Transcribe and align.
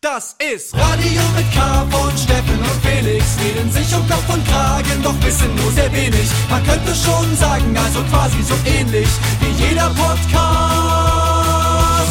Das 0.00 0.36
ist 0.38 0.74
Radio 0.76 1.22
mit 1.34 1.52
K 1.52 1.84
von 1.90 2.16
Steffen 2.16 2.56
und 2.56 2.86
Felix. 2.86 3.36
Reden 3.42 3.68
sich 3.72 3.92
um 3.92 4.08
Kopf 4.08 4.32
und 4.32 4.46
Kragen, 4.46 5.02
doch 5.02 5.20
wissen 5.24 5.52
nur 5.56 5.72
sehr 5.72 5.92
wenig. 5.92 6.30
Man 6.48 6.64
könnte 6.64 6.94
schon 6.94 7.34
sagen, 7.34 7.76
also 7.76 8.04
quasi 8.04 8.40
so 8.44 8.54
ähnlich 8.64 9.08
wie 9.40 9.50
jeder 9.64 9.90
Podcast. 9.90 10.30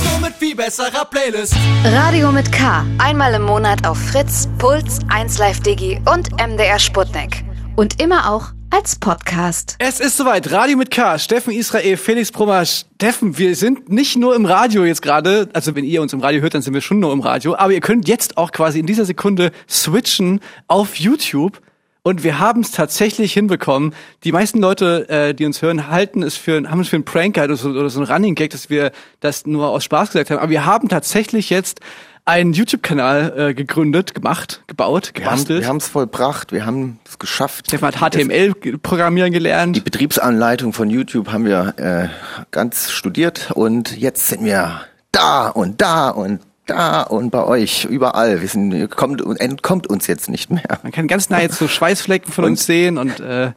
Nur 0.03 0.19
mit 0.19 0.35
viel 0.37 0.53
besserer 0.53 1.05
Playlist. 1.05 1.55
Radio 1.85 2.33
mit 2.33 2.51
K. 2.51 2.85
Einmal 2.97 3.33
im 3.35 3.43
Monat 3.43 3.87
auf 3.87 3.97
Fritz, 3.97 4.49
Puls, 4.57 4.99
1Live 5.07 5.63
Digi 5.63 6.01
und 6.13 6.31
MDR 6.33 6.79
Sputnik. 6.79 7.45
Und 7.77 8.01
immer 8.01 8.29
auch 8.29 8.51
als 8.69 8.95
Podcast. 8.95 9.75
Es 9.79 9.99
ist 9.99 10.17
soweit. 10.17 10.51
Radio 10.51 10.77
mit 10.77 10.91
K. 10.91 11.17
Steffen 11.19 11.53
Israel, 11.53 11.97
Felix 11.97 12.31
Brummer. 12.31 12.65
Steffen, 12.65 13.37
wir 13.37 13.55
sind 13.55 13.89
nicht 13.89 14.17
nur 14.17 14.35
im 14.35 14.45
Radio 14.45 14.83
jetzt 14.85 15.01
gerade. 15.01 15.49
Also 15.53 15.75
wenn 15.75 15.83
ihr 15.83 16.01
uns 16.01 16.13
im 16.13 16.19
Radio 16.19 16.41
hört, 16.41 16.53
dann 16.53 16.61
sind 16.61 16.73
wir 16.73 16.81
schon 16.81 16.99
nur 16.99 17.13
im 17.13 17.21
Radio. 17.21 17.55
Aber 17.55 17.71
ihr 17.71 17.81
könnt 17.81 18.07
jetzt 18.07 18.37
auch 18.37 18.51
quasi 18.51 18.79
in 18.79 18.85
dieser 18.85 19.05
Sekunde 19.05 19.51
switchen 19.69 20.41
auf 20.67 20.95
YouTube. 20.95 21.61
Und 22.03 22.23
wir 22.23 22.39
haben 22.39 22.61
es 22.61 22.71
tatsächlich 22.71 23.33
hinbekommen. 23.33 23.93
Die 24.23 24.31
meisten 24.31 24.59
Leute, 24.59 25.09
äh, 25.09 25.33
die 25.33 25.45
uns 25.45 25.61
hören, 25.61 25.89
halten 25.89 26.23
es 26.23 26.37
für, 26.37 26.69
haben 26.69 26.79
es 26.79 26.87
für 26.87 26.95
einen 26.95 27.05
Prank 27.05 27.37
oder 27.37 27.57
so, 27.57 27.69
oder 27.69 27.89
so 27.89 27.99
ein 27.99 28.05
Running 28.05 28.35
Gag, 28.35 28.51
dass 28.51 28.69
wir 28.69 28.91
das 29.19 29.45
nur 29.45 29.67
aus 29.69 29.83
Spaß 29.83 30.11
gesagt 30.11 30.29
haben. 30.29 30.39
Aber 30.39 30.49
wir 30.49 30.65
haben 30.65 30.87
tatsächlich 30.87 31.49
jetzt 31.49 31.81
einen 32.27 32.51
YouTube-Kanal 32.51 33.33
äh, 33.37 33.53
gegründet, 33.53 34.13
gemacht, 34.13 34.61
gebaut, 34.67 35.13
gebastelt. 35.13 35.61
Wir 35.61 35.67
haben 35.67 35.77
es 35.77 35.87
vollbracht, 35.87 36.51
wir 36.51 36.65
haben 36.65 36.99
es 37.07 37.19
geschafft. 37.19 37.67
Stefan 37.67 37.95
hat 37.95 38.13
HTML 38.13 38.53
programmieren 38.53 39.31
gelernt. 39.31 39.75
Die 39.77 39.81
Betriebsanleitung 39.81 40.73
von 40.73 40.89
YouTube 40.89 41.31
haben 41.31 41.45
wir 41.45 41.73
äh, 41.77 42.09
ganz 42.51 42.91
studiert 42.91 43.51
und 43.51 43.97
jetzt 43.97 44.27
sind 44.27 44.43
wir 44.43 44.81
da 45.13 45.47
und 45.47 45.81
da 45.81 46.09
und 46.09 46.41
da 46.67 47.01
und 47.03 47.29
bei 47.31 47.43
euch, 47.43 47.85
überall. 47.85 48.41
Wir 48.41 48.47
sind, 48.47 48.89
kommt, 48.91 49.21
entkommt 49.39 49.87
uns 49.87 50.07
jetzt 50.07 50.29
nicht 50.29 50.49
mehr. 50.51 50.79
Man 50.83 50.91
kann 50.91 51.07
ganz 51.07 51.29
nah 51.29 51.41
jetzt 51.41 51.57
so 51.57 51.67
Schweißflecken 51.67 52.31
von 52.31 52.45
Und- 52.45 52.51
uns 52.51 52.65
sehen 52.65 52.97
und 52.97 53.19
äh, 53.19 53.51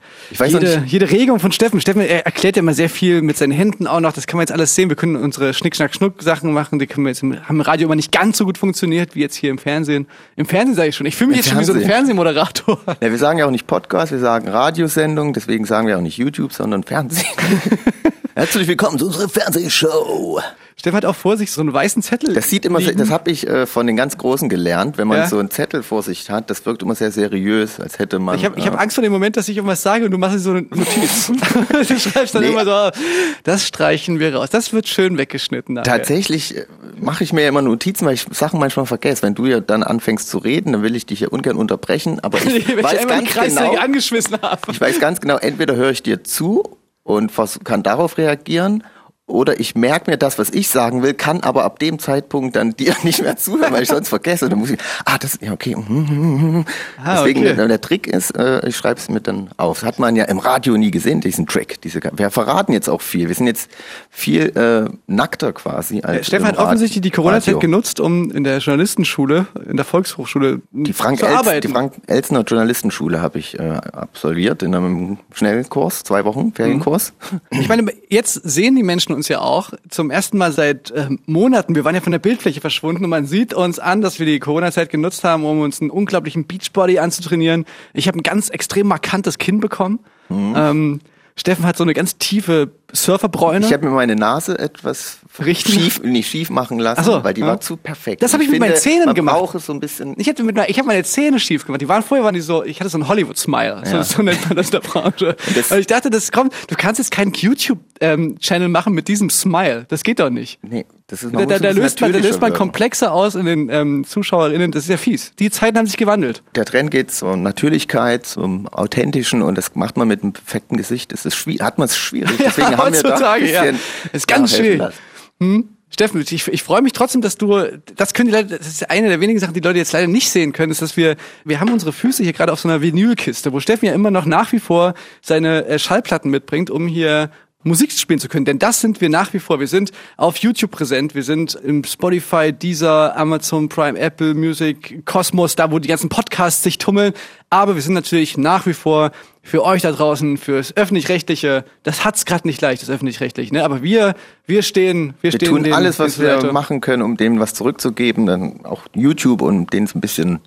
jede, 0.46 0.82
jede 0.86 1.10
Regung 1.10 1.38
von 1.40 1.52
Steffen. 1.52 1.80
Steffen 1.80 2.00
er 2.02 2.24
erklärt 2.24 2.56
ja 2.56 2.60
immer 2.60 2.74
sehr 2.74 2.88
viel 2.90 3.22
mit 3.22 3.36
seinen 3.36 3.52
Händen 3.52 3.86
auch 3.86 4.00
noch. 4.00 4.12
Das 4.12 4.26
kann 4.26 4.36
man 4.38 4.42
jetzt 4.42 4.52
alles 4.52 4.74
sehen. 4.74 4.88
Wir 4.88 4.96
können 4.96 5.16
unsere 5.16 5.52
Schnick-Schnack-Schnuck-Sachen 5.54 6.52
machen. 6.52 6.78
Die 6.78 6.86
können 6.86 7.04
wir 7.06 7.10
jetzt 7.10 7.22
im, 7.22 7.34
haben 7.46 7.56
im 7.56 7.60
Radio 7.60 7.86
immer 7.86 7.96
nicht 7.96 8.12
ganz 8.12 8.38
so 8.38 8.44
gut 8.44 8.58
funktioniert 8.58 9.14
wie 9.14 9.20
jetzt 9.20 9.34
hier 9.36 9.50
im 9.50 9.58
Fernsehen. 9.58 10.06
Im 10.36 10.46
Fernsehen 10.46 10.74
sage 10.76 10.88
ich 10.88 10.96
schon. 10.96 11.06
Ich 11.06 11.16
fühle 11.16 11.28
mich 11.30 11.38
Im 11.38 11.42
jetzt 11.44 11.50
schon 11.50 11.60
wie 11.60 11.64
so 11.64 11.72
ein 11.72 11.78
Fernsehen. 11.80 12.16
Fernsehmoderator. 12.16 12.78
Ja, 13.00 13.10
wir 13.10 13.18
sagen 13.18 13.38
ja 13.38 13.46
auch 13.46 13.50
nicht 13.50 13.66
Podcast, 13.66 14.12
wir 14.12 14.18
sagen 14.20 14.48
Radiosendung, 14.48 15.32
deswegen 15.32 15.64
sagen 15.64 15.86
wir 15.86 15.96
auch 15.98 16.02
nicht 16.02 16.16
YouTube, 16.18 16.52
sondern 16.52 16.82
Fernsehen. 16.82 17.26
Herzlich 18.34 18.68
willkommen 18.68 18.98
zu 18.98 19.06
unserer 19.06 19.28
Fernsehshow. 19.28 20.40
Steffen 20.76 20.96
hat 20.96 21.04
auch 21.04 21.14
vor 21.16 21.36
sich 21.36 21.50
so 21.50 21.60
einen 21.60 21.74
weißen 21.74 22.00
Zettel. 22.02 22.32
Das 22.32 22.48
sieht 22.48 22.64
immer, 22.64 22.78
liegen. 22.78 22.96
das 22.96 23.10
habe 23.10 23.30
ich 23.30 23.46
äh, 23.46 23.66
von 23.66 23.86
den 23.86 23.96
ganz 23.96 24.16
Großen 24.16 24.48
gelernt, 24.48 24.96
wenn 24.96 25.08
man 25.08 25.18
Ja. 25.18 25.26
so 25.28 25.38
einen 25.38 25.50
Zettel 25.50 25.82
vor 25.82 26.02
sich 26.02 26.30
hat, 26.30 26.48
das 26.48 26.64
wirkt 26.64 26.82
immer 26.82 26.94
sehr 26.94 27.10
seriös, 27.12 27.78
als 27.80 27.98
hätte 27.98 28.18
man. 28.18 28.36
Ich 28.36 28.44
habe 28.46 28.58
ich 28.58 28.66
hab 28.66 28.74
äh, 28.74 28.78
Angst 28.78 28.94
vor 28.94 29.02
dem 29.02 29.12
Moment, 29.12 29.36
dass 29.36 29.48
ich 29.50 29.56
irgendwas 29.56 29.82
sage 29.82 30.06
und 30.06 30.10
du 30.12 30.16
machst 30.16 30.38
so 30.38 30.50
eine 30.50 30.62
Notiz. 30.62 31.30
du 31.88 31.98
schreibst 31.98 32.34
dann 32.34 32.42
Nee. 32.44 32.48
immer 32.50 32.64
so, 32.64 32.98
das 33.42 33.66
streichen 33.66 34.20
wir 34.20 34.34
raus. 34.34 34.48
Das 34.50 34.72
wird 34.72 34.88
schön 34.88 35.18
weggeschnitten. 35.18 35.74
nachher. 35.74 35.98
Tatsächlich 35.98 36.56
äh, 36.56 36.66
mache 36.98 37.24
ich 37.24 37.34
mir 37.34 37.46
immer 37.46 37.60
Notizen, 37.60 38.06
weil 38.06 38.14
ich 38.14 38.24
Sachen 38.30 38.58
manchmal 38.58 38.86
vergesse. 38.86 39.22
Wenn 39.22 39.34
du 39.34 39.44
ja 39.46 39.60
dann 39.60 39.82
anfängst 39.82 40.30
zu 40.30 40.38
reden, 40.38 40.72
dann 40.72 40.82
will 40.82 40.96
ich 40.96 41.04
dich 41.04 41.20
ja 41.20 41.28
ungern 41.28 41.56
unterbrechen, 41.56 42.20
aber 42.20 42.38
ich 42.38 42.46
ich 42.68 42.82
weiß 42.82 43.00
die 43.02 43.06
ganz 43.06 43.34
genau, 43.34 43.76
angeschmissen 43.76 44.38
habe. 44.40 44.60
ich 44.70 44.80
weiß 44.80 44.98
ganz 44.98 45.20
genau, 45.20 45.36
entweder 45.36 45.74
höre 45.76 45.90
ich 45.90 46.02
dir 46.02 46.24
zu 46.24 46.78
und 47.02 47.32
kann 47.64 47.82
darauf 47.82 48.18
reagieren 48.18 48.84
oder 49.30 49.60
ich 49.60 49.74
merke 49.74 50.10
mir 50.10 50.16
das, 50.16 50.38
was 50.38 50.50
ich 50.50 50.68
sagen 50.68 51.02
will, 51.02 51.14
kann 51.14 51.40
aber 51.40 51.64
ab 51.64 51.78
dem 51.78 51.98
Zeitpunkt 51.98 52.56
dann 52.56 52.72
dir 52.72 52.94
nicht 53.02 53.22
mehr 53.22 53.36
zuhören, 53.36 53.72
weil 53.72 53.82
ich 53.82 53.88
sonst 53.88 54.08
vergesse. 54.08 54.48
Dann 54.48 54.58
muss 54.58 54.70
ich, 54.70 54.78
ah, 55.04 55.18
das, 55.18 55.38
ja, 55.40 55.52
okay. 55.52 55.76
mhm, 55.76 56.06
mhm, 56.08 56.52
mhm. 56.52 56.64
Ah, 57.02 57.16
Deswegen, 57.16 57.40
okay. 57.46 57.68
der, 57.68 57.80
Trick 57.80 58.06
ist, 58.06 58.36
äh, 58.36 58.66
ich 58.68 58.76
schreibe 58.76 59.00
es 59.00 59.08
mir 59.08 59.20
dann 59.20 59.50
auf. 59.56 59.80
Das 59.80 59.86
hat 59.86 59.98
man 59.98 60.16
ja 60.16 60.24
im 60.24 60.38
Radio 60.38 60.76
nie 60.76 60.90
gesehen, 60.90 61.20
diesen 61.20 61.46
Trick. 61.46 61.80
Diese, 61.82 62.00
wir 62.12 62.30
verraten 62.30 62.72
jetzt 62.72 62.88
auch 62.88 63.00
viel. 63.00 63.28
Wir 63.28 63.34
sind 63.34 63.46
jetzt 63.46 63.70
viel 64.10 64.48
äh, 64.56 64.90
nackter 65.06 65.52
quasi 65.52 66.00
als 66.02 66.20
Äh, 66.20 66.24
Stefan 66.24 66.48
hat 66.48 66.58
offensichtlich 66.58 67.00
die 67.00 67.10
Corona-Zeit 67.10 67.60
genutzt, 67.60 68.00
um 68.00 68.30
in 68.30 68.44
der 68.44 68.58
Journalistenschule, 68.58 69.46
in 69.68 69.76
der 69.76 69.84
Volkshochschule 69.84 70.60
Die 70.72 70.92
Frank, 70.92 71.20
zu 71.20 71.26
Els, 71.26 71.36
arbeiten. 71.36 71.66
die 71.66 71.72
Frank 71.72 71.94
Elsner 72.06 72.42
Journalistenschule 72.42 73.20
habe 73.20 73.38
ich 73.38 73.58
äh, 73.58 73.62
absolviert 73.62 74.62
in 74.62 74.74
einem 74.74 75.18
Schnellkurs, 75.32 76.02
zwei 76.02 76.24
Wochen 76.24 76.52
Ferienkurs. 76.52 77.12
ich 77.50 77.68
meine, 77.68 77.92
jetzt 78.08 78.34
sehen 78.34 78.76
die 78.76 78.82
Menschen 78.82 79.12
uns 79.20 79.28
ja 79.28 79.40
auch 79.40 79.72
zum 79.88 80.10
ersten 80.10 80.38
Mal 80.38 80.50
seit 80.52 80.92
ähm, 80.96 81.20
Monaten. 81.26 81.74
Wir 81.74 81.84
waren 81.84 81.94
ja 81.94 82.00
von 82.00 82.12
der 82.12 82.18
Bildfläche 82.18 82.60
verschwunden 82.60 83.04
und 83.04 83.10
man 83.10 83.26
sieht 83.26 83.52
uns 83.52 83.78
an, 83.78 84.00
dass 84.00 84.18
wir 84.18 84.24
die 84.26 84.38
Corona-Zeit 84.38 84.88
genutzt 84.88 85.24
haben, 85.24 85.44
um 85.44 85.60
uns 85.60 85.80
einen 85.80 85.90
unglaublichen 85.90 86.46
Beachbody 86.46 86.98
anzutrainieren. 86.98 87.66
Ich 87.92 88.08
habe 88.08 88.18
ein 88.18 88.22
ganz 88.22 88.48
extrem 88.48 88.86
markantes 88.88 89.36
Kinn 89.36 89.60
bekommen. 89.60 90.00
Mhm. 90.30 90.54
Ähm, 90.56 91.00
Steffen 91.36 91.66
hat 91.66 91.76
so 91.76 91.84
eine 91.84 91.94
ganz 91.94 92.16
tiefe 92.16 92.72
Surferbräune. 92.92 93.66
Ich 93.66 93.72
habe 93.72 93.86
mir 93.86 93.94
meine 93.94 94.16
Nase 94.16 94.58
etwas 94.58 95.19
Richten? 95.38 95.72
schief, 95.72 96.02
nicht 96.02 96.28
schief 96.28 96.50
machen 96.50 96.78
lassen, 96.78 97.04
so, 97.04 97.22
weil 97.24 97.32
die 97.34 97.40
ja. 97.42 97.46
war 97.46 97.60
zu 97.60 97.76
perfekt. 97.76 98.22
Das 98.22 98.32
hab 98.32 98.40
Und 98.40 98.46
ich 98.46 98.50
mit 98.50 98.60
meinen 98.60 98.70
finde, 98.70 98.80
Zähnen 98.82 99.04
man 99.06 99.14
gemacht. 99.14 99.36
braucht 99.36 99.54
es 99.54 99.66
so 99.66 99.72
ein 99.72 99.80
bisschen. 99.80 100.14
Ich 100.18 100.28
hatte 100.28 100.42
mit 100.42 100.56
meiner, 100.56 100.68
ich 100.68 100.76
habe 100.78 100.88
meine 100.88 101.04
Zähne 101.04 101.38
schief 101.38 101.64
gemacht. 101.64 101.80
Die 101.80 101.88
waren 101.88 102.02
vorher 102.02 102.24
waren 102.24 102.34
die 102.34 102.40
so, 102.40 102.64
ich 102.64 102.80
hatte 102.80 102.90
so 102.90 102.98
einen 102.98 103.08
Hollywood 103.08 103.38
Smile, 103.38 103.82
so, 103.84 103.96
Ja. 103.96 104.02
so 104.02 104.22
nennt 104.22 104.44
man 104.48 104.56
das 104.56 104.66
in 104.66 104.72
der 104.72 104.80
Branche. 104.80 105.36
Und 105.46 105.56
das- 105.56 105.70
Und 105.70 105.78
ich 105.78 105.86
dachte, 105.86 106.10
das 106.10 106.32
kommt, 106.32 106.52
du 106.68 106.74
kannst 106.76 106.98
jetzt 106.98 107.10
keinen 107.10 107.32
YouTube 107.32 107.78
ähm, 108.00 108.38
Channel 108.38 108.68
machen 108.68 108.92
mit 108.92 109.08
diesem 109.08 109.30
Smile. 109.30 109.84
Das 109.88 110.02
geht 110.02 110.18
doch 110.20 110.30
nicht. 110.30 110.58
Nee, 110.62 110.84
das 111.10 111.24
ist 111.24 111.34
Da, 111.34 111.44
da, 111.44 111.58
da 111.58 111.70
löst 111.70 112.00
man, 112.00 112.12
da 112.12 112.18
löst 112.18 112.40
man 112.40 112.52
komplexer 112.52 113.12
aus 113.12 113.34
in 113.34 113.44
den 113.44 113.68
ähm, 113.68 114.04
Zuschauerinnen. 114.04 114.70
Das 114.70 114.84
ist 114.84 114.88
ja 114.88 114.96
fies. 114.96 115.32
Die 115.38 115.50
Zeiten 115.50 115.76
haben 115.76 115.86
sich 115.86 115.96
gewandelt. 115.96 116.42
Der 116.54 116.64
Trend 116.64 116.90
geht 116.92 117.10
zur 117.10 117.36
Natürlichkeit, 117.36 118.26
zum 118.26 118.68
Authentischen 118.68 119.42
und 119.42 119.58
das 119.58 119.74
macht 119.74 119.96
man 119.96 120.06
mit 120.06 120.22
einem 120.22 120.32
perfekten 120.32 120.76
Gesicht. 120.76 121.12
Das 121.12 121.26
ist 121.26 121.34
schwierig, 121.34 121.62
hat 121.62 121.78
man 121.78 121.86
es 121.86 121.96
schwierig. 121.96 122.36
Deswegen 122.38 122.76
haben 122.76 122.94
wir 122.94 123.02
da 123.02 123.08
ein 123.08 123.12
heutzutage, 123.12 123.50
ja. 123.50 123.62
bisschen 123.62 123.80
Ist 124.12 124.28
ganz 124.28 124.56
schwierig. 124.56 124.78
lassen. 124.78 125.68
Steffen, 125.92 126.20
ich, 126.20 126.46
ich 126.46 126.62
freue 126.62 126.82
mich 126.82 126.92
trotzdem, 126.92 127.20
dass 127.20 127.36
du, 127.36 127.64
das 127.96 128.14
können 128.14 128.28
die 128.28 128.34
Leute, 128.34 128.58
das 128.58 128.68
ist 128.68 128.88
eine 128.88 129.08
der 129.08 129.20
wenigen 129.20 129.40
Sachen, 129.40 129.54
die 129.54 129.60
Leute 129.60 129.78
jetzt 129.78 129.92
leider 129.92 130.06
nicht 130.06 130.30
sehen 130.30 130.52
können, 130.52 130.70
ist, 130.70 130.80
dass 130.80 130.96
wir, 130.96 131.16
wir 131.44 131.58
haben 131.58 131.72
unsere 131.72 131.92
Füße 131.92 132.22
hier 132.22 132.32
gerade 132.32 132.52
auf 132.52 132.60
so 132.60 132.68
einer 132.68 132.80
Vinylkiste, 132.80 133.52
wo 133.52 133.58
Steffen 133.58 133.86
ja 133.86 133.92
immer 133.92 134.12
noch 134.12 134.24
nach 134.24 134.52
wie 134.52 134.60
vor 134.60 134.94
seine 135.20 135.66
äh, 135.66 135.78
Schallplatten 135.80 136.30
mitbringt, 136.30 136.70
um 136.70 136.86
hier 136.86 137.30
Musik 137.62 137.92
spielen 137.92 138.18
zu 138.18 138.28
können. 138.28 138.44
Denn 138.44 138.58
das 138.58 138.80
sind 138.80 139.00
wir 139.00 139.08
nach 139.08 139.32
wie 139.34 139.38
vor. 139.38 139.60
Wir 139.60 139.66
sind 139.66 139.92
auf 140.16 140.38
YouTube 140.38 140.70
präsent, 140.70 141.14
wir 141.14 141.22
sind 141.22 141.54
im 141.54 141.84
Spotify, 141.84 142.52
Deezer, 142.52 143.16
Amazon 143.16 143.68
Prime, 143.68 143.98
Apple 143.98 144.34
Music, 144.34 145.04
Cosmos, 145.04 145.56
da 145.56 145.70
wo 145.70 145.78
die 145.78 145.88
ganzen 145.88 146.08
Podcasts 146.08 146.62
sich 146.62 146.78
tummeln. 146.78 147.12
Aber 147.50 147.74
wir 147.74 147.82
sind 147.82 147.94
natürlich 147.94 148.38
nach 148.38 148.66
wie 148.66 148.72
vor 148.72 149.10
für 149.42 149.64
euch 149.64 149.82
da 149.82 149.92
draußen, 149.92 150.36
fürs 150.36 150.76
öffentlich-rechtliche. 150.76 151.64
Das 151.82 152.04
hat's 152.04 152.24
gerade 152.24 152.46
nicht 152.46 152.60
leicht, 152.60 152.82
das 152.82 152.90
öffentlich-rechtliche. 152.90 153.52
Ne? 153.52 153.64
Aber 153.64 153.82
wir, 153.82 154.14
wir 154.46 154.62
stehen, 154.62 155.14
wir, 155.20 155.32
Wir 155.32 155.38
stehen 155.38 155.48
tun 155.48 155.62
den 155.64 155.72
alles, 155.72 155.98
was 155.98 156.18
wir 156.18 156.52
machen 156.52 156.80
können, 156.80 157.02
um 157.02 157.16
denen 157.16 157.40
was 157.40 157.54
zurückzugeben. 157.54 158.26
Dann 158.26 158.64
auch 158.64 158.84
YouTube 158.94 159.42
und 159.42 159.72
denen 159.72 159.88
ein 159.94 160.00
bisschen, 160.00 160.40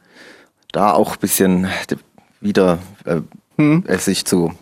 da 0.71 0.93
auch 0.93 1.13
ein 1.13 1.19
bisschen 1.19 1.67
wieder 2.41 2.79
äh, 3.05 3.21
Hm? 3.57 3.83
es 3.87 4.05
sich 4.05 4.25
zu. 4.25 4.53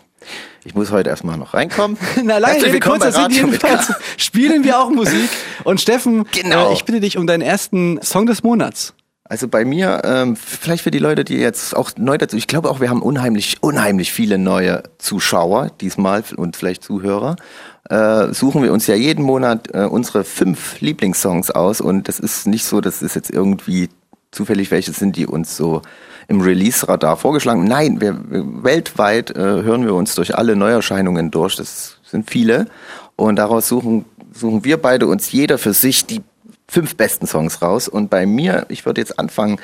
Ich 0.64 0.74
muss 0.74 0.90
heute 0.90 1.10
erstmal 1.10 1.36
noch 1.36 1.54
reinkommen. 1.54 1.96
Na, 2.24 2.38
lange 2.38 2.54
Herzlich 2.54 2.72
willkommen 2.74 3.00
kurzer 3.00 3.18
bei 3.18 3.28
Sinn, 3.28 3.32
Radio 3.32 3.46
mit 3.48 3.62
jedenfalls 3.62 3.92
spielen 4.16 4.64
wir 4.64 4.80
auch 4.80 4.90
Musik. 4.90 5.28
Und 5.64 5.80
Steffen, 5.80 6.24
Genau. 6.32 6.70
äh, 6.70 6.74
ich 6.74 6.84
bitte 6.84 7.00
dich 7.00 7.18
um 7.18 7.26
deinen 7.26 7.42
ersten 7.42 8.00
Song 8.02 8.26
des 8.26 8.42
Monats. 8.42 8.94
Also 9.24 9.48
bei 9.48 9.64
mir, 9.64 10.02
ähm, 10.04 10.36
vielleicht 10.36 10.82
für 10.82 10.90
die 10.90 10.98
Leute, 10.98 11.24
die 11.24 11.36
jetzt 11.36 11.74
auch 11.74 11.90
neu 11.96 12.18
dazu, 12.18 12.36
ich 12.36 12.46
glaube 12.46 12.68
auch, 12.68 12.80
wir 12.80 12.90
haben 12.90 13.00
unheimlich, 13.00 13.56
unheimlich 13.62 14.12
viele 14.12 14.36
neue 14.36 14.82
Zuschauer 14.98 15.70
diesmal 15.80 16.22
und 16.36 16.56
vielleicht 16.56 16.84
Zuhörer. 16.84 17.36
Äh, 17.88 18.34
suchen 18.34 18.62
wir 18.62 18.72
uns 18.72 18.86
ja 18.86 18.94
jeden 18.94 19.24
Monat 19.24 19.68
äh, 19.72 19.84
unsere 19.84 20.24
fünf 20.24 20.80
Lieblingssongs 20.80 21.50
aus 21.50 21.80
und 21.80 22.08
das 22.08 22.20
ist 22.20 22.46
nicht 22.46 22.64
so, 22.64 22.80
dass 22.80 23.00
es 23.00 23.14
jetzt 23.14 23.30
irgendwie 23.30 23.88
zufällig 24.32 24.70
welche 24.70 24.92
sind, 24.92 25.16
die 25.16 25.26
uns 25.26 25.56
so 25.56 25.82
im 26.28 26.40
Release-Radar 26.40 27.16
vorgeschlagen. 27.16 27.64
Nein, 27.64 28.00
wir, 28.00 28.18
weltweit 28.62 29.30
äh, 29.30 29.40
hören 29.40 29.84
wir 29.84 29.94
uns 29.94 30.14
durch 30.14 30.36
alle 30.36 30.56
Neuerscheinungen 30.56 31.30
durch. 31.30 31.56
Das 31.56 31.98
sind 32.04 32.30
viele. 32.30 32.66
Und 33.16 33.36
daraus 33.36 33.68
suchen, 33.68 34.04
suchen 34.32 34.64
wir 34.64 34.76
beide 34.76 35.06
uns 35.06 35.32
jeder 35.32 35.58
für 35.58 35.72
sich 35.72 36.06
die 36.06 36.22
fünf 36.68 36.96
besten 36.96 37.26
Songs 37.26 37.62
raus. 37.62 37.88
Und 37.88 38.10
bei 38.10 38.26
mir, 38.26 38.66
ich 38.68 38.86
würde 38.86 39.00
jetzt 39.00 39.18
anfangen 39.18 39.58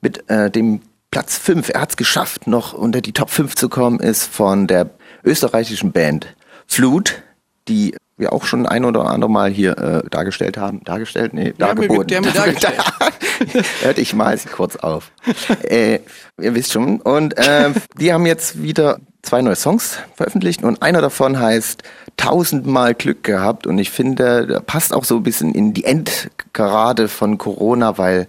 mit 0.00 0.28
äh, 0.30 0.50
dem 0.50 0.80
Platz 1.10 1.38
fünf. 1.38 1.68
Er 1.68 1.82
hat 1.82 1.90
es 1.90 1.96
geschafft, 1.96 2.46
noch 2.46 2.72
unter 2.72 3.00
die 3.00 3.12
Top 3.12 3.30
5 3.30 3.54
zu 3.54 3.68
kommen, 3.68 4.00
ist 4.00 4.24
von 4.24 4.66
der 4.66 4.90
österreichischen 5.22 5.92
Band 5.92 6.34
Flut, 6.66 7.22
die 7.68 7.94
wir 8.16 8.32
auch 8.32 8.44
schon 8.44 8.66
ein 8.66 8.84
oder 8.84 9.06
andere 9.06 9.30
Mal 9.30 9.50
hier 9.50 9.76
äh, 9.78 10.08
dargestellt 10.10 10.56
haben. 10.56 10.82
Dargestellt? 10.84 11.34
Nee, 11.34 11.52
Die 11.58 11.62
haben 11.64 11.80
wir- 11.80 11.88
dargeboten. 11.88 12.16
haben 12.16 12.24
wir 12.24 12.32
dargestellt. 12.32 12.74
Hört, 13.82 13.98
ich 13.98 14.14
mal 14.14 14.38
kurz 14.52 14.76
auf. 14.76 15.10
äh, 15.64 16.00
ihr 16.40 16.54
wisst 16.54 16.72
schon. 16.72 17.00
Und 17.00 17.36
äh, 17.38 17.70
die 17.98 18.12
haben 18.12 18.26
jetzt 18.26 18.62
wieder 18.62 18.98
zwei 19.22 19.40
neue 19.42 19.56
Songs 19.56 19.98
veröffentlicht 20.16 20.62
und 20.62 20.82
einer 20.82 21.00
davon 21.00 21.38
heißt 21.40 21.82
Tausendmal 22.16 22.94
Glück 22.94 23.24
gehabt 23.24 23.66
und 23.66 23.78
ich 23.78 23.90
finde, 23.90 24.62
passt 24.66 24.92
auch 24.92 25.04
so 25.04 25.16
ein 25.16 25.22
bisschen 25.22 25.52
in 25.54 25.72
die 25.72 25.84
Endgerade 25.84 27.08
von 27.08 27.38
Corona, 27.38 27.96
weil 27.98 28.28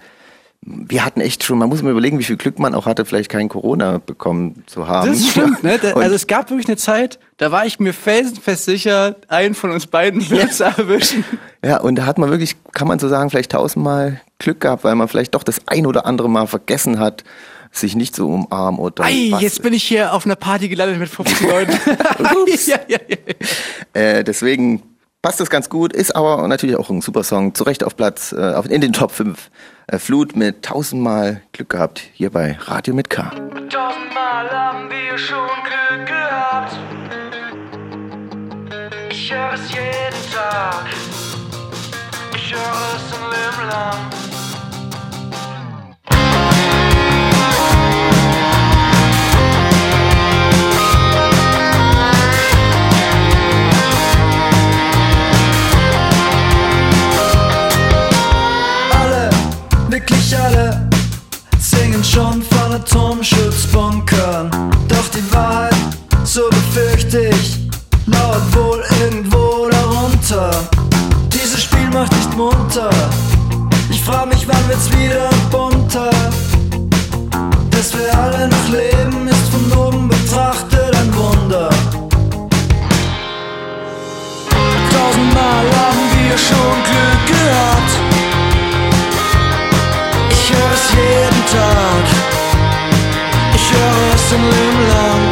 wir 0.67 1.05
hatten 1.05 1.21
echt 1.21 1.43
schon, 1.43 1.59
man 1.59 1.69
muss 1.69 1.83
mal 1.83 1.91
überlegen, 1.91 2.17
wie 2.17 2.23
viel 2.23 2.37
Glück 2.37 2.57
man 2.57 2.73
auch 2.73 2.87
hatte, 2.87 3.05
vielleicht 3.05 3.29
kein 3.29 3.49
Corona 3.49 3.99
bekommen 4.03 4.63
zu 4.65 4.87
haben. 4.87 5.11
Das 5.11 5.27
stimmt, 5.27 5.63
ne? 5.63 5.77
Da, 5.79 5.93
also 5.93 6.15
es 6.15 6.25
gab 6.25 6.49
wirklich 6.49 6.67
eine 6.67 6.77
Zeit, 6.77 7.19
da 7.37 7.51
war 7.51 7.67
ich 7.67 7.79
mir 7.79 7.93
felsenfest 7.93 8.65
sicher, 8.65 9.15
einen 9.27 9.53
von 9.53 9.69
uns 9.69 9.85
beiden 9.85 10.27
wird 10.29 10.53
zu 10.53 10.63
erwischen. 10.63 11.23
Ja, 11.63 11.81
und 11.81 11.95
da 11.95 12.07
hat 12.07 12.17
man 12.17 12.31
wirklich, 12.31 12.55
kann 12.73 12.87
man 12.87 12.97
so 12.97 13.07
sagen, 13.07 13.29
vielleicht 13.29 13.51
tausendmal 13.51 14.21
Glück 14.39 14.61
gehabt, 14.61 14.83
weil 14.83 14.95
man 14.95 15.07
vielleicht 15.07 15.35
doch 15.35 15.43
das 15.43 15.61
ein 15.67 15.85
oder 15.85 16.07
andere 16.07 16.29
Mal 16.29 16.47
vergessen 16.47 16.99
hat, 16.99 17.23
sich 17.71 17.95
nicht 17.95 18.15
so 18.15 18.27
umarmen 18.29 18.79
oder 18.79 19.03
Ei, 19.03 19.27
was. 19.31 19.41
jetzt 19.41 19.61
bin 19.61 19.73
ich 19.73 19.83
hier 19.83 20.13
auf 20.13 20.25
einer 20.25 20.35
Party 20.35 20.67
gelandet 20.67 20.97
mit 20.97 21.09
50 21.09 21.41
Leuten. 21.47 21.73
ja, 22.65 22.79
ja, 22.87 22.97
ja. 23.07 24.01
Äh, 24.01 24.23
deswegen 24.23 24.81
passt 25.21 25.39
das 25.39 25.49
ganz 25.49 25.69
gut, 25.69 25.93
ist 25.93 26.15
aber 26.15 26.47
natürlich 26.47 26.75
auch 26.77 26.89
ein 26.89 27.01
super 27.01 27.23
Song, 27.23 27.53
zu 27.53 27.63
Recht 27.65 27.83
auf 27.83 27.95
Platz, 27.95 28.31
äh, 28.31 28.59
in 28.69 28.81
den 28.81 28.93
Top 28.93 29.11
5. 29.11 29.51
Äh, 29.87 29.99
Flut 29.99 30.35
mit 30.35 30.63
tausendmal 30.63 31.41
Glück 31.51 31.69
gehabt, 31.69 31.99
hier 32.13 32.31
bei 32.31 32.57
Radio 32.59 32.95
mit 32.95 33.09
K. 33.09 33.29
Tausendmal 33.69 34.49
haben 34.49 34.89
wir 34.89 35.17
schon 35.17 35.47
Glück 35.63 36.07
gehabt. 36.07 36.75
Ich 39.11 39.31
höre 39.31 39.53
es 39.53 39.69
jeden 39.69 40.31
Tag. 40.33 40.85
Ich 42.35 42.53
höre 42.53 42.95
es 42.95 43.13
ein 43.13 43.29
Leben 43.29 43.69
lang. 43.69 44.34
Alle, 60.45 60.89
singen 61.59 62.03
schon 62.03 62.41
von 62.43 62.73
Atomschutzbunkern. 62.73 64.49
Doch 64.87 65.07
die 65.13 65.33
Wahrheit, 65.33 65.75
so 66.23 66.41
befürchte 66.49 67.29
ich, 67.29 67.59
lauert 68.05 68.55
wohl 68.55 68.83
irgendwo 69.01 69.69
darunter. 69.69 70.51
Dieses 71.33 71.63
Spiel 71.63 71.89
macht 71.91 72.13
nicht 72.13 72.35
munter. 72.35 72.89
Ich 73.89 74.01
frag 74.01 74.27
mich, 74.27 74.47
wann 74.47 74.67
wird's 74.69 74.89
wieder 74.91 75.29
bunter? 75.51 76.09
Dass 77.71 77.93
wir 77.93 78.17
alle 78.17 78.47
noch 78.47 78.69
leben, 78.69 79.27
ist 79.27 79.49
von 79.49 79.71
oben 79.77 80.07
betrachtet 80.07 80.95
ein 80.95 81.15
Wunder. 81.15 81.69
Tausendmal 84.91 85.65
haben 85.79 86.05
wir 86.17 86.37
schon 86.37 86.75
Glück 86.89 87.27
gehabt. 87.27 88.04
Es 90.75 90.91
jeden 90.91 91.43
Tag. 91.55 92.05
Ich 93.55 93.65
höre 93.71 94.13
es 94.13 94.25
ein 94.33 94.43
Leben 94.43 94.83
lang. 94.93 95.23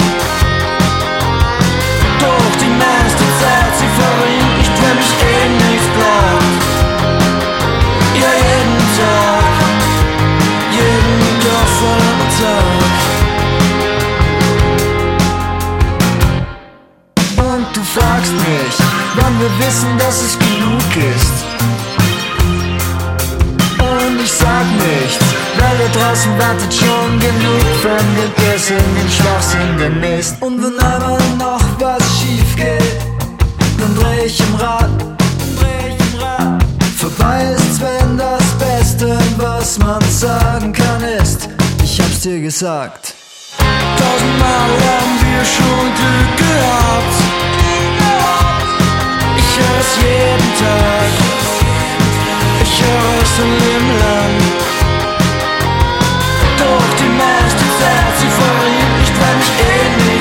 Doch 2.22 2.54
die 2.62 2.74
meiste 2.84 3.26
Zeit, 3.42 3.74
sie 3.80 3.92
verringt 4.00 4.54
nicht, 4.58 4.76
wenn 4.82 4.96
mich 5.02 5.14
eh 5.34 5.48
nichts. 5.64 5.88
Ja, 8.22 8.32
jeden 8.48 8.80
Tag. 9.00 9.54
Jeden 10.78 11.14
verdammten 11.80 12.30
Tag. 12.40 12.94
Und 17.46 17.68
du 17.76 17.82
fragst 17.96 18.34
mich, 18.34 18.76
wann 19.16 19.36
wir 19.42 19.52
wissen, 19.60 19.92
dass 19.98 20.18
es 20.22 20.34
genug 20.40 20.90
ist. 21.16 21.38
Und 23.80 24.22
ich 24.24 24.32
sag 24.32 24.66
nichts, 24.78 25.33
weil 25.58 25.78
da 25.78 26.00
draußen 26.00 26.32
wartet 26.40 26.74
schon 26.74 27.20
genug 27.20 27.64
fremdegessenen 27.82 29.10
Schwachsinn 29.10 29.78
demnächst. 29.78 30.42
Und 30.42 30.62
wenn 30.62 30.80
einmal 30.80 31.20
noch 31.38 31.64
was 31.80 32.04
schief 32.20 32.56
geht, 32.56 32.98
dann 33.80 33.96
dreh 33.96 34.26
ich 34.26 34.40
im 34.40 34.56
Rad, 34.56 34.90
dreh 35.60 35.90
ich 35.90 36.14
im 36.14 36.20
Rad. 36.20 36.64
Vorbei 36.98 37.54
ist's, 37.56 37.80
wenn 37.82 38.18
das 38.18 38.44
Beste, 38.60 39.18
was 39.38 39.78
man 39.80 40.02
sagen 40.10 40.72
kann, 40.74 41.04
ist, 41.22 41.50
ich 41.84 42.00
hab's 42.00 42.22
dir 42.22 42.40
gesagt. 42.40 43.14
Tausendmal 43.58 44.72
haben 44.90 45.16
wir 45.22 45.44
schon 45.46 45.86
Glück 46.00 46.38
gehabt. 46.38 47.16
Ich 49.38 49.60
höre 49.60 49.80
es 49.80 49.92
jeden 50.02 50.50
Tag. 50.60 51.12
Ich 52.64 52.82
höre 52.82 53.22
es 53.22 53.34
ein 53.40 53.52
Leben 53.60 53.92
lang. 54.00 54.83
Doch 56.64 56.94
die 56.98 57.10
meiste 57.10 57.66
Zeit, 57.80 58.14
sie 58.20 58.32
verriet 58.40 58.92
nicht, 58.98 59.16
weil 59.20 59.36
mich 59.36 59.52
eh 59.60 59.88
nichts 59.98 60.13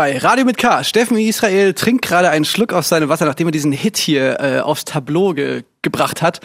bei 0.00 0.16
Radio 0.16 0.46
mit 0.46 0.56
K. 0.56 0.82
Steffen 0.82 1.18
Israel 1.18 1.74
trinkt 1.74 2.00
gerade 2.00 2.30
einen 2.30 2.46
Schluck 2.46 2.72
aus 2.72 2.88
seinem 2.88 3.10
Wasser, 3.10 3.26
nachdem 3.26 3.48
er 3.48 3.50
diesen 3.50 3.70
Hit 3.70 3.98
hier 3.98 4.40
äh, 4.40 4.60
aufs 4.60 4.86
Tableau 4.86 5.34
ge 5.34 5.64
gebracht 5.82 6.22
hat. 6.22 6.40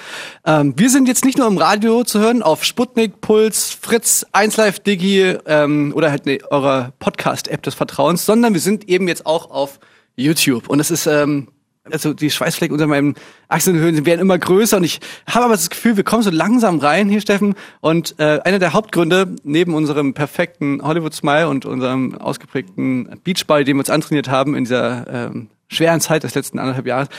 Ähm, 0.46 0.74
wir 0.76 0.90
sind 0.90 1.08
jetzt 1.08 1.24
nicht 1.24 1.38
nur 1.38 1.48
im 1.48 1.58
Radio 1.58 2.04
zu 2.04 2.20
hören, 2.20 2.44
auf 2.44 2.66
Sputnik, 2.66 3.22
Puls, 3.22 3.72
Fritz, 3.80 4.26
1Live, 4.34 4.82
Digi 4.84 5.38
ähm, 5.46 5.94
oder 5.96 6.12
halt 6.12 6.26
ne, 6.26 6.40
eurer 6.50 6.92
Podcast-App 7.00 7.64
des 7.64 7.76
Vertrauens, 7.76 8.26
sondern 8.26 8.52
wir 8.54 8.60
sind 8.60 8.90
eben 8.90 9.08
jetzt 9.08 9.26
auch 9.26 9.50
auf 9.52 9.80
YouTube. 10.18 10.68
Und 10.68 10.80
das 10.80 10.92
ist 10.92 11.08
ähm, 11.08 11.48
also 11.92 12.13
die 12.13 12.32
Schweißflecken 12.32 12.74
unter 12.74 12.88
meinen 12.88 13.15
Achselhöhlen 13.48 14.06
werden 14.06 14.22
immer 14.22 14.38
größer 14.38 14.77
und 14.77 14.84
ich 14.84 15.00
habe 15.27 15.46
aber 15.46 15.54
das 15.54 15.70
Gefühl, 15.70 15.98
wir 15.98 16.04
kommen 16.04 16.24
so 16.24 16.32
langsam 16.32 16.80
rein 16.80 17.10
hier, 17.10 17.22
Steffen. 17.22 17.56
Und 17.82 18.15
äh, 18.20 18.39
einer 18.44 18.60
der 18.60 18.74
Hauptgründe, 18.74 19.36
neben 19.44 19.74
unserem 19.74 20.13
perfekten 20.13 20.82
Hollywood-Smile 20.82 21.48
und 21.48 21.65
unserem 21.65 22.18
ausgeprägten 22.18 23.20
Beachball, 23.24 23.63
den 23.63 23.77
wir 23.77 23.82
uns 23.82 23.89
antrainiert 23.89 24.30
haben 24.30 24.56
in 24.56 24.63
dieser 24.63 25.08
ähm, 25.08 25.50
schweren 25.68 26.01
Zeit 26.01 26.24
des 26.24 26.36
letzten 26.36 26.60
anderthalb 26.60 26.88
Jahres, 26.88 27.10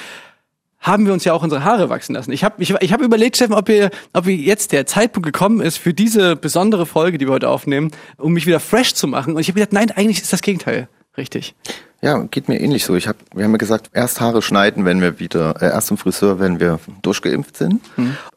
haben 0.80 1.06
wir 1.06 1.12
uns 1.12 1.25
ja 1.25 1.32
auch 1.32 1.42
unsere 1.42 1.64
Haare 1.64 1.88
wachsen 1.88 2.14
lassen. 2.14 2.32
Ich 2.32 2.44
habe 2.44 2.62
ich, 2.62 2.70
ich 2.70 2.92
hab 2.92 3.00
überlegt, 3.00 3.37
Steffen, 3.37 3.54
ob 3.54 3.68
wir, 3.68 3.90
ob 4.12 4.26
wir 4.26 4.37
jetzt 4.37 4.73
der 4.73 4.87
Zeitpunkt 4.87 5.26
gekommen 5.26 5.61
ist 5.61 5.78
für 5.78 5.94
diese 5.94 6.37
besondere 6.37 6.87
Folge, 6.87 7.18
die 7.18 7.26
wir 7.26 7.32
heute 7.32 7.49
aufnehmen, 7.49 7.90
um 8.18 8.32
mich 8.32 8.46
wieder 8.46 8.61
fresh 8.61 8.94
zu 8.94 9.08
machen. 9.08 9.35
Und 9.35 9.40
ich 9.40 9.49
habe 9.49 9.58
gedacht, 9.58 9.73
nein, 9.73 9.90
eigentlich 9.90 10.23
ist 10.23 10.32
das 10.32 10.42
Gegenteil 10.42 10.88
richtig. 11.16 11.54
Ja, 12.03 12.19
geht 12.31 12.49
mir 12.49 12.61
ähnlich 12.61 12.85
so. 12.85 12.95
Ich 12.95 13.09
hab, 13.09 13.17
wir 13.35 13.45
haben 13.45 13.53
ja 13.53 13.57
gesagt, 13.57 13.91
erst 13.93 14.21
Haare 14.21 14.43
schneiden, 14.43 14.85
wenn 14.85 15.00
wir 15.00 15.19
wieder, 15.19 15.61
äh, 15.62 15.67
erst 15.67 15.88
zum 15.88 15.97
Friseur, 15.99 16.38
wenn 16.38 16.61
wir 16.61 16.79
durchgeimpft 17.03 17.57
sind. 17.57 17.81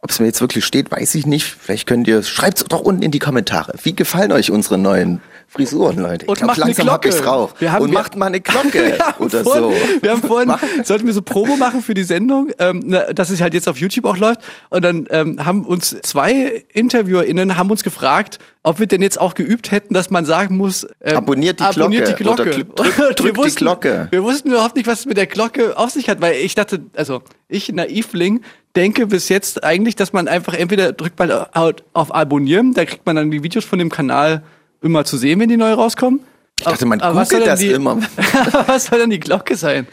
Ob 0.01 0.10
es 0.10 0.20
mir 0.20 0.28
jetzt 0.28 0.42
wirklich 0.42 0.66
steht, 0.66 0.92
weiß 0.92 1.13
ich 1.16 1.25
nicht. 1.25 1.46
Vielleicht 1.46 1.86
könnt 1.86 2.08
ihr, 2.08 2.24
schreibt's 2.24 2.63
doch 2.63 2.80
unten 2.80 3.01
in 3.01 3.12
die 3.12 3.20
Kommentare. 3.20 3.74
Wie 3.84 3.94
gefallen 3.96 4.32
euch 4.32 4.50
unsere 4.50 4.78
neuen 4.78 5.22
Frisuren, 5.51 5.98
Leute. 5.98 6.25
Ich 6.25 6.29
Und 6.29 6.38
glaub, 6.38 6.48
macht 6.48 6.58
eine 6.62 6.65
langsam 6.68 6.89
hab 6.91 7.01
Glocke. 7.01 7.18
ich's 7.18 7.25
raus. 7.27 7.50
Wir 7.60 7.72
haben- 7.72 7.82
und 7.84 7.91
macht 7.94 8.15
mal 8.15 8.27
eine 8.27 8.39
Glocke 8.39 8.98
oder 9.20 9.44
vorhin, 9.44 9.63
so. 9.63 9.74
Wir 10.03 10.12
haben 10.12 10.22
vorhin, 10.22 10.53
sollten 10.84 11.08
wir 11.08 11.13
so 11.13 11.22
Promo 11.24 11.56
machen 11.58 11.82
für 11.82 11.94
die 11.96 12.03
Sendung, 12.03 12.51
ähm, 12.60 12.82
na, 12.86 13.12
dass 13.13 13.29
es 13.32 13.41
halt 13.41 13.53
jetzt 13.56 13.68
auf 13.68 13.77
YouTube 13.77 14.06
auch 14.06 14.18
läuft. 14.18 14.41
Und 14.70 14.84
dann 14.86 15.08
ähm, 15.10 15.44
haben 15.46 15.65
uns 15.65 15.98
zwei 16.03 16.63
InterviewerInnen 16.74 17.58
haben 17.58 17.72
uns 17.72 17.84
gefragt, 17.84 18.38
ob 18.62 18.79
wir 18.79 18.86
denn 18.88 19.01
jetzt 19.01 19.20
auch 19.20 19.34
geübt 19.34 19.72
hätten, 19.72 19.94
dass 19.94 20.10
man 20.12 20.25
sagen 20.25 20.56
muss, 20.58 20.86
ähm, 21.01 21.18
Abonniert 21.18 21.60
die 21.60 21.63
abonniert 21.63 22.08
die 22.10 22.13
Glocke 22.13 22.44
Glocke. 22.44 22.65
oder 22.74 22.84
drück- 22.89 23.13
drückt 23.15 23.38
wir 23.38 23.46
die 23.46 23.56
Glocke. 23.56 24.08
Wir 24.12 24.24
wussten 24.24 24.50
überhaupt 24.50 24.75
nicht, 24.75 24.86
was 24.88 25.00
es 25.00 25.06
mit 25.06 25.18
der 25.18 25.27
Glocke 25.27 25.77
auf 25.77 25.89
sich 25.89 26.10
hat, 26.10 26.22
weil 26.22 26.36
ich 26.36 26.53
dachte, 26.56 26.82
also 26.96 27.22
ich, 27.48 27.72
Naivling, 27.72 28.41
denke 28.75 29.08
bis 29.08 29.29
jetzt 29.29 29.63
eigentlich, 29.63 29.96
dass 29.96 30.13
man 30.13 30.27
einfach 30.27 30.53
entweder 30.53 30.91
drückt 30.94 31.18
man 31.18 31.32
auf 31.32 31.75
auf 31.94 32.13
Abonnieren, 32.13 32.74
da 32.74 32.86
kriegt 32.86 33.06
man 33.08 33.15
dann 33.15 33.32
die 33.32 33.41
Videos 33.44 33.65
von 33.65 33.79
dem 33.79 33.89
Kanal 33.89 34.44
immer 34.81 35.05
zu 35.05 35.17
sehen, 35.17 35.39
wenn 35.39 35.50
die 35.50 35.57
neu 35.57 35.74
rauskommen. 35.74 36.21
Ich 36.59 36.65
dachte, 36.65 36.86
man 36.86 37.00
soll 37.00 37.13
googelt 37.13 37.48
das 37.48 37.59
die, 37.59 37.71
immer. 37.71 37.98
was 38.67 38.86
soll 38.86 39.00
denn 39.00 39.09
die 39.09 39.19
Glocke 39.19 39.55
sein? 39.55 39.88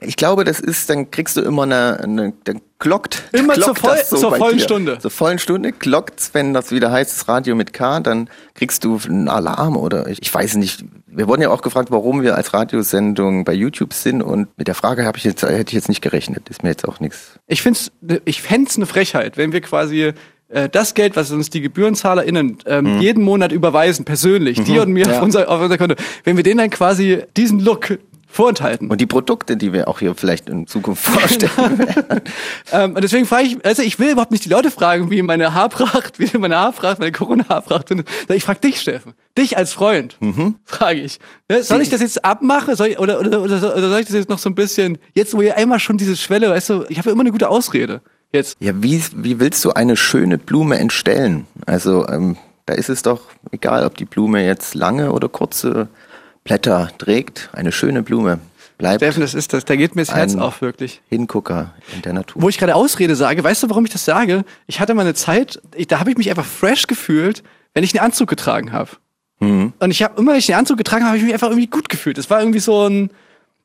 Ich 0.00 0.16
glaube, 0.16 0.44
das 0.44 0.60
ist, 0.60 0.90
dann 0.90 1.10
kriegst 1.10 1.36
du 1.36 1.40
immer 1.40 1.62
eine, 1.62 2.00
eine 2.02 2.32
dann 2.44 2.60
glockt. 2.78 3.22
Immer 3.32 3.54
glockt 3.54 3.78
zur 3.78 3.88
voll- 3.88 3.96
das 3.98 4.08
zur 4.10 4.36
vollen 4.36 4.58
dir. 4.58 4.62
Stunde. 4.64 4.98
Zur 4.98 5.10
vollen 5.10 5.38
Stunde 5.38 5.72
glockt's, 5.72 6.30
wenn 6.34 6.52
das 6.52 6.70
wieder 6.70 6.90
heißt, 6.92 7.10
das 7.12 7.28
Radio 7.28 7.54
mit 7.54 7.72
K, 7.72 8.00
dann 8.00 8.28
kriegst 8.54 8.84
du 8.84 9.00
einen 9.06 9.28
Alarm 9.28 9.76
oder 9.76 10.06
ich, 10.08 10.20
ich 10.20 10.32
weiß 10.32 10.56
nicht. 10.56 10.84
Wir 11.06 11.28
wurden 11.28 11.40
ja 11.40 11.48
auch 11.50 11.62
gefragt, 11.62 11.90
warum 11.90 12.22
wir 12.22 12.34
als 12.36 12.52
Radiosendung 12.52 13.44
bei 13.44 13.54
YouTube 13.54 13.94
sind 13.94 14.20
und 14.20 14.48
mit 14.58 14.68
der 14.68 14.74
Frage 14.74 15.06
habe 15.06 15.16
ich 15.16 15.24
jetzt, 15.24 15.42
hätte 15.42 15.70
ich 15.70 15.72
jetzt 15.72 15.88
nicht 15.88 16.02
gerechnet. 16.02 16.50
Ist 16.50 16.62
mir 16.62 16.68
jetzt 16.68 16.86
auch 16.86 17.00
nichts. 17.00 17.38
Ich 17.46 17.62
find's, 17.62 17.90
ich 18.26 18.42
fänd's 18.42 18.76
eine 18.76 18.84
Frechheit, 18.84 19.38
wenn 19.38 19.52
wir 19.52 19.62
quasi 19.62 20.12
äh, 20.48 20.68
das 20.68 20.94
Geld, 20.94 21.16
was 21.16 21.30
uns 21.30 21.50
die 21.50 21.60
GebührenzahlerInnen 21.60 22.58
ähm, 22.66 23.00
jeden 23.00 23.22
Monat 23.24 23.52
überweisen, 23.52 24.04
persönlich, 24.04 24.62
dir 24.62 24.82
und 24.82 24.92
mir 24.92 25.06
Ja. 25.06 25.16
auf, 25.18 25.22
unser, 25.22 25.48
auf 25.48 25.60
unser 25.60 25.78
Konto, 25.78 25.94
wenn 26.24 26.36
wir 26.36 26.44
denen 26.44 26.58
dann 26.58 26.70
quasi 26.70 27.22
diesen 27.36 27.60
Look 27.60 27.98
vorenthalten. 28.28 28.90
Und 28.90 29.00
die 29.00 29.06
Produkte, 29.06 29.56
die 29.56 29.72
wir 29.72 29.88
auch 29.88 30.00
hier 30.00 30.14
vielleicht 30.14 30.48
in 30.50 30.66
Zukunft 30.66 31.04
vorstellen 31.04 31.78
werden. 31.78 32.20
Ähm, 32.72 32.96
und 32.96 33.02
deswegen 33.02 33.24
frage 33.26 33.44
ich, 33.46 33.64
also 33.64 33.82
ich 33.82 33.98
will 34.00 34.10
überhaupt 34.10 34.32
nicht 34.32 34.44
die 34.44 34.48
Leute 34.48 34.72
fragen, 34.72 35.08
wie 35.10 35.22
meine 35.22 35.54
Haarpracht, 35.54 36.18
wie 36.18 36.36
meine 36.36 36.56
Haarpracht, 36.56 36.98
meine 36.98 37.12
Corona-Haarpracht 37.12 37.88
findet. 37.88 38.08
Ich 38.28 38.42
frage 38.42 38.58
dich, 38.60 38.80
Steffen. 38.80 39.14
Dich 39.38 39.56
als 39.56 39.72
Freund, 39.72 40.18
frage 40.64 41.00
ich. 41.00 41.18
Ja, 41.50 41.62
soll 41.62 41.80
ich 41.80 41.88
das 41.90 42.00
jetzt 42.00 42.24
abmachen? 42.24 42.74
Soll 42.74 42.88
ich, 42.88 42.98
oder, 42.98 43.20
oder, 43.20 43.40
oder, 43.40 43.58
soll- 43.58 43.72
oder 43.72 43.88
soll 43.88 44.00
ich 44.00 44.06
das 44.06 44.16
jetzt 44.16 44.28
noch 44.28 44.38
so 44.40 44.50
ein 44.50 44.56
bisschen, 44.56 44.98
jetzt 45.14 45.32
wo 45.34 45.40
ihr 45.42 45.56
einmal 45.56 45.78
schon 45.78 45.96
diese 45.96 46.16
Schwelle, 46.16 46.50
weißt 46.50 46.70
du, 46.70 46.84
ich 46.88 46.98
habe 46.98 47.08
ja 47.08 47.12
immer 47.12 47.22
eine 47.22 47.30
gute 47.32 47.48
Ausrede. 47.48 48.02
Jetzt. 48.36 48.56
Ja, 48.60 48.72
wie, 48.82 49.02
wie 49.14 49.40
willst 49.40 49.64
du 49.64 49.72
eine 49.72 49.96
schöne 49.96 50.38
Blume 50.38 50.78
entstellen? 50.78 51.46
Also, 51.66 52.06
ähm, 52.08 52.36
da 52.66 52.74
ist 52.74 52.88
es 52.88 53.02
doch 53.02 53.22
egal, 53.50 53.84
ob 53.84 53.96
die 53.96 54.04
Blume 54.04 54.44
jetzt 54.44 54.74
lange 54.74 55.12
oder 55.12 55.28
kurze 55.28 55.88
Blätter 56.44 56.90
trägt. 56.98 57.50
Eine 57.52 57.72
schöne 57.72 58.02
Blume 58.02 58.38
bleibt 58.78 59.02
Steffen, 59.02 59.20
das 59.20 59.34
ist 59.34 59.52
das, 59.52 59.64
da 59.64 59.76
geht 59.76 59.96
mir 59.96 60.02
das 60.02 60.14
Herz 60.14 60.34
auf, 60.34 60.60
wirklich. 60.60 61.00
Hingucker 61.08 61.74
in 61.94 62.02
der 62.02 62.12
Natur. 62.12 62.42
Wo 62.42 62.48
ich 62.48 62.58
gerade 62.58 62.74
Ausrede 62.74 63.16
sage, 63.16 63.42
weißt 63.42 63.62
du, 63.62 63.70
warum 63.70 63.84
ich 63.84 63.92
das 63.92 64.04
sage? 64.04 64.44
Ich 64.66 64.80
hatte 64.80 64.94
mal 64.94 65.02
eine 65.02 65.14
Zeit, 65.14 65.60
ich, 65.74 65.86
da 65.86 66.00
habe 66.00 66.10
ich 66.10 66.18
mich 66.18 66.28
einfach 66.30 66.44
fresh 66.44 66.86
gefühlt, 66.86 67.42
wenn 67.74 67.84
ich 67.84 67.98
einen 67.98 68.04
Anzug 68.04 68.28
getragen 68.28 68.72
habe. 68.72 68.90
Mhm. 69.40 69.72
Und 69.78 69.90
ich 69.90 70.02
habe 70.02 70.18
immer, 70.18 70.32
wenn 70.32 70.38
ich 70.38 70.46
den 70.46 70.56
Anzug 70.56 70.78
getragen 70.78 71.04
habe, 71.04 71.10
habe 71.10 71.18
ich 71.18 71.24
mich 71.24 71.32
einfach 71.32 71.48
irgendwie 71.48 71.68
gut 71.68 71.88
gefühlt. 71.88 72.18
Das 72.18 72.30
war 72.30 72.40
irgendwie 72.40 72.60
so 72.60 72.88
ein, 72.88 73.10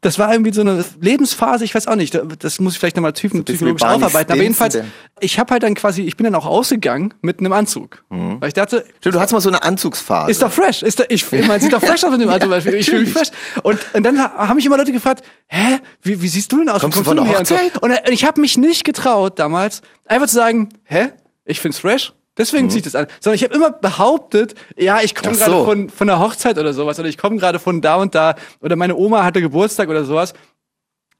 das 0.02 0.18
war 0.18 0.32
irgendwie 0.32 0.52
so 0.52 0.62
eine 0.62 0.84
Lebensphase, 1.00 1.64
ich 1.64 1.76
weiß 1.76 1.86
auch 1.88 1.96
nicht, 1.96 2.20
das 2.40 2.60
muss 2.60 2.74
ich 2.74 2.80
vielleicht 2.80 2.96
nochmal 2.96 3.14
typen, 3.14 3.44
psychologisch 3.46 3.84
aufarbeiten. 3.84 4.32
Aber 4.32 4.42
jedenfalls, 4.42 4.78
ich 5.20 5.38
habe 5.38 5.52
halt 5.54 5.62
dann 5.62 5.76
quasi, 5.76 6.02
ich 6.02 6.18
bin 6.18 6.24
dann 6.24 6.34
auch 6.34 6.48
ausgegangen 6.48 7.14
mit 7.22 7.40
einem 7.40 7.54
Anzug. 7.54 8.04
Mhm. 8.10 8.42
Weil 8.42 8.48
ich 8.48 8.54
dachte, 8.56 8.84
Stimmt, 9.00 9.16
du 9.16 9.20
hast 9.20 9.32
mal 9.32 9.42
so 9.42 9.50
eine 9.50 9.62
Anzugsphase. 9.62 10.32
ist 10.32 10.42
doch 10.42 10.52
fresh. 10.52 10.82
Ist 10.82 11.00
doch, 11.00 11.06
ich, 11.08 11.24
ich 11.32 11.48
meine, 11.48 11.60
sieht 11.60 11.72
doch 11.72 11.82
fresh 11.82 12.04
aus 12.04 12.10
mit 12.12 12.20
dem 12.22 12.30
Anzug. 12.30 12.50
weil 12.50 12.68
Ich 12.74 12.90
fühle 12.90 13.02
mich 13.04 13.14
fresh. 13.14 13.30
Und, 13.62 13.78
und 13.94 14.04
dann 14.04 14.20
ha- 14.20 14.34
haben 14.48 14.56
mich 14.56 14.66
immer 14.66 14.78
Leute 14.78 14.92
gefragt, 14.92 15.24
hä, 15.48 15.78
wie, 16.02 16.20
wie 16.22 16.28
siehst 16.28 16.52
du 16.52 16.58
denn 16.58 16.70
aus? 16.70 16.82
Kommst 16.82 16.98
du 16.98 17.04
von 17.04 17.18
der 17.18 17.26
her? 17.26 17.38
Und 17.40 17.46
so. 17.48 17.56
Hochzeit? 17.56 17.78
Und 17.84 17.92
äh, 17.92 18.10
ich 18.12 18.26
habe 18.26 18.42
mich 18.42 18.58
nicht 18.58 18.84
getraut 18.84 19.38
damals, 19.38 19.82
einfach 20.06 20.28
zu 20.28 20.36
sagen, 20.36 20.70
hä, 20.84 21.10
ich 21.46 21.60
find's 21.60 21.78
fresh. 21.78 22.12
Deswegen 22.38 22.70
zieh 22.70 22.78
ich 22.78 22.84
das 22.84 22.96
an. 22.96 23.08
Sondern 23.20 23.36
ich 23.36 23.44
habe 23.44 23.54
immer 23.54 23.72
behauptet, 23.72 24.56
ja, 24.78 25.02
ich 25.02 25.16
komme 25.16 25.34
Mhm. 25.34 25.38
Gerade 25.40 25.52
so. 25.52 25.66
von, 25.66 25.90
von 25.90 26.10
einer 26.10 26.20
Hochzeit 26.20 26.58
oder 26.58 26.74
sowas. 26.74 26.98
Oder 27.00 27.10
ich 27.10 27.18
komme 27.18 27.38
gerade 27.38 27.60
von 27.60 27.82
da 27.82 27.96
und 27.96 28.16
da. 28.16 28.36
Oder 28.62 28.76
meine 28.76 28.96
Oma 28.96 29.24
hatte 29.24 29.42
Geburtstag 29.42 29.90
oder 29.90 30.06
sowas. 30.06 30.34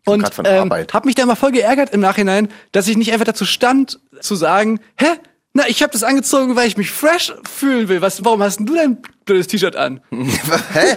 Und 0.06 0.28
ähm, 0.46 0.72
habe 0.72 1.06
mich 1.06 1.16
da 1.16 1.26
mal 1.28 1.36
voll 1.36 1.52
geärgert 1.52 1.92
im 1.94 2.00
Nachhinein, 2.00 2.48
dass 2.72 2.88
ich 2.88 2.98
nicht 2.98 3.12
einfach 3.14 3.26
dazu 3.26 3.46
stand, 3.46 4.00
zu 4.20 4.36
sagen, 4.36 4.80
hä? 4.98 5.06
Na, 5.54 5.68
ich 5.68 5.84
habe 5.84 5.92
das 5.92 6.02
angezogen, 6.04 6.56
weil 6.56 6.68
ich 6.70 6.78
mich 6.78 6.90
fresh 6.92 7.34
fühlen 7.44 7.90
will. 7.90 8.02
Was, 8.02 8.24
warum 8.24 8.42
hast 8.42 8.58
denn 8.60 8.66
du 8.68 8.74
dein 8.76 9.00
blödes 9.26 9.48
T-Shirt 9.48 9.76
an? 9.76 10.00
Hä? 10.10 10.96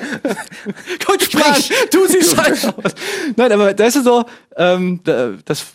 Gut 1.04 1.22
Sprich. 1.24 1.72
Du 1.90 2.06
siehst 2.06 2.36
scheiße 2.36 2.68
aus. 2.78 2.92
Nein, 3.36 3.50
aber 3.50 3.74
da 3.74 3.84
ist 3.84 3.96
es 3.96 4.04
so, 4.04 4.24
ähm, 4.56 5.00
da, 5.02 5.32
das, 5.44 5.66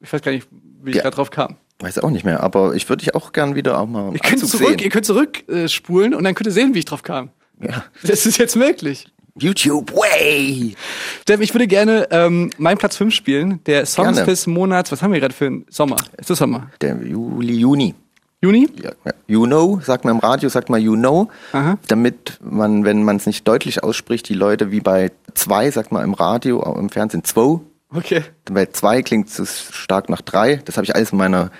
ich 0.00 0.12
weiß 0.12 0.20
gar 0.20 0.32
nicht, 0.32 0.46
wie 0.82 0.90
ich 0.90 0.96
Ja. 0.96 1.04
da 1.04 1.10
drauf 1.10 1.30
kam. 1.30 1.56
Weiß 1.80 1.98
auch 1.98 2.10
nicht 2.10 2.24
mehr, 2.24 2.42
aber 2.42 2.74
ich 2.74 2.88
würde 2.88 3.04
dich 3.04 3.14
auch 3.14 3.32
gern 3.32 3.54
wieder 3.54 3.78
auch 3.78 3.86
mal 3.86 4.12
Ihr 4.12 4.18
könnt 4.18 4.42
Anzug 4.42 4.50
zurück, 4.50 4.70
ihr 4.72 4.78
sehen. 4.78 4.90
könnt 4.90 5.06
zurück 5.06 5.44
äh, 5.48 5.68
und 5.88 6.24
dann 6.24 6.34
könnt 6.34 6.46
ihr 6.46 6.52
sehen, 6.52 6.74
wie 6.74 6.80
ich 6.80 6.84
drauf 6.84 7.02
kam. 7.02 7.30
Ja. 7.60 7.84
Das 8.02 8.26
ist 8.26 8.38
jetzt 8.38 8.56
möglich. 8.56 9.06
YouTube, 9.40 9.92
way! 9.94 10.74
Steffen, 11.22 11.42
ich 11.42 11.54
würde 11.54 11.68
gerne 11.68 12.08
ähm, 12.10 12.50
meinen 12.58 12.78
Platz 12.78 12.96
5 12.96 13.14
spielen. 13.14 13.60
Der 13.66 13.86
Songs 13.86 14.16
Gerne. 14.16 14.30
des 14.30 14.46
Monats, 14.46 14.90
was 14.90 15.02
haben 15.02 15.12
wir 15.12 15.20
gerade 15.20 15.34
für 15.34 15.46
einen 15.46 15.66
Sommer? 15.70 15.96
Ist 16.16 16.30
das 16.30 16.38
Sommer? 16.38 16.70
Der 16.80 16.96
Juli, 16.96 17.54
Juni. 17.54 17.94
Juni? 18.40 18.68
Ja, 18.82 18.92
ja. 19.04 19.12
You 19.26 19.46
know, 19.46 19.80
sagt 19.82 20.04
man 20.04 20.14
im 20.14 20.20
Radio, 20.20 20.48
sagt 20.48 20.70
man 20.70 20.80
you 20.80 20.94
know, 20.94 21.28
Aha. 21.52 21.76
damit 21.88 22.38
man, 22.40 22.84
wenn 22.84 23.02
man 23.02 23.16
es 23.16 23.26
nicht 23.26 23.46
deutlich 23.46 23.82
ausspricht, 23.82 24.28
die 24.28 24.34
Leute 24.34 24.70
wie 24.70 24.80
bei 24.80 25.10
zwei, 25.34 25.70
sagt 25.70 25.90
man 25.92 26.04
im 26.04 26.14
Radio, 26.14 26.62
im 26.78 26.88
Fernsehen 26.88 27.24
zwei. 27.24 27.60
Okay. 27.94 28.22
Bei 28.44 28.66
zwei 28.66 29.02
klingt 29.02 29.28
es 29.38 29.70
stark 29.72 30.08
nach 30.08 30.20
drei. 30.20 30.56
Das 30.64 30.76
habe 30.76 30.84
ich 30.84 30.94
alles 30.94 31.12
in 31.12 31.18
meiner 31.18 31.50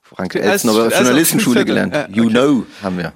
Frank 0.00 0.34
Als- 0.36 0.44
Elstner 0.64 0.72
also 0.72 0.88
Journalistenschule 0.96 1.64
gelernt. 1.64 1.94
Ja, 1.94 2.08
You 2.08 2.24
okay. 2.24 2.32
know 2.32 2.66
haben 2.82 2.98
wir. 2.98 3.12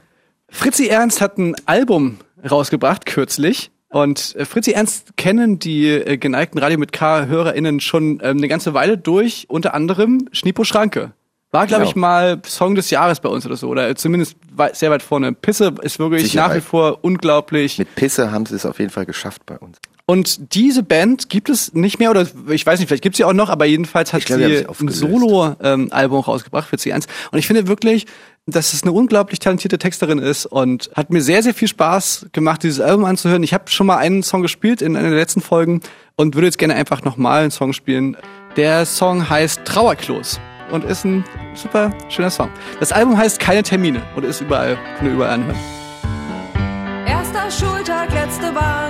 Fritzi 0.50 0.86
Ernst 0.88 1.20
hat 1.20 1.38
ein 1.38 1.54
Album 1.66 2.18
rausgebracht, 2.48 3.06
kürzlich. 3.06 3.70
Und 3.90 4.34
äh, 4.36 4.44
Fritzi 4.44 4.72
Ernst 4.72 5.16
kennen 5.16 5.58
die 5.58 5.88
äh, 5.88 6.18
geneigten 6.18 6.58
Radio 6.58 6.78
mit 6.78 6.92
K-HörerInnen 6.92 7.80
schon 7.80 8.20
ähm, 8.22 8.36
eine 8.36 8.48
ganze 8.48 8.74
Weile 8.74 8.98
durch, 8.98 9.46
unter 9.48 9.72
anderem 9.72 10.28
Schnipo 10.32 10.64
Schranke. 10.64 11.12
War, 11.50 11.66
glaube 11.66 11.84
ich, 11.84 11.94
Genau. 11.94 12.06
mal 12.06 12.42
Song 12.44 12.74
des 12.74 12.90
Jahres 12.90 13.20
bei 13.20 13.30
uns 13.30 13.46
oder 13.46 13.56
so. 13.56 13.68
Oder 13.68 13.96
zumindest 13.96 14.36
wei- 14.54 14.74
sehr 14.74 14.90
weit 14.90 15.02
vorne. 15.02 15.32
Pisse 15.32 15.74
ist 15.80 15.98
wirklich 15.98 16.22
Sicherheit. 16.24 16.48
nach 16.50 16.56
wie 16.56 16.60
vor 16.60 16.98
unglaublich. 17.02 17.78
Mit 17.78 17.94
Pisse 17.94 18.30
haben 18.30 18.44
sie 18.44 18.54
es 18.56 18.66
auf 18.66 18.78
jeden 18.78 18.90
Fall 18.90 19.06
geschafft 19.06 19.46
bei 19.46 19.56
uns. 19.56 19.78
Und 20.10 20.54
diese 20.54 20.82
Band 20.82 21.28
gibt 21.28 21.50
es 21.50 21.74
nicht 21.74 21.98
mehr, 21.98 22.10
oder 22.10 22.26
ich 22.48 22.64
weiß 22.64 22.78
nicht, 22.78 22.88
vielleicht 22.88 23.02
gibt 23.02 23.12
es 23.12 23.18
sie 23.18 23.24
auch 23.24 23.34
noch, 23.34 23.50
aber 23.50 23.66
jedenfalls 23.66 24.14
hat 24.14 24.22
haben 24.30 24.38
sie 24.38 24.66
ein. 24.66 24.88
Solo-Album 24.88 26.20
rausgebracht 26.20 26.66
für 26.66 26.76
C1. 26.76 27.06
Und 27.30 27.38
ich 27.38 27.46
finde 27.46 27.68
wirklich, 27.68 28.06
dass 28.46 28.72
es 28.72 28.84
eine 28.84 28.92
unglaublich 28.92 29.38
talentierte 29.38 29.76
Texterin 29.76 30.18
ist 30.18 30.46
und 30.46 30.88
hat 30.94 31.10
mir 31.10 31.20
sehr, 31.20 31.42
sehr 31.42 31.52
viel 31.52 31.68
Spaß 31.68 32.28
gemacht, 32.32 32.62
dieses 32.62 32.80
Album 32.80 33.04
anzuhören. 33.04 33.42
Ich 33.42 33.52
habe 33.52 33.64
schon 33.70 33.86
mal 33.86 33.98
einen 33.98 34.22
Song 34.22 34.40
gespielt 34.40 34.80
in 34.80 34.96
einer 34.96 35.10
der 35.10 35.18
letzten 35.18 35.42
Folgen 35.42 35.82
und 36.16 36.34
würde 36.34 36.46
jetzt 36.46 36.58
gerne 36.58 36.74
einfach 36.74 37.04
nochmal 37.04 37.42
einen 37.42 37.50
Song 37.50 37.74
spielen. 37.74 38.16
Der 38.56 38.86
Song 38.86 39.28
heißt 39.28 39.60
Trauerklos 39.66 40.40
und 40.72 40.84
ist 40.84 41.04
ein 41.04 41.22
super 41.54 41.92
schöner 42.08 42.30
Song. 42.30 42.48
Das 42.80 42.92
Album 42.92 43.18
heißt 43.18 43.38
Keine 43.38 43.62
Termine 43.62 44.00
und 44.16 44.24
ist 44.24 44.40
überall, 44.40 44.78
könnt 44.96 45.10
ihr 45.10 45.16
überall 45.16 45.34
anhören. 45.34 45.58
Erster 47.06 47.50
Schultag, 47.50 48.10
letzte 48.14 48.50
Bank. 48.52 48.87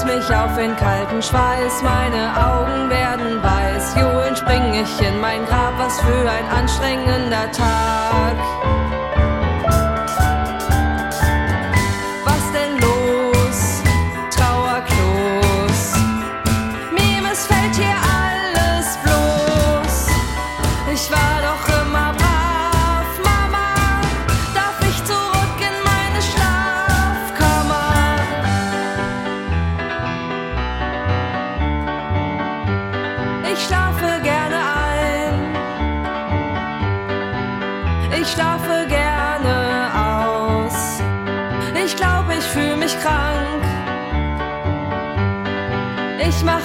Löse 0.00 0.16
mich 0.16 0.34
auf 0.34 0.56
in 0.58 0.74
kalten 0.76 1.22
Schweiß. 1.22 1.82
Meine 1.82 2.32
Augen 2.36 2.90
werden 2.90 3.42
weiß. 3.42 3.96
Johlen 3.96 4.36
spring 4.36 4.72
ich 4.74 5.06
in 5.06 5.20
mein 5.20 5.44
Grab. 5.46 5.74
Was 5.78 6.00
für 6.00 6.30
ein 6.30 6.46
anstrengender 6.48 7.50
Tag. 7.52 8.59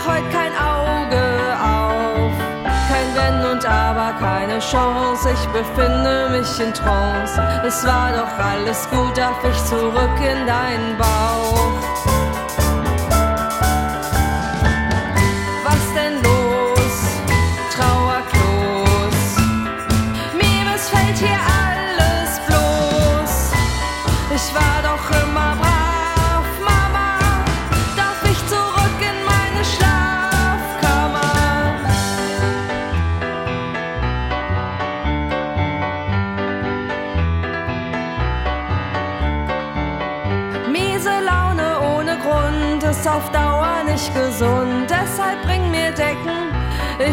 mach 0.05 0.15
heute 0.15 0.29
kein 0.29 0.51
Auge 0.53 1.21
auf. 1.61 2.31
Kein 2.63 3.15
Wenn 3.15 3.51
und 3.51 3.65
Aber, 3.65 4.13
keine 4.19 4.59
Chance, 4.59 5.29
ich 5.31 5.47
befinde 5.49 6.29
mich 6.29 6.59
in 6.59 6.73
Trance. 6.73 7.41
Es 7.65 7.85
war 7.85 8.11
doch 8.11 8.37
alles 8.37 8.87
gut, 8.89 9.17
darf 9.17 9.43
ich 9.43 9.63
zurück 9.65 10.19
in 10.19 10.45
deinen 10.45 10.97
Bauch. 10.97 11.94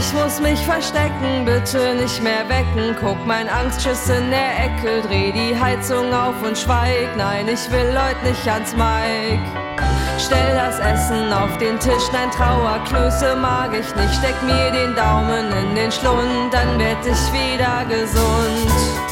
Ich 0.04 0.12
muss 0.14 0.40
mich 0.40 0.58
verstecken, 0.66 1.44
bitte 1.44 1.94
nicht 1.94 2.20
mehr 2.24 2.48
wecken. 2.48 2.96
Guck 3.00 3.24
mein 3.24 3.48
Angstschiss 3.48 4.08
in 4.08 4.30
der 4.32 4.64
Ecke, 4.64 5.00
dreh 5.06 5.30
die 5.30 5.56
Heizung 5.56 6.12
auf 6.12 6.34
und 6.42 6.58
schweig. 6.58 7.16
Nein, 7.16 7.46
ich 7.46 7.70
will 7.70 7.96
heut 7.96 8.20
nicht 8.24 8.48
ans 8.48 8.74
Mike. 8.74 9.46
Stell 10.18 10.56
das 10.56 10.80
Essen 10.80 11.32
auf 11.32 11.56
den 11.58 11.78
Tisch, 11.78 12.02
nein, 12.12 12.32
Trauerklöße 12.32 13.36
mag 13.36 13.70
ich 13.78 13.94
nicht. 13.94 14.14
Steck 14.14 14.34
mir 14.42 14.72
den 14.72 14.96
Daumen 14.96 15.52
in 15.52 15.74
den 15.76 15.92
Schlund, 15.92 16.52
dann 16.52 16.80
werd 16.80 17.06
ich 17.06 17.32
wieder 17.32 17.84
gesund. 17.88 19.11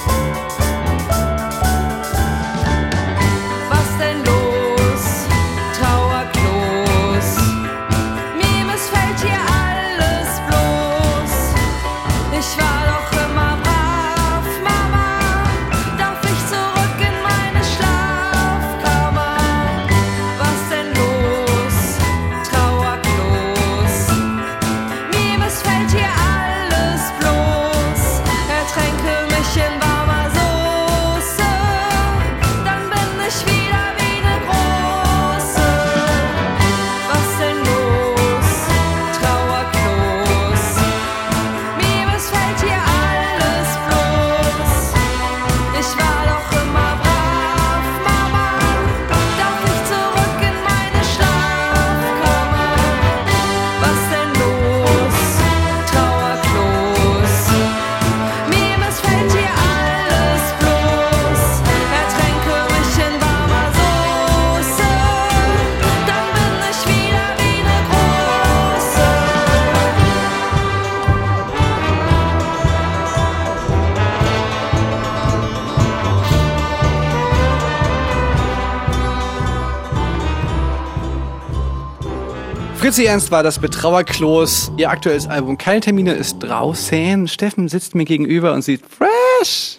Fritzi 82.90 83.04
Ernst 83.04 83.30
war 83.30 83.44
das 83.44 83.60
mit 83.60 83.72
Trauerklos. 83.72 84.72
Ihr 84.76 84.90
aktuelles 84.90 85.28
Album 85.28 85.56
Keine 85.56 85.78
Termine 85.78 86.12
ist 86.12 86.40
draußen. 86.40 87.28
Steffen 87.28 87.68
sitzt 87.68 87.94
mir 87.94 88.04
gegenüber 88.04 88.52
und 88.52 88.62
sieht 88.62 88.82
fresh 88.84 89.78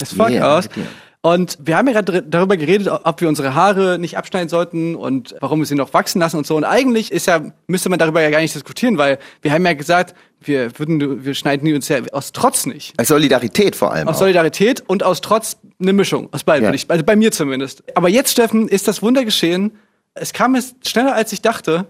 as 0.00 0.14
fuck 0.14 0.30
Yeah, 0.30 0.56
aus. 0.56 0.64
yeah. 0.74 0.86
Und 1.20 1.58
wir 1.60 1.76
haben 1.76 1.86
ja 1.88 2.00
gerade 2.00 2.22
darüber 2.22 2.56
geredet, 2.56 2.88
ob 2.88 3.20
wir 3.20 3.28
unsere 3.28 3.54
Haare 3.54 3.98
nicht 3.98 4.16
abschneiden 4.16 4.48
sollten 4.48 4.94
und 4.96 5.34
warum 5.40 5.58
wir 5.58 5.66
sie 5.66 5.74
noch 5.74 5.92
wachsen 5.92 6.20
lassen 6.20 6.38
und 6.38 6.46
so. 6.46 6.56
Und 6.56 6.64
eigentlich 6.64 7.12
ist 7.12 7.26
ja, 7.26 7.52
müsste 7.66 7.90
man 7.90 7.98
darüber 7.98 8.22
ja 8.22 8.30
gar 8.30 8.40
nicht 8.40 8.54
diskutieren, 8.54 8.96
weil 8.96 9.18
wir 9.42 9.52
haben 9.52 9.66
ja 9.66 9.74
gesagt, 9.74 10.14
wir 10.40 10.70
würden, 10.78 11.26
wir 11.26 11.34
schneiden 11.34 11.70
uns 11.74 11.88
ja 11.88 11.98
aus 12.12 12.32
Trotz 12.32 12.64
nicht. 12.64 12.94
Als 12.98 13.08
Solidarität 13.08 13.76
vor 13.76 13.92
allem. 13.92 14.08
Aus 14.08 14.14
auch. 14.16 14.20
Solidarität 14.20 14.82
und 14.86 15.02
aus 15.02 15.20
Trotz 15.20 15.58
eine 15.78 15.92
Mischung. 15.92 16.30
Aus 16.32 16.44
beiden, 16.44 16.62
Ja. 16.64 16.68
würde 16.68 16.76
ich, 16.76 16.90
also 16.90 17.04
bei 17.04 17.14
mir 17.14 17.30
zumindest. 17.30 17.82
Aber 17.94 18.08
jetzt, 18.08 18.32
Steffen, 18.32 18.68
ist 18.68 18.88
das 18.88 19.02
Wunder 19.02 19.26
geschehen. 19.26 19.72
Es 20.14 20.32
kam 20.32 20.54
jetzt 20.54 20.88
schneller, 20.88 21.14
als 21.14 21.30
ich 21.34 21.42
dachte. 21.42 21.86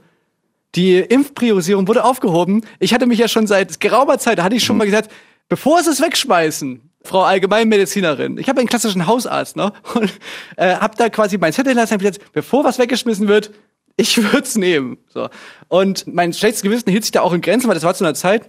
Die 0.75 0.99
Impfpriorisierung 0.99 1.89
wurde 1.89 2.05
aufgehoben. 2.05 2.63
Ich 2.79 2.93
hatte 2.93 3.07
mich 3.07 3.19
ja 3.19 3.29
schon 3.29 3.47
seit 3.47 3.81
geraumer 3.81 4.19
Zeit, 4.19 4.39
da 4.39 4.45
hatte 4.45 4.57
ich 4.57 4.65
schon 4.65 4.77
mal 4.77 4.85
gesagt, 4.85 5.11
bevor 5.49 5.83
sie 5.83 5.91
es 5.91 6.01
wegschmeißen, 6.01 6.83
Frau 7.03 7.23
Allgemeinmedizinerin, 7.23 8.39
ich 8.39 8.49
habe 8.49 8.61
einen 8.61 8.69
klassischen 8.69 9.07
Hausarzt, 9.07 9.57
ne? 9.57 9.73
Und 9.95 10.13
äh, 10.57 10.75
habe 10.77 10.97
da 10.97 11.09
quasi 11.09 11.39
mein 11.39 11.53
Zettel 11.53 11.75
lassen, 11.75 11.93
hab 11.93 12.01
gesagt, 12.01 12.33
bevor 12.33 12.65
was 12.65 12.79
weggeschmissen 12.79 13.29
wird, 13.29 13.51
ich 13.97 14.17
würde 14.17 14.43
es 14.43 14.57
nehmen. 14.57 14.99
So. 15.09 15.29
Und 15.69 16.07
mein 16.07 16.33
schlechtes 16.33 16.63
Gewissen 16.63 16.91
hielt 16.91 17.05
sich 17.05 17.13
da 17.13 17.23
auch 17.23 17.33
in 17.33 17.41
Grenzen, 17.41 17.69
weil 17.69 17.75
das 17.75 17.85
war 17.85 17.95
zu 17.95 18.05
einer 18.05 18.15
Zeit, 18.15 18.49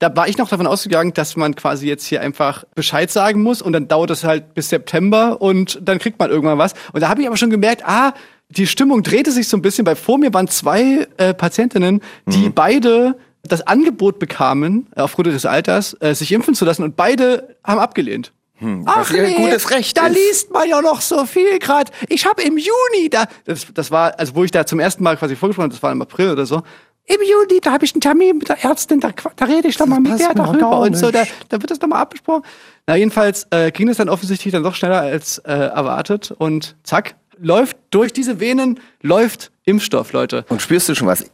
da 0.00 0.14
war 0.16 0.28
ich 0.28 0.38
noch 0.38 0.48
davon 0.48 0.66
ausgegangen, 0.66 1.12
dass 1.12 1.36
man 1.36 1.54
quasi 1.54 1.86
jetzt 1.86 2.06
hier 2.06 2.22
einfach 2.22 2.64
Bescheid 2.74 3.10
sagen 3.10 3.42
muss 3.42 3.60
und 3.60 3.74
dann 3.74 3.86
dauert 3.86 4.10
es 4.10 4.24
halt 4.24 4.54
bis 4.54 4.70
September 4.70 5.40
und 5.42 5.78
dann 5.82 5.98
kriegt 5.98 6.18
man 6.18 6.30
irgendwann 6.30 6.56
was. 6.56 6.72
Und 6.92 7.02
da 7.02 7.08
habe 7.08 7.20
ich 7.20 7.26
aber 7.26 7.36
schon 7.36 7.50
gemerkt, 7.50 7.82
ah, 7.84 8.14
die 8.50 8.66
Stimmung 8.66 9.02
drehte 9.02 9.30
sich 9.32 9.48
so 9.48 9.56
ein 9.56 9.62
bisschen, 9.62 9.86
weil 9.86 9.96
vor 9.96 10.18
mir 10.18 10.34
waren 10.34 10.48
zwei 10.48 11.06
äh, 11.16 11.34
Patientinnen, 11.34 12.02
die 12.26 12.48
beide 12.50 13.16
das 13.42 13.66
Angebot 13.66 14.18
bekamen, 14.18 14.88
äh, 14.94 15.00
aufgrund 15.00 15.28
ihres 15.28 15.46
Alters, 15.46 15.96
äh, 16.00 16.14
sich 16.14 16.32
impfen 16.32 16.54
zu 16.54 16.64
lassen 16.64 16.82
und 16.82 16.96
beide 16.96 17.56
haben 17.64 17.80
abgelehnt. 17.80 18.32
was 18.60 19.10
ihr 19.10 19.34
gutes 19.36 19.70
Recht 19.70 19.96
da 19.96 20.08
ist. 20.08 20.16
liest 20.16 20.52
man 20.52 20.68
ja 20.68 20.82
noch 20.82 21.00
so 21.00 21.24
viel 21.24 21.58
gerade. 21.58 21.90
Ich 22.08 22.26
habe 22.26 22.42
im 22.42 22.58
Juni 22.58 23.08
da, 23.10 23.26
das, 23.46 23.66
das 23.72 23.90
war, 23.90 24.18
also 24.18 24.34
wo 24.34 24.44
ich 24.44 24.50
da 24.50 24.66
zum 24.66 24.80
ersten 24.80 25.02
Mal 25.02 25.16
quasi 25.16 25.36
vorgesprochen 25.36 25.64
habe, 25.64 25.72
das 25.74 25.82
war 25.82 25.92
im 25.92 26.02
April 26.02 26.32
oder 26.32 26.44
so. 26.44 26.62
Im 27.06 27.16
Juni, 27.22 27.60
da 27.62 27.72
habe 27.72 27.84
ich 27.84 27.94
einen 27.94 28.02
Termin 28.02 28.38
mit 28.38 28.48
der 28.50 28.62
Ärztin, 28.62 29.00
da, 29.00 29.10
da 29.34 29.44
rede 29.46 29.68
ich 29.68 29.76
doch 29.76 29.86
mal 29.86 29.98
mit 29.98 30.18
der 30.20 30.34
doch 30.34 30.52
darüber 30.52 30.80
und 30.80 30.96
so, 30.96 31.10
da, 31.10 31.24
da 31.48 31.60
wird 31.60 31.70
das 31.70 31.80
nochmal 31.80 32.02
abgesprochen. 32.02 32.42
Na, 32.86 32.96
jedenfalls 32.96 33.46
äh, 33.50 33.70
ging 33.72 33.88
es 33.88 33.96
dann 33.96 34.08
offensichtlich 34.08 34.52
dann 34.52 34.62
doch 34.62 34.74
schneller 34.74 35.00
als 35.00 35.38
äh, 35.38 35.52
erwartet 35.52 36.32
und 36.36 36.76
zack, 36.82 37.14
läuft 37.40 37.76
durch 37.90 38.12
diese 38.12 38.40
Venen, 38.40 38.80
läuft 39.02 39.50
Impfstoff, 39.64 40.12
Leute. 40.12 40.44
Und 40.48 40.62
spürst 40.62 40.88
du 40.88 40.94
schon 40.94 41.08
was? 41.08 41.24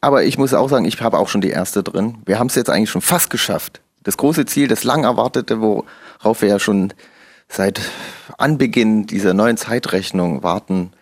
Aber 0.00 0.24
ich 0.24 0.36
muss 0.36 0.52
auch 0.52 0.68
sagen, 0.68 0.84
ich 0.84 1.00
habe 1.00 1.18
auch 1.18 1.28
schon 1.28 1.40
die 1.40 1.50
erste 1.50 1.82
drin. 1.82 2.18
Wir 2.26 2.38
haben 2.38 2.48
es 2.48 2.54
jetzt 2.54 2.70
eigentlich 2.70 2.90
schon 2.90 3.00
fast 3.00 3.30
geschafft. 3.30 3.80
Das 4.02 4.18
große 4.18 4.44
Ziel, 4.44 4.68
das 4.68 4.84
lang 4.84 5.04
erwartete, 5.04 5.60
worauf 5.60 6.42
wir 6.42 6.48
ja 6.48 6.58
schon 6.58 6.92
seit 7.48 7.80
Anbeginn 8.36 9.06
dieser 9.06 9.32
neuen 9.32 9.56
Zeitrechnung 9.56 10.42
warten, 10.42 10.92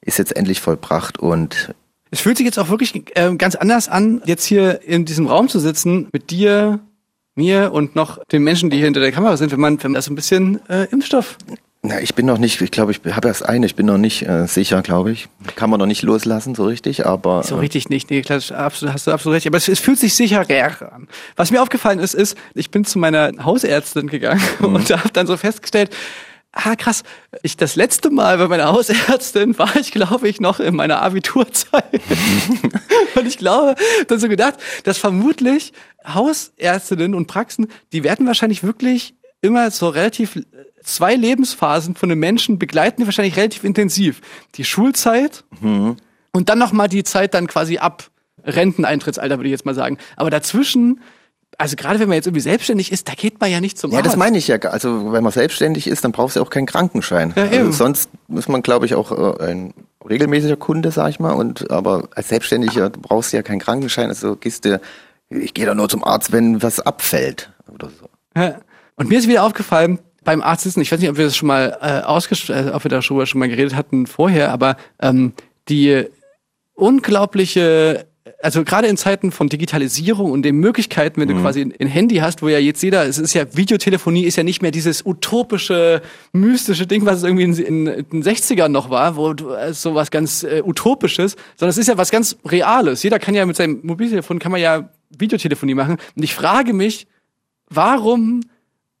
ist 0.00 0.18
jetzt 0.18 0.34
endlich 0.36 0.60
vollbracht 0.60 1.18
und 1.18 1.74
Es 2.10 2.20
fühlt 2.20 2.36
sich 2.36 2.46
jetzt 2.46 2.58
auch 2.58 2.68
wirklich 2.68 3.16
äh, 3.16 3.34
ganz 3.36 3.54
anders 3.54 3.88
an, 3.88 4.22
jetzt 4.24 4.44
hier 4.44 4.82
in 4.82 5.04
diesem 5.04 5.26
Raum 5.26 5.48
zu 5.48 5.60
sitzen, 5.60 6.08
mit 6.12 6.30
dir, 6.30 6.80
mir 7.34 7.72
und 7.72 7.94
noch 7.94 8.18
den 8.32 8.42
Menschen, 8.42 8.70
die 8.70 8.78
hier 8.78 8.86
hinter 8.86 9.00
der 9.00 9.12
Kamera 9.12 9.36
sind, 9.36 9.52
wenn 9.52 9.60
man, 9.60 9.82
wenn 9.82 9.92
man 9.92 9.96
das 9.96 10.06
so 10.06 10.12
ein 10.12 10.16
bisschen 10.16 10.66
äh, 10.68 10.84
Impfstoff. 10.90 11.36
Na, 11.82 12.00
ich 12.00 12.16
bin 12.16 12.26
noch 12.26 12.38
nicht, 12.38 12.60
ich 12.60 12.72
glaube, 12.72 12.90
ich 12.90 13.00
habe 13.14 13.28
erst 13.28 13.44
eine, 13.44 13.64
ich 13.64 13.76
bin 13.76 13.86
noch 13.86 13.98
nicht 13.98 14.26
äh, 14.26 14.46
sicher, 14.48 14.82
glaube 14.82 15.12
ich. 15.12 15.28
Kann 15.54 15.70
man 15.70 15.78
noch 15.78 15.86
nicht 15.86 16.02
loslassen, 16.02 16.56
so 16.56 16.64
richtig, 16.64 17.06
aber 17.06 17.44
So 17.44 17.54
äh, 17.56 17.60
richtig 17.60 17.88
nicht, 17.88 18.10
nee, 18.10 18.22
klar, 18.22 18.40
absolut, 18.52 18.94
hast 18.94 19.06
du 19.06 19.12
absolut 19.12 19.36
recht. 19.36 19.46
Aber 19.46 19.58
es, 19.58 19.68
es 19.68 19.78
fühlt 19.78 19.98
sich 19.98 20.14
sicherer 20.14 20.92
an. 20.92 21.06
Was 21.36 21.52
mir 21.52 21.62
aufgefallen 21.62 22.00
ist, 22.00 22.14
ist, 22.14 22.36
ich 22.54 22.72
bin 22.72 22.84
zu 22.84 22.98
meiner 22.98 23.30
Hausärztin 23.44 24.08
gegangen 24.08 24.42
und 24.60 24.90
habe 24.90 25.10
dann 25.12 25.28
so 25.28 25.36
festgestellt, 25.36 25.94
ah 26.50 26.74
krass, 26.74 27.04
ich 27.42 27.56
das 27.56 27.76
letzte 27.76 28.10
Mal 28.10 28.38
bei 28.38 28.48
meiner 28.48 28.72
Hausärztin 28.72 29.56
war 29.58 29.76
ich, 29.76 29.92
glaube 29.92 30.28
ich, 30.28 30.40
noch 30.40 30.58
in 30.58 30.74
meiner 30.74 31.00
Abiturzeit. 31.00 31.84
und 33.14 33.26
ich 33.26 33.38
glaube, 33.38 33.76
dann 34.08 34.18
so 34.18 34.28
gedacht, 34.28 34.54
dass 34.82 34.98
vermutlich 34.98 35.72
Hausärztinnen 36.04 37.14
und 37.14 37.28
Praxen, 37.28 37.68
die 37.92 38.02
werden 38.02 38.26
wahrscheinlich 38.26 38.64
wirklich 38.64 39.14
immer 39.40 39.70
so 39.70 39.88
relativ 39.88 40.36
äh, 40.36 40.42
zwei 40.82 41.14
Lebensphasen 41.14 41.94
von 41.94 42.10
einem 42.10 42.20
Menschen 42.20 42.58
begleiten 42.58 43.02
die 43.02 43.06
wahrscheinlich 43.06 43.36
relativ 43.36 43.64
intensiv. 43.64 44.20
Die 44.54 44.64
Schulzeit 44.64 45.44
und 45.60 46.48
dann 46.48 46.58
noch 46.58 46.72
mal 46.72 46.88
die 46.88 47.04
Zeit 47.04 47.34
dann 47.34 47.46
quasi 47.46 47.78
ab 47.78 48.10
Renteneintrittsalter, 48.44 49.38
würde 49.38 49.48
ich 49.48 49.52
jetzt 49.52 49.66
mal 49.66 49.74
sagen. 49.74 49.98
Aber 50.16 50.30
dazwischen 50.30 51.00
also 51.58 51.74
gerade 51.74 51.98
wenn 51.98 52.08
man 52.08 52.14
jetzt 52.14 52.26
irgendwie 52.26 52.40
selbstständig 52.40 52.92
ist, 52.92 53.08
da 53.08 53.14
geht 53.14 53.40
man 53.40 53.50
ja 53.50 53.60
nicht 53.60 53.78
zum 53.78 53.90
Ja, 53.90 53.98
das 53.98 54.12
Arzt. 54.12 54.18
meine 54.18 54.38
ich 54.38 54.46
ja. 54.46 54.58
Also 54.58 55.12
wenn 55.12 55.24
man 55.24 55.32
selbstständig 55.32 55.88
ist, 55.88 56.04
dann 56.04 56.12
brauchst 56.12 56.36
du 56.36 56.40
auch 56.40 56.50
keinen 56.50 56.66
Krankenschein. 56.66 57.34
Ja, 57.36 57.44
also 57.46 57.72
sonst 57.72 58.10
ist 58.28 58.48
man, 58.48 58.62
glaube 58.62 58.86
ich, 58.86 58.94
auch 58.94 59.10
äh, 59.40 59.44
ein 59.44 59.74
regelmäßiger 60.08 60.56
Kunde, 60.56 60.92
sag 60.92 61.10
ich 61.10 61.18
mal. 61.18 61.32
Und 61.32 61.70
aber 61.70 62.08
als 62.14 62.28
Selbstständiger 62.28 62.90
du 62.90 63.00
brauchst 63.00 63.32
du 63.32 63.38
ja 63.38 63.42
keinen 63.42 63.58
Krankenschein. 63.58 64.08
Also 64.08 64.36
gehst 64.36 64.64
du, 64.64 64.80
ich 65.30 65.52
gehe 65.52 65.66
da 65.66 65.74
nur 65.74 65.88
zum 65.88 66.04
Arzt, 66.04 66.30
wenn 66.30 66.62
was 66.62 66.78
abfällt 66.78 67.50
oder 67.74 67.90
so. 67.90 68.08
Ja. 68.40 68.60
Und 68.98 69.08
mir 69.08 69.18
ist 69.18 69.28
wieder 69.28 69.44
aufgefallen, 69.44 70.00
beim 70.24 70.42
Arzt 70.42 70.64
sitzen, 70.64 70.80
ich 70.80 70.90
weiß 70.90 71.00
nicht, 71.00 71.08
ob 71.08 71.16
wir 71.16 71.24
das 71.24 71.36
schon 71.36 71.46
mal 71.46 71.78
äh, 71.80 72.04
ausges 72.04 72.50
äh, 72.50 72.72
ob 72.74 72.84
wir 72.84 72.90
da 72.90 73.00
schon, 73.00 73.16
mal 73.34 73.48
geredet 73.48 73.74
hatten 73.76 74.06
vorher, 74.06 74.52
aber 74.52 74.76
ähm, 75.00 75.32
die 75.68 76.04
unglaubliche, 76.74 78.06
also 78.42 78.64
gerade 78.64 78.88
in 78.88 78.96
Zeiten 78.96 79.30
von 79.30 79.48
Digitalisierung 79.48 80.32
und 80.32 80.42
den 80.42 80.56
Möglichkeiten, 80.56 81.20
wenn 81.20 81.28
du 81.28 81.40
quasi 81.40 81.60
ein, 81.60 81.72
ein 81.78 81.86
Handy 81.86 82.16
hast, 82.16 82.42
wo 82.42 82.48
ja 82.48 82.58
jetzt 82.58 82.82
jeder, 82.82 83.06
es 83.06 83.18
ist 83.18 83.34
ja 83.34 83.56
Videotelefonie, 83.56 84.24
ist 84.24 84.36
ja 84.36 84.42
nicht 84.42 84.62
mehr 84.62 84.72
dieses 84.72 85.06
utopische, 85.06 86.02
mystische 86.32 86.86
Ding, 86.86 87.06
was 87.06 87.18
es 87.18 87.22
irgendwie 87.22 87.44
in, 87.44 87.56
in, 87.56 87.86
in 87.86 88.04
den 88.10 88.22
60ern 88.24 88.68
noch 88.68 88.90
war, 88.90 89.16
wo 89.16 89.32
du 89.32 89.50
äh, 89.50 89.72
so 89.72 89.94
was 89.94 90.10
ganz 90.10 90.42
äh, 90.42 90.62
utopisches, 90.64 91.36
sondern 91.56 91.70
es 91.70 91.78
ist 91.78 91.86
ja 91.86 91.96
was 91.96 92.10
ganz 92.10 92.36
Reales. 92.44 93.04
Jeder 93.04 93.20
kann 93.20 93.34
ja 93.34 93.46
mit 93.46 93.56
seinem 93.56 93.80
Mobiltelefon 93.84 94.40
kann 94.40 94.52
man 94.52 94.60
ja 94.60 94.90
Videotelefonie 95.16 95.74
machen. 95.74 95.98
Und 96.16 96.22
ich 96.22 96.34
frage 96.34 96.72
mich, 96.72 97.06
warum 97.70 98.40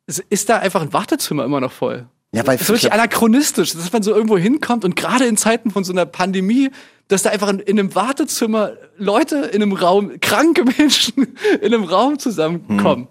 ist- 0.08 0.48
da 0.48 0.58
einfach 0.58 0.82
ein 0.82 0.92
Wartezimmer 0.92 1.44
immer 1.44 1.60
noch 1.60 1.72
voll? 1.72 2.06
Ja, 2.32 2.46
weil 2.46 2.56
das 2.56 2.62
ist 2.62 2.68
wirklich 2.68 2.92
anachronistisch, 2.92 3.72
dass 3.72 3.92
man 3.92 4.02
so 4.02 4.14
irgendwo 4.14 4.36
hinkommt 4.36 4.84
und 4.84 4.96
gerade 4.96 5.24
in 5.26 5.36
Zeiten 5.36 5.70
von 5.70 5.84
so 5.84 5.92
einer 5.92 6.04
Pandemie, 6.04 6.70
dass 7.08 7.22
da 7.22 7.30
einfach 7.30 7.48
in, 7.48 7.60
in 7.60 7.78
einem 7.78 7.94
Wartezimmer 7.94 8.72
Leute 8.98 9.36
in 9.36 9.62
einem 9.62 9.72
Raum, 9.72 10.12
kranke 10.20 10.64
Menschen 10.64 11.36
in 11.60 11.72
einem 11.72 11.84
Raum 11.84 12.18
zusammenkommen. 12.18 13.08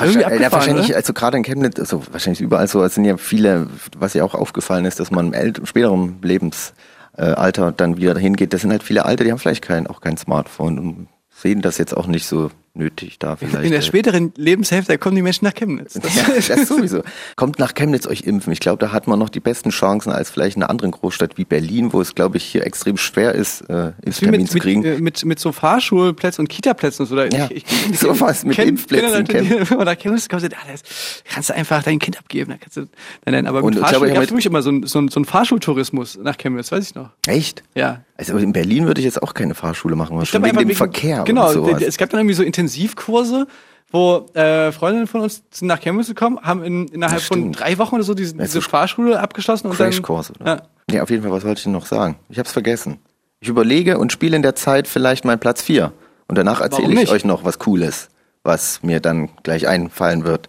Irgendwie 0.00 0.20
ja, 0.20 0.52
wahrscheinlich, 0.52 0.86
oder? 0.86 0.96
also 0.96 1.12
gerade 1.12 1.36
in 1.36 1.42
Chemnitz, 1.42 1.78
also 1.78 2.02
wahrscheinlich 2.10 2.40
überall 2.40 2.66
so, 2.66 2.82
es 2.82 2.94
sind 2.94 3.04
ja 3.04 3.16
viele, 3.16 3.66
was 3.98 4.14
ja 4.14 4.24
auch 4.24 4.34
aufgefallen 4.34 4.84
ist, 4.84 5.00
dass 5.00 5.10
man 5.10 5.32
im 5.32 5.66
späteren 5.66 6.18
Lebensalter 6.22 7.72
dann 7.72 7.96
wieder 7.96 8.14
dahin 8.14 8.34
geht. 8.36 8.52
Das 8.52 8.62
sind 8.62 8.70
halt 8.70 8.82
viele 8.82 9.04
Alte, 9.04 9.24
die 9.24 9.30
haben 9.32 9.38
vielleicht 9.38 9.62
kein, 9.62 9.86
auch 9.86 10.00
kein 10.00 10.16
Smartphone 10.16 10.78
und 10.78 11.08
sehen 11.30 11.60
das 11.60 11.76
jetzt 11.76 11.94
auch 11.96 12.06
nicht 12.06 12.26
so 12.26 12.50
nötig 12.74 13.18
da 13.18 13.36
vielleicht. 13.36 13.64
In 13.64 13.70
der 13.70 13.80
äh, 13.80 13.82
späteren 13.82 14.32
Lebenshälfte 14.36 14.96
kommen 14.98 15.14
die 15.16 15.22
Menschen 15.22 15.44
nach 15.44 15.54
Chemnitz. 15.54 15.94
Das 16.02 16.48
Ja, 16.48 16.56
das 16.56 16.68
sowieso. 16.68 17.02
Kommt 17.36 17.58
nach 17.58 17.74
Chemnitz 17.74 18.06
euch 18.06 18.22
impfen. 18.22 18.52
Ich 18.52 18.60
glaube, 18.60 18.78
da 18.78 18.92
hat 18.92 19.06
man 19.06 19.18
noch 19.18 19.28
die 19.28 19.40
besten 19.40 19.70
Chancen 19.70 20.10
als 20.10 20.30
vielleicht 20.30 20.56
in 20.56 20.62
einer 20.62 20.70
anderen 20.70 20.90
Großstadt 20.92 21.36
wie 21.36 21.44
Berlin, 21.44 21.92
wo 21.92 22.00
es, 22.00 22.14
glaube 22.14 22.38
ich, 22.38 22.44
hier 22.44 22.66
extrem 22.66 22.96
schwer 22.96 23.34
ist, 23.34 23.60
äh, 23.68 23.92
Impftermin 24.02 24.40
mit, 24.42 24.48
zu 24.50 24.54
mit, 24.54 24.62
kriegen. 24.62 24.84
äh, 24.84 24.98
mit, 25.00 25.24
mit 25.24 25.38
so 25.38 25.52
Fahrschulplätzen 25.52 26.42
und 26.44 26.48
Kitaplätzen 26.48 27.02
und 27.04 27.08
so. 27.08 27.16
Da 27.16 27.26
Ja, 27.26 27.48
ich, 27.50 27.64
ich, 27.90 27.98
sowas 27.98 28.44
mit 28.44 28.56
kenn- 28.56 28.68
Impfplätzen, 28.68 29.10
Leute, 29.12 29.42
die- 29.42 29.50
Wenn 29.70 29.76
man 29.76 29.86
da 29.86 29.94
Chemnitz 29.94 30.28
kommt, 30.28 30.44
ah, 30.44 30.48
das 30.70 30.82
kannst 31.30 31.50
du 31.50 31.54
einfach 31.54 31.82
dein 31.82 31.98
Kind 31.98 32.18
abgeben. 32.18 32.52
Da 32.52 32.56
kannst 32.58 32.76
du, 32.78 32.80
nein, 32.80 32.88
nein, 33.34 33.46
aber 33.46 33.62
Und 33.62 33.74
mit 33.74 33.82
ich 33.84 33.88
glaube, 33.90 34.06
Fahrschul 34.06 34.08
gab 34.08 34.16
mit- 34.18 34.24
es 34.26 34.30
wirklich 34.30 34.46
immer 34.46 34.62
so 34.62 34.70
ein, 34.70 34.86
so, 34.86 34.98
ein, 34.98 35.08
so 35.08 35.20
ein 35.20 35.24
Fahrschultourismus 35.26 36.18
nach 36.22 36.38
Chemnitz, 36.38 36.72
weiß 36.72 36.88
ich 36.88 36.94
noch. 36.94 37.10
Echt? 37.26 37.62
Ja. 37.74 38.02
Also 38.16 38.36
in 38.38 38.52
Berlin 38.52 38.86
würde 38.86 39.00
ich 39.00 39.04
jetzt 39.04 39.20
auch 39.22 39.34
keine 39.34 39.54
Fahrschule 39.54 39.96
machen, 39.96 40.20
Ich 40.22 40.28
schon 40.30 40.42
wegen 40.44 40.56
dem 40.56 40.70
Verkehr 40.70 41.24
Genau, 41.24 41.48
und 41.48 41.54
sowas. 41.54 41.82
es 41.82 41.96
gab 41.98 42.10
dann 42.10 42.20
irgendwie 42.20 42.34
so 42.34 42.42
Intensivkurse, 42.62 43.46
wo 43.90 44.26
äh, 44.34 44.72
Freundinnen 44.72 45.06
von 45.06 45.20
uns 45.20 45.42
sind 45.50 45.68
nach 45.68 45.80
Chemnitz 45.80 46.08
gekommen, 46.08 46.38
haben 46.42 46.64
in, 46.64 46.88
innerhalb 46.88 47.20
von 47.20 47.52
drei 47.52 47.76
Wochen 47.78 47.96
oder 47.96 48.04
so 48.04 48.14
diese, 48.14 48.34
diese 48.34 48.48
so 48.48 48.60
Fahrschule 48.62 49.20
abgeschlossen 49.20 49.68
und 49.68 49.76
Crashkurs 49.76 50.32
dann, 50.38 50.42
oder? 50.42 50.62
ja. 50.90 50.96
Ja. 50.96 51.02
auf 51.02 51.10
jeden 51.10 51.22
Fall, 51.22 51.32
was 51.32 51.44
wollte 51.44 51.58
ich 51.58 51.64
denn 51.64 51.72
noch 51.72 51.86
sagen? 51.86 52.16
Ich 52.28 52.38
habe 52.38 52.46
es 52.46 52.52
vergessen. 52.52 52.98
Ich 53.40 53.48
überlege 53.48 53.98
und 53.98 54.12
spiele 54.12 54.36
in 54.36 54.42
der 54.42 54.54
Zeit 54.54 54.88
vielleicht 54.88 55.24
meinen 55.24 55.40
Platz 55.40 55.62
4. 55.62 55.92
Und 56.28 56.38
danach 56.38 56.60
erzähle 56.60 57.02
ich 57.02 57.10
euch 57.10 57.24
noch 57.24 57.44
was 57.44 57.58
Cooles, 57.58 58.08
was 58.44 58.82
mir 58.82 59.00
dann 59.00 59.30
gleich 59.42 59.68
einfallen 59.68 60.24
wird. 60.24 60.48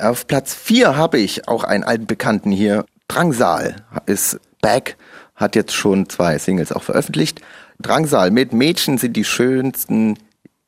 Auf 0.00 0.26
Platz 0.26 0.54
4 0.54 0.96
habe 0.96 1.18
ich 1.18 1.46
auch 1.46 1.64
einen 1.64 1.84
alten 1.84 2.06
Bekannten 2.06 2.50
hier. 2.50 2.84
Drangsal 3.08 3.76
ist 4.06 4.40
back, 4.60 4.96
hat 5.36 5.54
jetzt 5.54 5.74
schon 5.74 6.08
zwei 6.08 6.38
Singles 6.38 6.72
auch 6.72 6.82
veröffentlicht. 6.82 7.40
Drangsal 7.80 8.30
mit 8.30 8.52
Mädchen 8.52 8.98
sind 8.98 9.16
die 9.16 9.24
schönsten 9.24 10.16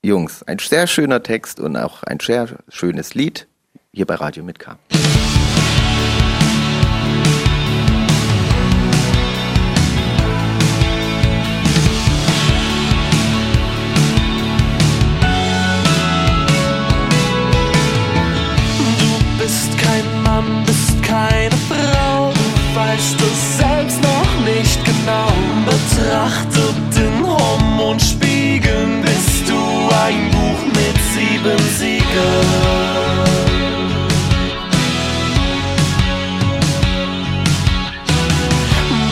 Jungs. 0.07 0.43
Ein 0.45 0.59
sehr 0.59 0.87
schöner 0.87 1.23
Text 1.23 1.59
und 1.59 1.77
auch 1.77 2.05
ein 2.05 2.21
sehr 2.21 2.49
schönes 2.69 3.15
Lied 3.15 3.49
hier 3.93 4.07
bei 4.07 4.15
Radio 4.15 4.45
mit 4.45 4.59
K. 4.59 4.79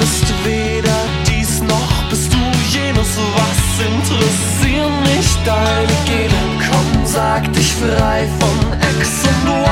Bist 0.00 0.32
weder 0.44 0.90
dies 1.28 1.60
noch 1.62 2.08
bist 2.08 2.32
du 2.32 2.38
jenes, 2.70 3.18
was 3.36 3.86
interessieren 3.86 4.92
mich 5.02 5.36
deine 5.44 5.96
Gene? 6.06 6.42
Komm, 6.70 7.04
sag 7.04 7.52
dich 7.52 7.74
frei 7.74 8.26
von 8.40 8.72
X 8.98 9.24
und 9.28 9.50
Y, 9.50 9.64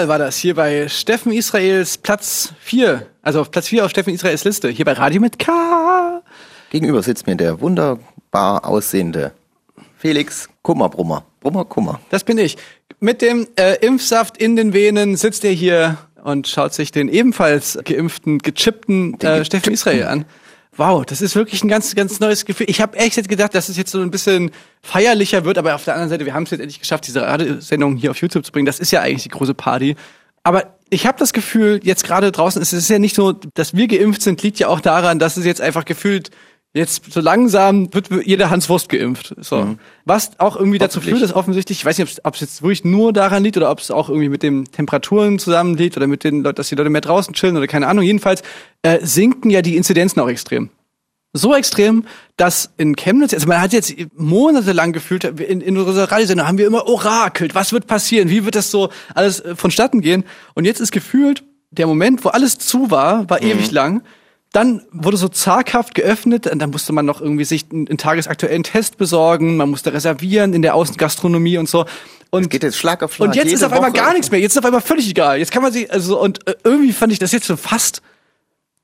Drangsal 0.00 0.08
war 0.08 0.18
das 0.18 0.38
hier 0.38 0.54
bei 0.54 0.88
Steffen 0.88 1.30
Israels 1.30 1.98
Platz 1.98 2.54
4. 2.60 3.06
Also 3.20 3.42
auf 3.42 3.50
Platz 3.50 3.68
4 3.68 3.84
auf 3.84 3.90
Steffen 3.90 4.14
Israels 4.14 4.44
Liste. 4.44 4.70
Hier 4.70 4.86
bei 4.86 4.94
Radio 4.94 5.20
mit 5.20 5.38
K. 5.38 6.22
Gegenüber 6.70 7.02
sitzt 7.02 7.26
mir 7.26 7.36
der 7.36 7.60
wunderbar 7.60 8.64
aussehende 8.64 9.32
Felix 9.98 10.48
Kummerbrummer. 10.62 11.24
Brummer 11.40 11.66
Kummer. 11.66 12.00
Das 12.08 12.24
bin 12.24 12.38
ich. 12.38 12.56
Mit 12.98 13.20
dem 13.20 13.46
äh, 13.56 13.74
Impfsaft 13.84 14.38
in 14.38 14.56
den 14.56 14.72
Venen 14.72 15.16
sitzt 15.16 15.44
er 15.44 15.52
hier 15.52 15.98
und 16.24 16.48
schaut 16.48 16.72
sich 16.72 16.92
den 16.92 17.08
ebenfalls 17.08 17.78
geimpften, 17.84 18.38
gechippten 18.38 19.20
äh, 19.20 19.44
Steffen 19.44 19.74
Israel 19.74 20.04
an. 20.04 20.24
Wow, 20.80 21.04
das 21.04 21.20
ist 21.20 21.36
wirklich 21.36 21.62
ein 21.62 21.68
ganz, 21.68 21.94
ganz 21.94 22.20
neues 22.20 22.46
Gefühl. 22.46 22.64
Ich 22.70 22.80
habe 22.80 22.96
echt 22.96 23.14
jetzt 23.18 23.28
gedacht, 23.28 23.54
dass 23.54 23.68
es 23.68 23.76
jetzt 23.76 23.90
so 23.90 24.00
ein 24.00 24.10
bisschen 24.10 24.50
feierlicher 24.80 25.44
wird, 25.44 25.58
aber 25.58 25.74
auf 25.74 25.84
der 25.84 25.92
anderen 25.92 26.08
Seite, 26.08 26.24
wir 26.24 26.32
haben 26.32 26.44
es 26.44 26.52
jetzt 26.52 26.60
endlich 26.60 26.80
geschafft, 26.80 27.06
diese 27.06 27.20
Radiosendung 27.20 27.96
hier 27.96 28.12
auf 28.12 28.16
YouTube 28.16 28.46
zu 28.46 28.50
bringen. 28.50 28.64
Das 28.64 28.80
ist 28.80 28.90
ja 28.90 29.02
eigentlich 29.02 29.24
die 29.24 29.28
große 29.28 29.52
Party. 29.52 29.94
Aber 30.42 30.78
ich 30.88 31.06
habe 31.06 31.18
das 31.18 31.34
Gefühl, 31.34 31.80
jetzt 31.82 32.04
gerade 32.04 32.32
draußen, 32.32 32.62
es 32.62 32.72
ist 32.72 32.88
ja 32.88 32.98
nicht 32.98 33.14
so, 33.14 33.32
dass 33.32 33.76
wir 33.76 33.88
geimpft 33.88 34.22
sind, 34.22 34.42
liegt 34.42 34.58
ja 34.58 34.68
auch 34.68 34.80
daran, 34.80 35.18
dass 35.18 35.36
es 35.36 35.44
jetzt 35.44 35.60
einfach 35.60 35.84
gefühlt 35.84 36.30
Jetzt 36.72 37.12
so 37.12 37.20
langsam 37.20 37.92
wird 37.92 38.10
jeder 38.24 38.48
Hans 38.48 38.68
Wurst 38.68 38.88
geimpft. 38.88 39.34
So. 39.40 39.56
Mhm. 39.64 39.78
Was 40.04 40.38
auch 40.38 40.54
irgendwie 40.54 40.78
dazu 40.78 41.00
führt, 41.00 41.20
dass 41.20 41.34
offensichtlich, 41.34 41.78
ich 41.78 41.84
weiß 41.84 41.98
nicht, 41.98 42.24
ob 42.24 42.34
es 42.34 42.40
jetzt 42.40 42.62
wirklich 42.62 42.84
nur 42.84 43.12
daran 43.12 43.42
liegt 43.42 43.56
oder 43.56 43.72
ob 43.72 43.80
es 43.80 43.90
auch 43.90 44.08
irgendwie 44.08 44.28
mit 44.28 44.44
den 44.44 44.66
Temperaturen 44.66 45.40
zusammenliegt 45.40 45.96
oder 45.96 46.06
mit 46.06 46.22
den 46.22 46.44
Leuten, 46.44 46.54
dass 46.54 46.68
die 46.68 46.76
Leute 46.76 46.90
mehr 46.90 47.00
draußen 47.00 47.34
chillen 47.34 47.56
oder 47.56 47.66
keine 47.66 47.88
Ahnung. 47.88 48.04
Jedenfalls 48.04 48.42
äh, 48.82 49.00
sinken 49.02 49.50
ja 49.50 49.62
die 49.62 49.76
Inzidenzen 49.76 50.20
auch 50.20 50.28
extrem. 50.28 50.70
So 51.32 51.56
extrem, 51.56 52.04
dass 52.36 52.70
in 52.76 52.94
Chemnitz, 52.94 53.34
also 53.34 53.48
man 53.48 53.60
hat 53.60 53.72
jetzt 53.72 53.92
monatelang 54.16 54.92
gefühlt, 54.92 55.24
in, 55.24 55.60
in 55.60 55.76
unserer 55.76 56.10
Radiosendung 56.10 56.46
haben 56.46 56.58
wir 56.58 56.66
immer 56.68 56.86
orakelt, 56.86 57.56
was 57.56 57.72
wird 57.72 57.88
passieren, 57.88 58.28
wie 58.30 58.44
wird 58.44 58.54
das 58.54 58.70
so 58.70 58.90
alles 59.14 59.40
äh, 59.40 59.56
vonstatten 59.56 60.02
gehen. 60.02 60.22
Und 60.54 60.66
jetzt 60.66 60.80
ist 60.80 60.92
gefühlt, 60.92 61.42
der 61.72 61.88
Moment, 61.88 62.24
wo 62.24 62.28
alles 62.28 62.58
zu 62.58 62.92
war, 62.92 63.28
war 63.28 63.40
mhm. 63.40 63.48
ewig 63.48 63.72
lang 63.72 64.02
dann 64.52 64.82
wurde 64.90 65.16
so 65.16 65.28
zaghaft 65.28 65.94
geöffnet 65.94 66.48
und 66.48 66.58
dann 66.58 66.70
musste 66.70 66.92
man 66.92 67.06
noch 67.06 67.20
irgendwie 67.20 67.44
sich 67.44 67.66
einen, 67.70 67.86
einen 67.86 67.98
tagesaktuellen 67.98 68.64
Test 68.64 68.98
besorgen, 68.98 69.56
man 69.56 69.70
musste 69.70 69.92
reservieren 69.92 70.54
in 70.54 70.62
der 70.62 70.74
Außengastronomie 70.74 71.58
und 71.58 71.68
so. 71.68 71.86
Und 72.30 72.42
es 72.42 72.48
geht 72.48 72.62
jetzt 72.62 72.76
Schlag 72.76 73.02
auf 73.02 73.14
Schlag. 73.14 73.28
Und 73.28 73.36
jetzt 73.36 73.52
ist 73.52 73.62
auf 73.62 73.72
einmal 73.72 73.90
Woche. 73.90 74.00
gar 74.00 74.12
nichts 74.12 74.30
mehr. 74.30 74.40
Jetzt 74.40 74.52
ist 74.52 74.58
auf 74.58 74.64
einmal 74.64 74.80
völlig 74.80 75.08
egal. 75.08 75.38
Jetzt 75.38 75.52
kann 75.52 75.62
man 75.62 75.72
sich, 75.72 75.92
also, 75.92 76.20
und 76.20 76.46
äh, 76.48 76.54
irgendwie 76.64 76.92
fand 76.92 77.12
ich 77.12 77.18
das 77.18 77.32
jetzt 77.32 77.46
so 77.46 77.56
fast, 77.56 78.02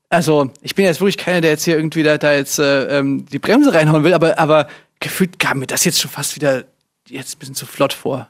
also, 0.09 0.51
ich 0.61 0.73
bin 0.75 0.85
jetzt 0.85 1.01
wirklich 1.01 1.17
keiner, 1.17 1.41
der 1.41 1.51
jetzt 1.51 1.65
hier 1.65 1.75
irgendwie 1.75 2.03
da, 2.03 2.17
da 2.17 2.33
jetzt 2.33 2.59
äh, 2.59 2.99
ähm, 2.99 3.25
die 3.25 3.39
Bremse 3.39 3.73
reinhauen 3.73 4.05
will, 4.05 4.13
aber, 4.13 4.39
aber 4.39 4.67
gefühlt 5.01 5.37
kam 5.37 5.59
mir 5.59 5.67
das 5.67 5.83
jetzt 5.83 5.99
schon 5.99 6.11
fast 6.11 6.35
wieder 6.37 6.63
jetzt 7.09 7.35
ein 7.35 7.39
bisschen 7.39 7.55
zu 7.55 7.65
flott 7.65 7.93
vor. 7.93 8.29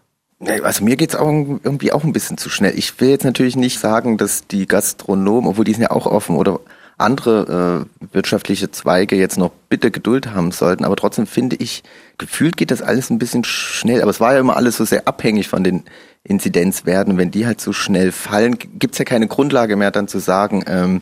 Also 0.63 0.84
mir 0.84 0.97
geht's 0.97 1.15
auch 1.15 1.28
irgendwie 1.28 1.91
auch 1.91 2.04
ein 2.04 2.13
bisschen 2.13 2.38
zu 2.38 2.50
schnell. 2.50 2.78
Ich 2.78 3.00
will 3.00 3.10
jetzt 3.10 3.26
natürlich 3.26 3.56
nicht 3.56 3.80
sagen, 3.80 4.17
dass 4.17 4.45
die 4.45 4.67
Gastronomen, 4.67 5.50
obwohl 5.50 5.65
die 5.65 5.73
sind 5.73 5.82
ja 5.82 5.91
auch 5.91 6.06
offen 6.06 6.36
oder 6.36 6.60
andere 6.97 7.86
äh, 8.01 8.05
wirtschaftliche 8.13 8.71
Zweige 8.71 9.15
jetzt 9.15 9.38
noch 9.38 9.51
bitte 9.69 9.91
Geduld 9.91 10.27
haben 10.33 10.51
sollten. 10.51 10.83
Aber 10.83 10.95
trotzdem 10.95 11.27
finde 11.27 11.55
ich, 11.57 11.83
gefühlt 12.17 12.57
geht 12.57 12.71
das 12.71 12.81
alles 12.81 13.10
ein 13.10 13.19
bisschen 13.19 13.43
schnell. 13.43 14.01
Aber 14.01 14.12
es 14.12 14.19
war 14.19 14.33
ja 14.33 14.39
immer 14.39 14.57
alles 14.57 14.77
so 14.77 14.86
sehr 14.86 15.07
abhängig 15.07 15.47
von 15.47 15.63
den 15.63 15.83
Inzidenzwerten. 16.23 17.17
Wenn 17.17 17.31
die 17.31 17.45
halt 17.45 17.62
so 17.62 17.71
schnell 17.71 18.12
fallen, 18.12 18.57
gibt's 18.57 18.97
ja 18.97 19.05
keine 19.05 19.27
Grundlage 19.27 19.75
mehr 19.75 19.91
dann 19.91 20.07
zu 20.07 20.19
sagen, 20.19 20.63
ähm, 20.67 21.01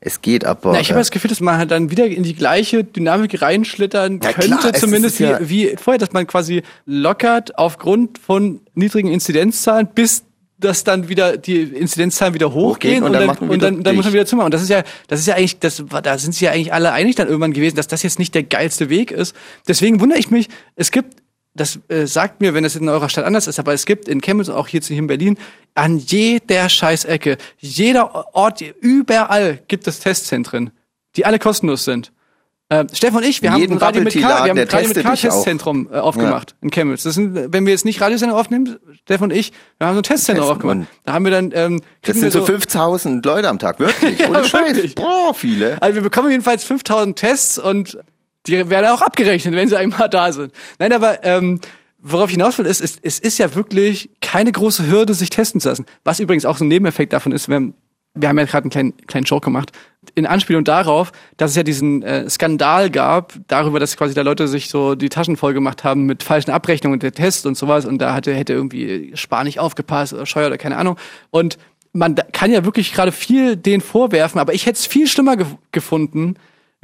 es 0.00 0.20
geht 0.20 0.44
aber. 0.44 0.72
Na, 0.72 0.80
ich 0.80 0.90
habe 0.90 1.00
äh, 1.00 1.00
das 1.00 1.10
Gefühl, 1.10 1.30
dass 1.30 1.40
man 1.40 1.56
halt 1.56 1.70
dann 1.70 1.90
wieder 1.90 2.06
in 2.06 2.22
die 2.22 2.34
gleiche 2.34 2.84
Dynamik 2.84 3.40
reinschlittern 3.40 4.20
ja, 4.22 4.32
könnte, 4.32 4.56
klar, 4.58 4.74
zumindest 4.74 5.18
wie, 5.18 5.24
ja 5.24 5.38
wie 5.40 5.76
vorher, 5.76 5.98
dass 5.98 6.12
man 6.12 6.26
quasi 6.26 6.62
lockert 6.84 7.58
aufgrund 7.58 8.18
von 8.18 8.60
niedrigen 8.74 9.10
Inzidenzzahlen 9.10 9.88
bis 9.94 10.24
dass 10.64 10.84
dann 10.84 11.08
wieder 11.08 11.36
die 11.36 11.62
Inzidenzzahlen 11.62 12.34
wieder 12.34 12.52
hochgehen, 12.52 13.02
und, 13.02 13.14
und, 13.14 13.20
dann, 13.20 13.38
und 13.38 13.62
dann, 13.62 13.82
dann 13.82 13.96
muss 13.96 14.04
man 14.04 14.14
wieder 14.14 14.26
zumachen. 14.26 14.46
Und 14.46 14.54
das 14.54 14.62
ist 14.62 14.70
ja, 14.70 14.82
das 15.08 15.20
ist 15.20 15.26
ja 15.26 15.34
eigentlich, 15.34 15.58
das, 15.58 15.82
da 16.02 16.18
sind 16.18 16.32
sich 16.32 16.42
ja 16.42 16.50
eigentlich 16.50 16.72
alle 16.72 16.92
einig 16.92 17.16
dann 17.16 17.28
irgendwann 17.28 17.52
gewesen, 17.52 17.76
dass 17.76 17.86
das 17.86 18.02
jetzt 18.02 18.18
nicht 18.18 18.34
der 18.34 18.42
geilste 18.42 18.88
Weg 18.88 19.10
ist. 19.10 19.36
Deswegen 19.68 20.00
wundere 20.00 20.18
ich 20.18 20.30
mich, 20.30 20.48
es 20.76 20.90
gibt, 20.90 21.16
das 21.54 21.78
äh, 21.88 22.06
sagt 22.06 22.40
mir, 22.40 22.54
wenn 22.54 22.64
es 22.64 22.74
in 22.74 22.88
eurer 22.88 23.08
Stadt 23.08 23.24
anders 23.24 23.46
ist, 23.46 23.58
aber 23.58 23.72
es 23.72 23.86
gibt 23.86 24.08
in 24.08 24.20
Chemnitz 24.20 24.48
und 24.48 24.56
auch 24.56 24.66
hier 24.66 24.80
in 24.90 25.06
Berlin 25.06 25.38
an 25.74 25.98
jeder 25.98 26.68
Scheißecke, 26.68 27.36
jeder 27.58 28.34
Ort, 28.34 28.62
überall 28.80 29.60
gibt 29.68 29.86
es 29.86 30.00
Testzentren, 30.00 30.70
die 31.16 31.26
alle 31.26 31.38
kostenlos 31.38 31.84
sind. 31.84 32.12
Äh, 32.70 32.86
Stefan 32.94 33.18
und 33.18 33.28
ich, 33.28 33.42
wir 33.42 33.52
haben 33.52 33.62
ein 33.62 33.76
Radio 33.76 34.02
mit 34.02 34.14
K, 34.14 34.20
wir 34.20 34.28
haben 34.28 34.58
ein 34.58 34.68
Radio 34.68 34.88
mit 34.88 35.20
Testzentrum 35.20 35.88
äh, 35.92 35.96
aufgemacht 35.96 36.52
ja. 36.52 36.56
in 36.62 36.70
Chemnitz. 36.70 37.02
Das 37.02 37.14
sind, 37.14 37.52
wenn 37.52 37.66
wir 37.66 37.72
jetzt 37.72 37.84
nicht 37.84 38.00
Radiosender 38.00 38.34
aufnehmen, 38.34 38.78
Stefan 39.02 39.30
und 39.30 39.36
ich, 39.36 39.52
wir 39.78 39.86
haben 39.86 39.94
so 39.94 40.00
ein 40.00 40.04
Testzentrum 40.04 40.48
aufgemacht. 40.48 40.88
Da 41.04 41.12
haben 41.12 41.24
wir 41.24 41.30
dann, 41.30 41.50
ähm, 41.54 41.82
das 42.02 42.16
sind 42.16 42.32
so, 42.32 42.40
so 42.40 42.46
5000 42.46 43.24
Leute 43.24 43.50
am 43.50 43.58
Tag, 43.58 43.80
wirklich, 43.80 44.18
ja, 44.20 44.30
ohne 44.30 44.44
Scheiß. 44.44 44.94
Boah, 44.94 45.34
viele. 45.34 45.80
Also 45.82 45.96
wir 45.96 46.02
bekommen 46.02 46.30
jedenfalls 46.30 46.64
5000 46.64 47.18
Tests 47.18 47.58
und 47.58 47.98
die 48.46 48.70
werden 48.70 48.86
auch 48.86 49.02
abgerechnet, 49.02 49.54
wenn 49.54 49.68
sie 49.68 49.78
einmal 49.78 50.08
da 50.08 50.32
sind. 50.32 50.52
Nein, 50.78 50.92
aber 50.94 51.22
ähm, 51.22 51.60
worauf 51.98 52.30
ich 52.30 52.36
hinaus 52.36 52.56
will, 52.56 52.66
ist, 52.66 52.80
ist, 52.80 53.00
es 53.02 53.18
ist 53.18 53.38
ja 53.38 53.54
wirklich 53.54 54.08
keine 54.22 54.52
große 54.52 54.86
Hürde, 54.90 55.12
sich 55.12 55.28
testen 55.28 55.60
zu 55.60 55.68
lassen. 55.68 55.84
Was 56.02 56.18
übrigens 56.18 56.46
auch 56.46 56.56
so 56.56 56.64
ein 56.64 56.68
Nebeneffekt 56.68 57.12
davon 57.12 57.32
ist, 57.32 57.50
wenn 57.50 57.74
wir 58.14 58.28
haben 58.28 58.38
ja 58.38 58.44
gerade 58.44 58.64
einen 58.64 58.70
kleinen, 58.70 58.96
kleinen 59.06 59.24
Joke 59.24 59.44
gemacht, 59.44 59.72
in 60.14 60.26
Anspielung 60.26 60.64
darauf, 60.64 61.12
dass 61.36 61.50
es 61.50 61.56
ja 61.56 61.62
diesen 61.62 62.02
äh, 62.02 62.28
Skandal 62.28 62.90
gab, 62.90 63.34
darüber, 63.48 63.80
dass 63.80 63.96
quasi 63.96 64.14
da 64.14 64.22
Leute 64.22 64.48
sich 64.48 64.68
so 64.68 64.94
die 64.94 65.08
Taschen 65.08 65.36
voll 65.36 65.54
gemacht 65.54 65.84
haben 65.84 66.06
mit 66.06 66.22
falschen 66.22 66.50
Abrechnungen 66.50 67.00
der 67.00 67.12
Tests 67.12 67.46
und 67.46 67.56
sowas 67.56 67.84
und 67.86 67.98
da 67.98 68.14
hatte, 68.14 68.34
hätte 68.34 68.52
irgendwie 68.52 69.12
Spar 69.14 69.44
nicht 69.44 69.60
aufgepasst 69.60 70.12
oder 70.12 70.26
Scheuer 70.26 70.48
oder 70.48 70.58
keine 70.58 70.76
Ahnung. 70.76 70.96
Und 71.30 71.58
man 71.92 72.16
kann 72.32 72.50
ja 72.50 72.64
wirklich 72.64 72.92
gerade 72.92 73.12
viel 73.12 73.56
den 73.56 73.80
vorwerfen, 73.80 74.40
aber 74.40 74.52
ich 74.52 74.66
hätte 74.66 74.78
es 74.78 74.86
viel 74.86 75.06
schlimmer 75.06 75.36
ge 75.36 75.46
gefunden, 75.72 76.36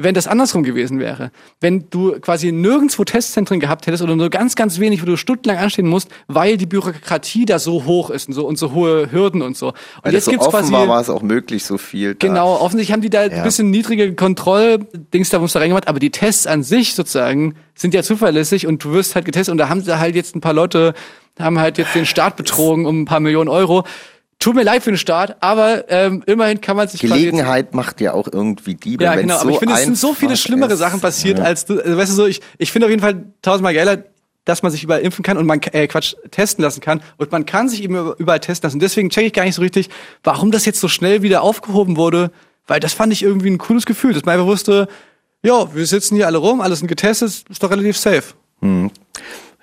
wenn 0.02 0.14
das 0.14 0.26
andersrum 0.26 0.62
gewesen 0.62 0.98
wäre. 0.98 1.30
Wenn 1.60 1.90
du 1.90 2.18
quasi 2.20 2.52
nirgendwo 2.52 3.04
Testzentren 3.04 3.60
gehabt 3.60 3.86
hättest 3.86 4.02
oder 4.02 4.16
nur 4.16 4.30
ganz, 4.30 4.56
ganz 4.56 4.78
wenig, 4.78 5.02
wo 5.02 5.06
du 5.06 5.16
stundenlang 5.16 5.62
anstehen 5.62 5.86
musst, 5.86 6.08
weil 6.28 6.56
die 6.56 6.66
Bürokratie 6.66 7.44
da 7.44 7.58
so 7.58 7.84
hoch 7.84 8.10
ist 8.10 8.28
und 8.28 8.34
so 8.34 8.46
und 8.46 8.58
so 8.58 8.72
hohe 8.72 9.12
Hürden 9.12 9.42
und 9.42 9.56
so. 9.56 9.68
Und 9.68 9.74
weil 10.02 10.14
jetzt 10.14 10.24
so 10.24 10.30
gibt's 10.30 10.46
offen 10.46 10.60
quasi, 10.60 10.72
war, 10.72 10.88
war 10.88 11.00
es 11.00 11.10
auch 11.10 11.22
möglich, 11.22 11.64
so 11.64 11.78
viel. 11.78 12.14
Da. 12.14 12.26
Genau, 12.26 12.54
offensichtlich 12.54 12.92
haben 12.92 13.02
die 13.02 13.10
da 13.10 13.26
ja. 13.26 13.30
ein 13.30 13.42
bisschen 13.42 13.70
niedrige 13.70 14.14
Kontrolldings 14.14 15.30
da 15.30 15.38
da 15.38 15.58
reingemacht, 15.58 15.88
aber 15.88 15.98
die 15.98 16.10
Tests 16.10 16.46
an 16.46 16.62
sich 16.62 16.94
sozusagen 16.94 17.54
sind 17.74 17.94
ja 17.94 18.02
zuverlässig 18.02 18.66
und 18.66 18.82
du 18.84 18.92
wirst 18.92 19.14
halt 19.14 19.24
getestet 19.24 19.52
und 19.52 19.58
da 19.58 19.68
haben 19.68 19.80
sie 19.82 19.98
halt 19.98 20.14
jetzt 20.14 20.34
ein 20.34 20.40
paar 20.40 20.52
Leute 20.52 20.94
haben 21.38 21.58
halt 21.58 21.78
jetzt 21.78 21.94
den 21.94 22.06
Staat 22.06 22.36
betrogen 22.36 22.86
um 22.86 23.02
ein 23.02 23.04
paar 23.04 23.20
Millionen 23.20 23.48
Euro. 23.48 23.84
Tut 24.40 24.54
mir 24.54 24.62
leid 24.62 24.82
für 24.82 24.90
den 24.90 24.96
Start, 24.96 25.36
aber 25.40 25.90
ähm, 25.90 26.22
immerhin 26.26 26.62
kann 26.62 26.74
man 26.74 26.88
sich 26.88 27.02
Gelegenheit 27.02 27.74
macht 27.74 28.00
ja 28.00 28.14
auch 28.14 28.26
irgendwie 28.26 28.74
Diebe. 28.74 29.04
Ja, 29.04 29.14
genau. 29.14 29.34
So 29.34 29.40
aber 29.42 29.50
ich 29.50 29.58
finde, 29.58 29.74
es 29.74 29.84
sind 29.84 29.98
so 29.98 30.14
viele 30.14 30.34
schlimmere 30.34 30.72
ist, 30.72 30.78
Sachen 30.78 30.98
passiert, 30.98 31.38
ja. 31.38 31.44
als 31.44 31.66
du. 31.66 31.78
Also, 31.78 31.96
weißt 31.98 32.10
du 32.10 32.16
so, 32.16 32.26
ich, 32.26 32.40
ich 32.56 32.72
finde 32.72 32.86
auf 32.86 32.90
jeden 32.90 33.02
Fall 33.02 33.26
tausendmal 33.42 33.74
geiler, 33.74 34.02
dass 34.46 34.62
man 34.62 34.72
sich 34.72 34.82
überall 34.82 35.02
impfen 35.02 35.22
kann 35.22 35.36
und 35.36 35.44
man 35.44 35.60
äh, 35.72 35.86
Quatsch 35.86 36.14
testen 36.30 36.62
lassen 36.62 36.80
kann 36.80 37.02
und 37.18 37.30
man 37.30 37.44
kann 37.44 37.68
sich 37.68 37.82
eben 37.82 38.14
überall 38.14 38.40
testen 38.40 38.66
lassen. 38.66 38.80
Deswegen 38.80 39.10
checke 39.10 39.26
ich 39.26 39.34
gar 39.34 39.44
nicht 39.44 39.56
so 39.56 39.60
richtig, 39.60 39.90
warum 40.24 40.50
das 40.50 40.64
jetzt 40.64 40.80
so 40.80 40.88
schnell 40.88 41.20
wieder 41.20 41.42
aufgehoben 41.42 41.98
wurde, 41.98 42.30
weil 42.66 42.80
das 42.80 42.94
fand 42.94 43.12
ich 43.12 43.22
irgendwie 43.22 43.50
ein 43.50 43.58
cooles 43.58 43.84
Gefühl, 43.84 44.14
dass 44.14 44.24
man 44.24 44.34
einfach 44.34 44.46
wusste, 44.46 44.88
ja, 45.42 45.74
wir 45.74 45.86
sitzen 45.86 46.16
hier 46.16 46.26
alle 46.26 46.38
rum, 46.38 46.62
alles 46.62 46.78
sind 46.78 46.88
getestet, 46.88 47.44
ist 47.48 47.62
doch 47.62 47.70
relativ 47.70 47.98
safe. 47.98 48.34
Hm. 48.60 48.90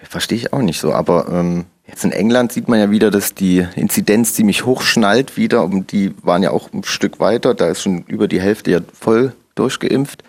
Verstehe 0.04 0.38
ich 0.38 0.54
auch 0.54 0.62
nicht 0.62 0.80
so, 0.80 0.94
aber 0.94 1.28
ähm, 1.30 1.66
Jetzt 1.88 2.04
in 2.04 2.12
England 2.12 2.52
sieht 2.52 2.68
man 2.68 2.80
ja 2.80 2.92
wieder, 2.92 3.12
dass 3.12 3.34
die 3.34 3.66
Inzidenz 3.76 4.34
ziemlich 4.34 4.66
hoch 4.66 4.82
schnallt 4.82 5.38
wieder. 5.38 5.64
Und 5.64 5.94
die 5.94 6.14
waren 6.22 6.44
ja 6.44 6.52
auch 6.52 6.72
ein 6.74 6.84
Stück 6.84 7.22
weiter. 7.22 7.54
Da 7.54 7.70
ist 7.70 7.82
schon 7.82 8.04
über 8.04 8.28
die 8.28 8.42
Hälfte 8.42 8.72
ja 8.72 8.80
voll 8.94 9.34
durchgeimpft. 9.56 10.24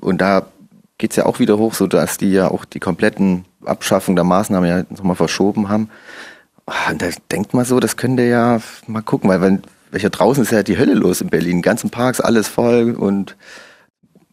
Und 0.00 0.22
da 0.22 0.46
geht's 0.96 1.16
ja 1.16 1.26
auch 1.26 1.40
wieder 1.40 1.58
hoch, 1.58 1.74
so 1.74 1.86
dass 1.86 2.16
die 2.16 2.32
ja 2.32 2.50
auch 2.50 2.64
die 2.64 2.80
kompletten 2.80 3.44
Abschaffung 3.66 4.16
der 4.16 4.24
Maßnahmen 4.24 4.68
ja 4.68 4.84
nochmal 4.88 5.16
verschoben 5.16 5.68
haben. 5.68 5.90
Ah, 6.64 6.90
und 6.90 7.02
da 7.02 7.08
denkt 7.30 7.52
man 7.52 7.66
so, 7.66 7.80
das 7.80 7.98
könnte 7.98 8.22
ja 8.22 8.62
mal 8.86 9.02
gucken, 9.02 9.28
weil 9.28 9.42
wenn, 9.42 9.62
welcher 9.90 10.08
draußen 10.08 10.42
ist 10.42 10.52
ja 10.52 10.62
die 10.62 10.78
Hölle 10.78 10.94
los 10.94 11.20
in 11.20 11.28
Berlin. 11.28 11.60
ganzen 11.60 11.90
Parks 11.90 12.20
alles 12.20 12.48
voll 12.48 12.92
und 12.92 13.36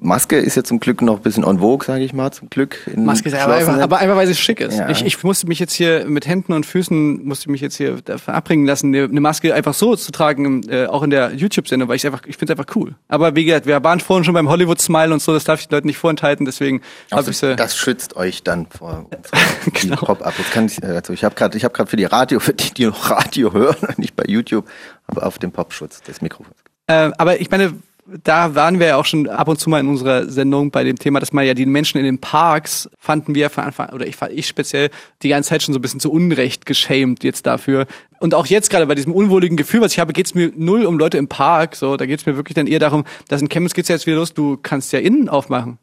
Maske 0.03 0.37
ist 0.37 0.55
ja 0.55 0.63
zum 0.63 0.79
Glück 0.79 1.03
noch 1.03 1.17
ein 1.17 1.21
bisschen 1.21 1.43
on 1.43 1.59
vogue, 1.59 1.85
sage 1.85 2.03
ich 2.03 2.11
mal, 2.11 2.31
zum 2.31 2.49
Glück. 2.49 2.89
Maske 2.95 3.29
ist 3.29 3.35
aber 3.35 3.53
einfach, 3.53 3.79
aber 3.79 3.99
einfach, 3.99 4.15
weil 4.15 4.25
sie 4.25 4.33
schick 4.33 4.59
ist. 4.59 4.79
Ja. 4.79 4.89
Ich, 4.89 5.05
ich 5.05 5.23
musste 5.23 5.47
mich 5.47 5.59
jetzt 5.59 5.73
hier 5.73 6.05
mit 6.07 6.25
Händen 6.25 6.53
und 6.53 6.65
Füßen, 6.65 7.23
musste 7.23 7.51
mich 7.51 7.61
jetzt 7.61 7.75
hier 7.75 8.01
davon 8.01 8.33
abbringen 8.33 8.65
lassen, 8.65 8.95
eine 8.95 9.21
Maske 9.21 9.53
einfach 9.53 9.75
so 9.75 9.95
zu 9.95 10.11
tragen, 10.11 10.67
äh, 10.69 10.87
auch 10.87 11.03
in 11.03 11.11
der 11.11 11.33
YouTube-Sendung, 11.35 11.87
weil 11.87 11.97
ich 11.97 12.05
einfach, 12.07 12.23
ich 12.25 12.35
finde 12.35 12.53
es 12.53 12.59
einfach 12.59 12.75
cool. 12.75 12.95
Aber 13.09 13.35
wie 13.35 13.45
gesagt, 13.45 13.67
wir 13.67 13.83
waren 13.83 13.99
vorhin 13.99 14.23
schon 14.23 14.33
beim 14.33 14.49
Hollywood-Smile 14.49 15.13
und 15.13 15.21
so, 15.21 15.33
das 15.33 15.43
darf 15.43 15.59
ich 15.59 15.67
den 15.67 15.75
Leuten 15.75 15.87
nicht 15.87 15.99
vorenthalten, 15.99 16.47
deswegen 16.47 16.81
also, 17.11 17.21
habe 17.21 17.31
ich 17.31 17.37
sie. 17.37 17.55
Das 17.55 17.77
schützt 17.77 18.15
euch 18.15 18.41
dann 18.41 18.65
vor 18.65 19.05
genau. 19.73 19.97
Pop-up. 19.97 20.33
Jetzt 20.35 20.51
kann 20.51 20.65
ich, 20.65 20.83
also 20.83 21.13
ich 21.13 21.23
habe 21.23 21.35
gerade, 21.35 21.55
ich 21.55 21.61
gerade 21.61 21.87
für 21.87 21.97
die 21.97 22.05
Radio, 22.05 22.39
für 22.39 22.53
die, 22.53 22.73
die 22.73 22.85
noch 22.87 23.11
Radio 23.11 23.53
hören, 23.53 23.75
nicht 23.97 24.15
bei 24.15 24.23
YouTube, 24.27 24.67
aber 25.05 25.27
auf 25.27 25.37
dem 25.37 25.51
Popschutz 25.51 26.01
des 26.01 26.23
Mikrofons. 26.23 26.55
Äh, 26.87 27.11
aber 27.17 27.39
ich 27.39 27.49
meine, 27.49 27.73
da 28.23 28.55
waren 28.55 28.79
wir 28.79 28.87
ja 28.87 28.95
auch 28.97 29.05
schon 29.05 29.27
ab 29.27 29.47
und 29.47 29.59
zu 29.59 29.69
mal 29.69 29.79
in 29.79 29.87
unserer 29.87 30.29
Sendung 30.29 30.71
bei 30.71 30.83
dem 30.83 30.97
Thema, 30.97 31.19
dass 31.19 31.33
man 31.33 31.45
ja 31.45 31.53
die 31.53 31.65
Menschen 31.65 31.97
in 31.97 32.03
den 32.03 32.19
Parks 32.19 32.89
fanden 32.97 33.35
wir 33.35 33.49
von 33.49 33.63
Anfang, 33.63 33.89
oder 33.89 34.07
ich 34.07 34.15
fand 34.15 34.33
ich 34.33 34.47
speziell 34.47 34.89
die 35.21 35.29
ganze 35.29 35.49
Zeit 35.49 35.63
schon 35.63 35.73
so 35.73 35.79
ein 35.79 35.81
bisschen 35.81 35.99
zu 35.99 36.11
Unrecht 36.11 36.65
geschämt 36.65 37.23
jetzt 37.23 37.45
dafür. 37.45 37.85
Und 38.19 38.33
auch 38.33 38.45
jetzt 38.45 38.69
gerade 38.69 38.85
bei 38.85 38.95
diesem 38.95 39.13
unwohligen 39.13 39.57
Gefühl, 39.57 39.81
was 39.81 39.93
ich 39.93 39.99
habe, 39.99 40.13
geht's 40.13 40.35
mir 40.35 40.51
null 40.55 40.85
um 40.85 40.97
Leute 40.99 41.17
im 41.17 41.27
Park. 41.27 41.75
So, 41.75 41.97
da 41.97 42.05
geht's 42.05 42.25
mir 42.25 42.35
wirklich 42.35 42.55
dann 42.55 42.67
eher 42.67 42.79
darum, 42.79 43.05
dass 43.27 43.41
in 43.41 43.49
Chemnitz 43.49 43.73
geht's 43.73 43.89
ja 43.89 43.95
jetzt 43.95 44.05
wieder 44.05 44.17
los, 44.17 44.33
du 44.33 44.57
kannst 44.61 44.91
ja 44.93 44.99
innen 44.99 45.29
aufmachen. 45.29 45.77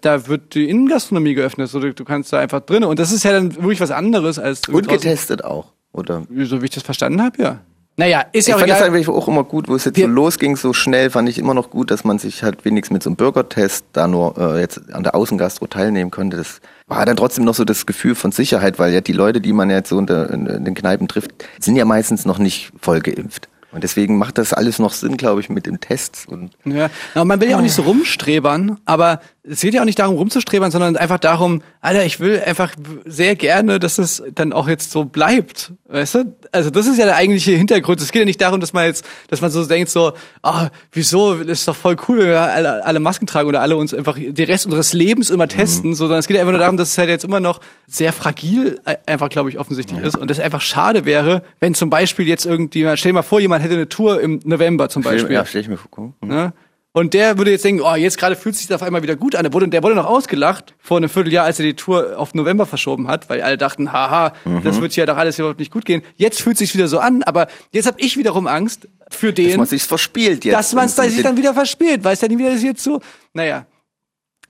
Da 0.00 0.26
wird 0.26 0.54
die 0.54 0.68
Innengastronomie 0.68 1.34
geöffnet, 1.34 1.68
so 1.68 1.78
du, 1.78 1.94
du 1.94 2.04
kannst 2.04 2.32
da 2.32 2.38
einfach 2.38 2.60
drinnen. 2.60 2.84
Und 2.84 2.98
das 2.98 3.12
ist 3.12 3.22
ja 3.22 3.32
dann 3.32 3.54
wirklich 3.56 3.80
was 3.80 3.90
anderes 3.90 4.38
als 4.38 4.66
Und 4.68 4.86
draußen. 4.86 5.00
getestet 5.00 5.44
auch, 5.44 5.72
oder? 5.92 6.22
So 6.44 6.60
wie 6.62 6.64
ich 6.64 6.70
das 6.72 6.82
verstanden 6.82 7.22
habe, 7.22 7.42
ja. 7.42 7.60
Naja, 8.00 8.24
ist 8.32 8.48
ja 8.48 8.52
ich 8.52 8.54
auch 8.54 8.58
fand 8.60 8.70
das 8.70 8.78
egal. 8.78 8.88
eigentlich 8.90 9.08
auch 9.08 9.28
immer 9.28 9.44
gut, 9.44 9.68
wo 9.68 9.74
es 9.74 9.84
jetzt 9.84 9.96
Wir- 9.98 10.06
so 10.06 10.10
losging, 10.12 10.56
so 10.56 10.72
schnell, 10.72 11.10
fand 11.10 11.28
ich 11.28 11.38
immer 11.38 11.52
noch 11.52 11.68
gut, 11.68 11.90
dass 11.90 12.02
man 12.02 12.18
sich 12.18 12.42
halt 12.42 12.64
wenigstens 12.64 12.94
mit 12.94 13.02
so 13.02 13.10
einem 13.10 13.16
Bürgertest 13.16 13.84
da 13.92 14.08
nur 14.08 14.38
äh, 14.38 14.60
jetzt 14.60 14.80
an 14.94 15.02
der 15.02 15.14
Außengastro 15.14 15.66
teilnehmen 15.66 16.10
konnte. 16.10 16.38
Das 16.38 16.60
war 16.86 17.04
dann 17.04 17.16
trotzdem 17.16 17.44
noch 17.44 17.54
so 17.54 17.64
das 17.66 17.84
Gefühl 17.84 18.14
von 18.14 18.32
Sicherheit, 18.32 18.78
weil 18.78 18.92
ja 18.94 19.02
die 19.02 19.12
Leute, 19.12 19.42
die 19.42 19.52
man 19.52 19.68
jetzt 19.68 19.90
so 19.90 19.98
unter, 19.98 20.30
in, 20.30 20.46
in 20.46 20.64
den 20.64 20.74
Kneipen 20.74 21.08
trifft, 21.08 21.30
sind 21.58 21.76
ja 21.76 21.84
meistens 21.84 22.24
noch 22.24 22.38
nicht 22.38 22.72
voll 22.80 23.00
geimpft. 23.00 23.48
Und 23.72 23.84
deswegen 23.84 24.18
macht 24.18 24.36
das 24.38 24.52
alles 24.52 24.80
noch 24.80 24.92
Sinn, 24.92 25.16
glaube 25.16 25.40
ich, 25.42 25.48
mit 25.48 25.66
den 25.66 25.78
Tests. 25.78 26.26
Und 26.26 26.50
Ja, 26.64 26.90
man 27.24 27.40
will 27.40 27.50
ja 27.50 27.56
auch 27.56 27.60
nicht 27.62 27.74
so 27.74 27.82
rumstrebern, 27.82 28.80
aber 28.84 29.20
es 29.42 29.60
geht 29.62 29.72
ja 29.72 29.80
auch 29.80 29.86
nicht 29.86 29.98
darum 29.98 30.16
rumzustrebern, 30.16 30.70
sondern 30.70 30.96
einfach 30.96 31.18
darum, 31.18 31.62
Alter, 31.80 32.04
ich 32.04 32.20
will 32.20 32.42
einfach 32.44 32.74
sehr 33.06 33.36
gerne, 33.36 33.78
dass 33.78 33.98
es 33.98 34.22
dann 34.34 34.52
auch 34.52 34.68
jetzt 34.68 34.90
so 34.90 35.04
bleibt, 35.04 35.72
weißt 35.88 36.14
du? 36.16 36.36
Also 36.52 36.68
das 36.68 36.86
ist 36.86 36.98
ja 36.98 37.06
der 37.06 37.16
eigentliche 37.16 37.52
Hintergrund. 37.52 38.02
Es 38.02 38.12
geht 38.12 38.20
ja 38.20 38.26
nicht 38.26 38.40
darum, 38.40 38.60
dass 38.60 38.74
man 38.74 38.84
jetzt, 38.84 39.06
dass 39.28 39.40
man 39.40 39.50
so 39.50 39.64
denkt 39.64 39.88
so, 39.88 40.12
ah, 40.42 40.68
wieso, 40.92 41.36
das 41.36 41.60
ist 41.60 41.68
doch 41.68 41.76
voll 41.76 41.96
cool, 42.08 42.18
wenn 42.18 42.28
wir 42.28 42.40
alle, 42.40 42.84
alle 42.84 43.00
Masken 43.00 43.26
tragen 43.26 43.48
oder 43.48 43.62
alle 43.62 43.76
uns 43.76 43.94
einfach 43.94 44.16
den 44.18 44.46
Rest 44.46 44.66
unseres 44.66 44.92
Lebens 44.92 45.30
immer 45.30 45.48
testen, 45.48 45.94
sondern 45.94 46.18
es 46.18 46.26
geht 46.26 46.36
einfach 46.36 46.52
nur 46.52 46.60
darum, 46.60 46.76
dass 46.76 46.90
es 46.90 46.98
halt 46.98 47.08
jetzt 47.08 47.24
immer 47.24 47.40
noch 47.40 47.60
sehr 47.86 48.12
fragil 48.12 48.78
äh, 48.84 48.96
einfach, 49.06 49.30
glaube 49.30 49.48
ich, 49.48 49.58
offensichtlich 49.58 50.00
ist 50.00 50.18
und 50.18 50.30
das 50.30 50.38
einfach 50.38 50.60
schade 50.60 51.06
wäre, 51.06 51.42
wenn 51.60 51.72
zum 51.74 51.88
Beispiel 51.88 52.28
jetzt 52.28 52.44
irgendjemand, 52.44 52.98
stell 52.98 53.10
dir 53.10 53.14
mal 53.14 53.22
vor, 53.22 53.40
jemand 53.40 53.64
hätte 53.64 53.74
eine 53.74 53.88
Tour 53.88 54.20
im 54.20 54.40
November 54.44 54.90
zum 54.90 55.02
Beispiel. 55.02 55.32
ja, 55.32 55.46
stell 55.46 55.62
ich 55.62 55.68
mir 55.68 55.78
vor. 55.78 56.12
Hm. 56.20 56.28
Ne? 56.28 56.52
Und 56.92 57.14
der 57.14 57.38
würde 57.38 57.52
jetzt 57.52 57.64
denken, 57.64 57.82
oh, 57.82 57.94
jetzt 57.94 58.18
gerade 58.18 58.34
fühlt 58.34 58.56
sich 58.56 58.66
das 58.66 58.80
auf 58.80 58.82
einmal 58.82 59.02
wieder 59.04 59.14
gut 59.14 59.36
an. 59.36 59.44
Der 59.44 59.52
wurde, 59.52 59.68
der 59.68 59.80
wurde 59.84 59.94
noch 59.94 60.06
ausgelacht 60.06 60.74
vor 60.80 60.96
einem 60.96 61.08
Vierteljahr, 61.08 61.44
als 61.44 61.60
er 61.60 61.64
die 61.66 61.74
Tour 61.74 62.18
auf 62.18 62.34
November 62.34 62.66
verschoben 62.66 63.06
hat, 63.06 63.30
weil 63.30 63.42
alle 63.42 63.56
dachten, 63.56 63.92
haha, 63.92 64.32
Mhm. 64.44 64.64
das 64.64 64.80
wird 64.80 64.96
ja 64.96 65.06
doch 65.06 65.16
alles 65.16 65.38
überhaupt 65.38 65.60
nicht 65.60 65.70
gut 65.72 65.84
gehen. 65.84 66.02
Jetzt 66.16 66.42
fühlt 66.42 66.58
sich 66.58 66.74
wieder 66.74 66.88
so 66.88 66.98
an, 66.98 67.22
aber 67.22 67.46
jetzt 67.70 67.86
habe 67.86 68.00
ich 68.00 68.16
wiederum 68.16 68.48
Angst 68.48 68.88
für 69.08 69.28
Dass 69.32 69.34
den, 69.36 69.56
man 69.58 69.66
sich's 69.66 69.86
verspielt 69.86 70.44
jetzt. 70.44 70.54
dass 70.54 70.72
man 70.74 70.88
sich 70.88 71.22
dann 71.22 71.36
wieder 71.36 71.54
verspielt, 71.54 72.02
weil 72.02 72.14
es 72.14 72.20
dann 72.20 72.36
wieder 72.36 72.50
ist 72.50 72.64
jetzt 72.64 72.82
so. 72.82 73.00
Naja. 73.34 73.66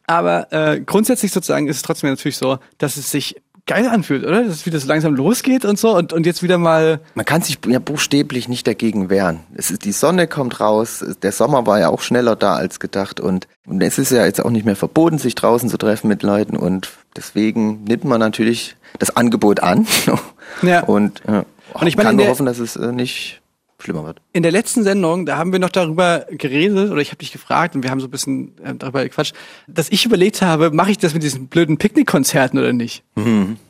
Aber 0.07 0.50
äh, 0.50 0.81
grundsätzlich 0.81 1.31
sozusagen 1.33 1.68
ist 1.68 1.76
es 1.76 1.83
trotzdem 1.83 2.09
natürlich 2.11 2.37
so, 2.38 2.59
dass 2.79 2.96
es 2.96 3.11
sich 3.11 3.37
geil 3.66 3.86
anfühlt, 3.88 4.24
oder? 4.24 4.42
Dass 4.44 4.54
es 4.56 4.66
wieder 4.66 4.78
so 4.80 4.88
langsam 4.88 5.14
losgeht 5.14 5.64
und 5.64 5.78
so 5.78 5.96
und, 5.96 6.12
und 6.12 6.26
jetzt 6.26 6.42
wieder 6.42 6.58
mal. 6.58 7.00
Man 7.14 7.24
kann 7.24 7.42
sich 7.42 7.58
ja 7.66 7.78
buchstäblich 7.78 8.48
nicht 8.48 8.66
dagegen 8.66 9.10
wehren. 9.10 9.40
Es 9.54 9.70
ist, 9.70 9.84
die 9.84 9.92
Sonne 9.92 10.26
kommt 10.26 10.60
raus, 10.60 11.04
der 11.22 11.32
Sommer 11.32 11.66
war 11.66 11.78
ja 11.80 11.88
auch 11.88 12.00
schneller 12.02 12.36
da 12.36 12.54
als 12.54 12.80
gedacht 12.80 13.20
und, 13.20 13.46
und 13.66 13.82
es 13.82 13.98
ist 13.98 14.10
ja 14.10 14.24
jetzt 14.24 14.44
auch 14.44 14.50
nicht 14.50 14.64
mehr 14.66 14.76
verboten, 14.76 15.18
sich 15.18 15.34
draußen 15.34 15.68
zu 15.68 15.76
treffen 15.76 16.08
mit 16.08 16.22
Leuten 16.22 16.56
und 16.56 16.90
deswegen 17.16 17.84
nimmt 17.84 18.04
man 18.04 18.20
natürlich 18.20 18.76
das 18.98 19.16
Angebot 19.16 19.60
an 19.60 19.86
Ja. 20.62 20.82
und, 20.84 21.22
äh, 21.26 21.42
Und 21.74 21.86
ich 21.86 21.96
meine, 21.96 22.08
kann 22.08 22.16
nur 22.16 22.26
hoffen, 22.28 22.46
dass 22.46 22.58
es 22.58 22.76
äh, 22.76 22.92
nicht 22.92 23.39
schlimmer 23.82 24.04
wird. 24.04 24.20
in 24.32 24.42
der 24.42 24.52
letzten 24.52 24.82
Sendung, 24.82 25.26
da 25.26 25.36
haben 25.36 25.52
wir 25.52 25.58
noch 25.58 25.70
darüber 25.70 26.26
geredet, 26.30 26.90
oder 26.90 27.00
ich 27.00 27.08
habe 27.08 27.18
dich 27.18 27.32
gefragt 27.32 27.74
und 27.74 27.82
wir 27.82 27.90
haben 27.90 28.00
so 28.00 28.06
ein 28.06 28.10
bisschen 28.10 28.52
äh, 28.62 28.74
darüber 28.74 29.02
gequatscht, 29.02 29.34
dass 29.66 29.88
ich 29.90 30.04
überlegt 30.04 30.42
habe, 30.42 30.70
mache 30.70 30.90
ich 30.90 30.98
das 30.98 31.14
mit 31.14 31.22
diesen 31.22 31.48
blöden 31.48 31.78
Picknickkonzerten 31.78 32.58
oder 32.58 32.72
nicht? 32.72 33.02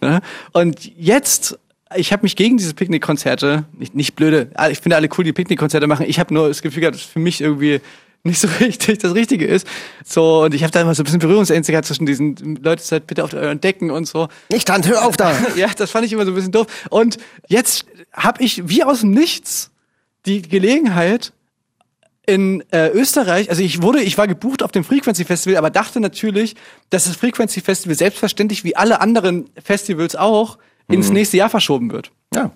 Ja? 0.03 0.21
Und 0.53 0.91
jetzt, 0.97 1.59
ich 1.97 2.13
habe 2.13 2.23
mich 2.23 2.37
gegen 2.37 2.57
diese 2.57 2.75
Picknickkonzerte, 2.75 3.65
nicht, 3.77 3.95
nicht 3.95 4.17
blöde, 4.17 4.51
ah, 4.55 4.69
ich 4.69 4.79
finde 4.79 4.97
alle 4.97 5.09
cool, 5.17 5.25
die 5.25 5.33
Picknickkonzerte 5.33 5.87
machen, 5.87 6.07
ich 6.09 6.19
habe 6.19 6.33
nur 6.33 6.49
das 6.49 6.63
Gefühl 6.63 6.81
gehabt, 6.81 6.97
dass 6.97 7.03
für 7.03 7.19
mich 7.19 7.41
irgendwie 7.41 7.81
nicht 8.23 8.41
so 8.41 8.49
richtig 8.61 8.99
das 8.99 9.15
Richtige 9.15 9.47
ist. 9.47 9.67
So, 10.05 10.45
und 10.45 10.55
ich 10.55 10.63
habe 10.63 10.73
da 10.73 10.81
immer 10.81 10.95
so 10.95 11.03
ein 11.03 11.05
bisschen 11.05 11.21
Berührungsängste 11.21 11.73
gehabt 11.73 11.87
zwischen 11.87 12.07
diesen 12.07 12.59
Leute, 12.63 12.83
seid 12.83 13.07
bitte 13.07 13.25
auf 13.25 13.33
euren 13.33 13.61
Decken 13.61 13.91
und 13.91 14.07
so. 14.07 14.29
Nicht 14.51 14.71
Hand, 14.71 14.89
hör 14.89 15.07
auf 15.07 15.17
da! 15.17 15.33
Ja, 15.57 15.69
das 15.77 15.91
fand 15.91 16.07
ich 16.07 16.13
immer 16.13 16.25
so 16.25 16.33
ein 16.33 16.35
bisschen 16.35 16.53
doof. 16.53 16.67
Und 16.91 17.19
jetzt 17.49 17.87
habe 18.13 18.43
ich 18.43 18.69
wie 18.69 18.85
aus 18.85 19.01
dem 19.01 19.11
Nichts 19.11 19.71
die 20.27 20.43
Gelegenheit 20.43 21.33
in 22.27 22.63
äh, 22.71 22.91
Österreich, 22.91 23.51
also 23.51 23.63
ich 23.63 23.83
wurde, 23.83 24.03
ich 24.03 24.17
war 24.17 24.29
gebucht 24.29 24.63
auf 24.63 24.71
dem 24.71 24.85
Frequency 24.85 25.25
Festival, 25.25 25.57
aber 25.57 25.71
dachte 25.71 25.99
natürlich, 26.01 26.55
dass 26.91 27.05
das 27.05 27.17
Frequency 27.17 27.61
Festival 27.61 27.97
selbstverständlich 27.97 28.63
wie 28.63 28.77
alle 28.77 29.01
anderen 29.01 29.51
Festivals 29.63 30.15
auch 30.15 30.59
ins 30.89 31.11
nächste 31.11 31.37
Jahr 31.37 31.51
verschoben 31.51 31.91
wird. 31.93 32.11
Ja. 32.35 32.51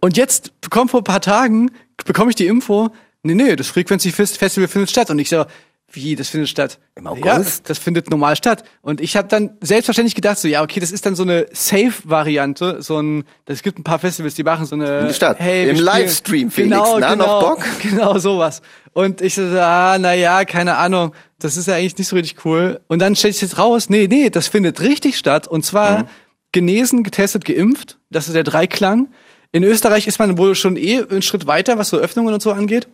Und 0.00 0.16
jetzt 0.16 0.52
kommt 0.70 0.90
vor 0.90 1.00
ein 1.00 1.04
paar 1.04 1.20
Tagen, 1.20 1.70
bekomme 2.04 2.30
ich 2.30 2.36
die 2.36 2.46
Info, 2.46 2.90
nee, 3.22 3.34
nee, 3.34 3.56
das 3.56 3.68
Frequency 3.68 4.12
Fest- 4.12 4.38
Festival 4.38 4.68
findet 4.68 4.90
statt. 4.90 5.10
Und 5.10 5.18
ich 5.18 5.28
so, 5.28 5.44
wie, 5.92 6.16
das 6.16 6.28
findet 6.28 6.48
statt? 6.48 6.80
Im 6.96 7.06
August? 7.06 7.24
Ja, 7.24 7.64
das 7.68 7.78
findet 7.78 8.10
normal 8.10 8.34
statt. 8.36 8.64
Und 8.82 9.00
ich 9.00 9.16
habe 9.16 9.28
dann 9.28 9.56
selbstverständlich 9.60 10.14
gedacht, 10.16 10.38
so, 10.38 10.48
ja, 10.48 10.62
okay, 10.62 10.80
das 10.80 10.90
ist 10.90 11.06
dann 11.06 11.14
so 11.14 11.22
eine 11.22 11.46
Safe-Variante, 11.52 12.82
so 12.82 13.00
ein, 13.00 13.24
es 13.46 13.62
gibt 13.62 13.78
ein 13.78 13.84
paar 13.84 13.98
Festivals, 13.98 14.34
die 14.34 14.42
machen 14.42 14.66
so 14.66 14.74
eine, 14.74 14.98
In 15.00 15.06
der 15.06 15.14
Stadt. 15.14 15.38
hey, 15.40 15.68
Im 15.70 15.78
Livestream, 15.78 16.50
Felix, 16.50 16.72
genau, 16.76 16.98
na, 16.98 17.12
genau, 17.12 17.40
noch 17.40 17.56
Bock? 17.56 17.64
Genau, 17.82 18.18
sowas. 18.18 18.60
Und 18.92 19.20
ich 19.20 19.34
so, 19.34 19.42
ah, 19.42 19.96
na 20.00 20.14
ja, 20.14 20.44
keine 20.44 20.76
Ahnung, 20.76 21.14
das 21.38 21.56
ist 21.56 21.68
ja 21.68 21.74
eigentlich 21.74 21.96
nicht 21.98 22.08
so 22.08 22.16
richtig 22.16 22.44
cool. 22.44 22.80
Und 22.88 22.98
dann 23.00 23.14
stellt 23.16 23.34
sich 23.34 23.42
jetzt 23.42 23.58
raus, 23.58 23.88
nee, 23.88 24.06
nee, 24.08 24.30
das 24.30 24.48
findet 24.48 24.80
richtig 24.80 25.16
statt. 25.16 25.46
Und 25.48 25.64
zwar 25.64 26.00
Mhm. 26.00 26.08
genesen, 26.52 27.02
getestet, 27.02 27.44
geimpft. 27.44 27.98
Das 28.10 28.26
ist 28.28 28.34
der 28.34 28.44
Dreiklang. 28.44 29.08
In 29.52 29.62
Österreich 29.64 30.06
ist 30.06 30.18
man 30.18 30.38
wohl 30.38 30.54
schon 30.54 30.76
eh 30.76 31.02
einen 31.02 31.22
Schritt 31.22 31.46
weiter, 31.46 31.78
was 31.78 31.88
so 31.88 31.98
Öffnungen 31.98 32.34
und 32.34 32.42
so 32.42 32.52
angeht. 32.52 32.88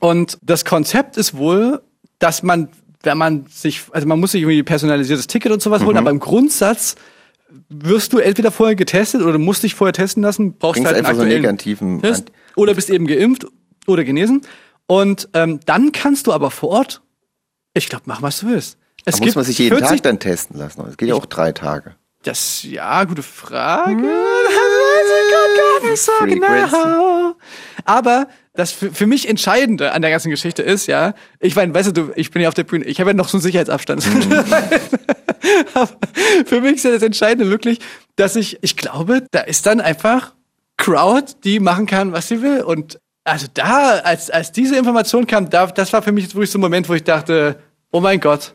Und 0.00 0.38
das 0.42 0.64
Konzept 0.64 1.16
ist 1.16 1.36
wohl, 1.36 1.82
dass 2.18 2.42
man, 2.42 2.68
wenn 3.02 3.18
man 3.18 3.46
sich, 3.46 3.82
also 3.92 4.06
man 4.06 4.18
muss 4.20 4.32
sich 4.32 4.42
irgendwie 4.42 4.58
ein 4.60 4.64
personalisiertes 4.64 5.26
Ticket 5.26 5.52
und 5.52 5.62
sowas 5.62 5.82
holen, 5.82 5.92
Mhm. 5.92 5.98
aber 5.98 6.10
im 6.10 6.18
Grundsatz 6.20 6.96
wirst 7.68 8.12
du 8.12 8.18
entweder 8.18 8.50
vorher 8.50 8.76
getestet 8.76 9.22
oder 9.22 9.38
musst 9.38 9.62
dich 9.62 9.74
vorher 9.74 9.92
testen 9.92 10.22
lassen, 10.22 10.54
brauchst 10.58 10.74
Bringst 10.74 10.86
halt 10.86 10.96
einen 10.96 11.06
einfach 11.06 11.16
so 11.16 11.22
aktuellen 11.22 11.42
negativen 11.42 12.02
Test 12.02 12.28
Ant- 12.28 12.32
oder 12.56 12.74
bist 12.74 12.90
eben 12.90 13.06
geimpft 13.06 13.46
oder 13.86 14.04
genesen. 14.04 14.42
Und 14.86 15.28
ähm, 15.34 15.60
dann 15.66 15.92
kannst 15.92 16.26
du 16.26 16.32
aber 16.32 16.50
vor 16.50 16.70
Ort, 16.70 17.02
ich 17.74 17.88
glaube, 17.88 18.04
machen, 18.06 18.22
was 18.22 18.40
du 18.40 18.48
willst. 18.48 18.78
Es 19.04 19.16
Da 19.18 19.24
muss 19.24 19.34
man 19.34 19.44
sich 19.44 19.58
jeden 19.58 19.76
40 19.78 19.96
Tag 19.98 20.02
dann 20.02 20.18
testen 20.18 20.58
lassen. 20.58 20.82
Es 20.88 20.96
geht 20.96 21.08
ja 21.08 21.14
auch 21.14 21.26
drei 21.26 21.52
Tage. 21.52 21.94
Das, 22.24 22.62
ja, 22.64 23.04
gute 23.04 23.22
Frage. 23.22 23.92
Hm. 23.92 24.02
Das 24.02 24.52
weiß 24.58 25.08
ich 25.14 25.32
grad 25.32 25.82
gar 25.82 25.90
nicht 25.90 26.02
so 26.02 26.12
genau. 26.26 27.34
Aber 27.84 28.28
das 28.58 28.72
für, 28.72 28.90
für 28.90 29.06
mich 29.06 29.28
Entscheidende 29.28 29.92
an 29.92 30.02
der 30.02 30.10
ganzen 30.10 30.30
Geschichte 30.30 30.62
ist, 30.62 30.88
ja, 30.88 31.14
ich 31.38 31.54
meine, 31.54 31.72
weißt 31.72 31.96
du, 31.96 32.10
ich 32.16 32.32
bin 32.32 32.42
ja 32.42 32.48
auf 32.48 32.54
der 32.54 32.64
Bühne, 32.64 32.86
ich 32.86 32.98
habe 32.98 33.10
ja 33.10 33.14
noch 33.14 33.28
so 33.28 33.36
einen 33.36 33.42
Sicherheitsabstand. 33.42 34.04
Hm. 34.04 34.32
Aber 35.74 35.88
für 36.44 36.60
mich 36.60 36.74
ist 36.74 36.84
ja 36.84 36.90
das 36.90 37.04
Entscheidende 37.04 37.50
wirklich, 37.50 37.78
dass 38.16 38.34
ich, 38.34 38.58
ich 38.62 38.76
glaube, 38.76 39.24
da 39.30 39.40
ist 39.40 39.64
dann 39.66 39.80
einfach 39.80 40.34
Crowd, 40.76 41.34
die 41.44 41.60
machen 41.60 41.86
kann, 41.86 42.12
was 42.12 42.26
sie 42.26 42.42
will. 42.42 42.62
Und 42.62 42.98
also 43.22 43.46
da, 43.54 44.00
als, 44.00 44.28
als 44.28 44.50
diese 44.50 44.76
Information 44.76 45.28
kam, 45.28 45.48
da, 45.50 45.66
das 45.68 45.92
war 45.92 46.02
für 46.02 46.10
mich 46.10 46.24
jetzt 46.24 46.34
wirklich 46.34 46.50
so 46.50 46.58
ein 46.58 46.62
Moment, 46.62 46.88
wo 46.88 46.94
ich 46.94 47.04
dachte, 47.04 47.60
oh 47.92 48.00
mein 48.00 48.18
Gott, 48.18 48.54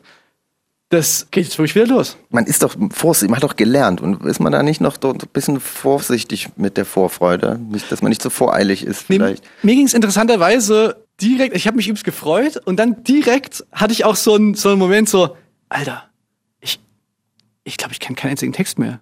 das 0.94 1.26
geht 1.30 1.44
jetzt 1.44 1.58
wirklich 1.58 1.74
wieder 1.74 1.86
los. 1.86 2.16
Man 2.30 2.46
ist 2.46 2.62
doch 2.62 2.74
vorsichtig, 2.90 3.30
man 3.30 3.36
hat 3.36 3.44
doch 3.44 3.56
gelernt. 3.56 4.00
Und 4.00 4.24
ist 4.24 4.40
man 4.40 4.52
da 4.52 4.62
nicht 4.62 4.80
noch 4.80 4.96
ein 5.02 5.18
bisschen 5.32 5.60
vorsichtig 5.60 6.48
mit 6.56 6.76
der 6.76 6.84
Vorfreude? 6.84 7.58
Nicht, 7.58 7.90
dass 7.90 8.02
man 8.02 8.10
nicht 8.10 8.22
so 8.22 8.30
voreilig 8.30 8.84
ist 8.84 9.10
Nee, 9.10 9.16
vielleicht. 9.16 9.44
Mir 9.62 9.74
ging 9.74 9.86
es 9.86 9.94
interessanterweise 9.94 11.04
direkt, 11.20 11.56
ich 11.56 11.66
habe 11.66 11.76
mich 11.76 11.88
übelst 11.88 12.04
gefreut 12.04 12.56
und 12.64 12.76
dann 12.76 13.04
direkt 13.04 13.64
hatte 13.72 13.92
ich 13.92 14.04
auch 14.04 14.16
so 14.16 14.34
einen 14.34 14.54
so 14.54 14.70
einen 14.70 14.78
Moment 14.78 15.08
so, 15.08 15.36
Alter, 15.68 16.04
ich 16.60 16.80
ich 17.64 17.76
glaube, 17.76 17.92
ich 17.92 18.00
kenne 18.00 18.16
keinen 18.16 18.32
einzigen 18.32 18.52
Text 18.52 18.78
mehr. 18.78 19.00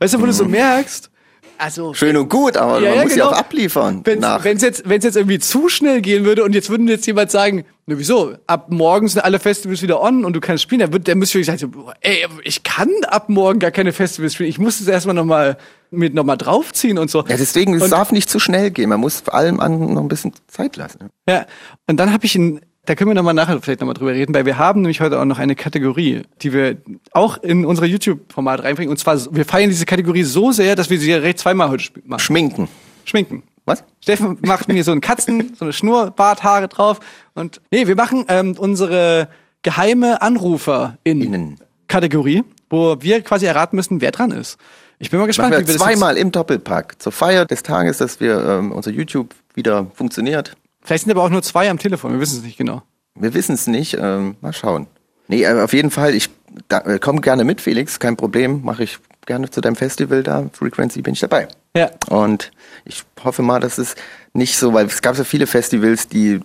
Weißt 0.00 0.14
du, 0.14 0.20
wo 0.20 0.26
du 0.26 0.32
so 0.32 0.44
merkst, 0.44 1.10
also 1.58 1.92
Schön 1.94 2.16
und 2.16 2.28
gut, 2.28 2.56
aber 2.56 2.80
Ja, 2.80 2.88
man 2.90 2.98
ja, 2.98 3.02
muss 3.04 3.12
genau. 3.14 3.24
ja 3.26 3.30
auch 3.32 3.38
abliefern. 3.38 4.02
wenn 4.04 4.22
es 4.22 4.62
jetzt, 4.62 4.88
wenn's 4.88 5.04
jetzt 5.04 5.16
irgendwie 5.16 5.38
zu 5.38 5.68
schnell 5.68 6.00
gehen 6.00 6.24
würde 6.24 6.44
und 6.44 6.54
jetzt 6.54 6.70
würden 6.70 6.86
jetzt 6.88 7.06
jemand 7.06 7.30
sagen, 7.30 7.64
ne 7.86 7.98
wieso, 7.98 8.34
ab 8.46 8.70
morgen 8.70 9.08
sind 9.08 9.22
alle 9.22 9.38
Festivals 9.38 9.82
wieder 9.82 10.00
on 10.00 10.24
und 10.24 10.34
du 10.34 10.40
kannst 10.40 10.62
spielen, 10.62 10.80
dann, 10.80 10.92
wird, 10.92 11.08
dann 11.08 11.18
müsste 11.18 11.38
ich 11.38 11.46
sagen, 11.46 11.58
so, 11.58 11.70
ey, 12.00 12.26
ich 12.44 12.62
kann 12.62 12.90
ab 13.08 13.28
morgen 13.28 13.58
gar 13.58 13.70
keine 13.70 13.92
Festivals 13.92 14.34
spielen, 14.34 14.50
ich 14.50 14.58
muss 14.58 14.80
es 14.80 14.86
erstmal 14.88 15.14
nochmal 15.14 15.56
mit 15.90 16.14
nochmal 16.14 16.36
draufziehen 16.36 16.98
und 16.98 17.10
so. 17.10 17.20
ja, 17.26 17.36
deswegen, 17.36 17.74
es 17.74 17.88
darf 17.90 18.12
nicht 18.12 18.28
zu 18.28 18.38
schnell 18.38 18.70
gehen. 18.70 18.90
Man 18.90 19.00
muss 19.00 19.20
vor 19.20 19.34
allem 19.34 19.58
anderen 19.58 19.94
noch 19.94 20.02
ein 20.02 20.08
bisschen 20.08 20.32
Zeit 20.46 20.76
lassen. 20.76 21.08
Ja, 21.26 21.46
und 21.86 21.96
dann 21.98 22.12
habe 22.12 22.26
ich 22.26 22.34
ihn, 22.36 22.60
da 22.88 22.94
können 22.94 23.10
wir 23.10 23.14
nochmal 23.14 23.34
nachher 23.34 23.60
vielleicht 23.60 23.80
nochmal 23.80 23.94
drüber 23.94 24.14
reden, 24.14 24.34
weil 24.34 24.46
wir 24.46 24.56
haben 24.56 24.80
nämlich 24.80 25.02
heute 25.02 25.20
auch 25.20 25.26
noch 25.26 25.38
eine 25.38 25.54
Kategorie, 25.54 26.22
die 26.40 26.54
wir 26.54 26.78
auch 27.12 27.36
in 27.36 27.66
unser 27.66 27.84
YouTube-Format 27.84 28.62
reinbringen. 28.62 28.90
Und 28.90 28.96
zwar, 28.96 29.18
wir 29.34 29.44
feiern 29.44 29.68
diese 29.68 29.84
Kategorie 29.84 30.22
so 30.22 30.52
sehr, 30.52 30.74
dass 30.74 30.88
wir 30.88 30.98
sie 30.98 31.10
ja 31.10 31.18
recht 31.18 31.38
zweimal 31.38 31.68
heute 31.68 31.84
machen. 32.04 32.20
Schminken. 32.20 32.68
Schminken. 33.04 33.42
Was? 33.66 33.84
Steffen 34.00 34.38
macht 34.40 34.68
mir 34.68 34.82
so 34.84 34.92
einen 34.92 35.02
Katzen, 35.02 35.54
so 35.58 35.66
eine 35.66 35.74
Schnurrbarthaare 35.74 36.68
drauf. 36.68 37.00
Und 37.34 37.60
nee, 37.70 37.86
wir 37.86 37.94
machen 37.94 38.24
ähm, 38.28 38.54
unsere 38.56 39.28
geheime 39.62 40.22
Anrufer 40.22 40.96
in 41.04 41.20
Innen. 41.20 41.60
Kategorie, 41.88 42.42
wo 42.70 42.96
wir 43.00 43.20
quasi 43.20 43.44
erraten 43.44 43.76
müssen, 43.76 44.00
wer 44.00 44.12
dran 44.12 44.30
ist. 44.30 44.56
Ich 44.98 45.10
bin 45.10 45.20
mal 45.20 45.26
gespannt, 45.26 45.50
Machen 45.50 45.64
wie 45.64 45.68
wir 45.68 45.74
wir 45.74 45.78
das 45.78 45.82
zweimal 45.82 46.16
im 46.16 46.32
Doppelpack. 46.32 47.02
Zur 47.02 47.12
Feier 47.12 47.44
des 47.44 47.62
Tages, 47.62 47.98
dass 47.98 48.18
wir 48.18 48.42
ähm, 48.42 48.72
unser 48.72 48.92
YouTube 48.92 49.34
wieder 49.54 49.90
funktioniert. 49.94 50.56
Vielleicht 50.82 51.04
sind 51.04 51.12
aber 51.12 51.22
auch 51.22 51.30
nur 51.30 51.42
zwei 51.42 51.68
am 51.70 51.78
Telefon, 51.78 52.12
wir 52.12 52.20
wissen 52.20 52.38
es 52.38 52.44
nicht 52.44 52.56
genau. 52.56 52.82
Wir 53.14 53.34
wissen 53.34 53.54
es 53.54 53.66
nicht. 53.66 53.96
Ähm, 54.00 54.36
mal 54.40 54.52
schauen. 54.52 54.86
Nee, 55.26 55.46
aber 55.46 55.64
auf 55.64 55.72
jeden 55.72 55.90
Fall, 55.90 56.14
ich 56.14 56.30
da, 56.68 56.80
äh, 56.80 56.98
komm 56.98 57.20
gerne 57.20 57.44
mit, 57.44 57.60
Felix, 57.60 57.98
kein 57.98 58.16
Problem. 58.16 58.62
Mache 58.64 58.84
ich 58.84 58.98
gerne 59.26 59.50
zu 59.50 59.60
deinem 59.60 59.76
Festival 59.76 60.22
da. 60.22 60.48
Frequency 60.52 61.02
bin 61.02 61.14
ich 61.14 61.20
dabei. 61.20 61.48
Ja. 61.76 61.90
Und 62.08 62.50
ich 62.84 63.02
hoffe 63.22 63.42
mal, 63.42 63.60
dass 63.60 63.78
es 63.78 63.94
nicht 64.32 64.56
so, 64.56 64.72
weil 64.72 64.86
es 64.86 65.02
gab 65.02 65.16
so 65.16 65.24
viele 65.24 65.46
Festivals, 65.46 66.08
die 66.08 66.40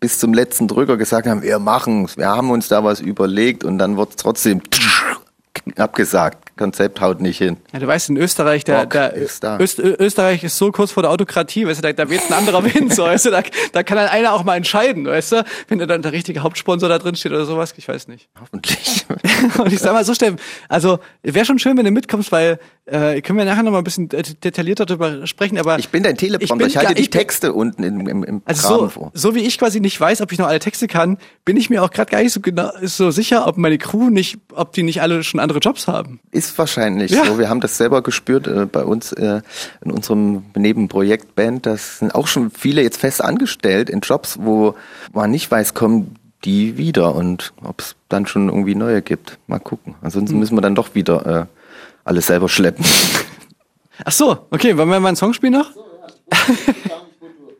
bis 0.00 0.18
zum 0.18 0.34
letzten 0.34 0.68
Drücker 0.68 0.96
gesagt 0.96 1.26
haben, 1.26 1.42
wir 1.42 1.58
machen's, 1.58 2.16
wir 2.16 2.28
haben 2.28 2.50
uns 2.50 2.68
da 2.68 2.84
was 2.84 3.00
überlegt 3.00 3.64
und 3.64 3.78
dann 3.78 3.96
wird 3.96 4.16
trotzdem 4.18 4.62
abgesagt. 5.76 6.56
Konzept 6.56 7.00
haut 7.00 7.20
nicht 7.20 7.38
hin. 7.38 7.58
Ja, 7.72 7.80
du 7.80 7.86
weißt, 7.86 8.08
in 8.10 8.16
Österreich, 8.16 8.64
der, 8.64 8.86
der 8.86 9.12
ist 9.12 9.44
da. 9.44 9.58
Öst, 9.58 9.78
Österreich 9.78 10.42
ist 10.42 10.56
so 10.56 10.72
kurz 10.72 10.92
vor 10.92 11.02
der 11.02 11.12
Autokratie, 11.12 11.66
weißt 11.66 11.80
du, 11.80 11.82
da, 11.82 11.92
da 11.92 12.08
weht 12.08 12.22
ein 12.28 12.32
anderer 12.32 12.64
Wind, 12.64 12.94
so, 12.94 13.04
weißt 13.04 13.26
du, 13.26 13.30
da, 13.30 13.42
da 13.72 13.82
kann 13.82 13.96
dann 13.98 14.08
einer 14.08 14.32
auch 14.32 14.42
mal 14.42 14.56
entscheiden, 14.56 15.06
weißt 15.06 15.32
du, 15.32 15.44
wenn 15.68 15.78
da 15.78 15.86
dann 15.86 16.02
der 16.02 16.12
richtige 16.12 16.42
Hauptsponsor 16.42 16.88
da 16.88 16.98
drin 16.98 17.14
steht 17.14 17.32
oder 17.32 17.44
sowas, 17.44 17.74
ich 17.76 17.86
weiß 17.86 18.08
nicht. 18.08 18.28
Hoffentlich. 18.40 19.04
Und 19.58 19.72
ich 19.72 19.80
sag 19.80 19.92
mal 19.92 20.04
so, 20.04 20.14
Steffen, 20.14 20.38
also 20.68 20.98
wäre 21.22 21.44
schon 21.44 21.58
schön, 21.58 21.76
wenn 21.76 21.84
du 21.84 21.90
mitkommst, 21.90 22.32
weil 22.32 22.58
äh, 22.86 23.20
können 23.20 23.38
wir 23.38 23.44
nachher 23.44 23.62
noch 23.64 23.72
mal 23.72 23.78
ein 23.78 23.84
bisschen 23.84 24.08
detaillierter 24.08 24.86
darüber 24.86 25.26
sprechen, 25.26 25.58
aber 25.58 25.78
Ich 25.78 25.88
bin 25.88 26.02
dein 26.04 26.16
Teleprompter, 26.16 26.56
bin 26.56 26.66
ich, 26.68 26.76
halte 26.76 26.86
gar- 26.88 26.94
die 26.94 27.02
ich 27.02 27.10
bin- 27.10 27.18
Texte 27.20 27.52
unten 27.52 27.82
im, 27.82 28.06
im, 28.06 28.22
im 28.24 28.42
also 28.44 28.68
Rahmen 28.68 28.80
so, 28.80 28.88
vor. 28.88 29.10
so 29.12 29.34
wie 29.34 29.40
ich 29.40 29.58
quasi 29.58 29.80
nicht 29.80 30.00
weiß, 30.00 30.20
ob 30.20 30.30
ich 30.32 30.38
noch 30.38 30.46
alle 30.46 30.60
Texte 30.60 30.86
kann, 30.86 31.18
bin 31.44 31.56
ich 31.56 31.68
mir 31.68 31.82
auch 31.82 31.90
gerade 31.90 32.10
gar 32.10 32.22
nicht 32.22 32.32
so 32.32 32.40
genau 32.40 32.70
so 32.82 33.10
sicher, 33.10 33.46
ob 33.48 33.56
meine 33.56 33.78
Crew 33.78 34.08
nicht, 34.10 34.38
ob 34.54 34.72
die 34.72 34.82
nicht 34.84 35.02
alle 35.02 35.22
schon 35.24 35.40
andere 35.40 35.58
Jobs 35.58 35.88
haben. 35.88 36.20
Ist 36.30 36.56
wahrscheinlich 36.58 37.10
Ja. 37.10 37.24
so. 37.24 37.38
Wir 37.38 37.48
haben 37.48 37.60
das 37.60 37.76
selber 37.76 38.02
gespürt 38.02 38.46
äh, 38.46 38.66
bei 38.66 38.84
uns 38.84 39.12
äh, 39.12 39.40
in 39.84 39.90
unserem 39.90 40.44
Nebenprojekt 40.56 41.34
Band. 41.34 41.66
Das 41.66 41.98
sind 41.98 42.14
auch 42.14 42.26
schon 42.28 42.50
viele 42.50 42.82
jetzt 42.82 42.98
fest 43.00 43.22
angestellt 43.22 43.90
in 43.90 44.00
Jobs, 44.00 44.38
wo 44.40 44.74
man 45.12 45.30
nicht 45.30 45.50
weiß, 45.50 45.74
kommen 45.74 46.14
die 46.44 46.76
wieder 46.76 47.14
und 47.16 47.52
ob 47.64 47.80
es 47.80 47.96
dann 48.08 48.26
schon 48.26 48.48
irgendwie 48.48 48.74
neue 48.76 49.02
gibt. 49.02 49.38
Mal 49.48 49.58
gucken. 49.58 49.96
Ansonsten 50.02 50.34
Hm. 50.34 50.40
müssen 50.40 50.56
wir 50.56 50.60
dann 50.60 50.76
doch 50.76 50.94
wieder 50.94 51.26
äh, 51.26 51.46
alles 52.06 52.26
selber 52.26 52.48
schleppen. 52.48 52.84
Ach 54.04 54.12
so, 54.12 54.46
okay, 54.50 54.76
wollen 54.76 54.88
wir 54.88 55.00
mal 55.00 55.08
einen 55.08 55.16
Song 55.16 55.32
spielen 55.34 55.54
noch? 55.54 55.70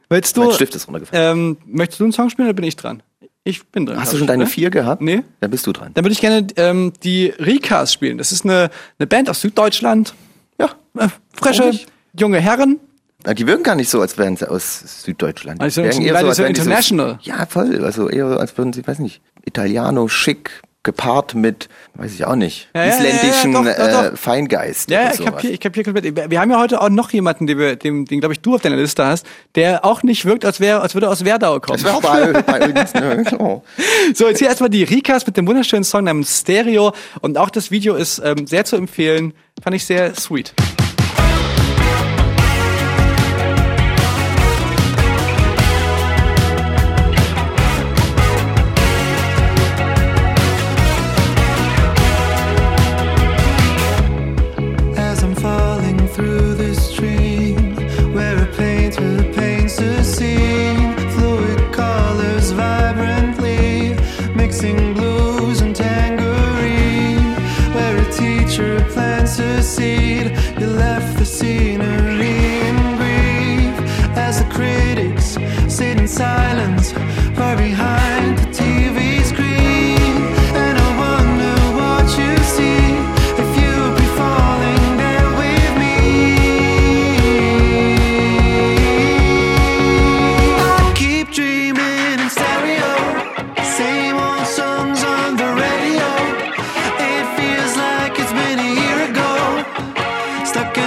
Willst 0.08 0.36
du, 0.36 0.44
mein 0.44 0.52
Stift 0.52 0.74
ist 0.74 0.86
runtergefallen. 0.86 1.38
ähm, 1.38 1.56
möchtest 1.66 2.00
du 2.00 2.04
einen 2.04 2.12
Song 2.12 2.30
spielen 2.30 2.46
oder 2.48 2.54
bin 2.54 2.64
ich 2.64 2.76
dran? 2.76 3.02
Ich 3.42 3.66
bin 3.68 3.86
dran. 3.86 4.00
Hast 4.00 4.12
du 4.12 4.18
schon 4.18 4.26
deine 4.26 4.44
ne? 4.44 4.50
vier 4.50 4.70
gehabt? 4.70 5.02
Nee. 5.02 5.22
Dann 5.40 5.50
bist 5.50 5.66
du 5.66 5.72
dran. 5.72 5.92
Dann 5.94 6.04
würde 6.04 6.12
ich 6.12 6.20
gerne 6.20 6.46
ähm, 6.56 6.92
die 7.02 7.26
Rikas 7.26 7.92
spielen. 7.92 8.18
Das 8.18 8.32
ist 8.32 8.44
eine, 8.44 8.70
eine 8.98 9.06
Band 9.06 9.28
aus 9.30 9.40
Süddeutschland. 9.40 10.14
Ja, 10.60 10.70
äh, 10.98 11.08
frische, 11.32 11.72
junge 12.18 12.40
Herren. 12.40 12.78
Ah, 13.24 13.34
Die 13.34 13.46
wirken 13.46 13.62
gar 13.64 13.74
nicht 13.74 13.88
so, 13.88 14.00
als 14.00 14.16
wären 14.18 14.36
sie 14.36 14.48
aus 14.48 15.02
Süddeutschland. 15.04 15.60
Also, 15.60 15.80
Die 15.82 15.88
wirken 15.88 16.00
die 16.02 16.08
so 16.08 16.14
als 16.14 16.38
wären 16.38 16.48
international. 16.48 17.18
ja, 17.22 17.46
voll. 17.46 17.84
Also 17.84 18.08
eher, 18.08 18.26
als 18.26 18.56
würden 18.56 18.72
sie, 18.72 18.86
weiß 18.86 18.98
nicht, 19.00 19.20
Italiano, 19.44 20.06
schick, 20.08 20.62
gepaart 20.86 21.34
mit, 21.34 21.68
weiß 21.94 22.14
ich 22.14 22.24
auch 22.24 22.36
nicht, 22.36 22.68
Ja, 22.74 22.84
ja, 22.84 22.86
ja, 22.86 23.02
ja, 23.02 23.10
isländischen 23.10 23.52
doch, 23.52 23.64
doch. 23.64 24.04
Äh, 24.12 24.16
Feingeist. 24.16 24.90
Ja, 24.90 25.10
ich 25.10 25.16
sowas. 25.16 25.32
kapier, 25.32 25.50
ich 25.50 25.60
kapier 25.60 25.84
komplett. 25.84 26.30
Wir 26.30 26.40
haben 26.40 26.50
ja 26.50 26.58
heute 26.58 26.80
auch 26.80 26.88
noch 26.88 27.10
jemanden, 27.10 27.46
den, 27.46 27.58
wir, 27.58 27.76
den, 27.76 28.06
den 28.06 28.20
glaube 28.20 28.32
ich, 28.32 28.40
du 28.40 28.54
auf 28.54 28.62
deiner 28.62 28.76
Liste 28.76 29.04
hast, 29.04 29.26
der 29.54 29.84
auch 29.84 30.02
nicht 30.02 30.24
wirkt, 30.24 30.46
als 30.46 30.60
wäre, 30.60 30.80
als 30.80 30.94
würde 30.94 31.08
er 31.08 31.10
aus 31.10 31.24
Werdau 31.24 31.60
kommen. 31.60 31.82
Das 31.82 31.84
wäre 31.84 31.96
auch 31.96 32.02
bei, 32.02 32.42
bei 32.42 32.80
uns, 32.80 32.94
ne? 32.94 33.24
So, 34.14 34.28
jetzt 34.28 34.38
hier 34.38 34.48
erstmal 34.48 34.70
die 34.70 34.84
Rikas 34.84 35.26
mit 35.26 35.36
dem 35.36 35.46
wunderschönen 35.46 35.84
Song 35.84 36.04
namens 36.04 36.40
Stereo. 36.40 36.92
Und 37.20 37.36
auch 37.36 37.50
das 37.50 37.70
Video 37.70 37.94
ist 37.94 38.22
ähm, 38.24 38.46
sehr 38.46 38.64
zu 38.64 38.76
empfehlen. 38.76 39.34
Fand 39.62 39.74
ich 39.74 39.84
sehr 39.84 40.14
sweet. 40.14 40.54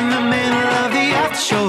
In 0.09 0.15
the 0.15 0.21
middle 0.21 0.67
of 0.81 0.91
the 0.91 1.05
after 1.21 1.39
show. 1.39 1.68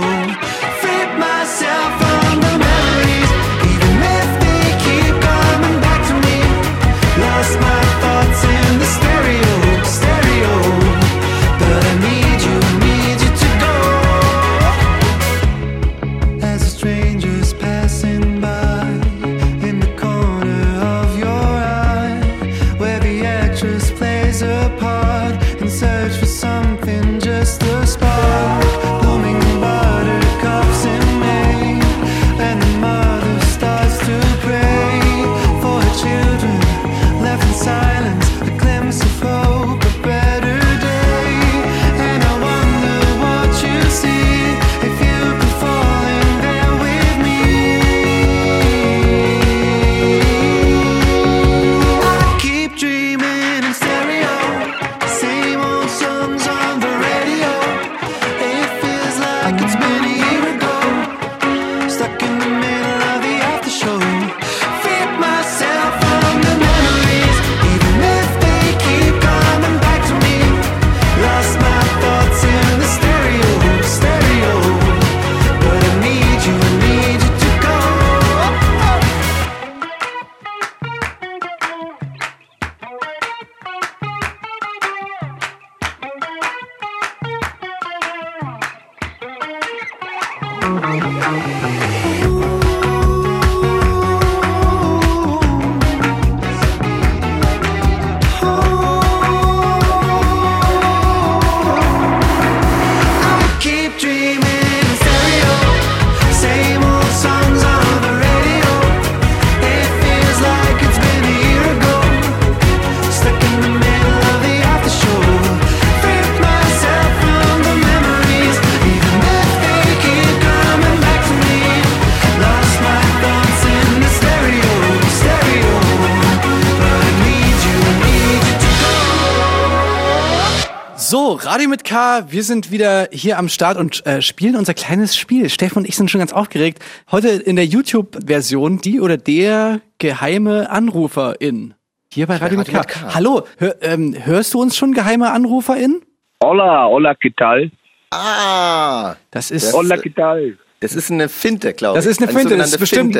Radio 131.60 131.68
mit 131.72 131.84
K, 131.84 132.32
wir 132.32 132.42
sind 132.42 132.70
wieder 132.70 133.08
hier 133.12 133.36
am 133.36 133.50
Start 133.50 133.76
und 133.76 134.06
äh, 134.06 134.22
spielen 134.22 134.56
unser 134.56 134.72
kleines 134.72 135.14
Spiel. 135.14 135.50
Steffen 135.50 135.76
und 135.76 135.86
ich 135.86 135.94
sind 135.94 136.10
schon 136.10 136.20
ganz 136.20 136.32
aufgeregt. 136.32 136.82
Heute 137.10 137.28
in 137.28 137.54
der 137.54 137.66
YouTube-Version 137.66 138.78
die 138.78 138.98
oder 138.98 139.18
der 139.18 139.82
geheime 139.98 140.70
Anruferin. 140.70 141.74
Hier 142.10 142.26
bei 142.28 142.36
Radio, 142.36 142.46
Radio 142.46 142.58
mit, 142.60 142.68
K. 142.68 142.78
mit 142.78 142.88
K. 142.88 143.14
Hallo, 143.14 143.42
hör, 143.58 143.74
ähm, 143.82 144.16
hörst 144.24 144.54
du 144.54 144.62
uns 144.62 144.74
schon 144.74 144.94
geheime 144.94 145.32
Anruferin? 145.32 146.00
Hola, 146.42 146.86
hola, 146.86 147.14
¿qué 147.14 147.30
tal? 147.36 147.70
Ah, 148.10 149.16
Das 149.30 149.50
ist, 149.50 149.74
Hola, 149.74 149.98
¿qué 149.98 150.08
tal? 150.08 150.56
Das 150.80 150.94
ist 150.94 151.10
eine 151.10 151.28
Finte, 151.28 151.74
glaube 151.74 151.98
ich. 151.98 152.04
Das 152.04 152.10
ist 152.10 152.22
eine 152.22 152.32
Finte, 152.32 152.56
das 152.56 152.72
ist 152.72 152.78
bestimmt- 152.78 153.14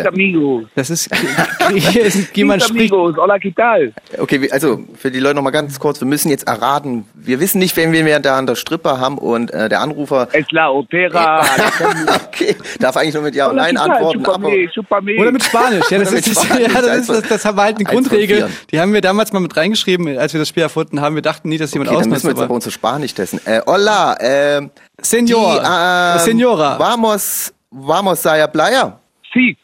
das 0.75 0.91
ist, 0.91 1.11
hier 1.75 2.03
ist 2.03 2.35
jemand 2.35 2.63
spricht. 2.63 2.93
amigos, 2.93 3.17
hola, 3.17 3.37
¿qué 3.37 3.55
tal? 3.55 3.93
Okay, 4.19 4.51
also 4.51 4.83
für 4.97 5.11
die 5.11 5.21
Leute 5.21 5.35
noch 5.35 5.43
mal 5.43 5.51
ganz 5.51 5.79
kurz, 5.79 6.01
wir 6.01 6.09
müssen 6.09 6.31
jetzt 6.31 6.49
erraten. 6.49 7.05
Wir 7.15 7.39
wissen 7.39 7.59
nicht, 7.59 7.77
wen 7.77 7.93
wir 7.93 8.19
da 8.21 8.39
an 8.39 8.47
der 8.47 8.55
Strippe 8.55 8.99
haben 8.99 9.19
und 9.19 9.53
äh, 9.53 9.69
der 9.69 9.81
Anrufer 9.81 10.29
Es 10.33 10.51
la 10.51 10.71
opera. 10.71 11.45
okay, 12.27 12.57
darf 12.79 12.97
eigentlich 12.97 13.15
nur 13.15 13.25
mit 13.25 13.35
Ja 13.35 13.49
und 13.49 13.57
Nein 13.57 13.77
antworten, 13.77 14.25
chúpame. 14.73 15.21
Oder 15.21 15.33
mit 15.33 15.45
Spanisch. 15.45 15.91
Ja, 15.91 15.99
das, 16.01 16.13
ist, 16.13 16.43
Spanisch, 16.43 16.73
ja, 16.73 16.81
das, 16.81 16.97
ist, 16.97 17.11
das, 17.11 17.23
das 17.29 17.45
haben 17.45 17.59
wir 17.59 17.63
halt 17.63 17.77
eine 17.77 17.85
Grundregel. 17.85 18.49
Die 18.71 18.81
haben 18.81 18.95
wir 18.95 19.03
damals 19.03 19.35
mal 19.35 19.41
mit 19.41 19.55
reingeschrieben, 19.55 20.17
als 20.17 20.33
wir 20.33 20.39
das 20.41 20.49
Spiel 20.49 20.63
erfunden 20.63 21.03
haben. 21.03 21.15
Wir 21.15 21.23
dachten 21.23 21.51
nie, 21.51 21.59
dass 21.59 21.75
jemand 21.75 21.91
okay, 21.91 21.97
dann 21.97 22.05
ausnutzt. 22.05 22.25
müssen 22.25 22.27
wir 22.27 22.31
jetzt 22.31 22.39
aber 22.39 22.45
aber 22.47 22.55
unser 22.55 22.71
Spanisch 22.71 23.13
testen. 23.15 23.41
Äh, 23.45 23.61
hola, 23.67 24.15
äh, 24.15 24.69
Senor, 25.03 25.61
die, 25.61 25.67
ähm, 25.67 26.19
Senora, 26.21 26.77
Vamos, 26.79 27.53
vamos 27.71 28.27
a 28.27 28.37
la 28.37 28.51
playa. 28.51 28.97
Sí. 29.33 29.57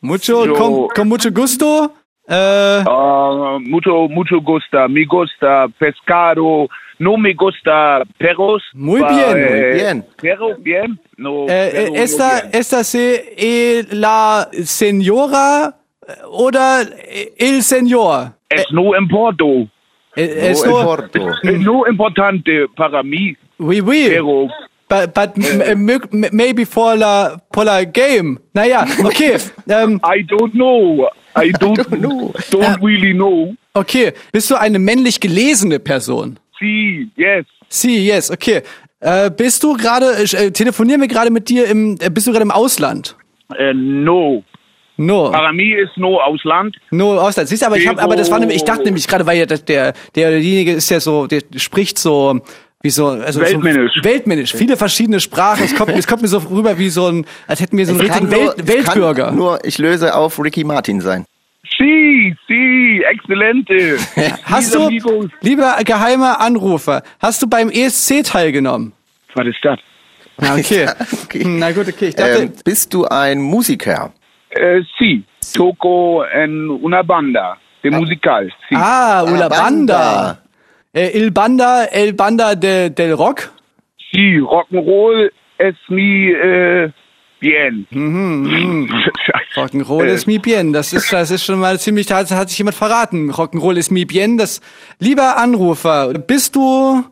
mucho, 0.00 0.46
Yo- 0.46 0.54
con, 0.54 0.88
con 0.88 1.08
mucho 1.08 1.30
gusto. 1.30 1.92
Ah, 2.28 3.58
mucho, 3.60 4.08
mucho 4.08 4.40
gusta. 4.40 4.88
Me 4.88 5.04
gusta 5.04 5.66
pescado. 5.78 6.68
No 6.98 7.16
me 7.16 7.34
gusta 7.34 8.02
perros. 8.18 8.62
Muy 8.72 9.00
Pa- 9.00 9.08
bien, 9.08 9.36
eh, 9.36 9.50
muy 9.50 9.74
bien. 9.80 10.06
Perro, 10.20 10.56
bien. 10.58 10.98
No, 11.18 11.44
äh, 11.44 11.70
perro, 11.70 11.88
no 11.90 11.94
esta, 11.96 12.40
bien. 12.40 12.50
esta 12.54 12.84
se 12.84 13.34
eh, 13.36 13.86
la 13.90 14.48
Senora 14.64 15.76
äh, 16.06 16.12
oder 16.30 16.88
el 17.38 17.62
Senor. 17.62 18.32
Es 18.48 18.66
no 18.72 18.96
importo. 18.96 19.68
Eh, 20.16 20.48
es 20.50 20.64
No 20.64 20.70
nur, 20.70 20.80
importo. 20.80 21.18
Es 21.42 21.60
no 21.60 21.86
importante 21.86 22.66
para 22.74 23.02
mí. 23.02 23.36
Oui, 23.58 23.80
oui. 23.80 24.08
Pero 24.10 24.48
But, 24.88 25.14
but 25.14 25.32
maybe 26.32 26.64
for 26.64 26.94
la, 26.96 27.38
for 27.52 27.64
la 27.64 27.82
game. 27.84 28.38
Naja, 28.54 28.86
okay. 29.04 29.36
ähm, 29.68 30.00
I 30.04 30.22
don't 30.22 30.52
know. 30.54 31.08
I 31.34 31.50
don't, 31.50 31.90
know. 31.90 32.32
don't 32.50 32.80
really 32.80 33.12
know. 33.12 33.56
okay. 33.74 34.12
Bist 34.30 34.48
du 34.48 34.54
eine 34.54 34.78
männlich 34.78 35.18
gelesene 35.18 35.80
Person? 35.80 36.38
Sí, 36.60 37.10
yes. 37.16 37.46
Sie, 37.68 38.06
yes, 38.06 38.30
okay. 38.30 38.62
Äh, 39.00 39.30
bist 39.30 39.62
du 39.64 39.74
gerade, 39.74 40.06
äh, 40.22 40.52
telefonieren 40.52 41.00
wir 41.00 41.08
gerade 41.08 41.30
mit 41.30 41.48
dir 41.48 41.66
im, 41.66 41.98
äh, 42.00 42.08
bist 42.08 42.28
du 42.28 42.30
gerade 42.30 42.44
im 42.44 42.52
Ausland? 42.52 43.16
Eh, 43.58 43.74
no. 43.74 44.44
No, 44.98 45.30
Para 45.30 45.52
mí 45.52 45.74
es 45.74 45.90
no 45.96 46.18
Ausland. 46.20 46.74
no 46.90 47.18
Ausland. 47.18 47.50
Siehst 47.50 47.60
du, 47.60 47.66
aber 47.66 47.76
ich 47.76 47.86
hab, 47.86 48.02
aber 48.02 48.16
das 48.16 48.30
war 48.30 48.38
nämlich, 48.38 48.56
ich 48.56 48.64
dachte 48.64 48.84
nämlich 48.84 49.06
gerade, 49.06 49.26
weil 49.26 49.36
ja 49.36 49.44
der, 49.44 49.58
der, 49.58 49.92
derjenige 50.14 50.72
ist 50.72 50.88
ja 50.88 51.00
so, 51.00 51.26
der 51.26 51.42
spricht 51.56 51.98
so, 51.98 52.40
wie 52.82 52.90
so, 52.90 53.08
also 53.08 53.40
Weltmännisch. 53.40 53.92
So, 53.96 54.04
weltmännisch. 54.04 54.52
Viele 54.54 54.76
verschiedene 54.76 55.20
Sprachen. 55.20 55.64
Es 55.64 55.74
kommt, 55.74 55.90
es 55.90 56.06
kommt 56.06 56.22
mir 56.22 56.28
so 56.28 56.38
rüber 56.38 56.78
wie 56.78 56.88
so 56.90 57.08
ein, 57.08 57.26
als 57.46 57.60
hätten 57.60 57.76
wir 57.78 57.86
so 57.86 57.92
einen 57.92 58.00
Es 58.00 58.06
richtigen 58.06 58.28
nur- 58.30 58.56
Welt, 58.56 58.68
Weltbürger. 58.68 59.32
Nur, 59.32 59.58
ich 59.64 59.78
löse 59.78 60.14
auf 60.14 60.38
Ricky 60.42 60.62
Martin 60.64 61.00
sein. 61.00 61.24
Sí, 61.78 62.34
sí, 62.46 63.02
excelente. 63.10 63.96
Hast 64.44 64.74
du, 64.74 64.88
lieber 65.40 65.76
geheimer 65.84 66.40
Anrufer, 66.40 67.02
hast 67.20 67.42
du 67.42 67.48
beim 67.48 67.68
ESC 67.70 68.22
teilgenommen? 68.24 68.92
Was 69.34 69.46
ist 69.46 69.58
das? 69.62 69.78
Na, 70.38 70.54
okay. 70.54 70.88
Okay. 71.24 71.44
Na 71.44 71.72
gut, 71.72 71.88
okay. 71.88 72.08
Ich 72.08 72.14
dachte, 72.14 72.42
Ähm, 72.44 72.52
bist 72.64 72.94
du 72.94 73.04
ein 73.06 73.40
Musiker? 73.40 74.12
Eh, 74.50 74.80
sí, 74.98 75.24
toco 75.54 76.22
en 76.24 76.70
una 76.70 77.02
banda 77.02 77.58
de 77.82 77.90
musical. 77.90 78.50
Sí. 78.68 78.74
ah, 78.76 79.22
Ah, 79.26 79.48
Banda. 79.48 80.38
Äh, 80.96 81.10
Il 81.18 81.30
Banda, 81.30 81.84
El 81.84 82.14
Banda 82.14 82.54
de, 82.54 82.88
del 82.90 83.12
Rock? 83.12 83.50
Sí, 84.10 84.38
Rock'n'Roll 84.38 85.30
es 85.58 85.74
mi 85.88 86.30
eh, 86.30 86.90
bien. 87.38 87.86
Rock'n'Roll 89.56 90.08
Äh. 90.08 90.14
ist 90.14 90.26
mi 90.26 90.38
bien. 90.38 90.72
Das 90.72 90.92
ist, 90.94 91.12
das 91.12 91.30
ist 91.30 91.44
schon 91.44 91.58
mal 91.60 91.78
ziemlich, 91.78 92.06
da 92.06 92.16
hat, 92.18 92.48
sich 92.48 92.58
jemand 92.58 92.76
verraten. 92.76 93.30
Rock'n'Roll 93.30 93.76
ist 93.76 93.90
mi 93.90 94.04
bien. 94.06 94.38
Das, 94.38 94.60
lieber 94.98 95.36
Anrufer, 95.36 96.14
bist 96.14 96.56
du, 96.56 97.04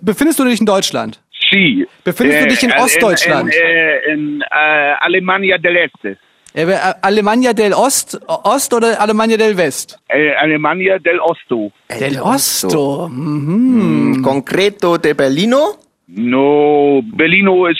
befindest 0.00 0.38
du 0.38 0.44
dich 0.44 0.60
in 0.60 0.66
Deutschland? 0.66 1.20
Sí. 1.50 1.86
Befindest 2.04 2.44
du 2.44 2.48
dich 2.48 2.62
in 2.62 2.70
Eh, 2.70 2.80
Ostdeutschland? 2.80 3.52
En, 3.52 3.60
eh, 3.60 4.12
en, 4.12 4.40
eh, 4.42 4.94
Alemania 5.00 5.58
del 5.58 5.76
Este. 5.76 6.10
Äh, 6.10 6.12
äh, 6.12 6.16
Alemannia 6.54 7.52
del 7.54 7.72
Ost, 7.72 8.18
Ost 8.26 8.74
oder 8.74 9.00
Alemannia 9.00 9.36
del 9.38 9.56
West? 9.56 9.98
Eh, 10.08 10.32
Alemania 10.38 10.98
del 10.98 11.18
Osto. 11.20 11.72
Del 11.88 12.20
Osto. 12.20 13.08
Mhm. 13.10 14.22
Concreto 14.22 14.98
de 14.98 15.14
Berlino? 15.14 15.76
No, 16.08 17.00
Belino 17.04 17.68
es, 17.68 17.78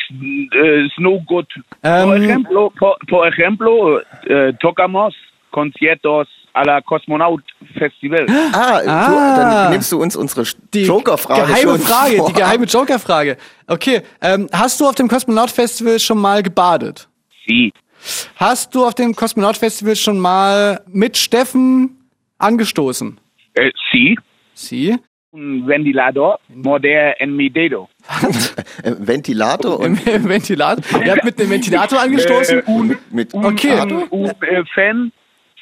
eh, 0.54 0.86
es 0.86 0.92
no 0.98 1.18
good. 1.26 1.44
por 1.82 2.16
Ähm. 2.16 2.22
ejemplo, 2.22 2.72
por, 2.78 2.96
por 3.06 3.28
ejemplo 3.28 4.00
eh, 4.26 4.52
tocamos 4.58 5.14
conciertos 5.50 6.28
a 6.54 6.64
la 6.64 6.80
Cosmonaut 6.80 7.42
Festival. 7.78 8.24
Ah, 8.54 8.80
Ah. 8.86 9.08
Du, 9.10 9.16
dann 9.40 9.70
nimmst 9.72 9.92
du 9.92 10.00
uns 10.00 10.16
unsere 10.16 10.44
Die 10.72 10.84
Joker-Frage 10.84 11.42
geheime 11.46 11.60
schon 11.72 11.80
Frage, 11.80 12.16
vor. 12.16 12.28
die 12.28 12.32
geheime 12.34 12.64
Joker-Frage. 12.66 13.36
Okay, 13.66 14.00
ähm, 14.22 14.48
hast 14.52 14.80
du 14.80 14.86
auf 14.86 14.94
dem 14.94 15.08
Kosmonaut-Festival 15.08 15.98
schon 16.00 16.18
mal 16.18 16.42
gebadet? 16.42 17.08
Sí. 17.46 17.70
Hast 18.36 18.74
du 18.74 18.84
auf 18.84 18.94
dem 18.94 19.14
Kosmonaut-Festival 19.14 19.96
schon 19.96 20.18
mal 20.18 20.82
mit 20.88 21.16
Steffen 21.16 22.08
angestoßen? 22.38 23.18
Sí. 23.92 24.16
Sie? 24.54 24.96
Un 25.34 25.66
ventilador 25.66 26.38
morder 26.48 27.18
en 27.20 27.34
mi 27.36 27.48
dedo. 27.50 27.88
Äh, 28.82 28.94
Ventilator 28.98 29.78
und 29.80 30.04
im 30.06 30.28
Ventilator? 30.28 31.02
Ihr 31.04 31.12
habt 31.12 31.24
mit 31.24 31.38
dem 31.38 31.50
Ventilator 31.50 32.00
angestoßen? 32.00 32.58
Eh, 32.60 32.62
un, 32.66 32.98
mit 33.10 33.32
un, 33.32 33.44
Okay. 33.44 33.80
un, 33.80 34.08
un 34.10 34.26
eh, 34.42 34.62
fan 34.74 35.12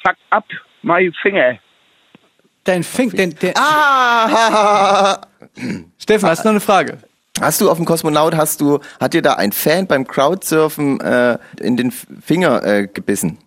fuck 0.03 0.15
up 0.31 0.45
my 0.81 1.11
finger. 1.21 1.57
Dein 2.63 2.83
Fink, 2.83 3.15
den, 3.15 3.35
der, 3.41 3.53
Ah! 3.57 5.21
Steffen, 5.99 6.27
hast 6.29 6.43
du 6.43 6.47
noch 6.49 6.51
eine 6.51 6.59
Frage? 6.59 6.97
Hast 7.39 7.61
du 7.61 7.69
auf 7.71 7.77
dem 7.77 7.85
Kosmonaut, 7.85 8.35
hast 8.35 8.59
du, 8.61 8.79
hat 8.99 9.13
dir 9.13 9.21
da 9.21 9.33
ein 9.33 9.51
Fan 9.51 9.87
beim 9.87 10.05
Crowdsurfen 10.05 10.99
äh, 10.99 11.37
in 11.61 11.77
den 11.77 11.91
Finger 11.91 12.63
äh, 12.63 12.87
gebissen? 12.87 13.37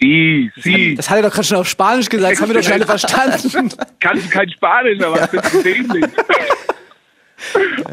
Sí, 0.00 0.50
sí. 0.56 0.94
Das 0.96 1.08
hat 1.10 1.18
er 1.18 1.22
doch 1.24 1.32
gerade 1.32 1.46
schon 1.46 1.58
auf 1.58 1.68
Spanisch 1.68 2.08
gesagt, 2.08 2.32
das 2.32 2.40
haben 2.40 2.48
wir 2.48 2.54
doch 2.56 2.62
schon 2.64 2.72
alle 2.72 2.86
verstanden. 2.86 3.70
Kannst 4.00 4.30
kein 4.30 4.50
Spanisch, 4.50 5.00
aber 5.02 5.20
was 5.20 5.30
bist 5.30 5.54
du 5.54 5.62
dämlich? 5.62 6.04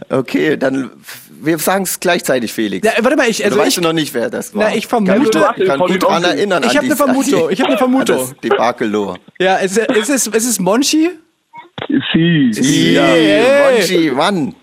Okay, 0.10 0.56
dann 0.58 0.92
wir 1.44 1.58
sagen 1.58 1.84
es 1.84 2.00
gleichzeitig, 2.00 2.54
Felix. 2.54 2.86
Ja, 2.88 2.94
warte 3.04 3.18
mal, 3.18 3.28
ich, 3.30 3.44
also 3.44 3.56
Oder 3.56 3.66
weißt 3.66 3.78
ich, 3.78 3.82
du 3.82 3.88
noch 3.88 3.94
nicht, 3.94 4.14
wer 4.14 4.30
das 4.30 4.54
war? 4.54 4.70
na, 4.70 4.76
ich 4.76 4.88
vermute, 4.88 5.46
Ich 5.58 5.66
kann 5.68 5.80
Von 5.80 5.88
gut 5.88 5.96
den 5.96 6.00
dran 6.00 6.24
Onkel. 6.24 6.38
erinnern. 6.38 6.64
Ich 6.64 6.70
an 6.72 6.76
hab 6.78 6.84
ne 6.84 6.90
die- 6.90 6.96
Vermutung, 6.96 7.50
ich 7.50 7.62
hab 7.62 7.70
ne 7.70 7.78
Vermutung. 7.78 8.36
Debakelor. 8.44 9.18
ja, 9.40 9.58
ist, 9.58 9.78
ist, 9.78 10.10
es, 10.10 10.28
ist 10.28 10.46
es 10.48 10.60
Monchi? 10.60 11.10
Sí, 12.12 12.54
sí. 12.54 12.94
Ja, 12.94 13.04
Hey. 13.06 13.76
Monchi, 13.76 14.12
Mann. 14.12 14.56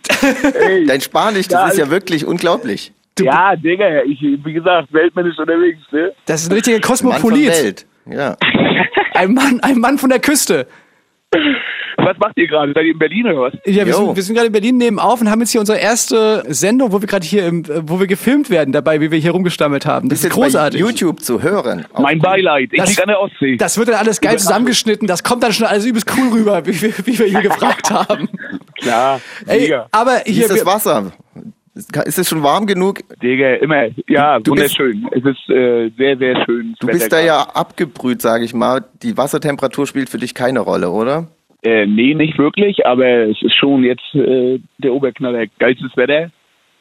Dein 0.86 1.00
Spanisch, 1.00 1.48
das 1.48 1.72
ist 1.72 1.78
ja 1.78 1.90
wirklich 1.90 2.24
unglaublich. 2.24 2.92
Ja, 3.20 3.56
Digga, 3.56 4.02
ich, 4.04 4.20
wie 4.20 4.52
gesagt, 4.52 4.92
weltmännisch 4.92 5.38
unterwegs, 5.38 5.80
ne? 5.90 6.12
Das 6.26 6.42
ist 6.42 6.50
ein 6.50 6.54
richtiger 6.54 6.76
Mann 6.78 6.82
von 6.82 7.10
Kosmopolit. 7.10 7.48
Welt. 7.48 7.86
Ja. 8.10 8.36
Ein 9.14 9.34
Mann, 9.34 9.60
ein 9.60 9.78
Mann 9.78 9.98
von 9.98 10.10
der 10.10 10.20
Küste. 10.20 10.66
Was 12.00 12.16
macht 12.18 12.36
ihr 12.38 12.46
gerade? 12.46 12.72
Seid 12.74 12.84
ihr 12.84 12.92
in 12.92 12.98
Berlin 12.98 13.26
oder 13.26 13.40
was? 13.40 13.52
Ja, 13.66 13.84
wir 13.84 13.92
sind, 13.92 14.14
wir 14.16 14.22
sind 14.22 14.34
gerade 14.36 14.46
in 14.46 14.52
Berlin 14.52 14.76
nebenauf 14.78 15.20
und 15.20 15.28
haben 15.30 15.40
jetzt 15.40 15.50
hier 15.50 15.60
unsere 15.60 15.78
erste 15.78 16.44
Sendung, 16.48 16.92
wo 16.92 17.00
wir 17.02 17.08
gerade 17.08 17.26
hier, 17.26 17.44
im, 17.46 17.64
äh, 17.64 17.82
wo 17.88 17.98
wir 17.98 18.06
gefilmt 18.06 18.50
werden 18.50 18.70
dabei, 18.72 19.00
wie 19.00 19.10
wir 19.10 19.18
hier 19.18 19.32
rumgestammelt 19.32 19.84
haben. 19.84 20.08
Das 20.08 20.20
Ist 20.20 20.24
ist 20.26 20.30
jetzt 20.30 20.34
großartig. 20.42 20.80
bei 20.80 20.86
YouTube 20.86 21.20
zu 21.20 21.42
hören. 21.42 21.86
Mein 21.98 22.20
Beileid, 22.20 22.68
ich 22.72 22.78
Das- 22.78 22.90
lieg 22.90 23.00
an 23.02 23.08
der 23.08 23.20
Ostsee. 23.20 23.56
Das 23.56 23.76
wird 23.76 23.88
dann 23.88 23.96
alles 23.96 24.20
geil 24.20 24.38
zusammengeschnitten. 24.38 25.08
Das 25.08 25.24
kommt 25.24 25.42
dann 25.42 25.52
schon 25.52 25.66
alles 25.66 25.84
übelst 25.86 26.08
cool 26.16 26.28
rüber, 26.38 26.64
wie, 26.66 26.80
wir- 26.80 26.94
wie 27.04 27.18
wir 27.18 27.26
hier 27.26 27.40
gefragt 27.50 27.90
haben. 27.90 28.28
Klar, 28.80 29.20
Ey, 29.46 29.74
aber 29.90 30.22
Wie 30.24 30.32
hier, 30.32 30.42
ist 30.44 30.50
das 30.50 30.58
wir, 30.60 30.66
Wasser? 30.66 31.12
Ist- 31.78 32.18
es 32.18 32.28
schon 32.28 32.42
warm 32.42 32.66
genug? 32.66 33.00
Digga, 33.22 33.54
immer. 33.54 33.86
Ja, 34.08 34.38
Du 34.40 34.54
bist- 34.54 34.78
wunderschön. 34.78 35.08
es 35.12 35.24
ist 35.24 35.48
äh, 35.50 35.90
sehr, 35.96 36.16
sehr 36.18 36.44
schön. 36.44 36.74
Du 36.80 36.86
bist 36.88 37.12
da 37.12 37.20
ja 37.20 37.40
abgebrüht, 37.54 38.20
sage 38.20 38.44
ich 38.44 38.52
mal. 38.54 38.84
Die 39.02 39.16
Wassertemperatur 39.16 39.86
spielt 39.86 40.08
für 40.10 40.18
dich 40.18 40.34
keine 40.34 40.60
Rolle, 40.60 40.90
oder? 40.90 41.28
Äh, 41.62 41.86
nee, 41.86 42.14
nicht 42.14 42.38
wirklich, 42.38 42.84
aber 42.86 43.06
es 43.28 43.40
ist 43.42 43.54
schon 43.56 43.82
jetzt 43.84 44.14
äh, 44.14 44.60
der 44.78 44.92
Oberknaller. 44.92 45.46
Geilstes 45.58 45.96
Wetter. 45.96 46.30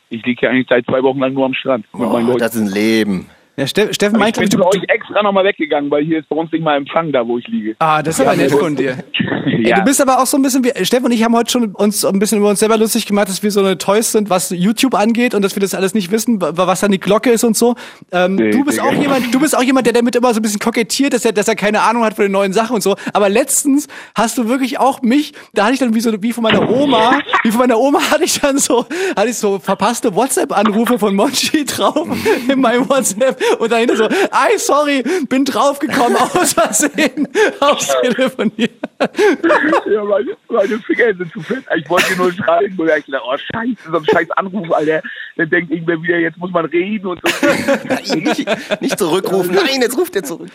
Ich 0.10 0.26
liege 0.26 0.40
hier 0.40 0.50
eigentlich 0.52 0.68
seit 0.70 0.86
zwei 0.86 1.02
Wochen 1.04 1.20
lang 1.20 1.34
nur 1.34 1.46
am 1.46 1.54
Strand 1.54 1.86
Oh, 1.94 2.36
das 2.38 2.56
ist 2.56 2.62
ein 2.62 2.74
Leben. 2.74 3.28
Ja, 3.60 3.66
Ste 3.66 3.92
Steffen 3.92 4.18
Ich 4.18 4.20
meint, 4.20 4.36
glaub 4.36 4.42
bin 4.44 4.50
ich, 4.50 4.56
du, 4.56 4.58
für 4.58 4.68
euch 4.68 4.84
extra 4.88 5.24
nochmal 5.24 5.44
weggegangen, 5.44 5.90
weil 5.90 6.04
hier 6.06 6.20
ist 6.20 6.30
bei 6.30 6.36
uns 6.36 6.52
nicht 6.52 6.64
mal 6.64 6.78
Empfang 6.78 7.12
da, 7.12 7.28
wo 7.28 7.40
ich 7.40 7.48
liege. 7.48 7.76
Ah, 7.80 8.04
das 8.04 8.20
ist 8.20 8.26
aber 8.26 8.36
nett 8.36 8.52
von 8.52 8.76
dir. 8.76 8.98
Ey, 9.48 9.70
ja. 9.70 9.78
du 9.78 9.84
bist 9.86 10.00
aber 10.00 10.22
auch 10.22 10.28
so 10.28 10.38
ein 10.38 10.44
bisschen 10.44 10.64
wie, 10.64 10.86
Steffen 10.86 11.06
und 11.06 11.12
ich 11.12 11.24
haben 11.24 11.36
heute 11.36 11.50
schon 11.50 11.72
uns 11.74 12.06
ein 12.06 12.20
bisschen 12.20 12.38
über 12.38 12.50
uns 12.50 12.60
selber 12.60 12.78
lustig 12.78 13.08
gemacht, 13.08 13.30
dass 13.30 13.42
wir 13.42 13.50
so 13.50 13.62
eine 13.62 13.78
Toys 13.78 14.12
sind, 14.12 14.30
was 14.30 14.52
YouTube 14.52 14.94
angeht 14.94 15.34
und 15.34 15.42
dass 15.42 15.56
wir 15.56 15.62
das 15.62 15.74
alles 15.74 15.96
nicht 15.96 16.12
wissen, 16.12 16.40
wa- 16.40 16.52
was 16.56 16.82
dann 16.82 16.92
die 16.92 17.00
Glocke 17.00 17.32
ist 17.32 17.44
und 17.44 17.58
so. 17.58 17.76
Ähm, 18.12 18.36
Nee, 18.36 18.52
du 18.52 18.64
bist 18.64 18.78
nee, 18.78 18.84
auch 18.88 18.92
nee. 18.92 19.02
jemand, 19.02 19.34
du 19.34 19.40
bist 19.40 19.58
auch 19.58 19.64
jemand, 19.64 19.88
der 19.88 19.94
damit 19.94 20.16
immer 20.16 20.32
so 20.34 20.40
ein 20.40 20.44
bisschen 20.44 20.60
kokettiert, 20.60 21.14
dass 21.14 21.26
er, 21.26 21.32
dass 21.32 21.48
er 21.48 21.56
keine 21.56 21.82
Ahnung 21.82 22.04
hat 22.04 22.14
von 22.14 22.26
den 22.26 22.32
neuen 22.34 22.54
Sachen 22.54 22.76
und 22.76 22.84
so. 22.84 22.96
Aber 23.14 23.30
letztens 23.30 23.88
hast 24.16 24.38
du 24.38 24.48
wirklich 24.48 24.78
auch 24.80 25.02
mich, 25.02 25.34
da 25.54 25.64
hatte 25.64 25.74
ich 25.74 25.80
dann 25.80 25.96
wie 25.96 26.02
so, 26.02 26.12
wie 26.22 26.34
von 26.34 26.44
meiner 26.44 26.70
Oma, 26.70 27.20
wie 27.44 27.50
von 27.50 27.62
meiner 27.62 27.80
Oma 27.80 28.00
hatte 28.12 28.26
ich 28.26 28.40
dann 28.40 28.60
so, 28.60 28.86
hatte 29.16 29.30
ich 29.30 29.38
so 29.38 29.58
verpasste 29.58 30.14
WhatsApp-Anrufe 30.14 31.00
von 31.00 31.16
Monchi 31.16 31.66
drauf 31.66 32.08
in 32.48 32.60
meinem 32.62 32.88
WhatsApp 32.88 33.42
und 33.60 33.72
dahinter 33.72 33.96
so, 33.96 34.08
ay, 34.32 34.58
sorry, 34.58 35.04
bin 35.30 35.46
draufgekommen, 35.46 36.18
aus 36.34 36.54
Versehen, 36.54 37.28
aufs 37.60 37.94
Telefonieren. 38.02 38.76
Ja, 39.00 40.04
meine, 40.04 40.38
meine 40.50 40.80
Finger 40.80 41.14
sind 41.16 41.32
zu 41.32 41.42
fett. 41.42 41.64
Ich 41.78 41.90
wollte 41.90 42.16
nur 42.16 42.32
schreiben, 42.34 42.78
und 42.78 42.90
ich 42.90 43.06
dachte, 43.06 43.22
oh 43.24 43.38
scheiße, 43.38 43.92
so 43.92 43.98
ein 43.98 44.06
scheiß 44.06 44.32
Anruf, 44.32 44.72
Alter. 44.72 45.02
Dann 45.36 45.50
denkt 45.50 45.72
irgendwer 45.72 46.02
wieder, 46.02 46.18
jetzt 46.18 46.38
muss 46.38 46.52
man 46.52 46.66
reden 46.66 47.06
und 47.06 47.20
so. 47.24 47.48
Nein, 47.88 48.24
nicht, 48.24 48.82
nicht 48.82 48.98
zurückrufen. 48.98 49.54
Nein, 49.54 49.82
jetzt 49.82 49.98
ruft 49.98 50.16
er 50.16 50.24
zurück. 50.24 50.50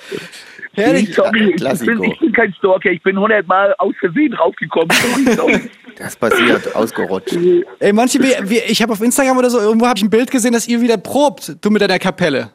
Herrlich. 0.75 1.15
Sorry, 1.15 1.55
ich 1.55 1.81
bin, 1.81 2.03
ich 2.03 2.19
bin 2.19 2.33
kein 2.33 2.53
Stalker, 2.55 2.91
ich 2.91 3.03
bin 3.03 3.19
hundertmal 3.19 3.75
aus 3.79 3.95
Versehen 4.01 4.33
draufgekommen. 4.33 4.91
Sorry, 4.91 5.37
sorry. 5.37 5.71
Das 5.97 6.17
passiert, 6.17 6.75
ausgerutscht. 6.75 7.37
Ey, 7.79 7.93
manche, 7.93 8.19
ich 8.67 8.83
habe 8.83 8.93
auf 8.93 9.01
Instagram 9.01 9.37
oder 9.39 9.51
so, 9.51 9.61
irgendwo 9.61 9.87
habe 9.87 9.99
ich 9.99 10.03
ein 10.03 10.11
Bild 10.11 10.31
gesehen, 10.31 10.53
dass 10.53 10.67
ihr 10.67 10.81
wieder 10.81 10.97
probt, 10.97 11.57
du 11.61 11.71
mit 11.71 11.83
deiner 11.83 11.99
Kapelle. 11.99 12.51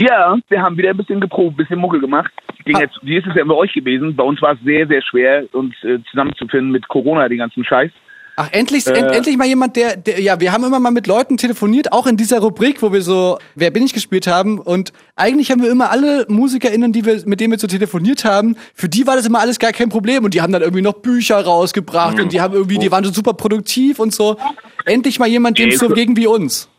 Ja, 0.00 0.36
wir 0.48 0.62
haben 0.62 0.76
wieder 0.78 0.90
ein 0.90 0.96
bisschen 0.96 1.20
geprobt, 1.20 1.54
ein 1.54 1.56
bisschen 1.56 1.78
Mucke 1.78 2.00
gemacht. 2.00 2.32
Ging 2.64 2.76
Ah. 2.76 2.80
jetzt, 2.80 2.98
wie 3.02 3.16
ist 3.16 3.26
es 3.26 3.34
ja 3.34 3.44
bei 3.44 3.54
euch 3.54 3.72
gewesen? 3.72 4.16
Bei 4.16 4.24
uns 4.24 4.40
war 4.42 4.52
es 4.54 4.58
sehr, 4.64 4.86
sehr 4.86 5.02
schwer, 5.02 5.44
uns 5.52 5.74
äh, 5.84 5.98
zusammenzufinden 6.10 6.70
mit 6.70 6.88
Corona, 6.88 7.28
den 7.28 7.38
ganzen 7.38 7.64
Scheiß. 7.64 7.90
Ach, 8.36 8.48
endlich, 8.52 8.86
Äh. 8.86 8.92
end, 8.92 9.10
endlich 9.14 9.36
mal 9.36 9.46
jemand, 9.46 9.76
der, 9.76 9.96
der, 9.96 10.18
ja, 10.22 10.40
wir 10.40 10.52
haben 10.52 10.64
immer 10.64 10.80
mal 10.80 10.90
mit 10.92 11.06
Leuten 11.06 11.36
telefoniert, 11.36 11.92
auch 11.92 12.06
in 12.06 12.16
dieser 12.16 12.38
Rubrik, 12.38 12.80
wo 12.80 12.90
wir 12.92 13.02
so 13.02 13.36
Wer 13.54 13.70
bin 13.70 13.82
ich 13.82 13.92
gespielt 13.92 14.26
haben. 14.26 14.58
Und 14.58 14.94
eigentlich 15.16 15.50
haben 15.50 15.60
wir 15.62 15.70
immer 15.70 15.90
alle 15.90 16.24
MusikerInnen, 16.28 16.92
die 16.92 17.04
wir, 17.04 17.20
mit 17.26 17.40
denen 17.40 17.50
wir 17.52 17.58
so 17.58 17.66
telefoniert 17.66 18.24
haben, 18.24 18.56
für 18.74 18.88
die 18.88 19.06
war 19.06 19.16
das 19.16 19.26
immer 19.26 19.40
alles 19.40 19.58
gar 19.58 19.72
kein 19.72 19.90
Problem. 19.90 20.24
Und 20.24 20.32
die 20.32 20.40
haben 20.40 20.52
dann 20.52 20.62
irgendwie 20.62 20.80
noch 20.82 20.94
Bücher 20.94 21.38
rausgebracht 21.44 22.18
und 22.18 22.32
die 22.32 22.40
haben 22.40 22.54
irgendwie, 22.54 22.78
die 22.78 22.90
waren 22.90 23.04
so 23.04 23.12
super 23.12 23.34
produktiv 23.34 23.98
und 23.98 24.14
so. 24.14 24.38
Endlich 24.86 25.18
mal 25.18 25.28
jemand, 25.28 25.58
dem 25.58 25.68
Ey, 25.68 25.76
so 25.76 25.88
so- 25.88 25.94
gegen 25.94 26.16
wie 26.16 26.26
uns. 26.26 26.69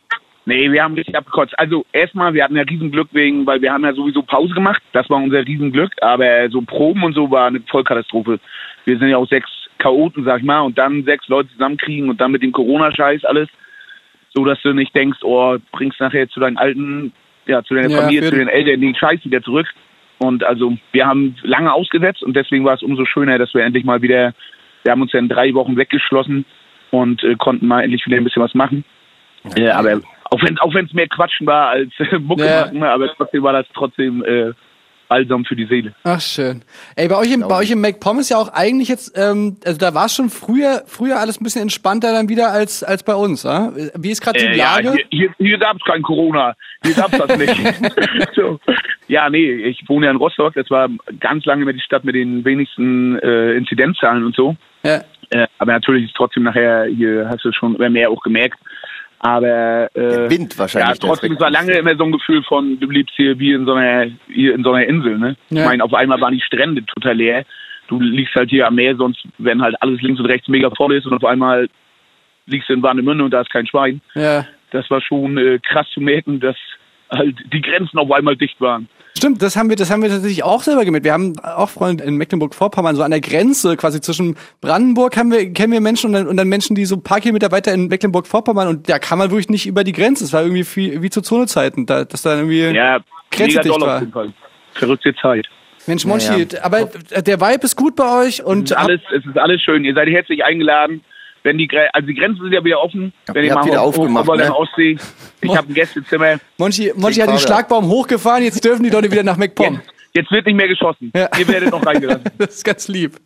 Nee, 0.44 0.72
wir 0.72 0.82
haben 0.82 0.94
richtig 0.94 1.16
abgekotzt. 1.16 1.56
Also 1.56 1.86
erstmal, 1.92 2.34
wir 2.34 2.42
hatten 2.42 2.56
ja 2.56 2.62
Riesenglück 2.62 3.08
wegen, 3.12 3.46
weil 3.46 3.62
wir 3.62 3.72
haben 3.72 3.84
ja 3.84 3.92
sowieso 3.92 4.22
Pause 4.22 4.54
gemacht. 4.54 4.82
Das 4.92 5.08
war 5.08 5.18
unser 5.18 5.46
Riesenglück. 5.46 5.92
Aber 6.00 6.50
so 6.50 6.62
Proben 6.62 7.04
und 7.04 7.14
so 7.14 7.30
war 7.30 7.46
eine 7.46 7.60
Vollkatastrophe. 7.60 8.40
Wir 8.84 8.98
sind 8.98 9.08
ja 9.08 9.18
auch 9.18 9.28
sechs 9.28 9.48
Chaoten, 9.78 10.24
sag 10.24 10.38
ich 10.38 10.44
mal, 10.44 10.60
und 10.60 10.78
dann 10.78 11.04
sechs 11.04 11.28
Leute 11.28 11.48
zusammenkriegen 11.50 12.08
und 12.08 12.20
dann 12.20 12.32
mit 12.32 12.42
dem 12.42 12.52
Corona-Scheiß 12.52 13.24
alles. 13.24 13.48
So, 14.34 14.44
dass 14.44 14.60
du 14.62 14.72
nicht 14.72 14.94
denkst, 14.94 15.18
oh, 15.22 15.58
bringst 15.72 16.00
nachher 16.00 16.28
zu 16.28 16.40
deinen 16.40 16.56
alten, 16.56 17.12
ja, 17.46 17.62
zu 17.62 17.74
deiner 17.74 17.90
Ja, 17.90 18.00
Familie, 18.00 18.22
zu 18.22 18.34
den 18.34 18.48
Eltern 18.48 18.80
den 18.80 18.96
Scheiß 18.96 19.24
wieder 19.24 19.42
zurück. 19.42 19.66
Und 20.18 20.42
also, 20.44 20.76
wir 20.92 21.06
haben 21.06 21.36
lange 21.42 21.72
ausgesetzt 21.72 22.22
und 22.22 22.34
deswegen 22.34 22.64
war 22.64 22.74
es 22.74 22.82
umso 22.82 23.04
schöner, 23.04 23.38
dass 23.38 23.54
wir 23.54 23.64
endlich 23.64 23.84
mal 23.84 24.02
wieder, 24.02 24.34
wir 24.84 24.92
haben 24.92 25.02
uns 25.02 25.12
ja 25.12 25.18
in 25.18 25.28
drei 25.28 25.52
Wochen 25.54 25.76
weggeschlossen 25.76 26.44
und 26.90 27.22
äh, 27.24 27.34
konnten 27.34 27.66
mal 27.66 27.82
endlich 27.82 28.06
wieder 28.06 28.16
ein 28.16 28.24
bisschen 28.24 28.42
was 28.42 28.54
machen. 28.54 28.84
Äh, 29.56 29.68
aber 29.68 30.00
auch 30.32 30.42
wenn 30.42 30.58
auch 30.58 30.74
es 30.74 30.92
mehr 30.92 31.08
Quatschen 31.08 31.46
war 31.46 31.68
als 31.68 31.90
äh, 31.98 32.18
Mucke 32.18 32.44
Ja. 32.46 32.66
machen, 32.66 32.82
aber 32.82 33.08
trotzdem 33.16 33.42
war 33.42 33.52
das 33.52 33.66
trotzdem 33.74 34.24
äh, 34.24 34.52
balsam 35.08 35.44
für 35.44 35.54
die 35.56 35.66
Seele. 35.66 35.94
Ach 36.04 36.20
schön. 36.22 36.62
Ey, 36.96 37.06
bei 37.06 37.16
euch 37.18 37.30
im, 37.30 37.40
bei 37.40 37.58
euch 37.58 37.70
im 37.70 37.82
Make 37.82 37.98
Pommes 38.00 38.30
ja 38.30 38.38
auch 38.38 38.48
eigentlich 38.48 38.88
jetzt, 38.88 39.12
ähm, 39.14 39.58
also 39.64 39.78
da 39.78 39.92
war 39.94 40.06
es 40.06 40.14
schon 40.14 40.30
früher, 40.30 40.82
früher 40.86 41.18
alles 41.18 41.38
ein 41.38 41.44
bisschen 41.44 41.60
entspannter 41.62 42.12
dann 42.12 42.30
wieder 42.30 42.50
als 42.50 42.82
als 42.82 43.02
bei 43.02 43.14
uns, 43.14 43.42
ja? 43.42 43.72
Wie 43.98 44.10
ist 44.10 44.22
gerade 44.22 44.38
die 44.38 44.46
Äh, 44.46 44.56
ja, 44.56 44.76
Lage? 44.76 44.92
hier, 44.92 45.04
hier, 45.10 45.34
hier 45.38 45.58
gab 45.58 45.76
es 45.76 45.82
kein 45.84 46.00
Corona. 46.02 46.54
Hier 46.82 46.94
gab 46.94 47.12
es 47.12 47.18
das 47.18 47.36
nicht. 47.36 47.54
so. 48.34 48.58
Ja, 49.08 49.28
nee, 49.28 49.52
ich 49.52 49.82
wohne 49.86 50.06
ja 50.06 50.12
in 50.12 50.16
Rostock. 50.16 50.54
Das 50.54 50.70
war 50.70 50.88
ganz 51.20 51.44
lange 51.44 51.62
immer 51.62 51.74
die 51.74 51.80
Stadt 51.80 52.04
mit 52.04 52.14
den 52.14 52.42
wenigsten 52.46 53.18
äh, 53.18 53.52
Inzidenzzahlen 53.52 54.24
und 54.24 54.34
so. 54.34 54.56
ja. 54.82 55.02
Äh, 55.30 55.46
aber 55.58 55.72
natürlich 55.72 56.04
ist 56.06 56.14
trotzdem 56.14 56.42
nachher, 56.42 56.84
hier 56.84 57.26
hast 57.30 57.42
du 57.44 57.52
schon 57.52 57.74
immer 57.76 57.88
mehr 57.88 58.10
auch 58.10 58.20
gemerkt. 58.22 58.58
Aber 59.22 59.88
äh, 59.94 60.08
Der 60.08 60.30
Wind 60.30 60.58
wahrscheinlich, 60.58 61.00
Ja, 61.00 61.08
trotzdem 61.08 61.32
es 61.34 61.40
war 61.40 61.50
lange 61.50 61.72
immer 61.74 61.96
so 61.96 62.02
ein 62.04 62.12
Gefühl 62.12 62.42
von, 62.42 62.78
du 62.80 62.90
lebst 62.90 63.14
hier 63.16 63.38
wie 63.38 63.52
in 63.52 63.64
so 63.64 63.72
einer, 63.72 64.10
hier 64.26 64.52
in 64.52 64.64
so 64.64 64.72
einer 64.72 64.84
Insel, 64.86 65.16
ne? 65.16 65.36
Ja. 65.50 65.60
Ich 65.62 65.68
meine, 65.68 65.84
auf 65.84 65.94
einmal 65.94 66.20
waren 66.20 66.34
die 66.34 66.40
Strände 66.40 66.84
total 66.84 67.14
leer. 67.14 67.44
Du 67.86 68.00
liegst 68.00 68.34
halt 68.34 68.50
hier 68.50 68.66
am 68.66 68.74
Meer, 68.74 68.96
sonst 68.96 69.24
wenn 69.38 69.62
halt 69.62 69.80
alles 69.80 70.02
links 70.02 70.18
und 70.18 70.26
rechts 70.26 70.48
mega 70.48 70.70
voll 70.70 70.94
ist 70.94 71.06
und 71.06 71.14
auf 71.14 71.24
einmal 71.24 71.68
liegst 72.46 72.68
du 72.68 72.72
in 72.72 72.82
Warnemünde 72.82 73.22
und 73.24 73.30
da 73.30 73.42
ist 73.42 73.50
kein 73.50 73.66
Schwein. 73.66 74.00
ja. 74.14 74.44
Das 74.72 74.90
war 74.90 75.02
schon 75.02 75.36
äh, 75.36 75.58
krass 75.58 75.86
zu 75.92 76.00
merken, 76.00 76.40
dass 76.40 76.56
halt 77.10 77.36
die 77.52 77.60
Grenzen 77.60 77.98
auf 77.98 78.10
einmal 78.10 78.36
dicht 78.36 78.58
waren. 78.58 78.88
Stimmt, 79.16 79.42
das 79.42 79.56
haben 79.56 79.68
wir, 79.68 79.76
das 79.76 79.90
haben 79.90 80.02
wir 80.02 80.08
tatsächlich 80.08 80.42
auch 80.42 80.62
selber 80.62 80.84
gemerkt. 80.84 81.04
Wir 81.04 81.12
haben 81.12 81.38
auch 81.40 81.68
Freunde 81.68 82.02
in 82.04 82.16
Mecklenburg-Vorpommern, 82.16 82.96
so 82.96 83.02
an 83.02 83.10
der 83.10 83.20
Grenze 83.20 83.76
quasi 83.76 84.00
zwischen 84.00 84.36
Brandenburg 84.60 85.16
haben 85.16 85.30
wir, 85.30 85.52
kennen 85.52 85.72
wir 85.72 85.80
Menschen 85.82 86.06
und 86.08 86.12
dann, 86.14 86.26
und 86.28 86.36
dann 86.38 86.48
Menschen, 86.48 86.74
die 86.74 86.86
so 86.86 86.96
ein 86.96 87.02
paar 87.02 87.20
Kilometer 87.20 87.52
weiter 87.52 87.72
in 87.74 87.88
Mecklenburg-Vorpommern 87.88 88.68
und 88.68 88.88
da 88.88 88.98
kann 88.98 89.18
man 89.18 89.30
wirklich 89.30 89.50
nicht 89.50 89.66
über 89.66 89.84
die 89.84 89.92
Grenze. 89.92 90.24
Es 90.24 90.32
war 90.32 90.42
irgendwie 90.42 90.64
wie, 90.74 91.02
wie 91.02 91.10
zu 91.10 91.20
Zonezeiten, 91.20 91.84
da, 91.86 92.04
dass 92.04 92.22
da 92.22 92.36
irgendwie 92.36 92.62
Ja, 92.74 93.00
Grenze 93.30 93.58
mega 93.58 93.62
dicht 93.62 93.74
doll 93.74 93.80
war. 93.86 93.94
auf 93.96 94.00
jeden 94.00 94.12
Fall. 94.12 94.32
Verrückte 94.72 95.14
Zeit. 95.20 95.46
Mensch, 95.86 96.04
Monchi, 96.06 96.46
Ja, 96.52 96.62
aber 96.64 96.86
der 96.86 97.40
Vibe 97.40 97.64
ist 97.64 97.76
gut 97.76 97.96
bei 97.96 98.24
euch 98.24 98.42
und 98.42 98.76
Alles, 98.76 99.00
es 99.14 99.26
ist 99.26 99.36
alles 99.36 99.60
schön. 99.60 99.84
Ihr 99.84 99.94
seid 99.94 100.08
herzlich 100.08 100.42
eingeladen. 100.44 101.02
Wenn 101.44 101.58
die, 101.58 101.66
Gre 101.66 101.88
also 101.92 102.06
die 102.06 102.14
Grenzen 102.14 102.42
sind 102.42 102.52
ja 102.52 102.64
wieder 102.64 102.80
offen. 102.80 103.12
Ja, 103.28 103.34
wenn 103.34 103.44
ihr 103.44 103.50
habt 103.52 103.64
mal 103.64 103.70
wieder 103.72 103.82
auf, 103.82 103.98
aufgemacht, 103.98 104.22
auf, 104.24 104.28
auf 104.30 104.36
der 104.36 104.46
ne? 104.48 104.56
Ostsee. 104.56 104.96
Ich 105.40 105.56
habe 105.56 105.68
ein 105.68 105.74
Gästezimmer. 105.74 106.36
Monchi, 106.58 106.92
Monchi 106.94 107.20
hat 107.20 107.28
den. 107.30 107.38
Schlagbaum 107.38 107.88
hochgefahren, 107.88 108.44
jetzt 108.44 108.64
dürfen 108.64 108.84
die 108.84 108.90
Leute 108.90 109.10
wieder 109.10 109.22
nach 109.24 109.36
MacPom. 109.36 109.74
Jetzt, 109.74 109.86
jetzt 110.14 110.30
wird 110.30 110.46
nicht 110.46 110.54
mehr 110.54 110.68
geschossen. 110.68 111.10
Ja. 111.16 111.28
Ihr 111.38 111.48
werdet 111.48 111.70
noch 111.72 111.84
reingelassen. 111.84 112.22
Das 112.38 112.54
ist 112.56 112.64
ganz 112.64 112.86
lieb. 112.88 113.16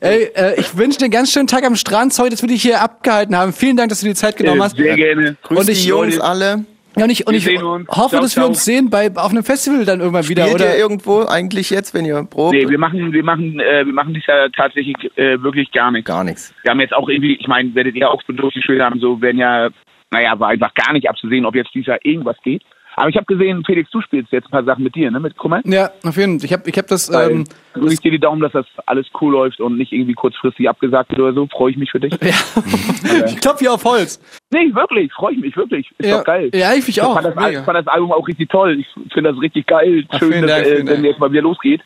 Ey, 0.00 0.30
äh, 0.34 0.60
ich 0.60 0.76
wünsche 0.76 0.98
dir 0.98 1.06
einen 1.06 1.12
ganz 1.12 1.32
schönen 1.32 1.48
Tag 1.48 1.64
am 1.64 1.74
Strand. 1.76 2.12
Sorry, 2.14 2.30
dass 2.30 2.40
wir 2.42 2.48
dich 2.48 2.62
hier 2.62 2.80
abgehalten 2.80 3.36
haben. 3.36 3.52
Vielen 3.52 3.76
Dank, 3.76 3.88
dass 3.88 4.00
du 4.00 4.06
dir 4.06 4.12
die 4.12 4.18
Zeit 4.18 4.36
genommen 4.36 4.60
Äh, 4.60 4.64
hast. 4.64 4.76
Sehr 4.76 4.94
gerne. 4.96 5.36
Grüß 5.42 5.58
Und 5.58 5.66
die 5.68 5.72
ich- 5.72 5.84
Jungs 5.86 6.14
Leute- 6.16 6.24
alle. 6.24 6.64
Ja, 6.96 7.04
und 7.04 7.10
ich, 7.10 7.26
und 7.26 7.34
Wir 7.34 7.52
ich 7.52 7.60
hoffe, 7.60 7.84
Ciao, 7.86 8.22
dass 8.22 8.36
wir 8.36 8.42
ciao. 8.42 8.46
uns 8.48 8.64
sehen 8.64 8.88
bei 8.88 9.10
auf 9.14 9.30
einem 9.30 9.44
Festival 9.44 9.84
dann 9.84 10.00
irgendwann 10.00 10.28
wieder, 10.28 10.44
Spielt 10.44 10.62
oder? 10.62 10.74
ihr 10.74 10.78
irgendwo 10.78 11.26
eigentlich 11.26 11.68
jetzt, 11.68 11.92
wenn 11.92 12.06
ihr 12.06 12.24
probt? 12.24 12.54
Nee, 12.54 12.66
wir 12.66 12.78
machen, 12.78 13.12
wir 13.12 13.22
machen, 13.22 13.60
äh, 13.60 13.84
wir 13.84 13.92
machen 13.92 14.14
dies 14.14 14.24
Jahr 14.26 14.50
tatsächlich 14.50 14.96
äh, 15.16 15.42
wirklich 15.42 15.70
gar 15.72 15.90
nichts. 15.90 16.08
Gar 16.08 16.24
nichts. 16.24 16.54
Wir 16.62 16.70
haben 16.70 16.80
jetzt 16.80 16.94
auch 16.94 17.08
irgendwie, 17.10 17.34
ich 17.34 17.46
meine, 17.48 17.74
werdet 17.74 17.96
ihr 17.96 18.10
auch 18.10 18.22
durchgespielt 18.22 18.80
haben, 18.80 18.98
so 18.98 19.20
werden 19.20 19.36
ja, 19.36 19.68
naja, 20.10 20.40
war 20.40 20.48
einfach 20.48 20.72
gar 20.72 20.94
nicht 20.94 21.08
abzusehen, 21.08 21.44
ob 21.44 21.54
jetzt 21.54 21.74
dieses 21.74 21.88
Jahr 21.88 21.98
irgendwas 22.02 22.36
geht. 22.42 22.62
Aber 22.98 23.10
ich 23.10 23.16
habe 23.16 23.26
gesehen, 23.26 23.62
Felix, 23.64 23.90
du 23.90 24.00
spielst 24.00 24.32
jetzt 24.32 24.46
ein 24.46 24.50
paar 24.50 24.64
Sachen 24.64 24.82
mit 24.82 24.94
dir, 24.94 25.10
ne, 25.10 25.20
mit 25.20 25.36
Kummer. 25.36 25.60
Ja, 25.66 25.90
auf 26.02 26.16
jeden 26.16 26.40
Fall. 26.40 26.46
Ich 26.46 26.52
habe 26.52 26.68
ich 26.68 26.78
hab 26.78 26.86
das, 26.86 27.10
ähm, 27.10 27.44
drück 27.74 27.92
ich 27.92 28.00
dir 28.00 28.10
die 28.10 28.18
Daumen, 28.18 28.40
dass 28.40 28.52
das 28.52 28.64
alles 28.86 29.06
cool 29.20 29.32
läuft 29.32 29.60
und 29.60 29.76
nicht 29.76 29.92
irgendwie 29.92 30.14
kurzfristig 30.14 30.66
abgesagt 30.66 31.10
wird 31.10 31.20
oder 31.20 31.34
so. 31.34 31.46
Freue 31.46 31.72
ich 31.72 31.76
mich 31.76 31.90
für 31.90 32.00
dich. 32.00 32.14
ja. 32.22 33.26
ich 33.26 33.38
klopfe 33.38 33.60
hier 33.60 33.74
auf 33.74 33.84
Holz. 33.84 34.18
Nee, 34.50 34.74
wirklich, 34.74 35.12
freue 35.12 35.34
ich 35.34 35.40
mich, 35.40 35.54
wirklich. 35.56 35.90
Ist 35.98 36.08
ja. 36.08 36.18
doch 36.18 36.24
geil. 36.24 36.50
Ja, 36.54 36.72
ich 36.72 36.86
mich 36.86 36.96
Ich 36.96 37.02
auch. 37.02 37.20
fand, 37.20 37.36
das, 37.36 37.64
fand 37.64 37.78
das 37.78 37.86
Album 37.86 38.12
auch 38.12 38.26
richtig 38.26 38.48
toll. 38.48 38.80
Ich 38.80 38.86
finde 39.12 39.30
das 39.30 39.40
richtig 39.42 39.66
geil. 39.66 40.06
Ach, 40.08 40.18
Schön, 40.18 40.46
dass, 40.46 40.62
Dank, 40.62 40.66
äh, 40.66 40.86
wenn 40.86 41.04
jetzt 41.04 41.20
mal 41.20 41.30
wieder 41.30 41.42
losgeht. 41.42 41.82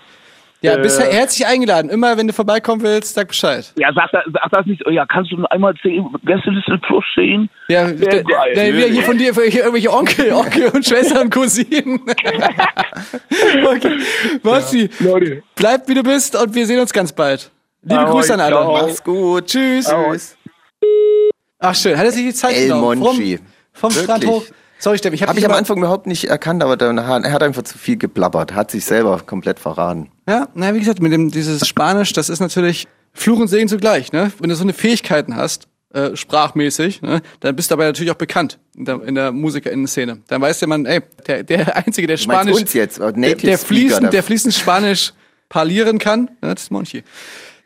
Ja, 0.63 0.75
äh, 0.77 0.83
bist 0.83 1.01
herzlich 1.01 1.47
eingeladen. 1.47 1.91
Immer, 1.91 2.17
wenn 2.19 2.27
du 2.27 2.33
vorbeikommen 2.35 2.83
willst, 2.83 3.15
sag 3.15 3.29
Bescheid. 3.29 3.73
Ja, 3.79 3.91
sag, 3.95 4.11
das- 4.13 4.25
sag 4.33 4.51
das 4.53 4.67
nicht. 4.67 4.83
Ja, 4.91 5.07
kannst 5.07 5.33
du 5.33 5.43
einmal 5.47 5.75
zehn 5.83 6.07
Gästeliste 6.25 6.79
plus 6.87 7.05
sehen? 7.15 7.49
Ja, 7.69 7.87
Sehr 7.89 7.97
der, 7.97 8.25
geil. 8.25 8.55
der, 8.55 8.75
wieder 8.77 8.87
hier 8.89 9.03
von 9.03 9.17
dir 9.17 9.33
hier 9.33 9.61
irgendwelche 9.61 9.91
Onkel, 9.93 10.33
Onkel 10.35 10.69
und 10.69 10.85
Schwestern 10.87 11.23
und 11.23 11.31
Cousinen. 11.35 12.01
okay. 13.67 13.99
Basti, 14.43 14.91
Leute. 15.01 15.43
bleib 15.57 15.89
wie 15.89 15.95
du 15.95 16.03
bist 16.03 16.37
und 16.41 16.55
wir 16.55 16.67
sehen 16.67 16.81
uns 16.81 16.93
ganz 16.93 17.13
bald. 17.13 17.51
Liebe 17.83 17.99
Ahoi, 18.01 18.13
Grüße 18.13 18.35
an 18.35 18.41
alle. 18.41 18.51
ciao. 18.57 18.73
Mach's 18.73 19.03
gut. 19.03 19.47
Tschüss. 19.47 19.87
Tschüss. 19.87 20.37
Ach 21.59 21.75
schön, 21.75 21.97
hat 21.97 22.05
er 22.07 22.13
sich 22.13 22.25
die 22.25 22.35
Zeit 22.35 22.55
El 22.57 22.69
genommen? 22.69 22.99
Monchi. 22.99 23.39
Vom, 23.73 23.91
vom 23.91 24.03
Strand 24.03 24.27
hoch. 24.27 24.45
Sorry, 24.81 24.97
Steffen, 24.99 25.15
ich 25.15 25.23
habe 25.23 25.31
Habe 25.31 25.39
ich 25.39 25.45
am 25.47 25.53
Anfang 25.53 25.79
überhaupt 25.79 26.07
nicht 26.07 26.25
erkannt, 26.25 26.63
aber 26.63 26.77
dann, 26.77 27.07
hat- 27.07 27.25
er 27.25 27.33
hat 27.33 27.43
einfach 27.43 27.63
zu 27.63 27.77
viel 27.79 27.97
geblabbert, 27.99 28.55
hat 28.55 28.71
sich 28.71 28.85
selber 28.85 29.21
komplett 29.25 29.61
verraten. 29.61 30.11
Ja, 30.29 30.49
na 30.55 30.75
wie 30.75 30.79
gesagt, 30.81 31.01
mit 31.03 31.13
dem 31.13 31.31
dieses 31.31 31.69
Spanisch, 31.69 32.13
das 32.15 32.29
ist 32.31 32.41
natürlich 32.41 32.89
Fluch 33.13 33.39
und 33.41 33.49
Segen 33.49 33.69
zugleich, 33.69 34.13
ne? 34.13 34.33
Wenn 34.39 34.49
du 34.49 34.57
so 34.57 34.63
eine 34.63 34.73
Fähigkeiten 34.73 35.37
hast, 35.37 35.69
äh, 35.93 36.15
sprachmäßig, 36.17 37.03
ne, 37.03 37.21
dann 37.41 37.57
bist 37.57 37.71
du 37.71 37.75
aber 37.75 37.85
natürlich 37.85 38.11
auch 38.11 38.17
bekannt 38.17 38.59
in 38.77 38.85
der, 38.85 39.03
in 39.03 39.17
der 39.17 39.33
Musikerinnen-Szene. 39.33 40.23
Dann 40.29 40.41
weiß 40.41 40.61
der 40.61 40.69
man, 40.69 40.87
ey, 40.87 41.01
der, 41.27 41.43
der 41.43 41.77
einzige, 41.85 42.07
der 42.07 42.17
Spanisch, 42.17 42.57
uns 42.61 42.73
jetzt, 42.73 42.99
äh, 43.01 43.13
der, 43.13 43.35
der 43.35 43.59
fließend, 43.59 44.13
der- 44.13 44.23
fließend 44.23 44.55
Spanisch 44.55 45.13
parlieren 45.49 45.99
kann, 45.99 46.31
ne, 46.41 46.55
das 46.55 46.63
ist 46.63 46.71
Monchi. 46.71 47.03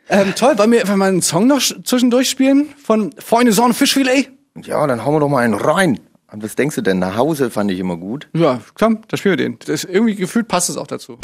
Ähm, 0.09 0.33
toll, 0.35 0.57
wollen 0.57 0.71
wir 0.71 0.81
einfach 0.81 0.95
mal 0.97 1.07
einen 1.09 1.21
Song 1.21 1.47
noch 1.47 1.59
sch- 1.59 1.83
zwischendurch 1.85 2.29
spielen 2.29 2.73
von 2.83 3.11
Freunde 3.19 3.53
Sonne 3.53 3.73
Fischfilet? 3.73 4.29
Ja, 4.63 4.85
dann 4.87 5.05
hauen 5.05 5.15
wir 5.15 5.19
doch 5.21 5.29
mal 5.29 5.43
einen 5.43 5.53
rein. 5.53 5.99
Und 6.31 6.43
was 6.43 6.55
denkst 6.55 6.75
du 6.75 6.81
denn? 6.81 6.99
Nach 6.99 7.15
Hause 7.15 7.51
fand 7.51 7.71
ich 7.71 7.79
immer 7.79 7.97
gut. 7.97 8.27
Ja, 8.33 8.59
komm, 8.73 8.99
da 9.07 9.17
spielen 9.17 9.37
wir 9.37 9.45
den. 9.45 9.59
Das 9.65 9.83
irgendwie 9.83 10.15
gefühlt 10.15 10.47
passt 10.47 10.69
es 10.69 10.77
auch 10.77 10.87
dazu. 10.87 11.19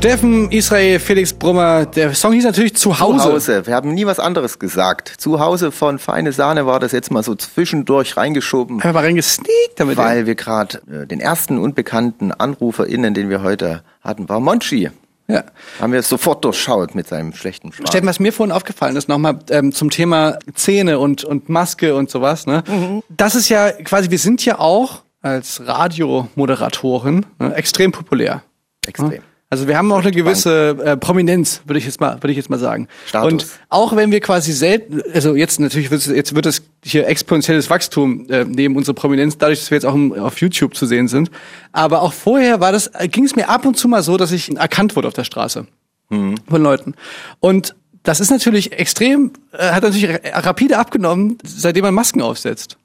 Steffen, 0.00 0.50
Israel, 0.50 0.98
Felix 0.98 1.30
Brummer. 1.30 1.84
Der 1.84 2.14
Song 2.14 2.32
hieß 2.32 2.44
natürlich 2.44 2.74
Zuhause. 2.74 3.18
Zu 3.18 3.32
Hause. 3.34 3.66
Wir 3.66 3.74
haben 3.74 3.92
nie 3.92 4.06
was 4.06 4.18
anderes 4.18 4.58
gesagt. 4.58 5.12
Zu 5.18 5.40
Hause 5.40 5.72
von 5.72 5.98
Feine 5.98 6.32
Sahne 6.32 6.64
war 6.64 6.80
das 6.80 6.92
jetzt 6.92 7.10
mal 7.10 7.22
so 7.22 7.34
zwischendurch 7.34 8.16
reingeschoben, 8.16 8.76
Einfach 8.76 8.94
mal 8.94 9.00
reingesneakt 9.04 9.74
damit. 9.76 9.98
weil 9.98 10.24
wir 10.24 10.36
gerade 10.36 10.80
äh, 10.90 11.06
den 11.06 11.20
ersten 11.20 11.58
unbekannten 11.58 12.32
AnruferInnen, 12.32 13.12
den 13.12 13.28
wir 13.28 13.42
heute 13.42 13.82
hatten, 14.00 14.26
war 14.30 14.40
Monchi. 14.40 14.88
ja. 15.28 15.44
Haben 15.78 15.92
wir 15.92 16.02
sofort 16.02 16.46
durchschaut 16.46 16.94
mit 16.94 17.06
seinem 17.06 17.34
schlechten 17.34 17.70
Schwarz. 17.70 17.90
Steffen, 17.90 18.08
was 18.08 18.20
mir 18.20 18.32
vorhin 18.32 18.52
aufgefallen 18.52 18.96
ist, 18.96 19.06
nochmal 19.06 19.38
ähm, 19.50 19.70
zum 19.72 19.90
Thema 19.90 20.38
Zähne 20.54 20.98
und, 20.98 21.24
und 21.24 21.50
Maske 21.50 21.94
und 21.94 22.08
sowas. 22.08 22.46
Ne? 22.46 23.02
Das 23.10 23.34
ist 23.34 23.50
ja 23.50 23.70
quasi, 23.70 24.10
wir 24.10 24.18
sind 24.18 24.42
ja 24.46 24.60
auch 24.60 25.02
als 25.20 25.60
Radiomoderatoren 25.66 27.26
ne, 27.38 27.54
extrem 27.54 27.92
populär. 27.92 28.42
Extrem. 28.86 29.20
Also 29.52 29.66
wir 29.66 29.76
haben 29.76 29.90
auch 29.90 29.98
eine 30.00 30.12
gewisse 30.12 30.76
äh, 30.84 30.96
Prominenz, 30.96 31.62
würde 31.64 31.80
ich 31.80 31.84
jetzt 31.84 32.00
mal, 32.00 32.14
würde 32.22 32.30
ich 32.30 32.36
jetzt 32.36 32.50
mal 32.50 32.58
sagen. 32.60 32.86
Status. 33.06 33.32
Und 33.32 33.46
auch 33.68 33.96
wenn 33.96 34.12
wir 34.12 34.20
quasi 34.20 34.52
selten, 34.52 35.02
also 35.12 35.34
jetzt 35.34 35.58
natürlich 35.58 35.90
wird 35.90 36.02
es, 36.02 36.06
jetzt 36.06 36.36
wird 36.36 36.46
es 36.46 36.62
hier 36.84 37.08
exponentielles 37.08 37.68
Wachstum 37.68 38.30
äh, 38.30 38.44
neben 38.44 38.76
unserer 38.76 38.94
Prominenz, 38.94 39.38
dadurch, 39.38 39.58
dass 39.58 39.72
wir 39.72 39.76
jetzt 39.76 39.86
auch 39.86 39.94
im, 39.94 40.12
auf 40.12 40.40
YouTube 40.40 40.76
zu 40.76 40.86
sehen 40.86 41.08
sind. 41.08 41.32
Aber 41.72 42.02
auch 42.02 42.12
vorher 42.12 42.60
war 42.60 42.70
das, 42.70 42.92
ging 43.10 43.24
es 43.24 43.34
mir 43.34 43.48
ab 43.48 43.66
und 43.66 43.76
zu 43.76 43.88
mal 43.88 44.04
so, 44.04 44.16
dass 44.16 44.30
ich 44.30 44.56
erkannt 44.56 44.94
wurde 44.94 45.08
auf 45.08 45.14
der 45.14 45.24
Straße 45.24 45.66
von 46.08 46.62
Leuten. 46.62 46.94
Und 47.40 47.74
das 48.04 48.20
ist 48.20 48.30
natürlich 48.30 48.72
extrem, 48.72 49.32
äh, 49.52 49.72
hat 49.72 49.82
natürlich 49.82 50.08
ra- 50.08 50.38
rapide 50.40 50.78
abgenommen, 50.78 51.38
seitdem 51.44 51.82
man 51.82 51.94
Masken 51.94 52.22
aufsetzt. 52.22 52.76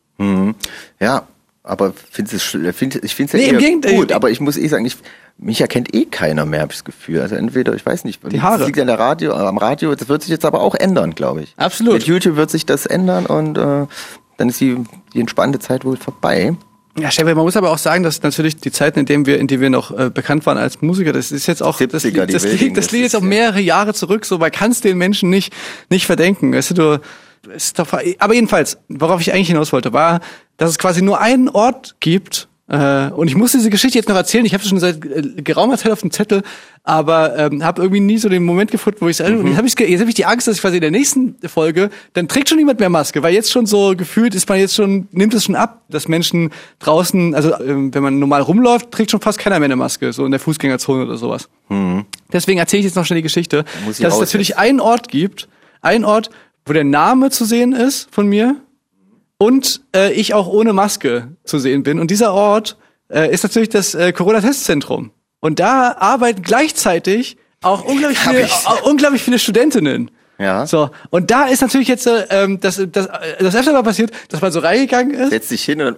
Ja, 1.00 1.28
aber 1.66 1.94
find's 2.12 2.32
es, 2.34 2.44
find, 2.44 2.96
ich 3.04 3.16
finde 3.16 3.30
es 3.32 3.34
Nee, 3.34 3.44
ja 3.44 3.50
im 3.50 3.56
eher 3.56 3.60
Gegenteil. 3.62 3.96
gut, 3.96 4.12
aber 4.12 4.30
ich 4.30 4.40
muss 4.40 4.58
eh 4.58 4.68
sagen, 4.68 4.86
ich, 4.86 4.98
mich 5.38 5.60
erkennt 5.62 5.94
eh 5.94 6.06
keiner 6.06 6.46
mehr, 6.46 6.62
habe 6.62 6.72
ich 6.72 6.78
das 6.80 6.86
Gefühl. 6.86 7.22
Also 7.22 7.36
entweder, 7.36 7.74
ich 7.76 7.86
weiß 7.86 8.04
nicht, 8.06 8.22
Die 8.32 8.42
Haare. 8.42 8.60
das 8.60 8.68
liegt 8.68 8.80
an 8.80 8.88
der 8.88 9.00
Radio, 9.00 9.32
äh, 9.32 9.36
am 9.36 9.58
Radio, 9.58 9.94
das 9.96 10.08
wird 10.08 10.22
sich 10.22 10.32
jetzt 10.32 10.46
aber 10.46 10.62
auch 10.62 10.76
ändern, 10.76 11.16
glaube 11.16 11.42
ich. 11.44 11.54
Absolut. 11.58 11.94
Mit 11.96 12.04
YouTube 12.04 12.36
wird 12.38 12.50
sich 12.52 12.66
das 12.66 12.86
ändern 12.86 13.26
und 13.26 13.58
äh, 13.58 13.86
dann 14.38 14.50
ist 14.50 14.62
die, 14.62 14.78
die 15.14 15.20
entspannte 15.20 15.60
Zeit 15.60 15.86
wohl 15.86 15.98
vorbei. 15.98 16.54
Ja, 16.98 17.12
Stefan, 17.12 17.36
man 17.36 17.44
muss 17.44 17.58
aber 17.58 17.72
auch 17.72 17.78
sagen, 17.78 18.04
dass 18.04 18.24
natürlich 18.24 18.56
die 18.56 18.72
Zeiten, 18.72 19.00
in 19.00 19.06
denen 19.06 19.26
wir, 19.26 19.38
in 19.38 19.48
denen 19.48 19.62
wir 19.62 19.70
noch 19.70 19.92
äh, 19.98 20.10
bekannt 20.10 20.46
waren 20.46 20.58
als 20.58 20.82
Musiker, 20.82 21.12
das 21.12 21.34
ist 21.34 21.46
jetzt 21.46 21.62
auch, 21.62 21.78
das 21.82 22.06
70er, 22.06 22.06
liegt, 22.06 22.30
die 22.30 22.34
das 22.34 22.44
liegt, 22.46 22.78
das 22.78 22.92
liegt 22.92 23.04
jetzt 23.04 23.16
auch 23.18 23.22
mehrere 23.22 23.60
Jahre 23.60 23.94
zurück, 23.94 24.24
so, 24.26 24.38
man 24.38 24.50
kann 24.52 24.72
es 24.72 24.80
den 24.80 24.98
Menschen 24.98 25.30
nicht, 25.30 25.52
nicht 25.90 26.06
verdenken. 26.06 26.54
Weißt 26.54 26.70
du, 26.70 26.74
du, 26.74 27.02
ist 27.56 27.80
doch, 27.80 27.88
aber 28.20 28.34
jedenfalls, 28.34 28.78
worauf 28.90 29.22
ich 29.22 29.34
eigentlich 29.34 29.48
hinaus 29.50 29.74
wollte, 29.74 29.94
war, 29.94 30.20
dass 30.58 30.70
es 30.70 30.78
quasi 30.78 31.02
nur 31.02 31.20
einen 31.20 31.50
Ort 31.50 31.96
gibt, 32.00 32.48
Äh, 32.68 33.12
und 33.12 33.28
ich 33.28 33.36
muss 33.36 33.52
diese 33.52 33.70
Geschichte 33.70 34.00
jetzt 34.00 34.10
noch 34.10 34.16
erzählen. 34.16 34.44
Ich 34.44 34.56
habe 34.56 34.64
schon 34.64 34.80
seit 34.80 35.06
äh, 35.06 35.22
geraumer 35.44 35.78
Zeit 35.78 35.92
auf 35.92 36.02
dem 36.02 36.10
Zettel, 36.10 36.42
aber 36.84 37.38
ähm, 37.38 37.64
habe 37.64 37.84
irgendwie 37.84 38.00
nie 38.00 38.18
so 38.18 38.28
den 38.28 38.44
Moment 38.44 38.72
gefunden, 38.72 39.02
wo 39.02 39.08
ich 39.08 39.20
es. 39.20 39.30
Und 39.30 39.46
jetzt 39.46 39.58
habe 39.58 39.68
ich, 39.68 39.76
jetzt 39.78 40.02
hab 40.02 40.08
ich 40.08 40.16
die 40.16 40.26
Angst, 40.26 40.48
dass 40.48 40.56
ich 40.56 40.62
quasi 40.62 40.78
in 40.78 40.82
der 40.82 40.90
nächsten 40.90 41.36
Folge 41.48 41.92
dann 42.14 42.28
trägt 42.28 42.50
schon 42.50 42.58
niemand 42.58 42.80
mehr 42.80 42.90
Maske, 42.90 43.22
weil 43.22 43.36
jetzt 43.36 43.52
schon 43.52 43.68
so 43.68 43.96
gefühlt 43.96 44.34
ist 44.34 44.50
man 44.50 44.58
jetzt 44.58 44.74
schon 44.74 45.08
nimmt 45.12 45.36
es 45.36 45.44
schon 45.44 45.56
ab, 45.56 45.84
dass 45.90 46.08
Menschen 46.08 46.50
draußen, 46.80 47.36
also 47.36 47.54
ähm, 47.60 47.94
wenn 47.94 48.02
man 48.02 48.18
normal 48.18 48.42
rumläuft, 48.42 48.90
trägt 48.90 49.12
schon 49.12 49.22
fast 49.22 49.38
keiner 49.38 49.60
mehr 49.60 49.68
eine 49.68 49.76
Maske, 49.76 50.12
so 50.12 50.26
in 50.26 50.32
der 50.32 50.40
Fußgängerzone 50.40 51.06
oder 51.06 51.18
sowas. 51.18 51.48
Deswegen 52.34 52.58
erzähle 52.58 52.80
ich 52.80 52.86
jetzt 52.86 52.96
noch 52.96 53.06
schnell 53.06 53.18
die 53.18 53.24
Geschichte, 53.24 53.64
dass 53.86 54.16
es 54.16 54.20
natürlich 54.20 54.58
einen 54.58 54.80
Ort 54.80 55.08
gibt, 55.10 55.48
einen 55.84 56.04
Ort, 56.04 56.32
wo 56.66 56.74
der 56.74 56.84
Name 56.84 57.30
zu 57.30 57.46
sehen 57.46 57.74
ist 57.74 58.08
von 58.12 58.28
mir 58.28 58.56
und 59.38 59.82
äh, 59.96 60.12
ich 60.14 60.34
auch 60.34 60.48
ohne 60.48 60.74
Maske 60.74 61.30
zu 61.44 61.60
sehen 61.60 61.84
bin. 61.84 62.00
Und 62.00 62.12
dieser 62.12 62.34
Ort 62.34 62.78
äh, 63.10 63.32
ist 63.32 63.44
natürlich 63.44 63.70
das 63.70 63.94
äh, 63.94 64.12
Corona-Testzentrum. 64.12 65.12
Und 65.40 65.60
da 65.60 65.96
arbeiten 66.00 66.42
gleichzeitig 66.42 67.38
auch 67.62 67.84
unglaublich 67.84 68.20
viele, 68.20 68.46
auch 68.46 68.84
unglaublich 68.84 69.22
viele 69.22 69.40
Studentinnen. 69.40 70.12
Ja. 70.38 70.66
So, 70.68 70.90
und 71.12 71.32
da 71.32 71.46
ist 71.46 71.62
natürlich 71.62 71.88
jetzt, 71.88 72.08
äh, 72.08 72.26
ähm, 72.30 72.60
das, 72.60 72.82
das, 72.92 73.06
äh, 73.06 73.38
das 73.40 73.56
öfter 73.56 73.72
mal 73.72 73.84
passiert, 73.84 74.12
dass 74.30 74.42
man 74.42 74.52
so 74.52 74.60
reingegangen 74.60 75.14
ist, 75.14 75.30
Setz 75.30 75.48
dich 75.50 75.64
hin 75.64 75.82
und 75.82 75.98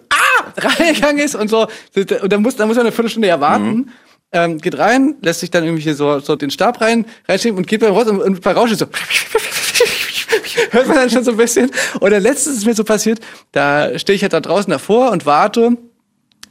reingegangen 0.57 1.20
ist 1.20 1.36
und 1.36 1.49
so, 1.49 1.68
und 1.95 2.32
dann 2.32 2.41
muss, 2.41 2.55
dann 2.55 2.68
muss 2.68 2.78
man 2.78 2.86
eine 2.86 2.91
Viertelstunde 2.91 3.28
ja 3.28 3.39
warten. 3.39 3.91
Ähm, 4.34 4.57
geht 4.57 4.78
rein, 4.78 5.15
lässt 5.22 5.39
sich 5.39 5.49
dann 5.49 5.63
irgendwie 5.63 5.84
hier 5.84 5.95
so, 5.95 6.20
so 6.20 6.36
den 6.36 6.51
Stab 6.51 6.82
rein, 6.82 7.05
reinschieben 7.30 7.57
und 7.57 7.65
geht 7.65 7.80
beim 7.80 7.93
raus 7.93 8.07
und, 8.07 8.20
und 8.22 8.41
bei 8.41 8.51
Rauschen 8.51 8.76
so. 8.76 8.86
Hört 10.71 10.88
man 10.88 10.95
dann 10.97 11.09
schon 11.09 11.23
so 11.23 11.32
ein 11.32 11.38
bisschen. 11.38 11.71
Und 11.99 12.11
dann 12.11 12.21
letztens 12.21 12.57
ist 12.57 12.65
mir 12.65 12.73
so 12.73 12.84
passiert, 12.84 13.19
da 13.51 13.97
stehe 13.99 14.15
ich 14.15 14.21
halt 14.23 14.34
da 14.34 14.39
draußen 14.39 14.69
davor 14.71 15.11
und 15.11 15.25
warte. 15.25 15.78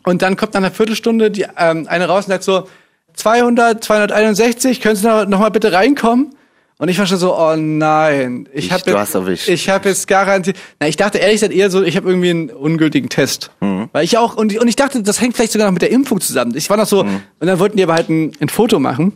Und 0.05 0.23
dann 0.23 0.37
kommt 0.37 0.55
nach 0.55 0.61
einer 0.61 0.71
Viertelstunde 0.71 1.31
die, 1.31 1.47
ähm, 1.59 1.87
eine 1.89 2.07
raus 2.07 2.25
und 2.27 2.31
sagt 2.31 2.45
so, 2.45 2.69
200, 3.15 3.83
261, 3.83 4.81
können 4.81 4.97
Sie 4.97 5.07
noch, 5.07 5.27
noch 5.27 5.39
mal 5.41 5.49
bitte 5.51 5.73
reinkommen? 5.73 6.31
Und 6.79 6.89
ich 6.91 6.99
war 6.99 7.07
schon 7.07 7.17
so, 7.17 7.35
oh 7.35 7.57
nein, 7.57 8.47
ich 8.53 8.67
Ich- 8.67 8.73
habe 8.73 8.91
erwischt. 8.91 9.49
ich 9.49 9.71
habe 9.71 9.89
jetzt 9.89 10.07
garantiert, 10.07 10.59
na, 10.79 10.87
ich 10.87 10.97
dachte 10.97 11.17
ehrlich 11.17 11.37
gesagt 11.37 11.55
eher 11.55 11.71
so, 11.71 11.83
ich 11.83 11.97
habe 11.97 12.09
irgendwie 12.11 12.29
einen 12.29 12.51
ungültigen 12.51 13.09
Test, 13.09 13.51
Mhm. 13.63 13.89
weil 13.93 14.05
ich 14.05 14.19
auch 14.19 14.37
und, 14.37 14.53
ich- 14.53 14.61
und 14.61 14.69
ich 14.69 14.77
dachte, 14.77 15.03
das 15.03 15.19
hängt 15.23 15.35
vielleicht 15.35 15.53
sogar 15.53 15.67
noch 15.69 15.73
mit 15.73 15.81
der 15.81 15.91
Impfung 15.91 16.21
zusammen. 16.21 16.55
Ich 16.55 16.69
war 16.69 16.77
noch 16.77 16.85
so 16.87 17.03
Mhm. 17.05 17.23
und 17.41 17.47
dann 17.47 17.59
wollten 17.59 17.79
die 17.79 17.83
aber 17.83 17.95
halt 17.95 18.11
ein, 18.11 18.33
ein 18.41 18.51
Foto 18.51 18.79
machen 18.79 19.15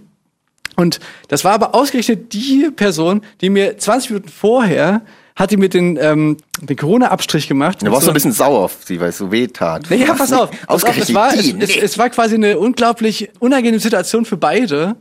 und 0.77 1.01
das 1.29 1.45
war 1.45 1.53
aber 1.53 1.75
ausgerechnet 1.75 2.33
die 2.33 2.71
Person, 2.75 3.23
die 3.41 3.51
mir 3.51 3.77
20 3.79 4.11
Minuten 4.11 4.29
vorher 4.29 5.03
hat 5.37 5.51
die 5.53 5.57
mir 5.57 5.69
den 5.71 5.97
ähm, 6.01 6.37
den 6.61 6.77
Corona-Abstrich 6.77 7.49
gemacht. 7.49 7.81
du 7.81 7.87
Mit 7.87 7.93
warst 7.95 8.05
so- 8.05 8.11
ein 8.11 8.15
bisschen 8.15 8.33
sauer 8.33 8.59
auf 8.65 8.79
sie, 8.85 9.01
weil 9.01 9.09
es 9.09 9.19
so 9.19 9.33
weh 9.33 9.47
tat. 9.47 9.87
Nee, 9.89 9.97
ja, 10.05 10.13
pass 10.15 10.33
auf. 10.33 10.51
Pass 10.51 10.61
auf 10.61 10.69
Ausgerechnet 10.69 11.09
es, 11.09 11.15
war, 11.15 11.33
es, 11.33 11.55
es, 11.59 11.77
es 11.77 11.99
war 11.99 12.11
quasi 12.11 12.35
eine 12.35 12.59
unglaublich 12.59 13.31
unangenehme 13.39 13.81
Situation 13.81 14.25
für 14.27 14.37
beide. 14.37 14.97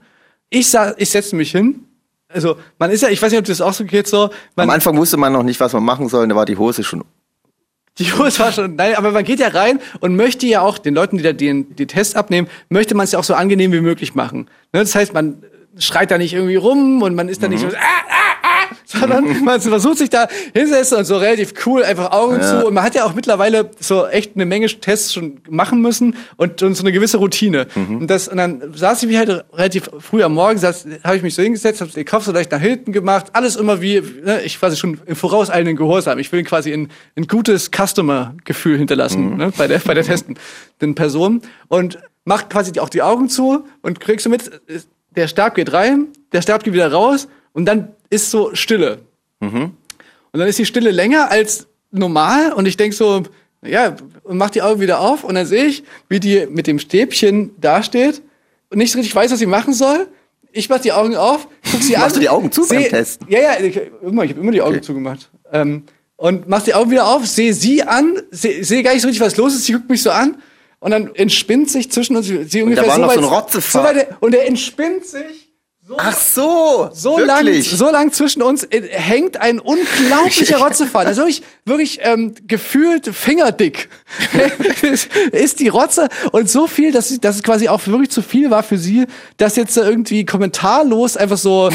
Ich 0.49 0.69
sa 0.69 0.93
ich 0.97 1.09
setze 1.09 1.35
mich 1.35 1.51
hin. 1.51 1.83
Also, 2.31 2.57
man 2.77 2.91
ist 2.91 3.01
ja, 3.01 3.09
ich 3.09 3.21
weiß 3.21 3.31
nicht, 3.31 3.39
ob 3.39 3.45
das 3.45 3.59
auch 3.59 3.73
so 3.73 3.83
geht, 3.83 4.07
so. 4.07 4.29
Am 4.55 4.69
Anfang 4.69 4.95
wusste 4.97 5.17
man 5.17 5.33
noch 5.33 5.43
nicht, 5.43 5.59
was 5.59 5.73
man 5.73 5.83
machen 5.83 6.07
soll, 6.09 6.27
da 6.27 6.35
war 6.35 6.45
die 6.45 6.57
Hose 6.57 6.83
schon. 6.83 7.03
Die 7.97 8.13
Hose 8.13 8.39
war 8.39 8.51
schon, 8.53 8.75
nein, 8.75 8.95
aber 8.95 9.11
man 9.11 9.25
geht 9.25 9.39
ja 9.39 9.49
rein 9.49 9.79
und 9.99 10.15
möchte 10.15 10.45
ja 10.45 10.61
auch 10.61 10.77
den 10.77 10.93
Leuten, 10.93 11.17
die 11.17 11.23
da 11.23 11.33
den, 11.33 11.75
den 11.75 11.87
Test 11.87 12.15
abnehmen, 12.15 12.47
möchte 12.69 12.95
man 12.95 13.03
es 13.03 13.11
ja 13.11 13.19
auch 13.19 13.23
so 13.23 13.33
angenehm 13.33 13.73
wie 13.73 13.81
möglich 13.81 14.15
machen. 14.15 14.41
Ne? 14.71 14.79
Das 14.81 14.95
heißt, 14.95 15.13
man 15.13 15.43
schreit 15.79 16.11
da 16.11 16.17
nicht 16.17 16.33
irgendwie 16.33 16.55
rum 16.55 17.01
und 17.01 17.15
man 17.15 17.29
ist 17.29 17.41
da 17.41 17.47
nicht 17.47 17.61
so, 17.61 17.67
ah, 17.67 17.71
ah, 18.09 18.35
ah, 18.43 18.75
sondern 18.85 19.43
man 19.43 19.61
versucht 19.61 19.97
sich 19.97 20.09
da 20.09 20.27
hinsetzen 20.53 20.97
und 20.97 21.05
so 21.05 21.17
relativ 21.17 21.53
cool 21.65 21.83
einfach 21.83 22.11
Augen 22.11 22.41
zu. 22.41 22.65
Und 22.65 22.73
man 22.73 22.83
hat 22.83 22.95
ja 22.95 23.05
auch 23.05 23.13
mittlerweile 23.13 23.69
so 23.79 24.07
echt 24.07 24.35
eine 24.35 24.45
Menge 24.45 24.67
Tests 24.67 25.13
schon 25.13 25.41
machen 25.49 25.81
müssen 25.81 26.15
und, 26.37 26.61
und 26.63 26.75
so 26.75 26.83
eine 26.83 26.91
gewisse 26.91 27.17
Routine. 27.17 27.67
Und, 27.75 28.07
das, 28.07 28.27
und 28.27 28.37
dann 28.37 28.73
saß 28.73 29.03
ich 29.03 29.09
mich 29.09 29.17
halt 29.17 29.45
relativ 29.53 29.89
früh 29.99 30.23
am 30.23 30.33
Morgen, 30.33 30.59
habe 30.61 31.15
ich 31.15 31.21
mich 31.21 31.35
so 31.35 31.41
hingesetzt, 31.41 31.81
habe 31.81 31.91
den 31.91 32.05
Kopf 32.05 32.25
so 32.25 32.31
leicht 32.31 32.51
nach 32.51 32.61
hinten 32.61 32.91
gemacht, 32.91 33.27
alles 33.33 33.55
immer 33.55 33.81
wie, 33.81 34.01
ne, 34.01 34.41
ich 34.43 34.59
quasi 34.59 34.77
schon 34.77 34.99
im 35.05 35.15
vorauseilenden 35.15 35.75
Gehorsam. 35.75 36.19
Ich 36.19 36.31
will 36.31 36.43
quasi 36.43 36.73
ein, 36.73 36.89
ein 37.15 37.27
gutes 37.27 37.69
Customer-Gefühl 37.71 38.77
hinterlassen 38.77 39.37
ne, 39.37 39.51
bei 39.55 39.67
der 39.67 39.79
bei 39.79 39.93
der 39.93 40.03
testenden 40.03 40.95
Person 40.95 41.41
und 41.67 41.99
mach 42.25 42.49
quasi 42.49 42.79
auch 42.79 42.89
die 42.89 43.01
Augen 43.01 43.29
zu 43.29 43.65
und 43.81 43.99
kriegst 43.99 44.25
du 44.25 44.29
mit, 44.29 44.49
der 45.15 45.27
Stab 45.27 45.55
geht 45.55 45.73
rein, 45.73 46.07
der 46.31 46.41
Stab 46.41 46.63
geht 46.63 46.73
wieder 46.73 46.91
raus 46.91 47.27
und 47.53 47.65
dann 47.65 47.89
ist 48.09 48.29
so 48.31 48.53
Stille. 48.55 48.99
Und 49.39 49.73
dann 50.33 50.47
ist 50.47 50.59
die 50.59 50.65
Stille 50.65 50.91
länger 50.91 51.31
als 51.31 51.67
normal 51.91 52.53
und 52.53 52.65
ich 52.65 52.77
denk 52.77 52.93
so, 52.93 53.23
ja, 53.63 53.95
und 54.23 54.37
mach 54.37 54.49
die 54.49 54.61
Augen 54.61 54.79
wieder 54.81 54.99
auf 54.99 55.23
und 55.23 55.35
dann 55.35 55.45
sehe 55.45 55.65
ich, 55.65 55.83
wie 56.07 56.19
die 56.19 56.45
mit 56.49 56.67
dem 56.67 56.79
Stäbchen 56.79 57.51
dasteht 57.59 58.21
und 58.69 58.77
nicht 58.77 58.91
so 58.91 58.97
richtig 58.99 59.15
weiß, 59.15 59.31
was 59.31 59.39
sie 59.39 59.45
machen 59.45 59.73
soll. 59.73 60.07
Ich 60.51 60.69
mach 60.69 60.79
die 60.79 60.91
Augen 60.91 61.15
auf, 61.15 61.47
guck 61.71 61.81
sie 61.81 61.95
an. 61.95 62.03
Machst 62.03 62.15
du 62.15 62.19
die 62.19 62.29
Augen 62.29 62.51
zu 62.51 62.67
beim 62.67 62.79
seh- 62.83 62.89
Testen? 62.89 63.27
Ja, 63.29 63.39
ja, 63.39 63.59
ich, 63.59 63.79
immer, 64.01 64.23
ich 64.23 64.31
habe 64.31 64.41
immer 64.41 64.51
die 64.51 64.61
Augen 64.61 64.75
Okay. 64.75 64.81
zugemacht. 64.81 65.29
Ähm, 65.51 65.83
und 66.15 66.47
mach 66.49 66.61
die 66.63 66.73
Augen 66.73 66.91
wieder 66.91 67.07
auf, 67.07 67.25
sehe 67.25 67.53
sie 67.53 67.81
an, 67.83 68.21
sehe 68.31 68.63
seh 68.63 68.81
gar 68.83 68.93
nicht 68.93 69.01
so 69.01 69.07
richtig, 69.07 69.25
was 69.25 69.37
los 69.37 69.53
ist, 69.55 69.65
sie 69.65 69.73
guckt 69.73 69.89
mich 69.89 70.03
so 70.03 70.11
an 70.11 70.37
und 70.79 70.91
dann 70.91 71.13
entspinnt 71.15 71.69
sich 71.69 71.91
zwischen 71.91 72.15
uns, 72.15 72.27
sie 72.27 72.61
ungefähr 72.61 72.87
war 72.87 72.95
so 72.95 73.01
noch 73.01 73.07
weit, 73.09 73.15
so 73.19 73.21
ein 73.21 73.33
Rotzefahrt. 73.33 73.93
so 73.95 73.99
weit, 73.99 74.07
und 74.21 74.33
er 74.35 74.47
entspinnt 74.47 75.05
sich 75.05 75.47
Ach 75.97 76.15
so, 76.15 76.91
so 76.93 77.17
wirklich? 77.17 77.67
lang, 77.71 77.77
so 77.77 77.89
lang 77.89 78.11
zwischen 78.13 78.43
uns 78.43 78.63
äh, 78.65 78.87
hängt 78.91 79.41
ein 79.41 79.57
unglaublicher 79.59 80.57
Rotzefaden. 80.63 81.07
Also 81.07 81.21
wirklich, 81.21 81.41
wirklich 81.65 81.99
ähm, 82.03 82.35
gefühlt 82.45 83.07
fingerdick 83.07 83.89
ist 85.31 85.59
die 85.59 85.67
Rotze 85.67 86.07
und 86.31 86.47
so 86.47 86.67
viel, 86.67 86.91
dass, 86.91 87.09
sie- 87.09 87.19
dass 87.19 87.37
es 87.37 87.43
quasi 87.43 87.69
auch 87.69 87.85
wirklich 87.87 88.11
zu 88.11 88.21
viel 88.21 88.51
war 88.51 88.61
für 88.61 88.77
sie, 88.77 89.05
dass 89.37 89.55
jetzt 89.55 89.77
irgendwie 89.77 90.25
kommentarlos 90.25 91.17
einfach 91.17 91.37
so, 91.39 91.69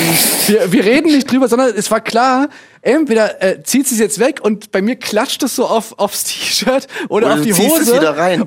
wir, 0.46 0.70
wir 0.72 0.84
reden 0.84 1.09
nicht 1.09 1.30
drüber, 1.30 1.48
sondern 1.48 1.74
es 1.76 1.90
war 1.90 2.00
klar, 2.00 2.48
entweder 2.85 3.43
äh, 3.43 3.62
zieht 3.62 3.89
sie 3.89 3.95
es 3.95 4.01
jetzt 4.01 4.18
weg 4.18 4.41
und 4.43 4.70
bei 4.70 4.82
mir 4.82 4.97
klatscht 4.97 5.43
es 5.43 5.57
so 5.57 5.66
auf 5.66 5.99
aufs 5.99 6.24
T-Shirt 6.24 6.87
oder, 7.09 7.26
Oder 7.26 7.35
auf 7.35 7.41
die 7.41 7.55
Hose 7.55 7.97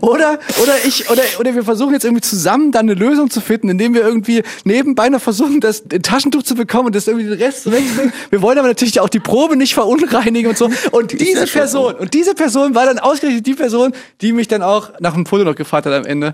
oder 0.01 0.39
oder 0.61 0.75
ich 0.85 1.09
oder 1.09 1.23
oder 1.39 1.55
wir 1.55 1.63
versuchen 1.63 1.93
jetzt 1.93 2.05
irgendwie 2.05 2.21
zusammen 2.21 2.71
dann 2.71 2.89
eine 2.89 2.93
Lösung 2.93 3.29
zu 3.29 3.41
finden, 3.41 3.69
indem 3.69 3.93
wir 3.93 4.01
irgendwie 4.01 4.43
nebenbei 4.63 5.09
noch 5.09 5.21
versuchen, 5.21 5.59
das 5.59 5.83
Taschentuch 6.03 6.43
zu 6.43 6.55
bekommen 6.55 6.88
und 6.88 6.95
das 6.95 7.07
irgendwie 7.07 7.27
den 7.27 7.38
Rest 7.38 7.63
zu 7.63 7.71
wechseln. 7.71 8.13
Wir 8.29 8.41
wollen 8.41 8.57
aber 8.59 8.67
natürlich 8.67 8.99
auch 8.99 9.09
die 9.09 9.19
Probe 9.19 9.55
nicht 9.55 9.73
verunreinigen 9.73 10.49
und 10.51 10.57
so. 10.57 10.69
Und 10.91 11.19
diese 11.19 11.47
Person 11.47 11.95
und 11.95 12.13
diese 12.13 12.35
Person 12.35 12.75
war 12.75 12.85
dann 12.85 12.99
ausgerechnet 12.99 13.45
die 13.45 13.55
Person, 13.55 13.93
die 14.21 14.33
mich 14.33 14.47
dann 14.47 14.61
auch 14.61 14.91
nach 14.99 15.13
dem 15.13 15.25
Foto 15.25 15.43
noch 15.43 15.55
gefragt 15.55 15.88
hat 15.88 15.93
am 15.93 16.05
Ende. 16.05 16.33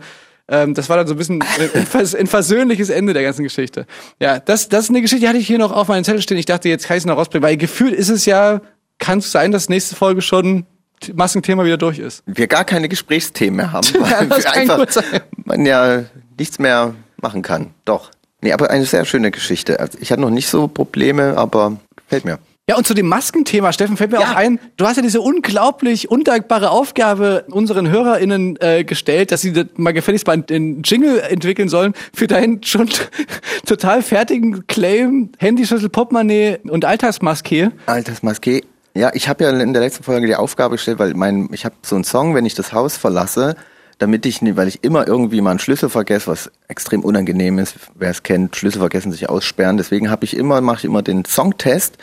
Ähm, 0.49 0.73
das 0.73 0.89
war 0.89 0.97
dann 0.97 1.07
so 1.07 1.13
ein 1.13 1.17
bisschen 1.17 1.41
ein, 1.73 1.85
vers 1.85 2.15
ein 2.15 2.27
versöhnliches 2.27 2.89
Ende 2.89 3.13
der 3.13 3.23
ganzen 3.23 3.43
Geschichte. 3.43 3.85
Ja, 4.19 4.39
das, 4.39 4.69
das 4.69 4.85
ist 4.85 4.89
eine 4.89 5.01
Geschichte, 5.01 5.21
die 5.21 5.29
hatte 5.29 5.39
ich 5.39 5.47
hier 5.47 5.57
noch 5.57 5.71
auf 5.71 5.87
meinem 5.87 6.03
Zettel 6.03 6.21
stehen. 6.21 6.37
Ich 6.37 6.45
dachte, 6.45 6.69
jetzt 6.69 6.87
kann 6.87 6.97
ich 6.97 7.01
es 7.01 7.05
noch 7.05 7.17
rausbringen, 7.17 7.47
weil 7.47 7.57
gefühlt 7.57 7.93
ist 7.93 8.09
es 8.09 8.25
ja, 8.25 8.61
kann 8.99 9.19
es 9.19 9.31
sein, 9.31 9.51
dass 9.51 9.69
nächste 9.69 9.95
Folge 9.95 10.21
schon 10.21 10.65
Maskenthema 11.13 11.65
wieder 11.65 11.77
durch 11.77 11.99
ist. 11.99 12.23
Wir 12.25 12.47
gar 12.47 12.65
keine 12.65 12.87
Gesprächsthemen 12.87 13.57
mehr 13.57 13.71
haben, 13.71 13.87
Ja, 13.93 14.29
weil 14.29 14.41
kann 14.41 14.69
einfach 14.69 15.03
man 15.45 15.65
ja 15.65 16.03
nichts 16.37 16.59
mehr 16.59 16.93
machen 17.21 17.41
kann. 17.41 17.71
Doch. 17.85 18.11
Nee, 18.41 18.53
aber 18.53 18.69
eine 18.69 18.85
sehr 18.85 19.05
schöne 19.05 19.31
Geschichte. 19.31 19.79
Also 19.79 19.97
ich 20.01 20.11
hatte 20.11 20.21
noch 20.21 20.29
nicht 20.29 20.47
so 20.47 20.67
Probleme, 20.67 21.37
aber 21.37 21.77
gefällt 21.95 22.25
mir. 22.25 22.39
Ja, 22.69 22.77
und 22.77 22.87
zu 22.87 22.93
dem 22.93 23.07
Maskenthema, 23.09 23.73
Steffen, 23.73 23.97
fällt 23.97 24.11
mir 24.11 24.21
Ja. 24.21 24.31
auch 24.31 24.35
ein, 24.35 24.57
du 24.77 24.85
hast 24.85 24.95
ja 24.95 25.01
diese 25.03 25.19
unglaublich 25.19 26.09
undankbare 26.09 26.69
Aufgabe 26.69 27.43
unseren 27.49 27.89
HörerInnen 27.91 28.55
äh, 28.61 28.85
gestellt, 28.85 29.33
dass 29.33 29.41
sie 29.41 29.51
das 29.51 29.65
mal 29.75 29.91
gefälligst 29.91 30.25
mal 30.27 30.41
einen 30.49 30.81
Jingle 30.81 31.19
entwickeln 31.19 31.67
sollen 31.67 31.93
für 32.13 32.25
deinen 32.27 32.63
schon 32.63 32.89
total 33.65 34.01
fertigen 34.01 34.65
Claim, 34.67 35.31
Handyschlüssel, 35.39 35.89
Portemonnaie 35.89 36.59
und 36.69 36.85
Alltagsmaske. 36.85 37.73
Altes 37.85 38.23
Maske. 38.23 38.61
Ja, 38.95 39.11
ich 39.13 39.27
habe 39.27 39.43
ja 39.43 39.49
in 39.49 39.73
der 39.73 39.81
letzten 39.81 40.05
Folge 40.05 40.27
die 40.27 40.35
Aufgabe 40.37 40.75
gestellt, 40.75 40.99
weil 40.99 41.15
mein, 41.15 41.49
ich 41.51 41.65
habe 41.65 41.75
so 41.81 41.95
einen 41.95 42.05
Song, 42.05 42.33
wenn 42.33 42.45
ich 42.45 42.55
das 42.55 42.71
Haus 42.71 42.95
verlasse, 42.95 43.55
damit 43.97 44.25
ich, 44.25 44.39
weil 44.55 44.69
ich 44.69 44.85
immer 44.85 45.05
irgendwie 45.05 45.41
mal 45.41 45.49
einen 45.49 45.59
Schlüssel 45.59 45.89
vergesse, 45.89 46.27
was 46.27 46.49
extrem 46.69 47.01
unangenehm 47.01 47.59
ist, 47.59 47.75
wer 47.95 48.11
es 48.11 48.23
kennt, 48.23 48.55
Schlüssel 48.55 48.79
vergessen 48.79 49.11
sich 49.11 49.27
aussperren. 49.27 49.75
Deswegen 49.75 50.09
habe 50.09 50.23
ich 50.23 50.37
immer, 50.37 50.61
mache 50.61 50.77
ich 50.77 50.85
immer 50.85 51.01
den 51.01 51.25
Songtest. 51.25 51.97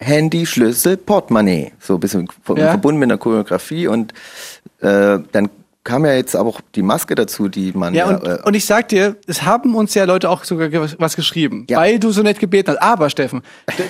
Handy, 0.00 0.46
Schlüssel, 0.46 0.96
Portemonnaie. 0.96 1.72
So 1.80 1.94
ein 1.94 2.00
bisschen 2.00 2.28
Ja. 2.56 2.68
verbunden 2.70 2.98
mit 2.98 3.10
einer 3.10 3.18
Choreografie 3.18 3.86
und 3.88 4.12
äh, 4.80 5.18
dann 5.32 5.50
kam 5.84 6.06
ja 6.06 6.14
jetzt 6.14 6.34
aber 6.34 6.48
auch 6.48 6.60
die 6.74 6.80
Maske 6.82 7.14
dazu, 7.14 7.48
die 7.48 7.72
man 7.74 7.92
Ja, 7.94 8.10
ja, 8.10 8.16
und, 8.16 8.26
äh, 8.26 8.38
und 8.44 8.54
ich 8.54 8.64
sag 8.64 8.88
dir, 8.88 9.16
es 9.26 9.42
haben 9.42 9.74
uns 9.74 9.92
ja 9.94 10.04
Leute 10.04 10.30
auch 10.30 10.44
sogar 10.44 10.70
was 10.98 11.14
geschrieben, 11.14 11.66
Ja. 11.68 11.78
weil 11.78 11.98
du 11.98 12.10
so 12.10 12.22
nett 12.22 12.38
gebeten 12.38 12.70
hast. 12.70 12.78
Aber 12.82 13.10
Steffen, 13.10 13.42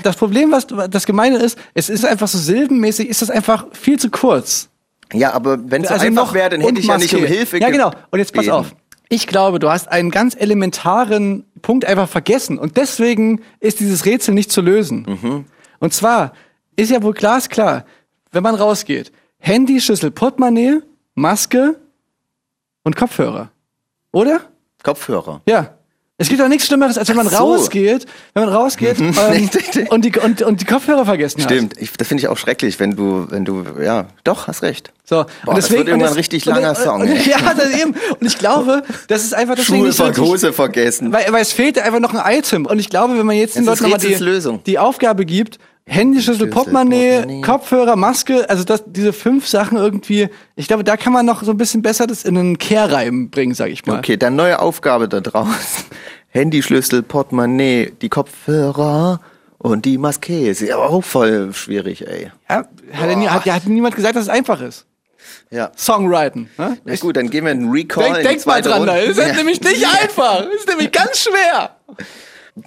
das 0.02 0.16
Problem, 0.16 0.50
was 0.50 0.66
du- 0.66 0.88
das 0.88 1.06
Gemeine 1.06 1.36
ist, 1.38 1.56
es 1.74 1.88
ist 1.88 2.04
einfach 2.04 2.26
so 2.26 2.36
silbenmäßig, 2.38 3.08
ist 3.08 3.22
das 3.22 3.30
einfach 3.30 3.66
viel 3.72 3.98
zu 3.98 4.10
kurz. 4.10 4.68
ja, 5.12 5.32
aber 5.32 5.58
wenn 5.70 5.82
es 5.82 5.88
so 5.88 5.94
Also 5.94 6.06
einfach 6.06 6.34
wäre, 6.34 6.50
dann 6.50 6.60
hätte 6.62 6.80
ich 6.80 6.86
ja 6.86 6.98
nicht 6.98 7.14
um 7.14 7.20
Maske. 7.20 7.34
Hilfe 7.36 7.58
Ja, 7.60 7.70
genau. 7.70 7.92
Und 8.10 8.18
jetzt 8.18 8.32
pass 8.34 8.46
gebeten. 8.46 8.56
auf. 8.58 8.74
Ich 9.08 9.26
glaube, 9.28 9.60
du 9.60 9.70
hast 9.70 9.86
einen 9.92 10.10
ganz 10.10 10.34
elementaren 10.36 11.44
Punkt 11.62 11.84
einfach 11.84 12.08
vergessen. 12.08 12.58
Und 12.58 12.76
deswegen 12.76 13.40
ist 13.60 13.78
dieses 13.78 14.04
Rätsel 14.06 14.34
nicht 14.34 14.50
zu 14.50 14.60
lösen. 14.62 15.06
Mhm. 15.22 15.44
Und 15.84 15.92
zwar 15.92 16.32
ist 16.76 16.90
ja 16.90 17.02
wohl 17.02 17.12
glasklar, 17.12 17.84
wenn 18.32 18.42
man 18.42 18.54
rausgeht, 18.54 19.12
Handy, 19.36 19.82
Schlüssel, 19.82 20.10
Portemonnaie, 20.10 20.80
Maske, 21.14 21.78
und 22.84 22.96
Kopfhörer. 22.96 23.50
Oder? 24.10 24.40
Kopfhörer. 24.82 25.42
Ja. 25.46 25.74
Es 26.16 26.28
gibt 26.28 26.40
doch 26.40 26.48
nichts 26.48 26.68
Schlimmeres, 26.68 26.96
als 26.96 27.08
wenn 27.08 27.16
man 27.16 27.28
so. 27.28 27.36
rausgeht, 27.36 28.06
wenn 28.34 28.44
man 28.44 28.54
rausgeht 28.54 28.98
ähm, 29.00 29.50
und, 29.90 30.04
die, 30.04 30.16
und, 30.18 30.42
und 30.42 30.60
die 30.60 30.64
Kopfhörer 30.64 31.04
vergessen 31.04 31.42
hat. 31.42 31.50
Stimmt, 31.50 31.74
das 31.98 32.06
finde 32.06 32.22
ich 32.22 32.28
auch 32.28 32.38
schrecklich, 32.38 32.78
wenn 32.78 32.94
du, 32.94 33.26
wenn 33.30 33.44
du, 33.44 33.64
ja, 33.82 34.06
doch, 34.22 34.46
hast 34.46 34.62
recht. 34.62 34.92
So, 35.04 35.26
Boah, 35.44 35.54
das 35.56 35.72
wird 35.72 35.88
irgendwann 35.88 36.10
und 36.10 36.16
richtig 36.16 36.46
und 36.46 36.54
langer 36.54 36.70
und, 36.70 36.78
Song, 36.78 37.00
Und, 37.02 37.26
ja, 37.26 37.52
das 37.52 37.70
eben. 37.78 37.96
Und 38.20 38.26
ich 38.26 38.38
glaube, 38.38 38.84
das 39.08 39.24
ist 39.24 39.34
einfach 39.34 39.56
deswegen 39.56 39.92
Schuhe 39.92 40.08
nicht 40.08 40.18
Hose 40.18 40.52
vergessen. 40.52 41.12
weil, 41.12 41.30
weil 41.32 41.42
es 41.42 41.52
fehlt 41.52 41.78
einfach 41.80 42.00
noch 42.00 42.14
ein 42.14 42.38
Item. 42.38 42.64
Und 42.66 42.78
ich 42.78 42.88
glaube, 42.88 43.18
wenn 43.18 43.26
man 43.26 43.36
jetzt 43.36 43.56
den 43.56 43.64
Leuten 43.64 43.82
nochmal 43.82 43.98
die, 43.98 44.58
die 44.64 44.78
Aufgabe 44.78 45.26
gibt, 45.26 45.58
Handyschlüssel, 45.86 46.36
Schlüssel, 46.46 46.50
Portemonnaie, 46.50 47.12
Portemonnaie. 47.16 47.42
Kopfhörer, 47.42 47.96
Maske, 47.96 48.48
also 48.48 48.64
das, 48.64 48.84
diese 48.86 49.12
fünf 49.12 49.46
Sachen 49.46 49.76
irgendwie, 49.76 50.28
ich 50.56 50.66
glaube, 50.66 50.82
da 50.82 50.96
kann 50.96 51.12
man 51.12 51.26
noch 51.26 51.42
so 51.42 51.50
ein 51.50 51.58
bisschen 51.58 51.82
besser 51.82 52.06
das 52.06 52.24
in 52.24 52.38
einen 52.38 52.58
Kehrreim 52.58 53.28
bringen, 53.30 53.54
sag 53.54 53.68
ich 53.70 53.84
mal. 53.84 53.98
Okay, 53.98 54.16
dann 54.16 54.34
neue 54.34 54.60
Aufgabe 54.60 55.08
da 55.08 55.20
draußen. 55.20 55.84
Handyschlüssel, 56.28 57.02
Portemonnaie, 57.02 57.92
die 58.00 58.08
Kopfhörer 58.08 59.20
und 59.58 59.84
die 59.84 59.98
Maske. 59.98 60.48
Ist 60.48 60.62
ja 60.62 60.76
auch 60.78 61.04
voll 61.04 61.52
schwierig, 61.52 62.06
ey. 62.06 62.30
Ja, 62.48 62.56
hat, 62.56 62.68
ja 63.10 63.16
nie, 63.16 63.28
hat, 63.28 63.44
ja, 63.44 63.54
hat 63.54 63.66
niemand 63.66 63.94
gesagt, 63.94 64.16
dass 64.16 64.24
es 64.24 64.28
einfach 64.30 64.60
ist. 64.62 64.86
Ja. 65.50 65.70
Songwriting. 65.76 66.48
Ne? 66.58 66.78
Na 66.84 66.96
gut, 66.96 67.16
dann 67.16 67.30
gehen 67.30 67.44
wir 67.44 67.52
in 67.52 67.70
Recall. 67.70 68.04
Denk, 68.04 68.16
in 68.18 68.22
denk 68.24 68.46
mal 68.46 68.60
dran, 68.62 68.86
da. 68.86 68.94
Runde. 68.94 69.10
Es 69.10 69.18
ist 69.18 69.26
Ja. 69.28 69.34
nämlich 69.34 69.60
nicht 69.60 69.86
einfach. 70.02 70.44
Ist 70.50 70.68
nämlich 70.68 70.90
ganz 70.90 71.20
schwer. 71.20 71.76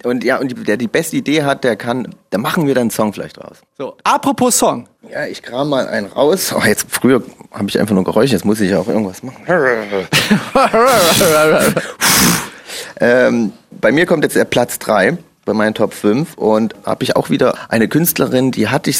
Und 0.02 0.22
ja, 0.22 0.38
und 0.38 0.48
die, 0.48 0.54
der 0.54 0.76
die 0.76 0.86
beste 0.86 1.16
Idee 1.16 1.44
hat, 1.44 1.64
der 1.64 1.74
kann, 1.76 2.14
da 2.30 2.38
machen 2.38 2.66
wir 2.66 2.74
dann 2.74 2.82
einen 2.82 2.90
Song 2.90 3.14
vielleicht 3.14 3.38
raus. 3.38 3.58
So, 3.78 3.96
apropos 4.04 4.58
Song. 4.58 4.86
Ja, 5.10 5.24
ich 5.24 5.42
kram 5.42 5.70
mal 5.70 5.88
einen 5.88 6.06
raus. 6.08 6.54
Oh, 6.54 6.62
jetzt 6.62 6.86
früher 6.90 7.22
habe 7.52 7.68
ich 7.68 7.80
einfach 7.80 7.94
nur 7.94 8.04
Geräusche, 8.04 8.34
jetzt 8.34 8.44
muss 8.44 8.60
ich 8.60 8.70
ja 8.70 8.78
auch 8.80 8.88
irgendwas 8.88 9.22
machen. 9.22 9.42
ähm, 13.00 13.52
bei 13.80 13.90
mir 13.90 14.04
kommt 14.04 14.24
jetzt 14.24 14.36
der 14.36 14.44
Platz 14.44 14.78
drei 14.78 15.16
bei 15.46 15.54
meinen 15.54 15.72
Top 15.72 15.94
5 15.94 16.36
und 16.36 16.74
habe 16.84 17.04
ich 17.04 17.16
auch 17.16 17.30
wieder 17.30 17.54
eine 17.70 17.88
Künstlerin, 17.88 18.50
die 18.50 18.68
hatte 18.68 18.90
ich, 18.90 18.98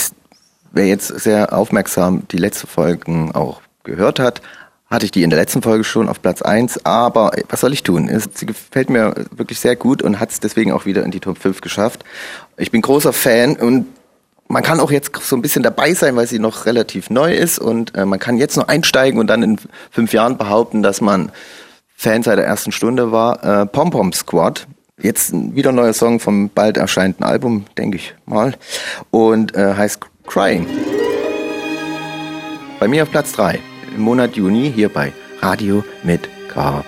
wer 0.73 0.87
jetzt 0.87 1.09
sehr 1.09 1.53
aufmerksam 1.53 2.23
die 2.31 2.39
letzte 2.39 2.67
Folgen 2.67 3.33
auch 3.35 3.61
gehört 3.85 4.19
hat, 4.19 4.41
hatte 4.91 5.05
ich 5.05 5.11
die 5.11 5.23
in 5.23 5.31
der 5.31 5.39
letzten 5.39 5.63
Folge 5.63 5.85
schon 5.85 6.09
auf 6.09 6.23
Platz 6.23 6.43
1, 6.43 6.85
aber 6.85 7.37
äh, 7.37 7.43
was 7.49 7.61
soll 7.61 7.73
ich 7.73 7.83
tun? 7.83 8.11
Sie 8.35 8.47
gefällt 8.47 8.91
mir 8.91 9.15
wirklich 9.31 9.61
sehr 9.61 9.77
gut 9.77 10.03
und 10.03 10.21
hat 10.21 10.31
es 10.31 10.41
deswegen 10.41 10.73
auch 10.73 10.87
wieder 10.87 11.05
in 11.05 11.11
die 11.11 11.21
Top 11.21 11.39
5 11.39 11.61
geschafft. 11.61 12.05
Ich 12.57 12.71
bin 12.71 12.81
großer 12.81 13.13
Fan 13.13 13.57
und 13.57 13.87
man 14.49 14.63
kann 14.63 14.81
auch 14.81 14.91
jetzt 14.91 15.15
so 15.21 15.37
ein 15.37 15.43
bisschen 15.43 15.63
dabei 15.63 15.93
sein, 15.93 16.17
weil 16.17 16.27
sie 16.27 16.39
noch 16.39 16.65
relativ 16.65 17.11
neu 17.11 17.35
ist 17.35 17.59
und 17.59 17.95
äh, 17.95 18.07
man 18.07 18.19
kann 18.19 18.39
jetzt 18.39 18.57
noch 18.57 18.69
einsteigen 18.69 19.21
und 19.21 19.27
dann 19.27 19.43
in 19.43 19.59
fünf 19.91 20.15
Jahren 20.15 20.39
behaupten, 20.39 20.83
dass 20.83 21.03
man 21.03 21.31
Fan 21.95 22.23
seit 22.23 22.39
der 22.39 22.47
ersten 22.47 22.73
Stunde 22.73 23.13
war. 23.13 23.45
Äh, 23.45 23.67
Pom 23.67 23.91
Pom 23.91 24.13
Squad. 24.13 24.67
Jetzt 25.01 25.33
wieder 25.33 25.69
ein 25.69 25.77
neuer 25.77 25.93
Song 25.93 26.19
vom 26.19 26.49
bald 26.49 26.77
erscheinenden 26.77 27.25
Album, 27.25 27.67
denke 27.77 27.99
ich 27.99 28.15
mal. 28.25 28.55
Und 29.11 29.55
äh, 29.55 29.75
heißt 29.75 30.01
Crying. 30.27 30.67
Bei 32.81 32.89
mir 32.89 33.03
auf 33.03 33.11
Platz 33.11 33.33
drei 33.33 33.61
im 33.99 34.05
Monat 34.05 34.37
Juni 34.37 34.73
hier 34.73 34.89
bei 34.89 35.13
Radio 35.43 35.85
mit 36.05 36.29
K. 36.49 36.85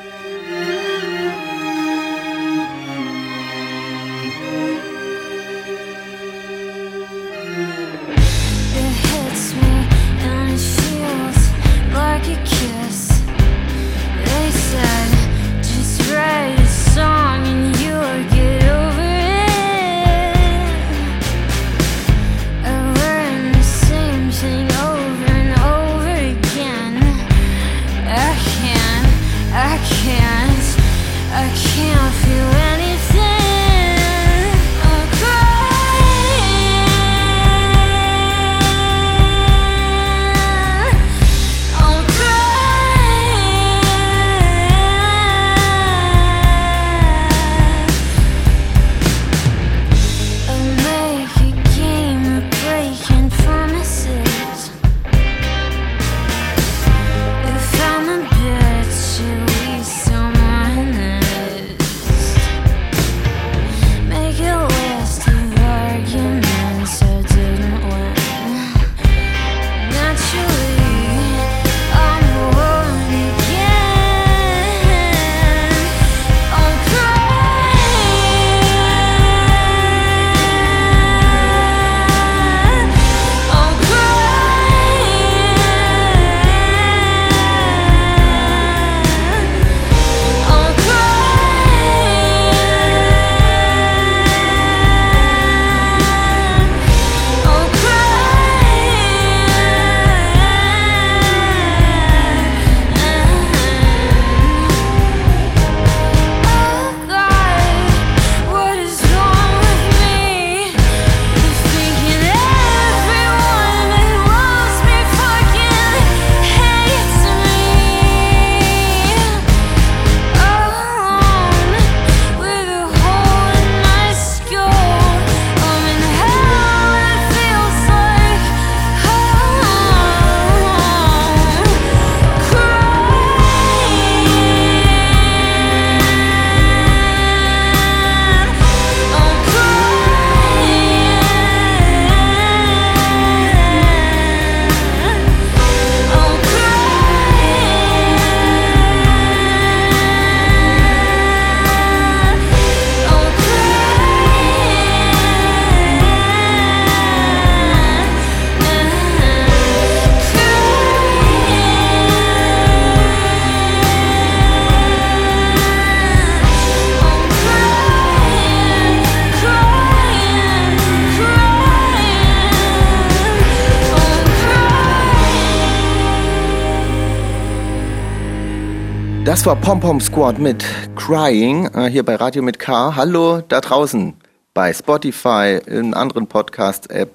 Das 179.31 179.47
war 179.47 179.55
Pom 179.55 179.79
Pom 179.79 180.01
Squad 180.01 180.41
mit 180.41 180.65
Crying 180.97 181.67
äh, 181.77 181.89
hier 181.89 182.03
bei 182.03 182.17
Radio 182.17 182.43
mit 182.43 182.59
K. 182.59 182.97
Hallo 182.97 183.41
da 183.47 183.61
draußen 183.61 184.13
bei 184.55 184.73
Spotify, 184.73 185.61
in 185.67 185.95
anderen 185.95 186.27
Podcast-App, 186.27 187.13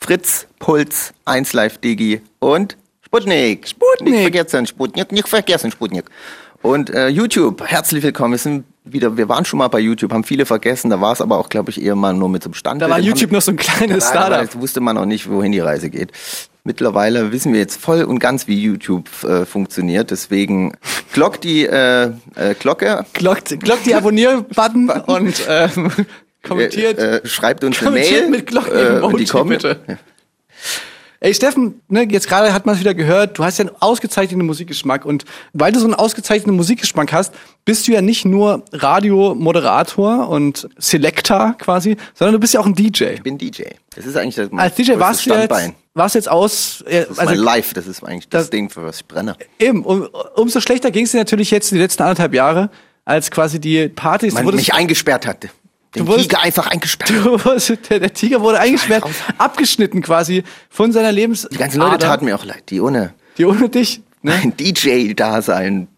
Fritz, 0.00 0.46
Puls, 0.58 1.14
1Live 1.24 1.80
Digi 1.80 2.20
und 2.40 2.76
Sputnik. 3.00 3.66
Sputnik. 3.66 4.12
Nicht 4.12 4.20
vergessen, 4.20 4.66
Sputnik. 4.66 5.12
Nicht 5.12 5.26
vergessen, 5.26 5.70
Sputnik. 5.70 6.04
Und 6.60 6.90
äh, 6.90 7.08
YouTube, 7.08 7.64
herzlich 7.64 8.02
willkommen. 8.02 8.32
Wir 8.32 8.38
sind 8.38 8.64
wieder, 8.84 9.16
wir 9.16 9.26
waren 9.26 9.46
schon 9.46 9.60
mal 9.60 9.68
bei 9.68 9.80
YouTube, 9.80 10.12
haben 10.12 10.24
viele 10.24 10.44
vergessen. 10.44 10.90
Da 10.90 11.00
war 11.00 11.14
es 11.14 11.22
aber 11.22 11.38
auch, 11.38 11.48
glaube 11.48 11.70
ich, 11.70 11.82
eher 11.82 11.96
mal 11.96 12.12
nur 12.12 12.28
mit 12.28 12.42
so 12.42 12.48
einem 12.48 12.54
Stand. 12.54 12.82
Da 12.82 12.90
war 12.90 12.98
YouTube 12.98 13.32
noch 13.32 13.40
so 13.40 13.50
ein 13.50 13.56
kleines 13.56 14.10
Startup. 14.10 14.42
Jetzt 14.42 14.60
wusste 14.60 14.82
man 14.82 14.96
noch 14.96 15.06
nicht, 15.06 15.30
wohin 15.30 15.52
die 15.52 15.60
Reise 15.60 15.88
geht. 15.88 16.12
Mittlerweile 16.66 17.30
wissen 17.30 17.52
wir 17.52 17.60
jetzt 17.60 17.78
voll 17.78 18.04
und 18.04 18.20
ganz, 18.20 18.48
wie 18.48 18.58
YouTube 18.58 19.10
äh, 19.22 19.44
funktioniert. 19.44 20.10
Deswegen 20.10 20.72
glockt 21.12 21.44
die 21.44 21.66
äh, 21.66 22.04
äh, 22.36 22.54
Glocke. 22.58 23.04
Glockt, 23.12 23.60
glockt 23.60 23.84
die 23.84 23.94
Abonnier-Button 23.94 24.88
und 25.06 25.42
ähm, 25.46 25.90
kommentiert. 26.42 26.98
Äh, 26.98 27.18
äh, 27.18 27.26
schreibt 27.26 27.64
uns 27.64 27.78
eine 27.80 27.90
kommentiert 27.90 28.22
Mail. 28.22 28.30
mit 28.30 28.46
Glocken 28.46 28.72
äh, 28.72 29.16
die 29.18 29.26
kommen. 29.26 29.50
bitte. 29.50 29.78
Ey 31.24 31.32
Steffen, 31.32 31.80
ne, 31.88 32.06
jetzt 32.10 32.28
gerade 32.28 32.52
hat 32.52 32.66
man 32.66 32.74
es 32.74 32.82
wieder 32.82 32.92
gehört, 32.92 33.38
du 33.38 33.44
hast 33.44 33.58
ja 33.58 33.64
einen 33.64 33.74
ausgezeichneten 33.80 34.44
Musikgeschmack 34.44 35.06
und 35.06 35.24
weil 35.54 35.72
du 35.72 35.78
so 35.78 35.86
einen 35.86 35.94
ausgezeichneten 35.94 36.54
Musikgeschmack 36.54 37.14
hast, 37.14 37.32
bist 37.64 37.88
du 37.88 37.92
ja 37.92 38.02
nicht 38.02 38.26
nur 38.26 38.62
Radiomoderator 38.72 40.28
und 40.28 40.68
Selector 40.76 41.54
quasi, 41.58 41.96
sondern 42.12 42.34
du 42.34 42.40
bist 42.40 42.52
ja 42.52 42.60
auch 42.60 42.66
ein 42.66 42.74
DJ. 42.74 43.04
Ich 43.04 43.22
bin 43.22 43.38
DJ. 43.38 43.62
Das 43.96 44.04
ist 44.04 44.16
eigentlich 44.18 44.34
das 44.34 44.50
Als 44.52 44.74
DJ 44.74 44.98
warst 44.98 45.24
du 45.24 45.30
jetzt, 45.32 45.72
warst 45.94 46.14
jetzt 46.14 46.28
aus, 46.28 46.82
äh, 46.82 47.06
Das 47.06 47.10
ist 47.12 47.24
mein 47.24 47.38
Live, 47.38 47.72
das 47.72 47.86
ist 47.86 48.04
eigentlich 48.04 48.28
das, 48.28 48.42
das- 48.42 48.50
Ding, 48.50 48.68
für 48.68 48.84
was 48.84 48.96
ich 48.98 49.06
brenne. 49.06 49.34
eben, 49.58 49.82
um, 49.82 50.06
umso 50.34 50.60
schlechter 50.60 50.90
ging 50.90 51.06
es 51.06 51.12
dir 51.12 51.16
natürlich 51.16 51.50
jetzt 51.50 51.70
die 51.70 51.78
letzten 51.78 52.02
anderthalb 52.02 52.34
Jahre, 52.34 52.68
als 53.06 53.30
quasi 53.30 53.58
die 53.58 53.88
Partys, 53.88 54.34
Man 54.34 54.44
mich 54.54 54.74
eingesperrt 54.74 55.26
hatte. 55.26 55.48
Den 55.94 56.06
wurdest- 56.06 56.30
Tiger 56.30 56.42
einfach 56.42 56.66
eingesperrt. 56.66 57.12
Wurdest- 57.44 57.90
der, 57.90 58.00
der 58.00 58.12
Tiger 58.12 58.40
wurde 58.40 58.58
eingesperrt, 58.60 59.04
abgeschnitten 59.38 60.02
quasi 60.02 60.42
von 60.70 60.92
seiner 60.92 61.12
Lebens. 61.12 61.46
Die 61.50 61.56
ganzen 61.56 61.78
Leute 61.80 61.98
taten 61.98 62.24
mir 62.24 62.34
auch 62.36 62.44
leid, 62.44 62.64
die 62.70 62.80
ohne 62.80 63.14
Die 63.38 63.44
ohne 63.44 63.68
dich. 63.68 64.00
Ne? 64.22 64.32
ein 64.32 64.56
DJ-Dasein. 64.56 65.88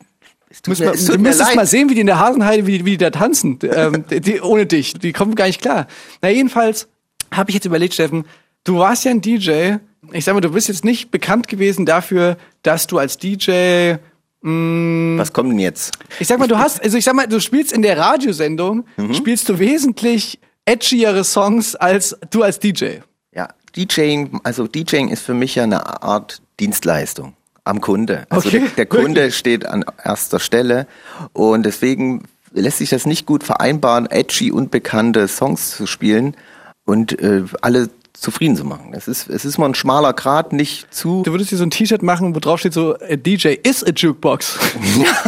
Muss 0.66 0.80
man, 0.80 0.92
du 0.96 1.18
müsstest 1.18 1.54
mal 1.54 1.66
sehen, 1.66 1.88
wie 1.90 1.94
die 1.94 2.00
in 2.00 2.06
der 2.06 2.18
Hasenheide, 2.18 2.66
wie, 2.66 2.78
die- 2.78 2.84
wie 2.84 2.90
die 2.92 2.96
da 2.98 3.10
tanzen. 3.10 3.58
ähm, 3.62 4.04
die, 4.10 4.20
die, 4.20 4.40
ohne 4.40 4.66
dich. 4.66 4.94
Die 4.94 5.12
kommen 5.12 5.34
gar 5.34 5.46
nicht 5.46 5.60
klar. 5.60 5.86
Na, 6.22 6.30
jedenfalls 6.30 6.88
habe 7.32 7.50
ich 7.50 7.54
jetzt 7.54 7.66
überlegt, 7.66 7.94
Steffen, 7.94 8.24
du 8.64 8.78
warst 8.78 9.04
ja 9.04 9.10
ein 9.10 9.20
DJ. 9.20 9.74
Ich 10.12 10.24
sag 10.24 10.34
mal, 10.34 10.40
du 10.40 10.50
bist 10.50 10.68
jetzt 10.68 10.84
nicht 10.84 11.10
bekannt 11.10 11.48
gewesen 11.48 11.84
dafür, 11.84 12.36
dass 12.62 12.86
du 12.86 12.98
als 12.98 13.18
DJ 13.18 13.96
Was 14.42 15.32
kommt 15.32 15.50
denn 15.50 15.58
jetzt? 15.58 15.98
Ich 16.20 16.28
sag 16.28 16.38
mal, 16.38 16.46
du 16.46 16.58
hast, 16.58 16.82
also 16.82 16.96
ich 16.96 17.04
sag 17.04 17.14
mal, 17.14 17.26
du 17.26 17.40
spielst 17.40 17.72
in 17.72 17.82
der 17.82 17.98
Radiosendung, 17.98 18.84
Mhm. 18.96 19.14
spielst 19.14 19.48
du 19.48 19.58
wesentlich 19.58 20.38
edgiere 20.66 21.24
Songs 21.24 21.74
als 21.74 22.16
du 22.30 22.42
als 22.42 22.58
DJ. 22.60 22.98
Ja, 23.34 23.48
DJing, 23.76 24.40
also 24.44 24.66
DJing 24.66 25.08
ist 25.08 25.22
für 25.22 25.34
mich 25.34 25.54
ja 25.56 25.64
eine 25.64 26.02
Art 26.02 26.42
Dienstleistung 26.60 27.34
am 27.64 27.80
Kunde. 27.80 28.26
Also 28.28 28.48
Okay, 28.48 28.60
der, 28.60 28.68
der 28.70 28.86
Kunde 28.86 29.14
wirklich? 29.22 29.36
steht 29.36 29.66
an 29.66 29.84
erster 30.04 30.38
Stelle 30.38 30.86
und 31.32 31.64
deswegen 31.64 32.24
lässt 32.52 32.78
sich 32.78 32.90
das 32.90 33.04
nicht 33.06 33.26
gut 33.26 33.42
vereinbaren, 33.44 34.08
edgy 34.10 34.52
und 34.52 34.70
bekannte 34.70 35.26
Songs 35.28 35.70
zu 35.76 35.86
spielen 35.86 36.36
und 36.84 37.20
äh, 37.20 37.42
alle 37.62 37.90
zufrieden 38.18 38.56
zu 38.56 38.64
machen. 38.64 38.92
Es 38.92 39.08
ist, 39.08 39.28
es 39.28 39.44
ist 39.44 39.58
mal 39.58 39.66
ein 39.66 39.74
schmaler 39.74 40.12
Grad, 40.12 40.52
nicht 40.52 40.92
zu. 40.92 41.22
Du 41.22 41.32
würdest 41.32 41.50
dir 41.50 41.56
so 41.56 41.64
ein 41.64 41.70
T-Shirt 41.70 42.02
machen, 42.02 42.34
wo 42.34 42.40
drauf 42.40 42.60
steht 42.60 42.72
so, 42.72 42.94
a 42.94 43.16
DJ 43.16 43.48
is 43.62 43.84
a 43.84 43.90
Jukebox. 43.94 44.58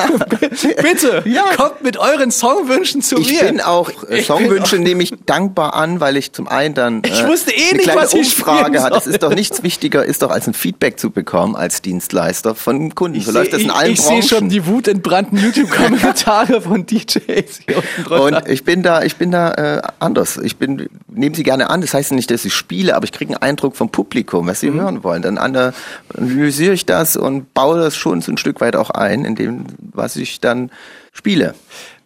Bitte, 0.82 1.22
Ja. 1.26 1.44
kommt 1.56 1.82
mit 1.82 1.96
euren 1.96 2.30
Songwünschen 2.30 3.02
zu 3.02 3.18
Ich 3.18 3.32
mir. 3.32 3.44
bin 3.48 3.60
auch, 3.60 3.90
äh, 4.08 4.18
Ich 4.20 4.26
Songwünsche 4.26 4.76
bin 4.76 4.84
nehme 4.84 5.02
ich 5.02 5.14
dankbar 5.26 5.74
an, 5.74 6.00
weil 6.00 6.16
ich 6.16 6.32
zum 6.32 6.48
einen 6.48 6.74
dann 6.74 7.02
äh, 7.04 7.08
Ich 7.08 7.26
wusste 7.26 7.52
eh 7.52 7.68
eine 7.68 7.72
nicht, 7.74 7.82
kleine 7.84 8.00
was 8.02 8.14
ich 8.14 8.20
Umfrage 8.20 8.82
hat. 8.82 8.96
Es 8.96 9.06
ist 9.06 9.22
doch 9.22 9.34
nichts 9.34 9.62
wichtiger, 9.62 10.04
ist 10.04 10.22
doch 10.22 10.30
als 10.30 10.46
ein 10.46 10.54
Feedback 10.54 10.98
zu 10.98 11.10
bekommen 11.10 11.56
als 11.56 11.82
Dienstleister 11.82 12.54
von 12.54 12.94
Kunden. 12.94 13.20
So 13.20 13.32
läuft 13.32 13.52
das 13.52 13.60
in 13.62 13.66
ich, 13.68 13.72
allen 13.74 13.92
ich 13.92 14.00
sehe 14.00 14.08
Branchen. 14.20 14.28
schon 14.28 14.48
die 14.48 14.66
wutentbrannten 14.66 15.38
YouTube-Kommentare 15.38 16.60
von 16.62 16.86
DJs 16.86 17.20
hier 17.66 17.76
unten 17.76 18.04
drunter. 18.04 18.22
Und 18.44 18.48
ich 18.48 18.64
bin 18.64 18.82
da, 18.82 19.02
ich 19.02 19.16
bin 19.16 19.30
da 19.30 19.52
äh, 19.52 19.82
anders. 19.98 20.38
Ich 20.38 20.56
bin, 20.56 20.88
nehme 21.08 21.34
sie 21.36 21.42
gerne 21.42 21.70
an. 21.70 21.80
Das 21.80 21.94
heißt 21.94 22.12
nicht, 22.12 22.30
dass 22.30 22.44
ich 22.44 22.54
spiele, 22.54 22.77
aber 22.92 23.04
ich 23.04 23.12
kriege 23.12 23.32
einen 23.34 23.42
Eindruck 23.42 23.76
vom 23.76 23.90
Publikum, 23.90 24.46
was 24.46 24.62
Mhm. 24.62 24.72
sie 24.72 24.80
hören 24.80 25.04
wollen. 25.04 25.22
Dann 25.22 25.38
ana- 25.38 25.72
analysiere 26.16 26.72
ich 26.74 26.86
das 26.86 27.16
und 27.16 27.52
baue 27.54 27.78
das 27.78 27.96
schon 27.96 28.20
so 28.20 28.32
ein 28.32 28.36
Stück 28.38 28.60
weit 28.60 28.76
auch 28.76 28.90
ein, 28.90 29.24
in 29.24 29.34
dem, 29.34 29.64
was 29.92 30.16
ich 30.16 30.40
dann 30.40 30.70
spiele. 31.12 31.54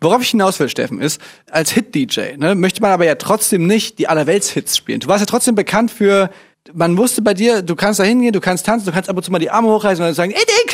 Worauf 0.00 0.22
ich 0.22 0.30
hinaus 0.30 0.58
will, 0.58 0.68
Steffen, 0.68 1.00
ist, 1.00 1.20
als 1.50 1.70
Hit-DJ 1.70 2.36
ne, 2.36 2.54
möchte 2.54 2.80
man 2.80 2.90
aber 2.90 3.04
ja 3.04 3.14
trotzdem 3.14 3.66
nicht 3.66 3.98
die 3.98 4.08
Allerwelts-Hits 4.08 4.76
spielen. 4.76 5.00
Du 5.00 5.08
warst 5.08 5.20
ja 5.20 5.26
trotzdem 5.26 5.54
bekannt 5.54 5.90
für, 5.92 6.30
man 6.72 6.96
wusste 6.96 7.22
bei 7.22 7.34
dir, 7.34 7.62
du 7.62 7.76
kannst 7.76 8.00
da 8.00 8.04
hingehen, 8.04 8.32
du 8.32 8.40
kannst 8.40 8.66
tanzen, 8.66 8.86
du 8.86 8.92
kannst 8.92 9.08
ab 9.10 9.16
und 9.16 9.22
zu 9.22 9.30
mal 9.30 9.38
die 9.38 9.50
Arme 9.50 9.68
hochreißen 9.68 10.02
und 10.02 10.08
dann 10.08 10.14
sagen, 10.14 10.32
ey, 10.32 10.42
ich! 10.42 10.72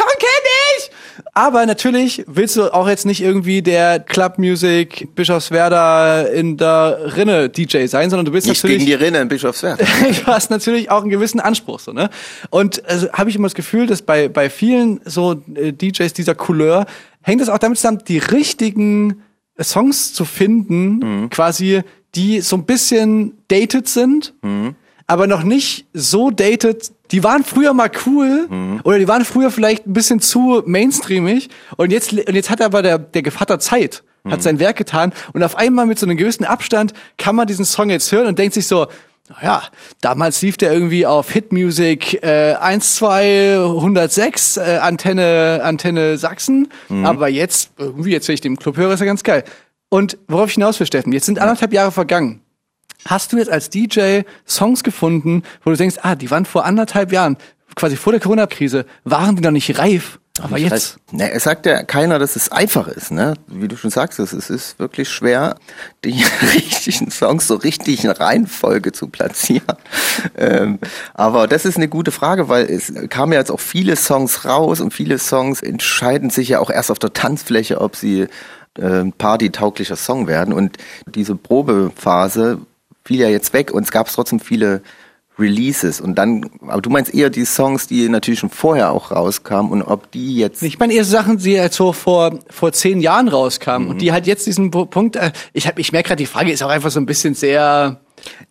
Aber 1.32 1.66
natürlich 1.66 2.24
willst 2.26 2.56
du 2.56 2.72
auch 2.72 2.88
jetzt 2.88 3.06
nicht 3.06 3.20
irgendwie 3.20 3.62
der 3.62 4.00
Club 4.00 4.38
Music 4.38 5.14
Bischofswerda 5.14 6.22
in 6.22 6.56
der 6.56 7.16
Rinne 7.16 7.48
DJ 7.48 7.86
sein, 7.86 8.10
sondern 8.10 8.26
du 8.26 8.32
bist 8.32 8.46
Nicht 8.46 8.62
natürlich 8.62 8.78
gegen 8.78 8.86
die 8.86 9.04
Rinne 9.04 9.20
in 9.20 9.28
Bischofswerda. 9.28 9.84
du 10.24 10.26
hast 10.26 10.50
natürlich 10.50 10.90
auch 10.90 11.02
einen 11.02 11.10
gewissen 11.10 11.40
Anspruch, 11.40 11.80
so, 11.80 11.92
ne? 11.92 12.10
Und 12.50 12.84
also, 12.88 13.10
habe 13.12 13.30
ich 13.30 13.36
immer 13.36 13.46
das 13.46 13.54
Gefühl, 13.54 13.86
dass 13.86 14.02
bei, 14.02 14.28
bei 14.28 14.50
vielen 14.50 15.00
so 15.04 15.42
äh, 15.54 15.72
DJs 15.72 16.12
dieser 16.12 16.34
Couleur 16.34 16.86
hängt 17.22 17.40
es 17.40 17.48
auch 17.48 17.58
damit 17.58 17.78
zusammen, 17.78 18.02
die 18.06 18.18
richtigen 18.18 19.22
Songs 19.60 20.12
zu 20.14 20.24
finden, 20.24 21.30
quasi, 21.30 21.82
die 22.14 22.40
so 22.40 22.56
ein 22.56 22.64
bisschen 22.64 23.32
dated 23.48 23.88
sind, 23.88 24.34
aber 25.08 25.26
noch 25.26 25.42
nicht 25.42 25.86
so 25.92 26.30
dated. 26.30 26.92
Die 27.10 27.24
waren 27.24 27.42
früher 27.42 27.72
mal 27.72 27.90
cool 28.06 28.46
oder 28.84 28.98
die 28.98 29.08
waren 29.08 29.24
früher 29.24 29.50
vielleicht 29.50 29.86
ein 29.86 29.94
bisschen 29.94 30.20
zu 30.20 30.62
mainstreamig 30.66 31.48
und 31.76 31.90
jetzt, 31.90 32.12
und 32.12 32.34
jetzt 32.34 32.50
hat 32.50 32.60
aber 32.60 32.82
der, 32.82 32.98
der 32.98 33.22
Gevatter 33.22 33.58
Zeit, 33.58 34.04
hat 34.30 34.42
sein 34.42 34.58
Werk 34.60 34.76
getan 34.76 35.14
und 35.32 35.42
auf 35.42 35.56
einmal 35.56 35.86
mit 35.86 35.98
so 35.98 36.04
einem 36.04 36.18
gewissen 36.18 36.44
Abstand 36.44 36.92
kann 37.16 37.34
man 37.34 37.46
diesen 37.46 37.64
Song 37.64 37.88
jetzt 37.88 38.12
hören 38.12 38.26
und 38.26 38.38
denkt 38.38 38.52
sich 38.54 38.66
so, 38.66 38.86
ja, 39.42 39.62
damals 40.00 40.40
lief 40.42 40.56
der 40.58 40.72
irgendwie 40.72 41.06
auf 41.06 41.30
Hitmusic 41.30 42.22
äh, 42.22 42.54
1, 42.54 42.96
2, 42.96 43.56
106, 43.56 44.56
äh, 44.56 44.78
Antenne, 44.82 45.60
Antenne 45.62 46.16
Sachsen. 46.18 46.68
Aber 47.04 47.28
jetzt, 47.28 47.70
irgendwie, 47.78 48.10
jetzt, 48.10 48.28
wenn 48.28 48.34
ich 48.34 48.40
den 48.40 48.56
Club 48.56 48.76
höre, 48.78 48.92
ist 48.92 49.00
er 49.00 49.06
ganz 49.06 49.22
geil. 49.22 49.44
Und 49.90 50.16
worauf 50.28 50.48
ich 50.48 50.54
hinaus 50.54 50.80
will, 50.80 50.86
Steffen, 50.86 51.12
jetzt 51.12 51.26
sind 51.26 51.38
anderthalb 51.38 51.72
Jahre 51.74 51.92
vergangen. 51.92 52.40
Hast 53.06 53.32
du 53.32 53.36
jetzt 53.38 53.50
als 53.50 53.70
DJ 53.70 54.20
Songs 54.46 54.82
gefunden, 54.82 55.42
wo 55.64 55.70
du 55.70 55.76
denkst, 55.76 55.96
ah, 56.02 56.14
die 56.14 56.30
waren 56.30 56.44
vor 56.44 56.64
anderthalb 56.64 57.12
Jahren, 57.12 57.36
quasi 57.74 57.96
vor 57.96 58.12
der 58.12 58.20
Corona-Krise, 58.20 58.86
waren 59.04 59.36
die 59.36 59.42
noch 59.42 59.50
nicht 59.50 59.78
reif? 59.78 60.18
Aber 60.40 60.56
jetzt. 60.56 60.98
Ne, 61.10 61.32
es 61.32 61.42
sagt 61.42 61.66
ja 61.66 61.82
keiner, 61.82 62.20
dass 62.20 62.36
es 62.36 62.52
einfach 62.52 62.86
ist, 62.86 63.10
ne? 63.10 63.34
Wie 63.48 63.66
du 63.66 63.76
schon 63.76 63.90
sagst, 63.90 64.20
es 64.20 64.32
ist- 64.32 64.78
wirklich 64.78 65.08
schwer, 65.08 65.56
die 66.04 66.22
richtigen 66.54 67.10
Songs 67.10 67.48
so 67.48 67.56
richtig 67.56 68.04
in 68.04 68.10
Reihenfolge 68.10 68.92
zu 68.92 69.08
platzieren. 69.08 69.64
Ähm, 70.36 70.80
aber 71.14 71.46
das 71.46 71.64
ist 71.64 71.76
eine 71.76 71.86
gute 71.88 72.10
Frage, 72.10 72.48
weil 72.48 72.66
es 72.66 72.92
kamen 73.08 73.32
ja 73.32 73.38
jetzt 73.38 73.50
auch 73.52 73.60
viele 73.60 73.94
Songs 73.94 74.44
raus 74.44 74.80
und 74.80 74.92
viele 74.92 75.16
Songs 75.18 75.62
entscheiden 75.62 76.30
sich 76.30 76.48
ja 76.48 76.58
auch 76.58 76.70
erst 76.70 76.90
auf 76.90 76.98
der 76.98 77.12
Tanzfläche, 77.12 77.80
ob 77.80 77.94
sie 77.94 78.26
äh, 78.78 79.04
partytauglicher 79.16 79.94
Song 79.94 80.26
werden. 80.26 80.52
Und 80.52 80.76
diese 81.06 81.36
Probephase 81.36 82.58
fiel 83.08 83.20
ja 83.20 83.28
jetzt 83.28 83.52
weg 83.54 83.70
und 83.72 83.82
es 83.84 83.90
gab 83.90 84.06
trotzdem 84.12 84.38
viele 84.38 84.82
Releases 85.38 86.00
und 86.00 86.16
dann, 86.16 86.50
aber 86.66 86.82
du 86.82 86.90
meinst 86.90 87.14
eher 87.14 87.30
die 87.30 87.44
Songs, 87.44 87.86
die 87.86 88.08
natürlich 88.08 88.40
schon 88.40 88.50
vorher 88.50 88.90
auch 88.90 89.12
rauskamen 89.12 89.70
und 89.70 89.82
ob 89.82 90.10
die 90.10 90.34
jetzt 90.36 90.62
Ich 90.64 90.78
meine 90.80 90.92
eher 90.92 91.04
Sachen, 91.04 91.38
die 91.38 91.58
halt 91.60 91.72
so 91.72 91.92
vor, 91.92 92.40
vor 92.50 92.72
zehn 92.72 93.00
Jahren 93.00 93.28
rauskamen 93.28 93.88
und 93.88 94.00
die 94.00 94.10
halt 94.12 94.26
jetzt 94.26 94.46
diesen 94.46 94.70
Pu- 94.72 94.86
Punkt, 94.86 95.14
äh, 95.16 95.30
ich, 95.52 95.66
hab, 95.68 95.78
ich 95.78 95.92
merke 95.92 96.08
gerade, 96.08 96.18
die 96.20 96.26
Frage 96.26 96.50
ist 96.52 96.62
auch 96.62 96.68
einfach 96.70 96.90
so 96.90 96.98
ein 96.98 97.06
bisschen 97.06 97.34
sehr, 97.34 98.00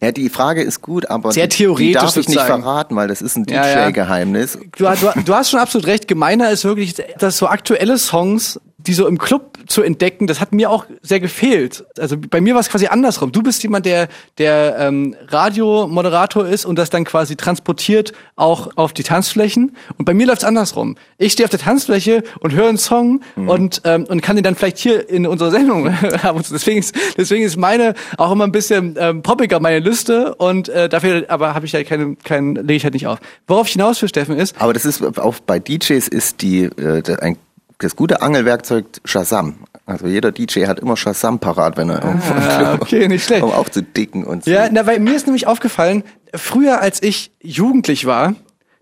Ja, 0.01 0.11
die 0.13 0.29
Frage 0.29 0.63
ist 0.63 0.81
gut, 0.81 1.09
aber 1.09 1.33
Sehr 1.33 1.49
theoretisch 1.49 1.87
die 1.87 1.93
darf 1.93 2.09
ich 2.11 2.15
nicht 2.15 2.25
sozusagen. 2.39 2.63
verraten, 2.63 2.95
weil 2.95 3.09
das 3.09 3.21
ist 3.21 3.35
ein 3.35 3.45
Ja, 3.49 3.67
ja. 3.67 3.85
DJ-Geheimnis. 3.87 4.57
du, 4.77 4.85
du, 4.85 5.21
du 5.25 5.33
hast 5.35 5.49
schon 5.51 5.59
absolut 5.59 5.87
recht, 5.87 6.07
gemeiner 6.07 6.51
ist 6.51 6.63
wirklich, 6.63 6.95
dass 7.19 7.37
so 7.37 7.47
aktuelle 7.47 7.97
Songs, 7.97 8.61
die 8.87 8.93
so 8.93 9.07
im 9.07 9.17
Club 9.17 9.57
zu 9.67 9.81
entdecken, 9.81 10.27
das 10.27 10.39
hat 10.39 10.53
mir 10.53 10.71
auch 10.71 10.85
sehr 11.01 11.19
gefehlt. 11.19 11.85
Also 11.99 12.15
bei 12.17 12.41
mir 12.41 12.53
war 12.53 12.61
es 12.61 12.69
quasi 12.69 12.87
andersrum. 12.87 13.31
Du 13.31 13.43
bist 13.43 13.61
jemand, 13.63 13.85
der, 13.85 14.07
der 14.37 14.77
ähm, 14.79 15.15
Radiomoderator 15.27 16.47
ist 16.47 16.65
und 16.65 16.77
das 16.77 16.89
dann 16.89 17.03
quasi 17.03 17.35
transportiert 17.35 18.13
auch 18.35 18.69
auf 18.75 18.93
die 18.93 19.03
Tanzflächen. 19.03 19.75
Und 19.97 20.05
bei 20.05 20.13
mir 20.13 20.27
läuft's 20.27 20.45
andersrum. 20.45 20.95
Ich 21.17 21.33
stehe 21.33 21.45
auf 21.45 21.51
der 21.51 21.59
Tanzfläche 21.59 22.23
und 22.39 22.53
höre 22.53 22.69
einen 22.69 22.77
Song 22.77 23.21
und, 23.35 23.81
ähm, 23.83 24.05
und 24.05 24.21
kann 24.21 24.37
den 24.37 24.43
dann 24.43 24.55
vielleicht 24.55 24.77
hier 24.77 25.09
in 25.09 25.27
unserer 25.27 25.51
Sendung 25.51 25.93
haben. 26.23 26.41
Deswegen 26.49 26.79
ist, 26.79 26.95
deswegen 27.17 27.43
ist 27.43 27.57
meine 27.57 27.93
auch 28.17 28.31
immer 28.31 28.45
ein 28.45 28.51
bisschen 28.51 28.95
ähm, 28.97 29.21
poppiger, 29.21 29.59
meine 29.59 29.79
Liste. 29.79 30.35
Und 30.35 30.69
äh, 30.69 30.87
dafür 30.87 31.25
aber 31.27 31.53
habe 31.53 31.65
ich 31.65 31.73
halt 31.73 31.87
keine, 31.87 32.15
keinen, 32.15 32.55
lege 32.55 32.75
ich 32.75 32.83
halt 32.83 32.93
nicht 32.93 33.07
auf. 33.07 33.19
Worauf 33.47 33.67
ich 33.67 33.73
hinaus 33.73 34.01
will, 34.01 34.09
Steffen, 34.09 34.37
ist, 34.37 34.55
Aber 34.59 34.73
das 34.73 34.85
ist 34.85 35.03
auch 35.19 35.35
bei 35.45 35.59
DJs 35.59 36.07
ist 36.07 36.41
die 36.41 36.63
äh, 36.63 37.01
ein, 37.19 37.37
das 37.79 37.95
gute 37.95 38.21
Angelwerkzeug 38.21 38.85
Shazam. 39.05 39.59
Also 39.85 40.07
jeder 40.07 40.31
DJ 40.31 40.65
hat 40.65 40.79
immer 40.79 40.97
Shazam 40.97 41.39
parat, 41.39 41.77
wenn 41.77 41.89
er 41.89 42.03
irgendwo 42.03 42.33
Ah, 42.33 42.77
okay, 42.79 43.07
nicht 43.07 43.25
schlecht. 43.25 43.43
um 43.43 43.51
auch 43.51 43.69
zu 43.69 43.83
dicken 43.83 44.23
und 44.23 44.45
so. 44.45 44.51
Ja, 44.51 44.67
na, 44.71 44.85
weil 44.85 44.99
mir 44.99 45.15
ist 45.15 45.27
nämlich 45.27 45.47
aufgefallen, 45.47 46.03
früher 46.33 46.81
als 46.81 47.01
ich 47.01 47.31
jugendlich 47.41 48.05
war, 48.05 48.35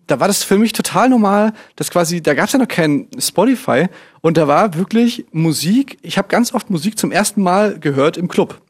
da 0.07 0.19
war 0.19 0.27
das 0.27 0.43
für 0.43 0.57
mich 0.57 0.73
total 0.73 1.09
normal, 1.09 1.53
dass 1.75 1.89
quasi, 1.89 2.21
da 2.21 2.33
gab 2.33 2.45
es 2.45 2.53
ja 2.53 2.59
noch 2.59 2.67
kein 2.67 3.07
Spotify 3.17 3.87
und 4.21 4.37
da 4.37 4.47
war 4.47 4.75
wirklich 4.75 5.25
Musik, 5.31 5.97
ich 6.01 6.17
habe 6.17 6.27
ganz 6.27 6.53
oft 6.53 6.69
Musik 6.69 6.97
zum 6.97 7.11
ersten 7.11 7.41
Mal 7.41 7.79
gehört 7.79 8.17
im 8.17 8.27
Club. 8.27 8.61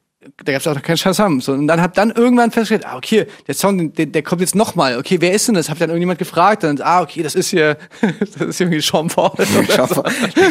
Da 0.43 0.52
gab 0.52 0.61
es 0.61 0.68
auch 0.68 0.76
noch 0.76 0.81
kein 0.81 0.97
Shazam. 0.97 1.39
So, 1.41 1.53
und 1.53 1.68
dann 1.68 1.81
hab 1.81 1.93
dann 1.93 2.11
irgendwann 2.11 2.52
festgestellt, 2.52 2.85
ah, 2.85 2.97
okay, 2.97 3.27
der 3.47 3.53
Song, 3.56 3.93
der, 3.93 4.06
der 4.07 4.23
kommt 4.23 4.41
jetzt 4.41 4.56
nochmal. 4.56 4.97
Okay, 4.97 5.18
wer 5.22 5.34
ist 5.34 5.47
denn 5.47 5.56
das? 5.56 5.69
Hab 5.69 5.77
dann 5.80 5.89
irgendjemand 5.89 6.19
gefragt. 6.19 6.64
Dann, 6.64 6.80
ah, 6.81 7.02
okay, 7.02 7.22
das 7.23 7.35
ist 7.35 7.49
hier, 7.49 7.77
das 8.19 8.35
ist 8.49 8.61
irgendwie 8.61 8.81
Sean 8.81 9.07
Paul. 9.07 9.31
oder 9.31 9.43
Ich 9.61 9.72
so. 9.72 9.77
hoffe, 9.81 10.03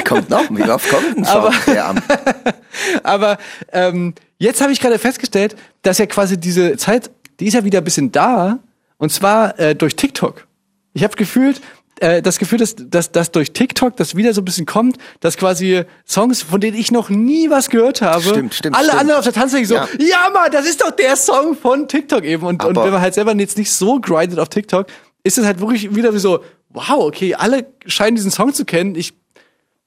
kommt 0.05 0.31
noch, 0.31 0.45
wie 0.51 0.63
oft 0.71 0.89
kommt 0.89 1.19
ein 1.19 1.25
Song? 1.25 1.37
Aber- 1.47 1.53
der 1.67 1.95
Aber 3.03 3.39
ähm, 3.73 4.15
jetzt 4.39 4.61
habe 4.61 4.73
ich 4.73 4.81
gerade 4.81 4.99
festgestellt, 4.99 5.57
dass 5.83 5.99
ja 5.99 6.07
quasi 6.07 6.39
diese 6.39 6.77
Zeit, 6.77 7.11
die 7.41 7.47
ist 7.47 7.55
ja 7.55 7.65
wieder 7.65 7.79
ein 7.79 7.85
bisschen 7.85 8.13
da. 8.13 8.59
Und 8.99 9.11
zwar 9.11 9.59
äh, 9.59 9.75
durch 9.75 9.97
TikTok. 9.97 10.47
Ich 10.93 11.03
habe 11.03 11.17
gefühlt, 11.17 11.61
äh, 12.01 12.23
das 12.23 12.39
Gefühl, 12.39 12.59
dass, 12.59 12.75
dass, 12.77 13.13
dass 13.13 13.31
durch 13.31 13.53
TikTok 13.53 13.97
das 13.97 14.15
wieder 14.17 14.33
so 14.35 14.41
ein 14.41 14.45
bisschen 14.45 14.67
kommt, 14.67 14.99
dass 15.21 15.37
quasi 15.37 15.83
Songs, 16.07 16.43
von 16.43 16.61
denen 16.61 16.77
ich 16.77 16.91
noch 16.91 17.09
nie 17.11 17.51
was 17.51 17.69
gehört 17.71 18.03
habe, 18.03 18.23
Stimmt, 18.23 18.55
stimmt, 18.55 18.77
alle 18.77 18.87
stimmt. 18.89 19.01
anderen 19.01 19.19
auf 19.19 19.25
der 19.25 19.33
Tanzfläche 19.33 19.67
so, 19.67 19.75
ja. 19.75 19.89
Ja. 19.99 20.31
Mann, 20.33 20.51
das 20.51 20.67
ist 20.67 20.81
doch 20.83 20.91
der 20.91 21.17
Song 21.17 21.57
von 21.57 21.87
TikTok 21.89 22.25
eben. 22.25 22.45
Und, 22.45 22.65
und 22.65 22.77
wenn 22.77 22.91
man 22.93 23.01
halt 23.01 23.15
selber 23.15 23.35
jetzt 23.37 23.57
nicht 23.59 23.73
so 23.73 24.01
grindet 24.01 24.39
auf 24.39 24.49
TikTok, 24.49 24.87
ist 25.23 25.39
es 25.39 25.45
halt 25.47 25.61
wirklich 25.61 25.95
wieder 25.95 26.13
wie 26.15 26.19
so, 26.19 26.41
wow, 26.71 26.99
okay, 27.05 27.35
alle 27.35 27.67
scheinen 27.87 28.17
diesen 28.17 28.31
Song 28.31 28.53
zu 28.53 28.65
kennen. 28.65 28.95
Ich 28.97 29.15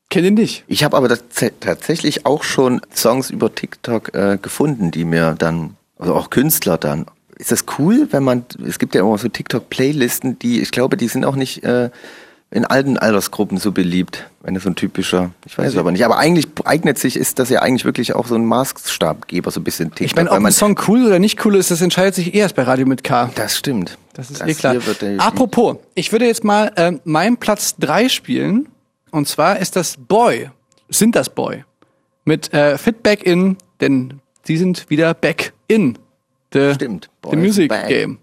kenne 0.10 0.28
ihn 0.28 0.36
nicht. 0.36 0.64
Ich 0.68 0.84
habe 0.86 0.96
aber 0.96 1.08
tats- 1.10 1.52
tatsächlich 1.60 2.26
auch 2.26 2.44
schon 2.44 2.80
Songs 2.96 3.30
über 3.30 3.54
TikTok 3.54 4.14
äh, 4.16 4.38
gefunden, 4.42 4.92
die 4.92 5.04
mir 5.04 5.36
dann, 5.38 5.76
also 6.00 6.16
auch 6.16 6.30
Künstler 6.30 6.78
dann. 6.78 7.06
Ist 7.38 7.52
das 7.52 7.66
cool, 7.78 8.08
wenn 8.12 8.24
man, 8.24 8.46
es 8.68 8.80
gibt 8.80 8.96
ja 8.96 9.02
immer 9.02 9.18
so 9.18 9.28
TikTok-Playlisten, 9.28 10.40
die, 10.40 10.60
ich 10.62 10.72
glaube, 10.72 10.98
die 10.98 11.08
sind 11.08 11.24
auch 11.24 11.36
nicht 11.36 11.64
äh, 11.64 11.92
in 12.50 12.66
alten 12.66 12.98
Altersgruppen 12.98 13.58
so 13.58 13.72
beliebt, 13.72 14.30
wenn 14.42 14.56
es 14.56 14.64
so 14.64 14.70
ein 14.70 14.76
typischer, 14.76 15.32
ich 15.46 15.58
weiß 15.58 15.74
es 15.74 15.78
aber 15.78 15.92
nicht. 15.92 16.06
Aber 16.06 16.18
eigentlich 16.18 16.48
eignet 16.64 16.98
sich, 16.98 17.18
ist 17.18 17.40
das 17.40 17.50
ja 17.50 17.62
eigentlich 17.62 17.84
wirklich 17.84 18.16
auch 18.16 18.26
so 18.26 18.36
ein 18.36 18.46
Maßstabgeber, 18.46 19.52
so 19.52 19.60
ein 19.60 19.64
bisschen 19.64 19.90
TikTok. 19.90 20.06
Ich 20.06 20.16
meine, 20.16 20.32
ob 20.32 20.44
ein 20.44 20.52
Song 20.52 20.80
cool 20.88 21.06
oder 21.06 21.20
nicht 21.20 21.44
cool 21.46 21.56
ist, 21.56 21.72
das 21.72 21.82
entscheidet 21.82 22.16
sich 22.16 22.34
erst 22.34 22.56
bei 22.56 22.64
Radio 22.64 22.86
mit 22.86 23.04
K. 23.04 23.30
das 23.36 23.58
stimmt. 23.58 23.98
Das 24.14 24.32
ist 24.32 24.42
eh 24.42 24.54
klar. 24.54 24.78
Apropos, 25.18 25.78
ich 25.94 26.12
würde 26.12 26.26
jetzt 26.26 26.44
mal 26.44 26.72
ähm, 26.78 27.02
meinen 27.04 27.38
Platz 27.38 27.76
drei 27.78 28.10
spielen. 28.10 28.70
Und 29.12 29.28
zwar 29.28 29.60
ist 29.60 29.76
das 29.76 29.96
Boy. 29.98 30.50
Sind 30.90 31.16
das 31.16 31.30
Boy. 31.30 31.66
Mit 32.26 32.54
äh, 32.54 32.78
Fit 32.78 33.04
Back 33.04 33.24
In, 33.26 33.58
denn 33.80 34.22
sie 34.44 34.58
sind 34.58 34.90
wieder 34.90 35.14
back 35.14 35.54
in 35.68 35.98
the, 36.52 36.74
Stimmt. 36.74 37.10
the 37.30 37.36
Music 37.36 37.70
back. 37.70 37.88
Game. 37.90 38.20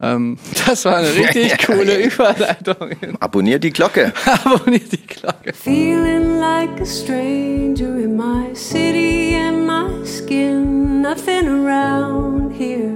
Ähm, 0.00 0.38
das 0.66 0.84
war 0.84 0.98
eine 0.98 1.12
richtig 1.14 1.66
coole 1.66 1.98
Überleitung. 2.04 2.92
Abonniert 3.20 3.64
die 3.64 3.70
Glocke. 3.72 4.12
Abonniert 4.44 4.92
die 4.92 5.06
Glocke. 5.06 5.52
Feeling 5.52 6.38
like 6.38 6.80
a 6.80 6.86
stranger 6.86 7.96
in 7.98 8.16
my 8.16 8.54
city 8.54 9.34
and 9.34 9.66
my 9.66 10.04
skin. 10.06 11.02
Nothing 11.02 11.48
around 11.48 12.52
here 12.52 12.94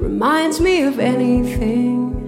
reminds 0.00 0.60
me 0.60 0.86
of 0.86 0.98
anything. 0.98 2.27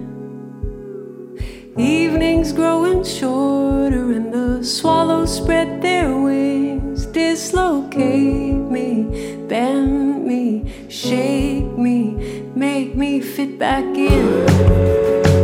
Evenings 1.77 2.51
growing 2.51 3.01
shorter 3.03 4.11
and 4.11 4.33
the 4.33 4.61
swallows 4.61 5.37
spread 5.37 5.81
their 5.81 6.13
wings. 6.17 7.05
Dislocate 7.05 8.55
me, 8.55 9.37
bend 9.47 10.25
me, 10.25 10.69
shake 10.89 11.71
me, 11.77 12.43
make 12.55 12.95
me 12.95 13.21
fit 13.21 13.57
back 13.57 13.85
in. 13.95 15.40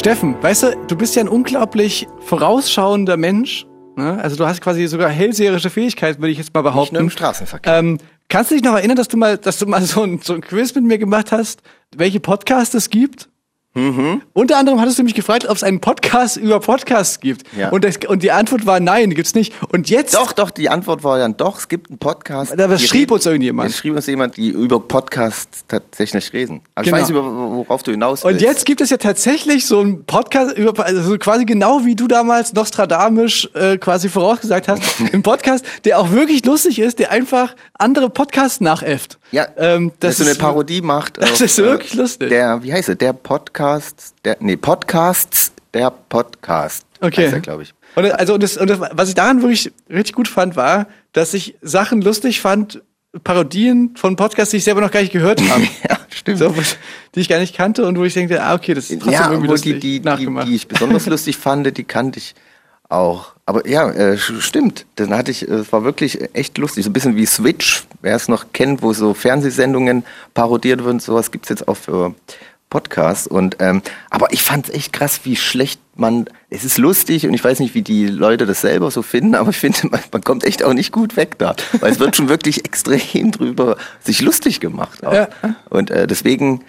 Steffen, 0.00 0.42
weißt 0.42 0.62
du, 0.62 0.76
du 0.88 0.96
bist 0.96 1.14
ja 1.14 1.22
ein 1.22 1.28
unglaublich 1.28 2.08
vorausschauender 2.20 3.18
Mensch. 3.18 3.66
Ne? 3.96 4.18
Also 4.18 4.34
du 4.34 4.46
hast 4.46 4.62
quasi 4.62 4.86
sogar 4.86 5.10
hellseherische 5.10 5.68
Fähigkeiten, 5.68 6.22
würde 6.22 6.32
ich 6.32 6.38
jetzt 6.38 6.54
mal 6.54 6.60
Nicht 6.62 6.64
nur 6.64 6.72
behaupten. 6.72 6.96
im 6.96 7.10
Straßenverkehr. 7.10 7.76
Ähm, 7.78 7.98
kannst 8.30 8.50
du 8.50 8.54
dich 8.54 8.64
noch 8.64 8.76
erinnern, 8.76 8.96
dass 8.96 9.08
du 9.08 9.18
mal, 9.18 9.36
dass 9.36 9.58
du 9.58 9.66
mal 9.66 9.82
so 9.82 10.02
ein, 10.02 10.20
so 10.22 10.32
ein 10.32 10.40
Quiz 10.40 10.74
mit 10.74 10.84
mir 10.84 10.96
gemacht 10.96 11.32
hast, 11.32 11.60
welche 11.94 12.18
Podcasts 12.18 12.74
es 12.74 12.88
gibt? 12.88 13.28
Mhm. 13.80 14.22
Unter 14.32 14.56
anderem 14.58 14.80
hattest 14.80 14.98
du 14.98 15.02
mich 15.02 15.14
gefragt, 15.14 15.46
ob 15.48 15.56
es 15.56 15.62
einen 15.62 15.80
Podcast 15.80 16.36
über 16.36 16.60
Podcasts 16.60 17.20
gibt. 17.20 17.44
Ja. 17.56 17.70
Und, 17.70 17.84
das, 17.84 17.96
und 18.06 18.22
die 18.22 18.30
Antwort 18.30 18.66
war 18.66 18.80
nein, 18.80 19.10
gibt's 19.14 19.34
nicht. 19.34 19.52
Und 19.72 19.88
jetzt, 19.90 20.14
Doch, 20.14 20.32
doch, 20.32 20.50
die 20.50 20.68
Antwort 20.68 21.02
war 21.04 21.18
dann 21.18 21.36
doch, 21.36 21.58
es 21.58 21.68
gibt 21.68 21.88
einen 21.90 21.98
Podcast. 21.98 22.52
Da 22.56 22.68
was 22.70 22.82
schrieb 22.82 23.02
reden- 23.02 23.12
uns 23.14 23.26
irgendjemand. 23.26 23.70
Es 23.70 23.76
schrieb 23.78 23.94
uns 23.96 24.06
jemand, 24.06 24.36
die 24.36 24.48
über 24.50 24.80
Podcasts 24.80 25.64
tatsächlich 25.68 26.32
reden. 26.32 26.60
Aber 26.74 26.84
Genau. 26.84 26.96
ich 26.96 27.02
weiß, 27.04 27.10
über, 27.10 27.24
worauf 27.24 27.82
du 27.82 27.90
hinaus 27.92 28.24
und 28.24 28.30
willst. 28.32 28.42
jetzt 28.44 28.66
gibt 28.66 28.80
es 28.80 28.90
ja 28.90 28.96
tatsächlich 28.96 29.66
so 29.66 29.80
einen 29.80 30.04
Podcast 30.04 30.56
über, 30.56 30.84
also 30.84 31.02
so 31.02 31.18
quasi 31.18 31.44
genau 31.44 31.84
wie 31.84 31.94
du 31.96 32.06
damals 32.08 32.52
Nostradamus 32.52 33.48
äh, 33.54 33.78
quasi 33.78 34.08
vorausgesagt 34.08 34.68
hast, 34.68 34.82
im 35.12 35.22
Podcast, 35.22 35.64
der 35.84 35.98
auch 35.98 36.10
wirklich 36.10 36.44
lustig 36.44 36.78
ist, 36.78 36.98
der 36.98 37.10
einfach 37.10 37.54
andere 37.78 38.10
Podcasts 38.10 38.60
nachäfft. 38.60 39.18
Ja, 39.32 39.46
ähm, 39.56 39.92
dass 40.00 40.16
das 40.16 40.16
du 40.18 40.22
eine 40.24 40.32
ist- 40.32 40.38
Parodie 40.38 40.80
macht. 40.82 41.16
Das 41.20 41.32
auf, 41.32 41.40
ist 41.42 41.58
wirklich 41.58 41.94
lustig. 41.94 42.28
Der, 42.30 42.62
wie 42.62 42.72
heißt 42.72 42.88
er? 42.88 42.94
Der 42.96 43.12
Podcast, 43.12 43.69
der, 44.24 44.36
nee, 44.40 44.56
Podcasts, 44.56 45.52
der 45.74 45.90
Podcast. 45.90 46.86
Okay. 47.00 47.40
Glaube 47.40 47.62
ich. 47.62 47.74
Und 47.96 48.06
also 48.12 48.34
und 48.34 48.42
das, 48.42 48.56
und 48.56 48.68
das, 48.68 48.80
was 48.80 49.08
ich 49.08 49.14
daran 49.14 49.42
wirklich 49.42 49.72
richtig 49.88 50.14
gut 50.14 50.28
fand, 50.28 50.56
war, 50.56 50.86
dass 51.12 51.34
ich 51.34 51.56
Sachen 51.60 52.02
lustig 52.02 52.40
fand, 52.40 52.82
Parodien 53.24 53.96
von 53.96 54.14
Podcasts, 54.16 54.50
die 54.52 54.58
ich 54.58 54.64
selber 54.64 54.80
noch 54.80 54.90
gar 54.90 55.00
nicht 55.00 55.12
gehört 55.12 55.40
habe. 55.48 55.62
Ja, 55.88 55.98
stimmt. 56.08 56.38
so, 56.38 56.54
die 57.14 57.20
ich 57.20 57.28
gar 57.28 57.38
nicht 57.38 57.56
kannte 57.56 57.86
und 57.86 57.98
wo 57.98 58.04
ich 58.04 58.14
denke, 58.14 58.42
ah, 58.42 58.54
okay, 58.54 58.74
das 58.74 58.90
ist 58.90 59.00
trotzdem 59.00 59.12
ja, 59.12 59.30
irgendwie 59.30 59.48
lustig 59.48 59.74
die, 59.74 59.80
die, 59.80 60.00
die, 60.00 60.04
nachgemacht. 60.04 60.48
die 60.48 60.54
ich 60.54 60.68
besonders 60.68 61.06
lustig 61.06 61.36
fand, 61.36 61.76
die 61.76 61.84
kannte 61.84 62.18
ich 62.18 62.34
auch. 62.88 63.34
Aber 63.46 63.66
ja, 63.66 63.90
äh, 63.90 64.18
stimmt. 64.18 64.86
Dann 64.96 65.14
hatte 65.14 65.30
ich, 65.30 65.48
äh, 65.48 65.54
es 65.54 65.72
war 65.72 65.84
wirklich 65.84 66.34
echt 66.34 66.58
lustig. 66.58 66.84
So 66.84 66.90
ein 66.90 66.92
bisschen 66.92 67.16
wie 67.16 67.26
Switch, 67.26 67.84
wer 68.02 68.14
es 68.14 68.28
noch 68.28 68.52
kennt, 68.52 68.82
wo 68.82 68.92
so 68.92 69.14
Fernsehsendungen 69.14 70.04
parodiert 70.34 70.84
werden, 70.84 71.00
sowas 71.00 71.30
gibt's 71.30 71.48
jetzt 71.48 71.66
auch 71.66 71.76
für 71.76 72.14
Podcasts. 72.70 73.26
Und 73.26 73.56
ähm, 73.58 73.82
aber 74.08 74.32
ich 74.32 74.42
fand 74.42 74.68
es 74.68 74.74
echt 74.74 74.92
krass, 74.92 75.20
wie 75.24 75.36
schlecht 75.36 75.80
man. 75.96 76.26
Es 76.48 76.64
ist 76.64 76.78
lustig 76.78 77.26
und 77.26 77.34
ich 77.34 77.44
weiß 77.44 77.60
nicht, 77.60 77.74
wie 77.74 77.82
die 77.82 78.06
Leute 78.06 78.46
das 78.46 78.62
selber 78.62 78.90
so 78.90 79.02
finden, 79.02 79.34
aber 79.34 79.50
ich 79.50 79.58
finde, 79.58 79.88
man, 79.88 80.00
man 80.10 80.22
kommt 80.22 80.44
echt 80.44 80.62
auch 80.62 80.72
nicht 80.72 80.92
gut 80.92 81.16
weg 81.16 81.38
da. 81.38 81.54
Weil 81.80 81.92
es 81.92 81.98
wird 81.98 82.16
schon 82.16 82.28
wirklich 82.28 82.64
extrem 82.64 83.32
drüber 83.32 83.76
sich 84.00 84.22
lustig 84.22 84.60
gemacht. 84.60 85.04
Auch. 85.04 85.12
Ja. 85.12 85.28
Und 85.68 85.90
äh, 85.90 86.06
deswegen. 86.06 86.64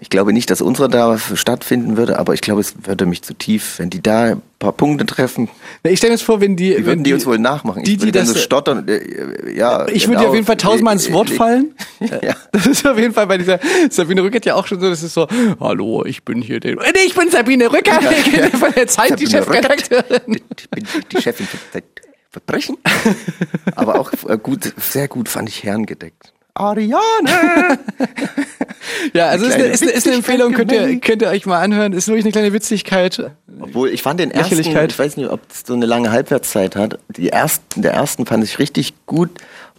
Ich 0.00 0.10
glaube 0.10 0.32
nicht, 0.32 0.50
dass 0.50 0.60
unsere 0.60 0.88
da 0.88 1.16
stattfinden 1.18 1.96
würde, 1.96 2.18
aber 2.18 2.34
ich 2.34 2.40
glaube, 2.40 2.60
es 2.60 2.74
würde 2.84 3.06
mich 3.06 3.22
zu 3.22 3.32
tief, 3.32 3.78
wenn 3.78 3.90
die 3.90 4.02
da 4.02 4.24
ein 4.32 4.42
paar 4.58 4.72
Punkte 4.72 5.06
treffen, 5.06 5.48
Na, 5.84 5.90
ich 5.90 5.98
stelle 5.98 6.10
mir 6.10 6.16
jetzt 6.16 6.24
vor, 6.24 6.40
wenn 6.40 6.56
die, 6.56 6.70
die 6.70 6.76
wenn 6.78 6.84
würden 6.86 7.04
die, 7.04 7.12
uns 7.14 7.24
wohl 7.26 7.38
nachmachen. 7.38 7.84
die, 7.84 7.92
ich 7.92 7.98
die 7.98 8.06
würde 8.06 8.18
das- 8.18 8.28
so 8.28 8.34
stottern. 8.38 8.86
Äh, 8.88 9.56
ja, 9.56 9.86
Ich 9.88 10.08
würde 10.08 10.20
dir 10.22 10.28
auf 10.28 10.34
jeden 10.34 10.46
Fall 10.46 10.56
tausendmal 10.56 10.94
ins 10.94 11.10
Wort 11.12 11.30
fallen. 11.30 11.74
Ja. 12.00 12.34
Das 12.52 12.66
ist 12.66 12.86
auf 12.86 12.98
jeden 12.98 13.14
Fall 13.14 13.26
bei 13.26 13.38
dieser 13.38 13.58
Sabine 13.88 14.22
Rückert 14.22 14.44
ja 14.44 14.56
auch 14.56 14.66
schon 14.66 14.78
so, 14.80 14.90
das 14.90 15.02
ist 15.02 15.14
so, 15.14 15.26
hallo, 15.58 16.04
ich 16.04 16.22
bin 16.24 16.42
hier 16.42 16.60
der, 16.60 16.74
nee, 16.74 16.82
ich 17.06 17.14
bin 17.14 17.30
Sabine 17.30 17.72
Rückert, 17.72 18.00
bin 18.50 18.50
von 18.60 18.72
der 18.72 18.86
Zeit, 18.88 19.18
die 19.20 19.26
Sabine 19.26 19.46
Rückert. 19.48 19.80
Chefredakteurin. 19.80 20.40
Ich 20.58 20.68
bin 20.70 20.84
die 21.12 21.22
Chefin 21.22 21.46
Ver- 21.46 21.80
Verbrechen. 22.30 22.76
Aber 23.76 23.98
auch 24.00 24.12
äh, 24.28 24.36
gut, 24.36 24.72
sehr 24.78 25.08
gut 25.08 25.28
fand 25.30 25.48
ich 25.48 25.62
herrengedeckt. 25.64 26.33
Ariane! 26.54 27.78
Ja, 29.12 29.28
also 29.28 29.46
ist 29.46 29.54
eine, 29.54 29.64
ist, 29.64 29.82
eine, 29.82 29.92
ist 29.92 30.06
eine 30.06 30.16
Empfehlung, 30.16 30.52
könnt 30.52 30.72
ihr, 30.72 30.98
könnt 31.00 31.22
ihr 31.22 31.28
euch 31.28 31.46
mal 31.46 31.60
anhören, 31.60 31.92
ist 31.92 32.08
wirklich 32.08 32.24
eine 32.24 32.32
kleine 32.32 32.52
Witzigkeit. 32.52 33.30
Obwohl, 33.60 33.88
ich 33.90 34.02
fand 34.02 34.20
den 34.20 34.30
ersten, 34.30 34.58
ich 34.58 34.98
weiß 34.98 35.16
nicht, 35.16 35.30
ob 35.30 35.40
es 35.50 35.62
so 35.66 35.74
eine 35.74 35.86
lange 35.86 36.10
Halbwertszeit 36.10 36.76
hat. 36.76 36.98
Die 37.08 37.30
ersten, 37.30 37.82
der 37.82 37.92
ersten 37.92 38.26
fand 38.26 38.44
ich 38.44 38.58
richtig 38.58 38.94
gut. 39.06 39.30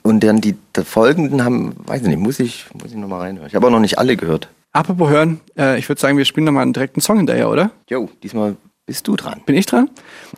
Und 0.01 0.23
dann 0.23 0.39
die, 0.39 0.55
die 0.75 0.83
folgenden 0.83 1.43
haben, 1.43 1.75
weiß 1.85 2.03
ich 2.03 2.07
nicht, 2.07 2.19
muss 2.19 2.39
ich, 2.39 2.65
muss 2.73 2.91
ich 2.91 2.97
nochmal 2.97 3.21
reinhören. 3.21 3.47
Ich 3.47 3.55
habe 3.55 3.65
auch 3.65 3.71
noch 3.71 3.79
nicht 3.79 3.97
alle 3.97 4.15
gehört. 4.15 4.49
Apropos 4.71 5.09
hören, 5.09 5.39
äh, 5.57 5.79
ich 5.79 5.89
würde 5.89 5.99
sagen, 5.99 6.17
wir 6.17 6.25
spielen 6.25 6.45
nochmal 6.45 6.63
einen 6.63 6.73
direkten 6.73 7.01
Song 7.01 7.17
hinterher, 7.17 7.49
oder? 7.49 7.71
Jo, 7.89 8.09
diesmal 8.21 8.55
bist 8.85 9.07
du 9.07 9.15
dran. 9.15 9.41
Bin 9.45 9.55
ich 9.55 9.65
dran? 9.65 9.89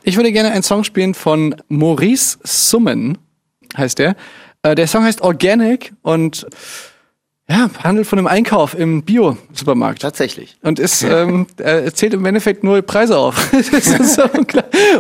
Ich 0.03 0.15
würde 0.15 0.31
gerne 0.31 0.51
einen 0.51 0.64
Song 0.64 0.84
spielen 0.85 1.14
von 1.14 1.55
Maurice 1.68 2.38
Summen, 2.43 3.18
heißt 3.76 3.99
der. 3.99 4.15
Äh, 4.68 4.76
der 4.76 4.88
Song 4.88 5.03
heißt 5.03 5.22
Organic 5.22 5.94
und 6.02 6.45
ja, 7.49 7.69
handelt 7.81 8.06
von 8.07 8.19
einem 8.19 8.27
Einkauf 8.27 8.77
im 8.77 9.03
Bio-Supermarkt. 9.03 10.02
Tatsächlich. 10.02 10.57
Und 10.64 10.80
ist, 10.80 11.02
ähm, 11.03 11.48
er 11.57 11.94
zählt 11.94 12.14
im 12.14 12.26
Endeffekt 12.26 12.61
nur 12.65 12.81
Preise 12.81 13.18
auf. 13.18 13.38
so. 14.02 14.23
Und 14.23 14.53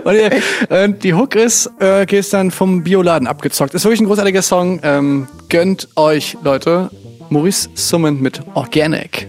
äh, 0.05 0.39
äh, 0.69 0.89
die 0.93 1.13
Hook 1.13 1.35
ist, 1.35 1.69
äh, 1.79 2.05
dann 2.31 2.51
vom 2.51 2.83
Bioladen 2.83 3.27
abgezockt. 3.27 3.73
Ist 3.73 3.83
wirklich 3.83 3.99
ein 3.99 4.07
großartiger 4.07 4.41
Song. 4.41 4.79
Ähm, 4.83 5.27
gönnt 5.49 5.89
euch, 5.97 6.37
Leute. 6.41 6.89
Maurice 7.29 7.67
Summen 7.73 8.21
mit 8.21 8.39
Organic. 8.53 9.27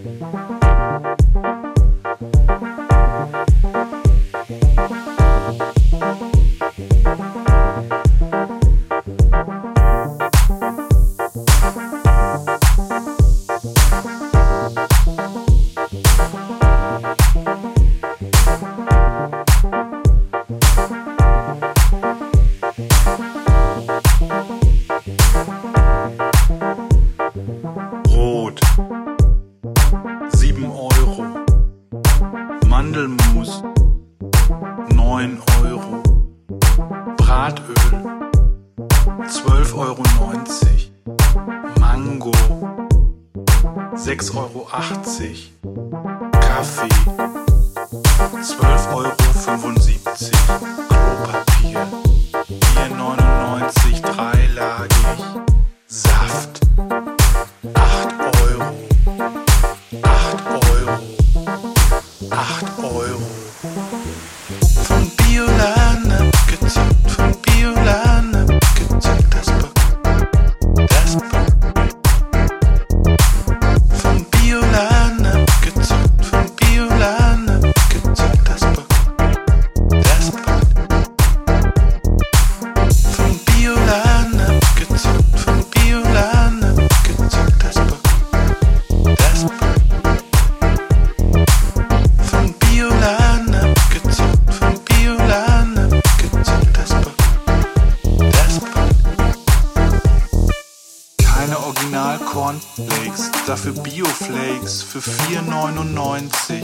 Original-Cornflakes, 102.59 103.31
dafür 103.45 103.73
Bioflakes 103.73 104.83
für 104.83 104.99
4,99. 104.99 106.63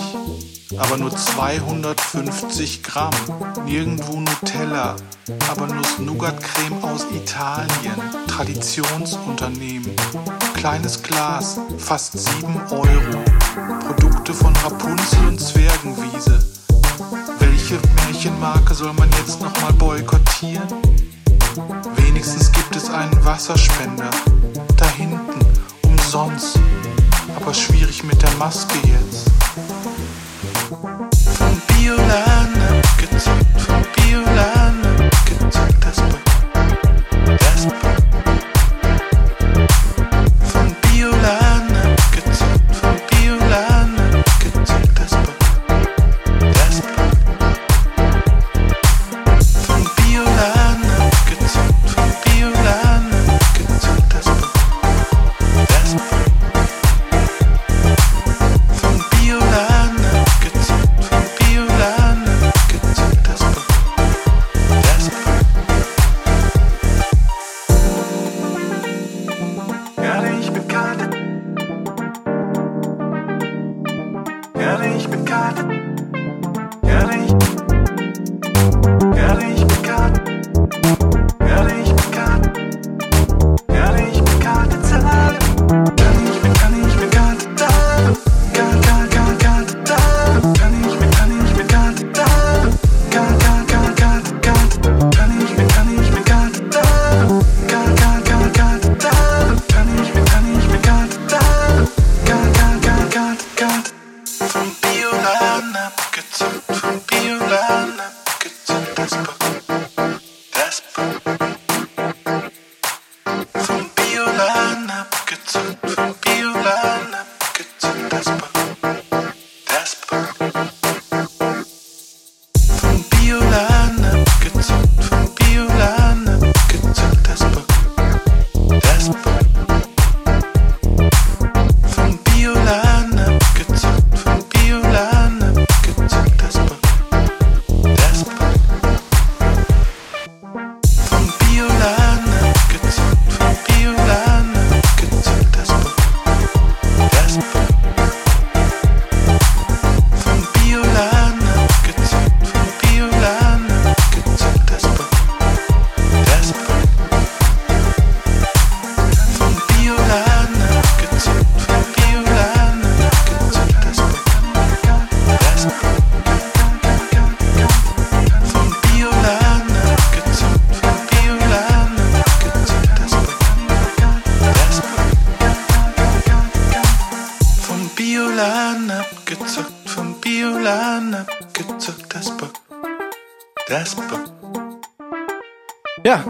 Aber 0.78 0.98
nur 0.98 1.16
250 1.16 2.84
Gramm. 2.84 3.14
Nirgendwo 3.66 4.20
Nutella, 4.20 4.96
aber 5.50 5.68
Nuss-Nougat-Creme 5.68 6.84
aus 6.84 7.06
Italien. 7.14 7.96
Traditionsunternehmen. 8.28 9.96
Kleines 10.56 11.02
Glas, 11.02 11.60
fast 11.78 12.18
7 12.18 12.62
Euro. 12.72 13.24
Produkte 13.88 14.34
von 14.34 14.54
Rapunzel 14.58 15.28
und 15.28 15.40
Zwergenwiese. 15.40 16.46
Welche 17.40 17.80
Märchenmarke 17.96 18.74
soll 18.74 18.94
man 18.94 19.10
jetzt 19.12 19.42
nochmal 19.42 19.74
boykottieren? 19.74 20.68
Wenigstens 21.96 22.52
gibt 22.52 22.76
es 22.76 22.90
einen 22.90 23.24
Wasserspender. 23.24 24.10
Da 24.76 24.88
hinten, 24.90 25.25
umsonst. 26.16 26.60
Aber 27.36 27.54
schwierig 27.54 28.04
mit 28.04 28.22
der 28.22 28.32
Maske 28.38 28.76
jetzt. 28.88 29.26
Bioladen 31.68 32.55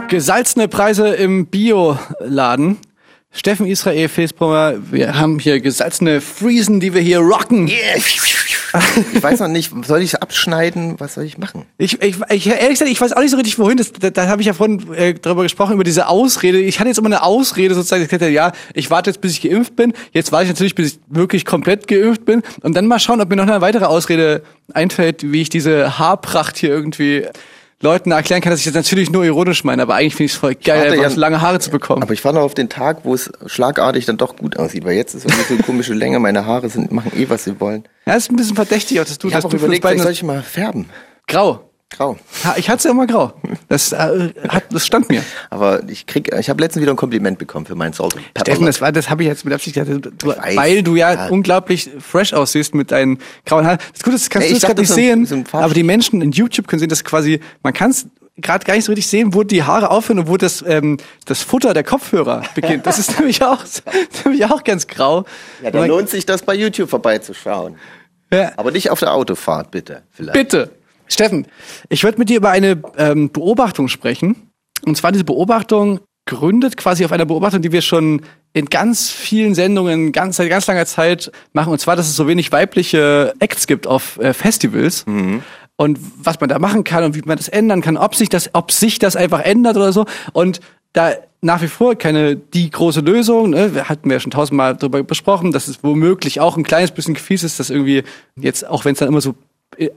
gesalzene 0.08 0.68
Preise 0.68 1.08
im 1.08 1.46
Bioladen. 1.46 2.78
Steffen 3.32 3.66
Israel, 3.66 4.08
Felsbrummer, 4.08 4.74
wir 4.90 5.18
haben 5.18 5.38
hier 5.38 5.60
gesalzene 5.60 6.22
Friesen, 6.22 6.80
die 6.80 6.94
wir 6.94 7.02
hier 7.02 7.18
rocken. 7.18 7.68
Ich 9.14 9.22
weiß 9.22 9.40
noch 9.40 9.48
nicht, 9.48 9.72
soll 9.86 10.02
ich 10.02 10.20
abschneiden? 10.22 10.98
Was 10.98 11.14
soll 11.14 11.24
ich 11.24 11.36
machen? 11.38 11.64
Ich, 11.78 12.00
ich, 12.02 12.16
ich, 12.30 12.46
ehrlich 12.46 12.70
gesagt, 12.70 12.90
ich 12.90 13.00
weiß 13.00 13.12
auch 13.12 13.20
nicht 13.20 13.30
so 13.30 13.36
richtig, 13.36 13.58
wohin. 13.58 13.76
Das, 13.76 13.92
da 13.92 14.10
da 14.10 14.28
habe 14.28 14.40
ich 14.40 14.46
ja 14.46 14.54
vorhin 14.54 14.92
äh, 14.94 15.14
darüber 15.14 15.42
gesprochen, 15.42 15.74
über 15.74 15.84
diese 15.84 16.08
Ausrede. 16.08 16.58
Ich 16.60 16.78
hatte 16.78 16.88
jetzt 16.88 16.98
immer 16.98 17.08
eine 17.08 17.22
Ausrede 17.22 17.74
sozusagen. 17.74 18.04
Ich 18.04 18.12
hätte, 18.12 18.28
ja, 18.28 18.52
ich 18.74 18.90
warte 18.90 19.10
jetzt, 19.10 19.20
bis 19.20 19.32
ich 19.32 19.42
geimpft 19.42 19.76
bin. 19.76 19.92
Jetzt 20.12 20.32
warte 20.32 20.44
ich 20.44 20.50
natürlich, 20.50 20.74
bis 20.74 20.94
ich 20.94 20.98
wirklich 21.08 21.44
komplett 21.44 21.88
geimpft 21.88 22.24
bin. 22.24 22.42
Und 22.62 22.74
dann 22.74 22.86
mal 22.86 22.98
schauen, 22.98 23.20
ob 23.20 23.28
mir 23.28 23.36
noch 23.36 23.46
eine 23.46 23.60
weitere 23.60 23.84
Ausrede 23.84 24.42
einfällt, 24.72 25.30
wie 25.30 25.42
ich 25.42 25.48
diese 25.48 25.98
Haarpracht 25.98 26.56
hier 26.56 26.70
irgendwie 26.70 27.26
Leuten 27.82 28.10
erklären 28.10 28.40
kann, 28.40 28.50
dass 28.52 28.60
ich 28.60 28.66
das 28.66 28.74
natürlich 28.74 29.10
nur 29.10 29.24
ironisch 29.24 29.62
meine. 29.64 29.82
Aber 29.82 29.94
eigentlich 29.96 30.14
finde 30.14 30.24
ich 30.26 30.32
es 30.32 30.38
voll 30.38 30.54
geil, 30.54 30.92
einfach 30.92 31.02
ja- 31.04 31.10
so 31.10 31.20
lange 31.20 31.40
Haare 31.42 31.58
zu 31.60 31.70
bekommen. 31.70 32.02
Aber 32.02 32.12
ich 32.14 32.24
warte 32.24 32.38
noch 32.38 32.44
auf 32.44 32.54
den 32.54 32.68
Tag, 32.70 33.00
wo 33.04 33.12
es 33.14 33.30
schlagartig 33.46 34.06
dann 34.06 34.16
doch 34.16 34.36
gut 34.36 34.56
aussieht, 34.58 34.84
weil 34.84 34.96
jetzt 34.96 35.14
ist 35.14 35.24
irgendwie 35.26 35.42
so 35.44 35.54
eine 35.54 35.62
komische 35.62 35.92
Länge, 35.92 36.18
meine 36.18 36.46
Haare 36.46 36.68
sind, 36.70 36.90
machen 36.90 37.12
eh, 37.14 37.28
was 37.28 37.44
sie 37.44 37.60
wollen. 37.60 37.84
ja, 38.06 38.14
ist 38.14 38.30
ein 38.30 38.36
bisschen 38.36 38.56
verdächtig, 38.56 38.98
auch, 39.00 39.04
dass 39.04 39.18
du, 39.18 39.28
Ich 39.28 39.36
auch 39.36 39.44
du 39.44 39.56
überlegt, 39.56 39.84
vielleicht 39.84 40.02
soll 40.02 40.12
ich 40.12 40.22
mal 40.22 40.42
färben. 40.42 40.86
grau. 41.26 41.65
Grau. 41.90 42.18
Ha, 42.44 42.54
Ich 42.56 42.68
hatte 42.68 42.78
es 42.78 42.84
ja 42.84 42.90
immer 42.90 43.06
grau. 43.06 43.32
Das, 43.68 43.92
äh, 43.92 44.30
hat, 44.48 44.64
das 44.72 44.84
stand 44.84 45.08
mir. 45.08 45.22
Aber 45.50 45.88
ich 45.88 46.06
krieg, 46.06 46.34
ich 46.36 46.50
habe 46.50 46.60
letztens 46.60 46.82
wieder 46.82 46.92
ein 46.92 46.96
Kompliment 46.96 47.38
bekommen 47.38 47.64
für 47.64 47.76
meinen 47.76 47.92
Salt 47.92 48.16
Steffen, 48.40 48.66
das, 48.66 48.80
war, 48.80 48.90
das 48.90 49.08
habe 49.08 49.22
ich 49.22 49.28
jetzt 49.28 49.44
mit 49.44 49.54
Absicht 49.54 49.76
gesagt, 49.76 50.08
du, 50.18 50.26
weil 50.56 50.82
du 50.82 50.96
ja, 50.96 51.12
Ja. 51.14 51.28
unglaublich 51.28 51.88
fresh 52.00 52.32
aussiehst 52.32 52.74
mit 52.74 52.90
deinen 52.90 53.18
grauen 53.44 53.64
Haaren. 53.66 53.78
Das 53.92 54.02
Gute 54.02 54.16
ist, 54.16 54.28
kannst 54.30 54.46
Nee, 54.46 54.54
du 54.54 54.54
jetzt 54.56 54.66
gerade 54.66 54.80
nicht 54.80 54.88
so 54.88 54.94
sehen, 54.94 55.26
so 55.26 55.42
aber 55.52 55.74
die 55.74 55.84
Menschen 55.84 56.22
in 56.22 56.32
YouTube 56.32 56.66
können 56.66 56.80
sehen, 56.80 56.88
dass 56.88 57.04
quasi, 57.04 57.40
man 57.62 57.72
kann 57.72 57.92
es 57.92 58.06
gerade 58.38 58.66
gar 58.66 58.74
nicht 58.74 58.84
so 58.84 58.92
richtig 58.92 59.06
sehen, 59.06 59.32
wo 59.32 59.44
die 59.44 59.62
Haare 59.62 59.90
aufhören 59.90 60.18
und 60.18 60.28
wo 60.28 60.36
das, 60.36 60.64
ähm, 60.66 60.98
das 61.24 61.42
Futter 61.42 61.72
der 61.72 61.84
Kopfhörer 61.84 62.42
beginnt. 62.56 62.84
Das 62.84 62.98
ist 62.98 63.16
nämlich 63.18 63.42
auch, 63.44 63.62
nämlich 64.24 64.44
auch 64.44 64.64
ganz 64.64 64.88
grau. 64.88 65.24
Ja, 65.62 65.70
dann 65.70 65.86
lohnt 65.88 66.08
sich 66.10 66.26
das 66.26 66.42
bei 66.42 66.54
YouTube 66.54 66.90
vorbeizuschauen. 66.90 67.76
ja. 68.32 68.50
Aber 68.56 68.72
nicht 68.72 68.90
auf 68.90 68.98
der 68.98 69.14
Autofahrt, 69.14 69.70
bitte. 69.70 70.02
Vielleicht. 70.10 70.34
Bitte. 70.34 70.70
Steffen, 71.08 71.46
ich 71.88 72.04
würde 72.04 72.18
mit 72.18 72.28
dir 72.28 72.38
über 72.38 72.50
eine 72.50 72.82
ähm, 72.96 73.30
Beobachtung 73.30 73.88
sprechen. 73.88 74.50
Und 74.84 74.96
zwar 74.96 75.12
diese 75.12 75.24
Beobachtung 75.24 76.00
gründet 76.26 76.76
quasi 76.76 77.04
auf 77.04 77.12
einer 77.12 77.24
Beobachtung, 77.24 77.62
die 77.62 77.72
wir 77.72 77.82
schon 77.82 78.22
in 78.52 78.66
ganz 78.66 79.10
vielen 79.10 79.54
Sendungen 79.54 80.12
ganz, 80.12 80.36
seit 80.36 80.48
ganz 80.48 80.66
langer 80.66 80.86
Zeit 80.86 81.30
machen. 81.52 81.72
Und 81.72 81.78
zwar, 81.78 81.96
dass 81.96 82.08
es 82.08 82.16
so 82.16 82.26
wenig 82.26 82.50
weibliche 82.52 83.34
Acts 83.38 83.66
gibt 83.66 83.86
auf 83.86 84.18
äh, 84.18 84.34
Festivals. 84.34 85.04
Und 85.76 85.98
was 86.16 86.40
man 86.40 86.48
da 86.48 86.58
machen 86.58 86.84
kann 86.84 87.04
und 87.04 87.14
wie 87.14 87.22
man 87.22 87.36
das 87.36 87.48
ändern 87.48 87.82
kann, 87.82 87.96
ob 87.96 88.14
sich 88.14 88.28
das, 88.28 88.50
ob 88.54 88.72
sich 88.72 88.98
das 88.98 89.14
einfach 89.14 89.40
ändert 89.40 89.76
oder 89.76 89.92
so. 89.92 90.06
Und 90.32 90.60
da 90.92 91.12
nach 91.42 91.62
wie 91.62 91.68
vor 91.68 91.94
keine 91.96 92.34
die 92.36 92.70
große 92.70 93.00
Lösung, 93.00 93.50
ne? 93.50 93.74
wir 93.74 93.88
hatten 93.88 94.08
wir 94.08 94.16
ja 94.16 94.20
schon 94.20 94.30
tausendmal 94.30 94.74
darüber 94.74 95.02
besprochen, 95.02 95.52
dass 95.52 95.68
es 95.68 95.84
womöglich 95.84 96.40
auch 96.40 96.56
ein 96.56 96.64
kleines 96.64 96.90
bisschen 96.90 97.14
gefies 97.14 97.44
ist, 97.44 97.60
dass 97.60 97.70
irgendwie 97.70 98.02
jetzt, 98.36 98.66
auch 98.66 98.84
wenn 98.84 98.94
es 98.94 98.98
dann 98.98 99.08
immer 99.08 99.20
so 99.20 99.34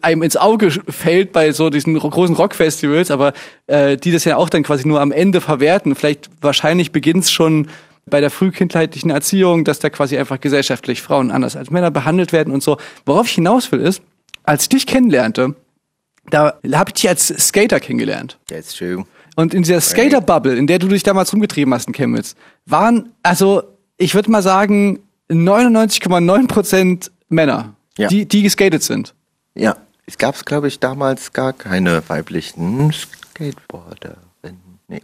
einem 0.02 0.24
ins 0.24 0.38
Auge 0.38 0.72
fällt 0.72 1.32
bei 1.32 1.52
so 1.52 1.70
diesen 1.70 1.96
ro- 1.96 2.10
großen 2.10 2.36
Rockfestivals, 2.36 3.12
aber 3.12 3.34
äh, 3.68 3.98
die 3.98 4.12
das 4.12 4.26
ja 4.26 4.38
auch 4.38 4.50
dann 4.50 4.64
quasi 4.64 4.88
nur 4.88 5.02
am 5.02 5.12
Ende 5.12 5.42
verwerten. 5.42 5.96
Vielleicht 5.96 6.30
wahrscheinlich 6.42 6.92
beginnt 6.92 7.24
es 7.26 7.32
schon 7.32 7.68
bei 8.06 8.22
der 8.22 8.30
frühkindlichen 8.32 9.12
Erziehung, 9.12 9.64
dass 9.66 9.80
da 9.80 9.90
quasi 9.90 10.18
einfach 10.18 10.40
gesellschaftlich 10.42 11.02
Frauen 11.02 11.30
anders 11.32 11.56
als 11.56 11.70
Männer 11.70 11.92
behandelt 11.92 12.32
werden 12.34 12.52
und 12.54 12.64
so. 12.64 12.78
Worauf 13.06 13.28
ich 13.28 13.34
hinaus 13.36 13.72
will 13.72 13.82
ist, 13.82 14.02
als 14.44 14.64
ich 14.64 14.70
dich 14.70 14.86
kennenlernte, 14.88 15.56
da 16.32 16.56
habe 16.74 16.90
ich 16.90 16.94
dich 16.96 17.10
als 17.10 17.28
Skater 17.28 17.80
kennengelernt. 17.80 18.38
Ist 18.50 18.78
schön. 18.78 19.06
Und 19.36 19.54
in 19.54 19.62
dieser 19.64 19.80
Skater-Bubble, 19.80 20.56
in 20.56 20.68
der 20.68 20.80
du 20.80 20.88
dich 20.88 21.04
damals 21.04 21.32
rumgetrieben 21.34 21.74
hast 21.74 21.88
in 21.88 21.94
Chemnitz, 21.94 22.36
waren, 22.66 23.10
also 23.24 23.64
ich 23.98 24.16
würde 24.16 24.32
mal 24.32 24.42
sagen, 24.42 25.00
99,9% 25.32 27.10
Männer, 27.30 27.74
Ja. 27.98 28.08
die, 28.08 28.26
die 28.26 28.44
geskatet 28.44 28.84
sind. 28.84 29.14
Ja, 29.56 29.76
es 30.06 30.18
gab, 30.18 30.46
glaube 30.46 30.68
ich, 30.68 30.80
damals 30.80 31.34
gar 31.34 31.54
keine 31.54 32.02
weiblichen 32.08 32.92
Skateboarderinnen. 32.92 34.80
Nee. 34.88 35.02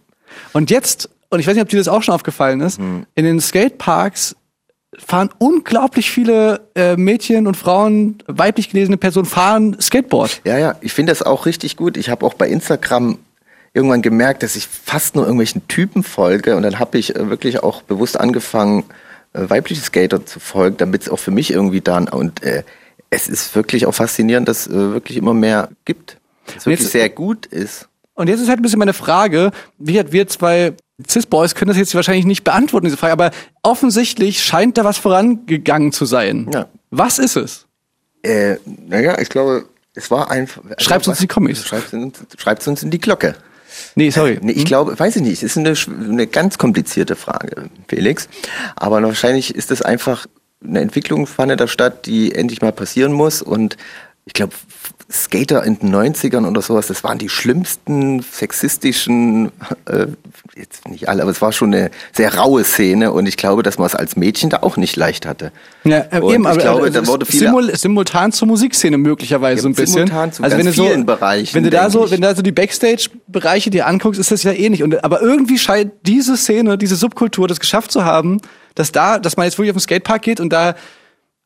Und 0.54 0.70
jetzt, 0.72 1.10
und 1.30 1.40
ich 1.40 1.48
weiß 1.48 1.54
nicht, 1.56 1.64
ob 1.64 1.70
dir 1.70 1.78
das 1.78 1.88
auch 1.88 2.04
schon 2.04 2.14
aufgefallen 2.16 2.62
ist, 2.62 2.78
Hm. 2.78 3.06
in 3.16 3.26
den 3.26 3.40
Skateparks 3.40 4.36
fahren 4.98 5.30
unglaublich 5.40 6.10
viele 6.10 6.62
äh, 6.76 6.96
Mädchen 6.96 7.48
und 7.48 7.58
Frauen, 7.58 8.18
weiblich 8.28 8.70
gelesene 8.70 8.96
Personen 8.98 9.26
fahren 9.26 9.76
Skateboard. 9.82 10.42
Ja, 10.46 10.58
ja, 10.58 10.76
ich 10.80 10.94
finde 10.94 11.12
das 11.12 11.22
auch 11.22 11.46
richtig 11.46 11.76
gut. 11.76 11.98
Ich 11.98 12.10
habe 12.10 12.26
auch 12.26 12.34
bei 12.34 12.48
Instagram 12.48 13.18
irgendwann 13.74 14.02
gemerkt, 14.02 14.42
dass 14.42 14.56
ich 14.56 14.68
fast 14.68 15.16
nur 15.16 15.26
irgendwelchen 15.26 15.68
Typen 15.68 16.02
folge 16.02 16.56
und 16.56 16.64
dann 16.64 16.80
habe 16.80 16.98
ich 16.98 17.14
äh, 17.14 17.30
wirklich 17.30 17.62
auch 17.62 17.82
bewusst 17.82 18.18
angefangen, 18.18 18.86
äh, 19.34 19.50
weibliche 19.50 19.82
Skater 19.82 20.26
zu 20.26 20.40
folgen, 20.40 20.78
damit 20.78 21.02
es 21.02 21.10
auch 21.10 21.20
für 21.20 21.32
mich 21.32 21.52
irgendwie 21.52 21.82
dann 21.82 22.08
und 22.08 22.42
äh, 22.44 22.64
es 23.10 23.28
ist 23.28 23.56
wirklich 23.56 23.86
auch 23.86 23.94
faszinierend, 23.94 24.48
dass 24.48 24.68
äh, 24.68 24.72
wirklich 24.74 25.18
immer 25.18 25.34
mehr 25.34 25.70
gibt. 25.86 26.18
Es 26.48 26.66
wirklich 26.66 26.82
jetzt- 26.82 26.92
sehr 26.92 27.10
gut 27.10 27.46
ist. 27.46 27.88
Und 28.14 28.30
jetzt 28.30 28.40
ist 28.40 28.48
halt 28.48 28.60
ein 28.60 28.62
bisschen 28.62 28.80
meine 28.80 28.94
Frage, 28.94 29.52
wie 29.78 30.00
hat 30.00 30.12
wir 30.14 30.26
zwei 30.28 30.74
Cis-Boys 31.10 31.54
können 31.56 31.68
das 31.70 31.78
jetzt 31.78 31.94
wahrscheinlich 31.96 32.26
nicht 32.26 32.46
beantworten, 32.46 32.86
diese 32.86 32.96
Frage, 32.96 33.12
aber 33.12 33.32
offensichtlich 33.62 34.42
scheint 34.42 34.78
da 34.78 34.86
was 34.86 34.98
vorangegangen 34.98 35.92
zu 35.92 36.06
sein. 36.06 36.50
Ja. 36.54 36.68
Was 36.92 37.20
ist 37.20 37.36
es? 37.36 37.66
Äh, 38.24 38.56
naja, 38.88 39.20
ich 39.20 39.28
glaube, 39.28 39.66
es 39.94 40.10
war 40.12 40.32
einfach. 40.32 40.62
Schreibt's 40.78 41.08
uns 41.10 41.20
in 41.20 41.24
die 41.24 41.28
Comics. 41.28 41.66
Schreibt 41.66 42.68
uns, 42.68 42.84
in 42.84 42.90
die 42.92 43.00
Glocke. 43.00 43.36
Nee, 43.96 44.10
sorry. 44.10 44.40
Nee, 44.42 44.54
ich 44.54 44.64
glaube, 44.64 44.98
weiß 44.98 45.18
ich 45.18 45.22
nicht, 45.22 45.44
es 45.44 45.56
ist 45.56 45.58
eine, 45.58 45.74
eine 46.10 46.28
ganz 46.28 46.58
komplizierte 46.58 47.18
Frage, 47.18 47.70
Felix. 47.90 48.30
Aber 48.78 49.04
wahrscheinlich 49.04 49.54
ist 49.54 49.72
es 49.72 49.82
einfach 49.82 50.28
eine 50.64 50.82
Entwicklung 50.82 51.28
fand 51.28 51.60
da 51.60 51.68
statt, 51.68 52.06
die 52.06 52.34
endlich 52.34 52.62
mal 52.62 52.72
passieren 52.72 53.14
muss. 53.14 53.42
Und 53.42 53.78
ich 54.26 54.34
glaube, 54.34 54.54
Skater 55.12 55.64
in 55.64 55.78
den 55.78 55.94
90ern 55.94 56.48
oder 56.50 56.64
sowas, 56.64 56.88
das 56.88 57.04
waren 57.04 57.20
die 57.20 57.30
schlimmsten 57.30 58.24
sexistischen, 58.24 59.52
äh, 59.86 60.08
jetzt 60.56 60.88
nicht 60.88 61.08
alle, 61.08 61.22
aber 61.22 61.30
es 61.30 61.44
war 61.44 61.52
schon 61.52 61.76
eine 61.76 61.92
sehr 62.12 62.34
raue 62.36 62.64
Szene. 62.64 63.12
Und 63.12 63.28
ich 63.28 63.38
glaube, 63.38 63.62
dass 63.62 63.78
man 63.78 63.86
es 63.86 63.94
als 63.94 64.16
Mädchen 64.16 64.50
da 64.50 64.64
auch 64.64 64.78
nicht 64.78 64.96
leicht 64.96 65.28
hatte. 65.28 65.52
Ja, 65.84 66.06
äh, 66.10 66.22
Und 66.22 66.34
eben, 66.34 66.44
ich 66.44 66.50
aber 66.50 66.58
glaube, 66.60 66.88
äh, 66.88 66.92
da 66.92 67.06
wurde 67.06 67.26
simul 67.28 67.76
simultan 67.76 68.32
zur 68.32 68.48
Musikszene 68.48 68.98
möglicherweise 68.98 69.58
Ja, 69.58 69.62
so 69.62 69.70
ein 69.70 69.76
bisschen. 69.76 70.08
simultan 70.08 70.32
zu 70.32 70.42
also 70.44 70.58
wenn 70.58 70.66
du 70.66 70.72
so, 70.72 71.04
Bereichen, 71.06 71.54
wenn 71.54 71.64
du 71.64 71.70
da 71.70 71.92
so, 71.92 72.06
ich. 72.06 72.12
wenn 72.12 72.22
du 72.22 72.28
da 72.28 72.36
so 72.36 72.42
die 72.42 72.52
Backstage-Bereiche 72.52 73.70
dir 73.70 73.86
anguckst, 73.86 74.20
ist 74.20 74.32
das 74.32 74.42
ja 74.42 74.54
ähnlich. 74.54 74.82
Und 74.82 75.04
aber 75.04 75.22
irgendwie 75.22 75.60
scheint 75.60 75.92
diese 76.02 76.36
Szene, 76.36 76.80
diese 76.80 76.96
Subkultur, 76.96 77.48
das 77.48 77.60
geschafft 77.60 77.92
zu 77.92 78.06
haben, 78.06 78.42
dass 78.76 78.92
da, 78.92 79.20
dass 79.20 79.38
man 79.38 79.46
jetzt 79.46 79.58
wirklich 79.58 79.72
auf 79.72 79.78
den 79.78 79.82
Skatepark 79.82 80.22
geht 80.22 80.40
und 80.40 80.54
da 80.54 80.76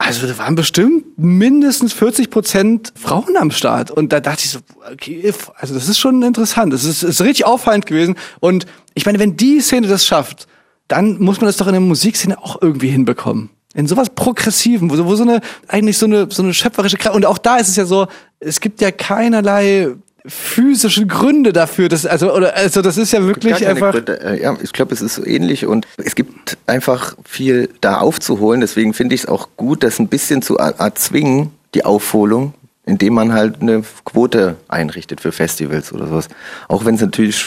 also 0.01 0.25
da 0.25 0.37
waren 0.37 0.55
bestimmt 0.55 1.17
mindestens 1.17 1.91
40 1.91 2.29
Prozent 2.29 2.93
Frauen 2.95 3.35
am 3.35 3.51
Start. 3.51 3.91
Und 3.91 4.13
da 4.13 4.21
dachte 4.21 4.45
ich 4.45 4.51
so, 4.51 4.59
okay, 4.91 5.33
also 5.57 5.73
das 5.73 5.89
ist 5.89 5.99
schon 5.99 6.23
interessant. 6.23 6.71
Das 6.71 6.85
ist, 6.85 7.03
ist 7.03 7.21
richtig 7.21 7.45
auffallend 7.45 7.85
gewesen. 7.85 8.15
Und 8.39 8.65
ich 8.93 9.05
meine, 9.05 9.19
wenn 9.19 9.35
die 9.35 9.59
Szene 9.59 9.87
das 9.87 10.05
schafft, 10.05 10.47
dann 10.87 11.19
muss 11.19 11.41
man 11.41 11.47
das 11.47 11.57
doch 11.57 11.67
in 11.67 11.73
der 11.73 11.81
Musikszene 11.81 12.41
auch 12.41 12.61
irgendwie 12.61 12.87
hinbekommen. 12.87 13.49
In 13.75 13.87
sowas 13.87 14.09
Progressiven, 14.09 14.89
wo, 14.89 15.05
wo 15.05 15.15
so 15.15 15.23
eine, 15.23 15.41
eigentlich 15.67 15.97
so 15.97 16.05
eine, 16.05 16.31
so 16.31 16.43
eine 16.43 16.53
schöpferische 16.53 16.97
Kraft. 16.97 17.17
Und 17.17 17.25
auch 17.25 17.37
da 17.37 17.57
ist 17.57 17.67
es 17.67 17.75
ja 17.75 17.85
so, 17.85 18.07
es 18.39 18.61
gibt 18.61 18.79
ja 18.79 18.91
keinerlei 18.91 19.89
physische 20.25 21.05
Gründe 21.07 21.53
dafür, 21.53 21.89
dass, 21.89 22.05
also, 22.05 22.33
oder, 22.33 22.55
also, 22.55 22.81
das 22.81 22.97
ist 22.97 23.11
ja 23.13 23.23
wirklich 23.23 23.65
einfach. 23.67 23.91
Gründe. 23.93 24.21
Äh, 24.21 24.41
Ja, 24.43 24.55
ich 24.61 24.73
glaube, 24.73 24.93
es 24.93 25.01
ist 25.01 25.15
so 25.15 25.25
ähnlich 25.25 25.65
und 25.65 25.87
es 25.97 26.15
gibt 26.15 26.57
einfach 26.67 27.15
viel 27.25 27.69
da 27.81 27.99
aufzuholen. 27.99 28.61
Deswegen 28.61 28.93
finde 28.93 29.15
ich 29.15 29.21
es 29.21 29.27
auch 29.27 29.49
gut, 29.57 29.83
das 29.83 29.99
ein 29.99 30.07
bisschen 30.07 30.41
zu 30.41 30.57
er- 30.57 30.79
erzwingen, 30.79 31.51
die 31.73 31.85
Aufholung, 31.85 32.53
indem 32.85 33.13
man 33.13 33.33
halt 33.33 33.61
eine 33.61 33.83
Quote 34.05 34.55
einrichtet 34.67 35.21
für 35.21 35.31
Festivals 35.31 35.93
oder 35.93 36.07
sowas. 36.07 36.27
Auch 36.67 36.85
wenn 36.85 36.95
es 36.95 37.01
natürlich 37.01 37.45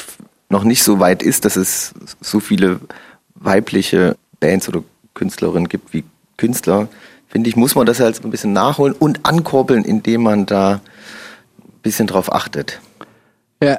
noch 0.49 0.65
nicht 0.65 0.83
so 0.83 1.01
weit 1.01 1.23
ist, 1.23 1.45
dass 1.45 1.57
es 1.57 1.93
so 2.21 2.39
viele 2.41 2.81
weibliche 3.35 4.17
Bands 4.41 4.69
oder 4.69 4.83
Künstlerinnen 5.15 5.69
gibt 5.69 5.93
wie 5.93 6.05
Künstler, 6.37 6.89
finde 7.29 7.49
ich, 7.49 7.57
muss 7.57 7.75
man 7.75 7.87
das 7.87 8.01
halt 8.01 8.17
so 8.17 8.23
ein 8.23 8.31
bisschen 8.31 8.53
nachholen 8.53 8.95
und 8.99 9.21
ankurbeln, 9.25 9.85
indem 9.85 10.23
man 10.23 10.47
da 10.47 10.81
bisschen 11.83 12.07
drauf 12.07 12.33
achtet. 12.33 12.81
Ja. 13.63 13.79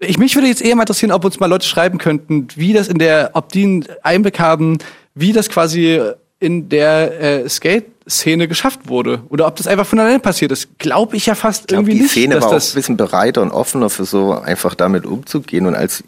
Ich, 0.00 0.18
mich 0.18 0.34
würde 0.34 0.48
jetzt 0.48 0.62
eher 0.62 0.74
mal 0.74 0.82
interessieren, 0.82 1.12
ob 1.12 1.24
uns 1.24 1.38
mal 1.38 1.46
Leute 1.46 1.66
schreiben 1.66 1.98
könnten, 1.98 2.48
wie 2.56 2.72
das 2.72 2.88
in 2.88 2.98
der, 2.98 3.30
ob 3.34 3.50
die 3.50 3.62
einen 3.62 3.86
Einblick 4.02 4.40
haben, 4.40 4.78
wie 5.14 5.32
das 5.32 5.48
quasi 5.48 6.00
in 6.40 6.68
der 6.68 7.20
äh, 7.20 7.48
Skate-Szene 7.48 8.48
geschafft 8.48 8.88
wurde. 8.88 9.22
Oder 9.28 9.46
ob 9.46 9.56
das 9.56 9.66
einfach 9.66 9.86
von 9.86 10.00
alleine 10.00 10.18
passiert 10.18 10.50
ist. 10.50 10.78
Glaube 10.78 11.16
ich 11.16 11.26
ja 11.26 11.34
fast 11.34 11.62
Ich 11.62 11.66
glaube, 11.68 11.82
irgendwie 11.82 11.94
die 11.94 12.02
nicht, 12.02 12.12
Szene 12.12 12.34
dass 12.34 12.44
war 12.44 12.50
auch 12.50 12.54
ein 12.54 12.74
bisschen 12.74 12.96
bereiter 12.96 13.42
und 13.42 13.50
offener 13.52 13.90
für 13.90 14.04
so 14.04 14.32
einfach 14.32 14.74
damit 14.74 15.06
umzugehen. 15.06 15.66
Und 15.66 15.74
als 15.74 16.02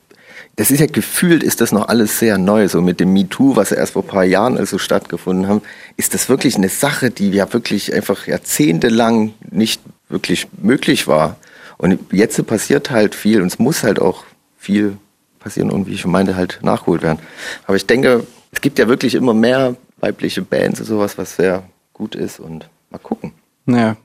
das 0.57 0.71
ist 0.71 0.81
ja 0.81 0.87
gefühlt, 0.87 1.43
ist 1.43 1.61
das 1.61 1.73
noch 1.73 1.89
alles 1.89 2.19
sehr 2.19 2.39
neu. 2.39 2.69
So 2.69 2.83
mit 2.83 3.01
dem 3.01 3.13
MeToo, 3.13 3.57
was 3.57 3.71
ja 3.71 3.77
erst 3.77 3.93
vor 3.93 4.03
ein 4.03 4.09
paar 4.09 4.25
Jahren 4.25 4.59
also 4.59 4.79
stattgefunden 4.79 5.49
haben, 5.49 5.63
ist 5.97 6.13
das 6.15 6.29
wirklich 6.29 6.57
eine 6.57 6.69
Sache, 6.69 7.11
die 7.11 7.31
ja 7.31 7.53
wirklich 7.53 7.95
einfach 7.95 8.27
jahrzehntelang 8.27 9.33
nicht 9.51 9.81
wirklich 10.13 10.47
möglich 10.61 11.09
war. 11.09 11.37
Und 11.79 11.99
jetzt 12.13 12.47
passiert 12.47 12.91
halt 12.91 13.15
viel 13.15 13.41
und 13.41 13.49
es 13.49 13.59
muss 13.59 13.83
halt 13.83 14.01
auch 14.01 14.25
viel 14.57 14.97
passieren 15.41 15.71
und 15.71 15.89
wie 15.89 15.95
ich 15.95 16.07
meinte, 16.07 16.37
halt 16.37 16.61
nachgeholt 16.63 17.03
werden. 17.03 17.19
Aber 17.67 17.77
ich 17.77 17.87
denke, 17.87 18.25
es 18.53 18.61
gibt 18.61 18.79
ja 18.79 18.87
wirklich 18.87 19.15
immer 19.15 19.35
mehr 19.35 19.75
weibliche 19.99 20.43
Bands 20.43 20.81
und 20.81 20.87
sowas, 20.87 21.19
was 21.19 21.37
sehr 21.37 21.65
gut 21.93 22.15
ist 22.15 22.39
und 22.39 22.69
mal 22.91 22.99
gucken. 22.99 23.33
Naja. 23.65 23.97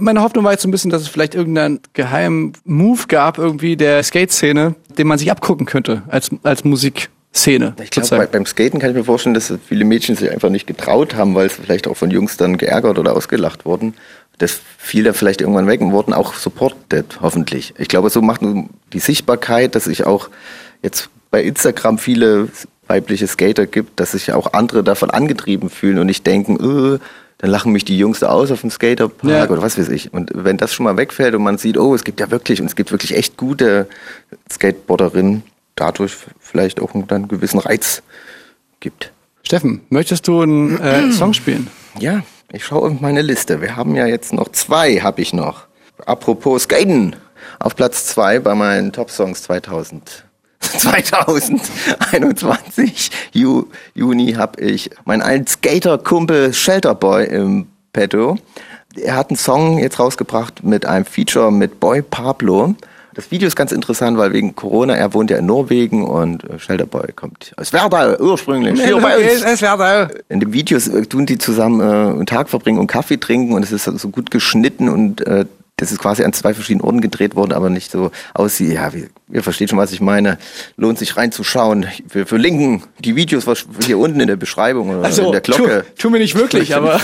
Meine 0.00 0.22
Hoffnung 0.22 0.44
war 0.44 0.52
jetzt 0.52 0.62
so 0.62 0.68
ein 0.68 0.70
bisschen, 0.70 0.90
dass 0.90 1.02
es 1.02 1.08
vielleicht 1.08 1.34
irgendeinen 1.34 1.80
geheimen 1.92 2.54
Move 2.64 3.02
gab, 3.06 3.36
irgendwie 3.36 3.76
der 3.76 4.02
Skate-Szene, 4.02 4.74
den 4.96 5.06
man 5.06 5.18
sich 5.18 5.30
abgucken 5.30 5.66
könnte 5.66 6.02
als, 6.08 6.30
als 6.42 6.64
Musikszene. 6.64 7.74
Ich 7.82 7.90
glaube, 7.90 8.08
bei, 8.08 8.26
beim 8.26 8.46
Skaten 8.46 8.80
kann 8.80 8.90
ich 8.90 8.96
mir 8.96 9.04
vorstellen, 9.04 9.34
dass 9.34 9.52
viele 9.66 9.84
Mädchen 9.84 10.16
sich 10.16 10.30
einfach 10.30 10.48
nicht 10.48 10.66
getraut 10.66 11.14
haben, 11.16 11.34
weil 11.34 11.46
es 11.46 11.54
vielleicht 11.54 11.86
auch 11.86 11.96
von 11.96 12.10
Jungs 12.10 12.38
dann 12.38 12.56
geärgert 12.56 12.98
oder 12.98 13.14
ausgelacht 13.14 13.66
wurden. 13.66 13.94
Das 14.38 14.60
fiel 14.78 15.04
da 15.04 15.12
vielleicht 15.12 15.40
irgendwann 15.40 15.66
weg 15.68 15.80
und 15.80 15.92
wurden 15.92 16.12
auch 16.12 16.34
supported, 16.34 17.18
hoffentlich. 17.20 17.74
Ich 17.78 17.88
glaube, 17.88 18.10
so 18.10 18.20
macht 18.20 18.42
nun 18.42 18.70
die 18.92 18.98
Sichtbarkeit, 18.98 19.74
dass 19.74 19.84
sich 19.84 20.04
auch 20.06 20.28
jetzt 20.82 21.08
bei 21.30 21.42
Instagram 21.42 21.98
viele 21.98 22.48
weibliche 22.86 23.26
Skater 23.26 23.66
gibt, 23.66 24.00
dass 24.00 24.12
sich 24.12 24.32
auch 24.32 24.52
andere 24.52 24.82
davon 24.84 25.10
angetrieben 25.10 25.70
fühlen 25.70 25.98
und 25.98 26.06
nicht 26.06 26.26
denken, 26.26 26.56
äh, 26.96 26.98
dann 27.38 27.50
lachen 27.50 27.72
mich 27.72 27.84
die 27.84 27.98
Jungs 27.98 28.20
da 28.20 28.28
aus 28.28 28.50
auf 28.50 28.60
dem 28.60 28.70
Skaterpark 28.70 29.30
Ja. 29.30 29.48
oder 29.50 29.62
was 29.62 29.78
weiß 29.78 29.88
ich. 29.88 30.12
Und 30.12 30.30
wenn 30.34 30.56
das 30.56 30.72
schon 30.74 30.84
mal 30.84 30.96
wegfällt 30.96 31.34
und 31.34 31.42
man 31.42 31.58
sieht, 31.58 31.78
oh, 31.78 31.94
es 31.94 32.04
gibt 32.04 32.20
ja 32.20 32.30
wirklich, 32.30 32.60
und 32.60 32.66
es 32.66 32.76
gibt 32.76 32.90
wirklich 32.92 33.16
echt 33.16 33.36
gute 33.36 33.88
Skateboarderinnen, 34.50 35.42
dadurch 35.76 36.16
vielleicht 36.40 36.80
auch 36.80 36.94
einen, 36.94 37.06
dann 37.06 37.28
gewissen 37.28 37.58
Reiz 37.58 38.02
gibt. 38.80 39.12
Steffen, 39.42 39.80
möchtest 39.90 40.28
du 40.28 40.40
einen 40.42 40.78
äh, 40.80 41.10
Song 41.12 41.34
spielen? 41.34 41.68
Ja, 41.98 42.22
ich 42.54 42.64
schaue 42.64 42.90
auf 42.90 43.00
meine 43.00 43.22
Liste. 43.22 43.60
Wir 43.60 43.76
haben 43.76 43.94
ja 43.96 44.06
jetzt 44.06 44.32
noch 44.32 44.48
zwei, 44.50 45.00
habe 45.00 45.20
ich 45.20 45.32
noch. 45.32 45.64
Apropos 46.06 46.62
Skaten. 46.64 47.14
Auf 47.58 47.74
Platz 47.76 48.06
zwei 48.06 48.38
bei 48.38 48.54
meinen 48.54 48.90
Top-Songs 48.92 49.42
2000. 49.42 50.24
2021 50.60 53.10
Ju, 53.32 53.66
Juni 53.94 54.32
habe 54.32 54.62
ich 54.62 54.88
meinen 55.04 55.20
alten 55.20 55.46
Skater-Kumpel 55.46 56.54
Shelterboy 56.54 57.26
im 57.26 57.66
Petto. 57.92 58.38
Er 58.96 59.16
hat 59.16 59.28
einen 59.30 59.36
Song 59.36 59.78
jetzt 59.78 59.98
rausgebracht 59.98 60.64
mit 60.64 60.86
einem 60.86 61.04
Feature 61.04 61.52
mit 61.52 61.80
Boy 61.80 62.00
Pablo. 62.02 62.74
Das 63.14 63.30
Video 63.30 63.46
ist 63.46 63.54
ganz 63.54 63.70
interessant, 63.70 64.18
weil 64.18 64.32
wegen 64.32 64.56
Corona, 64.56 64.94
er 64.94 65.14
wohnt 65.14 65.30
ja 65.30 65.38
in 65.38 65.46
Norwegen 65.46 66.04
und 66.04 66.42
äh, 66.44 66.58
Shelterboy 66.58 67.12
kommt 67.14 67.52
aus 67.56 67.72
Werdau 67.72 68.16
ursprünglich. 68.18 68.82
Hier 68.82 68.98
bei 68.98 69.16
uns. 69.18 69.44
In 70.28 70.40
dem 70.40 70.52
Video 70.52 70.78
äh, 70.78 71.06
tun 71.06 71.24
die 71.24 71.38
zusammen 71.38 71.80
äh, 71.80 71.84
einen 71.84 72.26
Tag 72.26 72.48
verbringen 72.48 72.78
und 72.78 72.88
Kaffee 72.88 73.18
trinken 73.18 73.54
und 73.54 73.62
es 73.62 73.72
ist 73.72 73.84
so 73.84 74.08
gut 74.08 74.30
geschnitten 74.30 74.88
und 74.88 75.24
äh, 75.26 75.46
das 75.76 75.92
ist 75.92 75.98
quasi 75.98 76.24
an 76.24 76.32
zwei 76.32 76.54
verschiedenen 76.54 76.84
Orten 76.84 77.00
gedreht 77.00 77.34
worden, 77.34 77.52
aber 77.52 77.68
nicht 77.70 77.90
so 77.90 78.10
aussieht. 78.32 78.72
Ja, 78.72 78.92
wie, 78.94 79.08
ihr 79.32 79.42
versteht 79.42 79.70
schon, 79.70 79.78
was 79.78 79.92
ich 79.92 80.00
meine. 80.00 80.38
Lohnt 80.76 80.98
sich 80.98 81.16
reinzuschauen. 81.16 81.86
Wir 82.12 82.26
verlinken 82.26 82.82
die 82.98 83.16
Videos 83.16 83.46
was 83.46 83.66
hier 83.84 83.98
unten 83.98 84.20
in 84.20 84.26
der 84.26 84.36
Beschreibung 84.36 84.90
oder 84.90 85.04
Also, 85.04 85.26
in 85.26 85.32
der 85.32 85.40
Glocke. 85.40 85.84
Tu, 85.96 86.02
tu 86.02 86.10
mir 86.10 86.18
nicht 86.18 86.34
wirklich, 86.34 86.74
aber. 86.76 87.00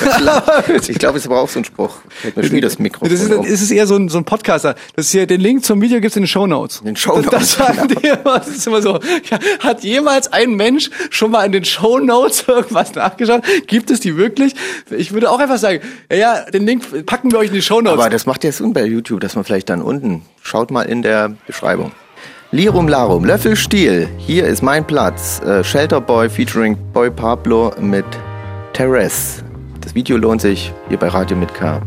ich 0.87 0.99
glaube, 0.99 1.19
es 1.19 1.27
braucht 1.27 1.53
so 1.53 1.59
einen 1.59 1.65
Spruch. 1.65 1.97
Hält 2.23 2.37
mir 2.37 2.45
schon 2.45 2.61
das 2.61 2.79
Mikrofon. 2.79 3.09
Das 3.09 3.21
ist, 3.21 3.33
auf. 3.33 3.47
ist 3.47 3.63
es 3.63 3.71
eher 3.71 3.87
so 3.87 3.97
ein, 3.97 4.09
so 4.09 4.19
ein 4.19 4.25
Podcaster. 4.25 4.75
Das 4.97 5.07
ist 5.07 5.13
hier, 5.13 5.27
den 5.27 5.41
Link 5.41 5.65
zum 5.65 5.81
Video 5.81 6.01
gibt's 6.01 6.17
in 6.17 6.23
den 6.23 6.29
Shownotes. 6.29 6.81
In 6.81 6.87
den 6.87 6.97
Shownotes, 6.97 7.31
Das, 7.31 7.57
das 7.57 7.77
sagen 7.77 7.89
die 7.89 8.07
immer, 8.07 8.39
das 8.39 8.49
ist 8.49 8.67
immer 8.67 8.83
so. 8.83 9.01
Ja, 9.31 9.39
hat 9.61 9.83
jemals 9.83 10.33
ein 10.33 10.55
Mensch 10.55 10.91
schon 11.11 11.31
mal 11.31 11.45
in 11.45 11.53
den 11.53 11.65
Shownotes 11.65 12.45
irgendwas 12.49 12.95
nachgeschaut? 12.95 13.43
Gibt 13.67 13.91
es 13.91 14.01
die 14.01 14.17
wirklich? 14.17 14.55
Ich 14.91 15.13
würde 15.13 15.31
auch 15.31 15.39
einfach 15.39 15.59
sagen, 15.59 15.81
ja, 16.11 16.17
ja, 16.17 16.51
den 16.51 16.67
Link 16.67 17.07
packen 17.07 17.33
wir 17.33 17.39
euch 17.39 17.49
in 17.49 17.55
die 17.55 17.63
Shownotes. 17.63 17.99
Aber 17.99 18.11
das 18.11 18.27
macht 18.27 18.43
Sinn 18.43 18.73
bei 18.73 18.85
YouTube, 18.85 19.21
dass 19.21 19.37
man 19.37 19.45
vielleicht 19.45 19.71
dann 19.71 19.81
unten 19.83 20.23
schaut 20.43 20.71
mal 20.71 20.83
in 20.83 21.03
der 21.03 21.35
Beschreibung. 21.47 21.93
Lirum 22.53 22.89
Larum, 22.89 23.25
Löffelstiel, 23.25 24.09
hier 24.19 24.45
ist 24.45 24.61
mein 24.61 24.85
Platz. 24.85 25.41
Äh, 25.43 25.63
Shelter 25.63 26.01
Boy 26.01 26.29
featuring 26.29 26.77
Boy 26.93 27.09
Pablo 27.09 27.73
mit 27.81 28.05
Terrace. 28.73 29.45
Das 29.81 29.95
Video 29.95 30.17
lohnt 30.17 30.41
sich 30.41 30.73
hier 30.89 30.99
bei 30.99 31.07
Radio 31.07 31.37
mit 31.37 31.55
K. 31.55 31.81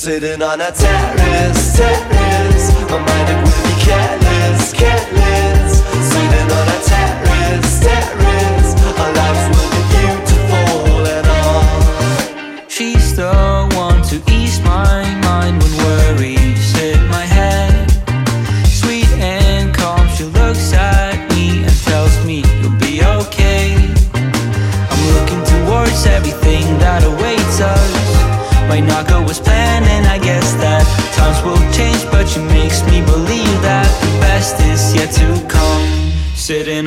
Sitting 0.00 0.40
on 0.40 0.62
a 0.62 0.72
terrace, 0.72 1.76
terrace. 1.76 2.72
My 2.88 2.96
mind 2.96 3.28
it 3.28 3.36
will 3.44 3.60
be 3.68 3.74
careless, 3.84 4.72
careless. 4.72 5.84
Sitting 6.08 6.50
on 6.58 6.68
a 6.68 6.78
terrace, 6.88 7.80
terrace. 7.84 8.70
Our 8.98 9.12
lives 9.12 9.44
will 9.52 9.70
be 9.76 9.82
beautiful 9.92 11.04
and 11.06 11.26
all. 11.28 12.66
She's 12.66 13.14
the 13.14 13.68
one 13.74 14.00
to 14.04 14.16
ease 14.32 14.58
my 14.62 15.04
mind 15.20 15.62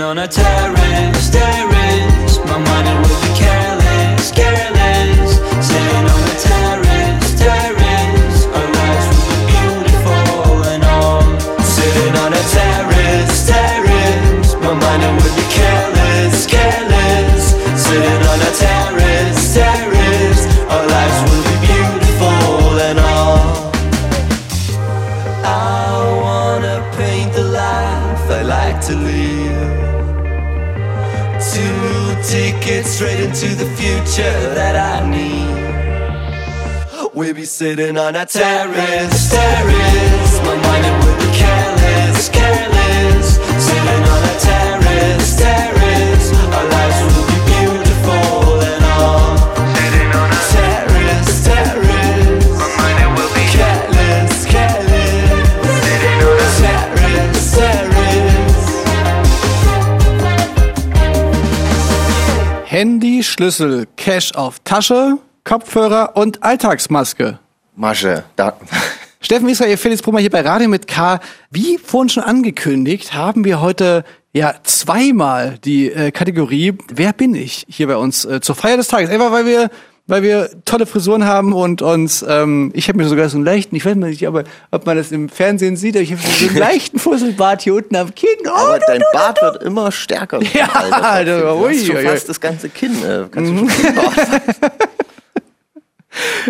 on 0.03 0.17
a 0.17 0.27
terrace, 0.27 1.29
terrace, 1.29 1.82
straight 33.03 33.19
into 33.19 33.53
the 33.55 33.65
future 33.75 34.53
that 34.55 34.77
I 34.77 35.05
need. 35.09 35.51
We'll 37.13 37.33
be 37.33 37.43
sitting 37.43 37.97
on 37.97 38.15
a 38.15 38.25
terrace, 38.25 39.29
terrace. 39.29 40.39
My 40.45 40.55
mind 40.55 41.02
Schlüssel, 63.23 63.87
Cash 63.97 64.33
auf 64.33 64.59
Tasche, 64.63 65.17
Kopfhörer 65.43 66.15
und 66.15 66.43
Alltagsmaske. 66.43 67.39
Masche, 67.75 68.23
da, 68.35 68.57
Steffen 69.19 69.47
Israel, 69.47 69.77
Felix 69.77 70.01
Brummer 70.01 70.19
hier 70.19 70.29
bei 70.29 70.41
Radio 70.41 70.67
mit 70.67 70.85
K. 70.87 71.19
Wie 71.49 71.77
vorhin 71.77 72.09
schon 72.09 72.23
angekündigt, 72.23 73.13
haben 73.13 73.45
wir 73.45 73.61
heute 73.61 74.03
ja 74.33 74.55
zweimal 74.63 75.57
die 75.63 75.91
äh, 75.91 76.11
Kategorie 76.11 76.77
Wer 76.93 77.13
bin 77.13 77.33
ich 77.33 77.65
hier 77.69 77.87
bei 77.87 77.95
uns 77.95 78.25
äh, 78.25 78.41
zur 78.41 78.55
Feier 78.55 78.77
des 78.77 78.89
Tages. 78.89 79.09
Einfach 79.09 79.31
weil 79.31 79.45
wir 79.45 79.69
weil 80.05 80.21
wir 80.21 80.49
tolle 80.65 80.85
Frisuren 80.85 81.25
haben 81.25 81.53
und 81.53 81.81
uns, 81.81 82.25
ähm, 82.27 82.71
ich 82.75 82.89
habe 82.89 82.97
mir 82.97 83.07
sogar 83.07 83.29
so 83.29 83.37
einen 83.37 83.45
leichten, 83.45 83.75
ich 83.75 83.85
weiß 83.85 83.95
nicht, 83.95 84.27
aber 84.27 84.43
ob 84.71 84.85
man 84.85 84.97
das 84.97 85.11
im 85.13 85.29
Fernsehen 85.29 85.77
sieht, 85.77 85.95
aber 85.95 86.03
ich 86.03 86.11
habe 86.11 86.21
so 86.21 86.47
einen 86.47 86.57
leichten 86.57 86.99
Fusselbart 86.99 87.61
hier 87.61 87.75
unten 87.75 87.95
am 87.95 88.13
Kinn. 88.13 88.29
Oh, 88.45 88.49
aber 88.49 88.79
du, 88.79 88.85
dein 88.87 88.99
du, 88.99 89.05
du, 89.11 89.17
Bart 89.17 89.37
du. 89.37 89.45
wird 89.45 89.63
immer 89.63 89.91
stärker. 89.91 90.39
Ja, 90.53 90.65
Alter, 90.73 91.03
Alter, 91.03 91.39
du 91.41 91.47
hast 91.47 91.63
ui, 91.65 91.85
schon 91.85 91.95
ui, 91.95 92.03
fast 92.03 92.27
das 92.29 92.39
ganze 92.41 92.69
Kinn. 92.69 92.91
Äh, 93.03 93.25
kannst 93.31 93.51
Mhm. 93.51 93.67
du 93.67 93.71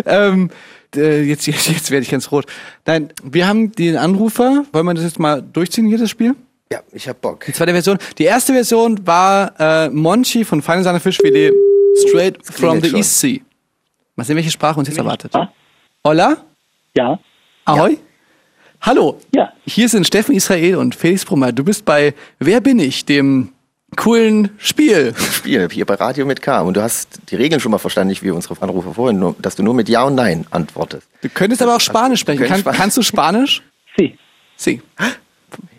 ähm, 0.06 0.50
äh, 0.96 1.22
jetzt, 1.22 1.46
jetzt, 1.46 1.68
jetzt 1.68 1.90
werde 1.90 2.02
ich 2.02 2.10
ganz 2.10 2.30
rot. 2.30 2.46
Nein, 2.86 3.10
wir 3.22 3.46
haben 3.46 3.72
den 3.72 3.96
Anrufer. 3.96 4.64
Wollen 4.72 4.86
wir 4.86 4.94
das 4.94 5.04
jetzt 5.04 5.18
mal 5.18 5.42
durchziehen 5.42 5.86
hier, 5.86 5.98
das 5.98 6.10
Spiel? 6.10 6.34
ja, 6.72 6.80
ich 6.92 7.08
hab 7.08 7.20
Bock. 7.20 7.44
Die 7.46 7.52
zweite 7.52 7.72
Version. 7.72 7.98
Die 8.18 8.24
erste 8.24 8.52
Version 8.52 9.06
war 9.06 9.52
äh, 9.60 9.90
Monchi 9.90 10.44
von 10.44 10.60
Feine 10.60 10.82
Sahne 10.82 10.98
Fischfilet 10.98 11.52
straight 11.96 12.44
from 12.44 12.80
the 12.80 12.88
schon. 12.88 12.98
East 12.98 13.20
Sea. 13.20 13.40
Mal 14.16 14.24
sehen, 14.24 14.36
welche 14.36 14.50
Sprache 14.50 14.78
uns 14.78 14.88
jetzt 14.88 14.98
erwartet. 14.98 15.32
Hola? 16.04 16.36
Ja, 16.96 17.18
Ahoi? 17.64 17.98
Hallo. 18.80 19.18
Ja. 19.34 19.52
Hier 19.66 19.88
sind 19.88 20.06
Steffen 20.06 20.34
Israel 20.34 20.76
und 20.76 20.94
Felix 20.94 21.24
Brummer. 21.24 21.52
Du 21.52 21.64
bist 21.64 21.84
bei 21.84 22.14
Wer 22.38 22.60
bin 22.60 22.78
ich? 22.78 23.06
Dem 23.06 23.52
coolen 23.96 24.50
Spiel. 24.58 25.14
Spiel 25.16 25.68
hier 25.70 25.86
bei 25.86 25.94
Radio 25.94 26.26
mit 26.26 26.42
K. 26.42 26.60
Und 26.60 26.76
du 26.76 26.82
hast 26.82 27.20
die 27.30 27.36
Regeln 27.36 27.60
schon 27.60 27.72
mal 27.72 27.78
verstanden, 27.78 28.08
nicht 28.08 28.22
wie 28.22 28.30
unsere 28.30 28.60
Anrufer 28.60 28.92
vorhin, 28.92 29.18
nur, 29.18 29.34
dass 29.38 29.56
du 29.56 29.62
nur 29.62 29.72
mit 29.72 29.88
Ja 29.88 30.04
und 30.04 30.16
Nein 30.16 30.46
antwortest. 30.50 31.08
Du 31.22 31.28
könntest 31.30 31.62
aber 31.62 31.76
auch 31.76 31.80
Spanisch 31.80 32.20
sprechen. 32.20 32.44
Kann, 32.46 32.60
Spanisch. 32.60 32.78
kannst 32.78 32.96
du 32.98 33.02
Spanisch? 33.02 33.62
sie. 33.96 34.18
Sie. 34.56 34.82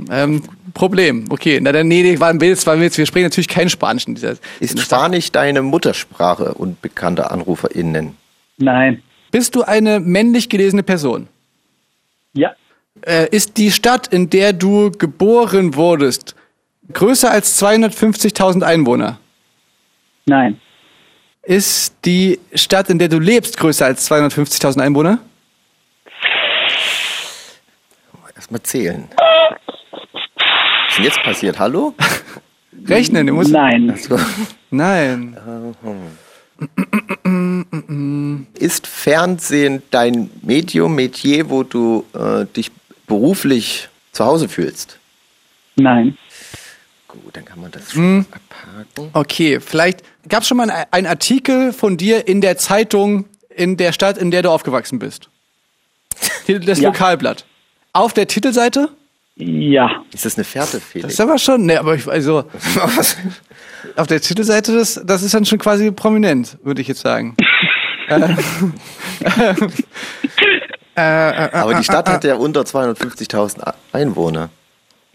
Ähm, 0.10 0.44
Problem. 0.74 1.26
Okay. 1.30 1.60
Na 1.62 1.72
dann, 1.72 1.88
nee, 1.88 2.04
nee, 2.04 2.20
waren 2.20 2.40
wir 2.40 2.50
jetzt, 2.50 2.68
waren 2.68 2.80
wir 2.80 2.86
jetzt, 2.86 2.98
wir 2.98 3.06
sprechen 3.06 3.26
natürlich 3.26 3.48
kein 3.48 3.70
Spanisch 3.70 4.08
in 4.08 4.16
dieser. 4.16 4.36
Ist 4.60 4.80
Spanisch 4.80 5.32
deine 5.32 5.62
Muttersprache 5.62 6.54
und 6.54 6.82
bekannte 6.82 7.32
AnruferInnen? 7.32 8.16
Nein. 8.58 9.02
Bist 9.32 9.56
du 9.56 9.64
eine 9.64 10.00
männlich 10.00 10.50
gelesene 10.50 10.84
Person? 10.84 11.28
Ja. 12.34 12.56
Äh, 13.02 13.28
ist 13.30 13.58
die 13.58 13.72
Stadt, 13.72 14.08
in 14.08 14.30
der 14.30 14.54
du 14.54 14.92
geboren 14.92 15.76
wurdest, 15.76 16.36
größer 16.94 17.32
als 17.32 17.62
250.000 17.62 18.64
Einwohner? 18.64 19.20
Nein. 20.26 20.60
Ist 21.44 21.96
die 22.06 22.40
Stadt, 22.54 22.90
in 22.90 23.00
der 23.00 23.08
du 23.08 23.20
lebst, 23.20 23.58
größer 23.58 23.86
als 23.86 24.10
250.000 24.10 24.82
Einwohner? 24.82 25.20
Erstmal 28.46 28.62
zählen. 28.62 29.08
Was 29.18 30.90
ist 30.90 30.98
denn 31.00 31.04
jetzt 31.06 31.24
passiert? 31.24 31.58
Hallo? 31.58 31.96
Rechnen, 32.88 33.26
du 33.26 33.34
musst. 33.34 33.50
Nein. 33.52 33.98
So. 33.98 34.20
Nein. 34.70 35.36
Ist 38.60 38.86
Fernsehen 38.86 39.82
dein 39.90 40.30
Medium, 40.44 40.94
Metier, 40.94 41.50
wo 41.50 41.64
du 41.64 42.06
äh, 42.14 42.46
dich 42.56 42.72
beruflich 43.08 43.90
zu 44.12 44.24
Hause 44.24 44.48
fühlst? 44.48 45.00
Nein. 45.76 46.16
Gut, 47.08 47.36
dann 47.36 47.46
kann 47.46 47.60
man 47.62 47.72
das 47.72 47.94
schon 47.94 48.04
Hm. 48.04 48.26
abhaken. 48.32 49.10
Okay, 49.14 49.60
vielleicht 49.60 50.04
gab 50.30 50.44
es 50.44 50.48
schon 50.50 50.58
mal 50.58 50.70
ein- 50.70 50.86
einen 50.92 51.08
Artikel 51.08 51.74
von 51.74 51.98
dir 51.98 52.28
in 52.28 52.42
der 52.42 52.58
Zeitung 52.58 53.26
in 53.50 53.76
der 53.78 53.92
Stadt, 53.92 54.20
in 54.20 54.30
der 54.30 54.44
du 54.44 54.52
aufgewachsen 54.52 55.00
bist. 55.00 55.30
Das 56.48 56.80
Ja. 56.80 56.90
Lokalblatt. 56.90 57.44
Auf 57.96 58.12
der 58.12 58.28
Titelseite? 58.28 58.90
Ja. 59.38 60.04
Ist 60.14 60.26
das 60.26 60.36
eine 60.36 60.44
Fährte, 60.44 60.74
Das 60.80 60.84
Felix? 60.84 61.14
ist 61.14 61.22
aber 61.22 61.38
schon, 61.38 61.66
ne, 61.66 61.80
aber 61.80 61.96
ich, 61.96 62.06
also, 62.10 62.44
auf 63.96 64.08
der 64.08 64.20
Titelseite, 64.20 64.76
das, 64.76 65.02
das 65.06 65.24
ist 65.24 65.34
dann 65.34 65.46
schon 65.46 65.60
quasi 65.60 65.92
prominent, 65.92 66.58
würde 66.62 66.82
ich 66.82 66.90
jetzt 66.90 67.00
sagen. 67.00 67.38
Aber 70.96 71.74
die 71.74 71.84
Stadt 71.84 72.08
hat 72.08 72.24
ja 72.24 72.36
unter 72.36 72.62
250.000 72.62 73.74
Einwohner. 73.92 74.50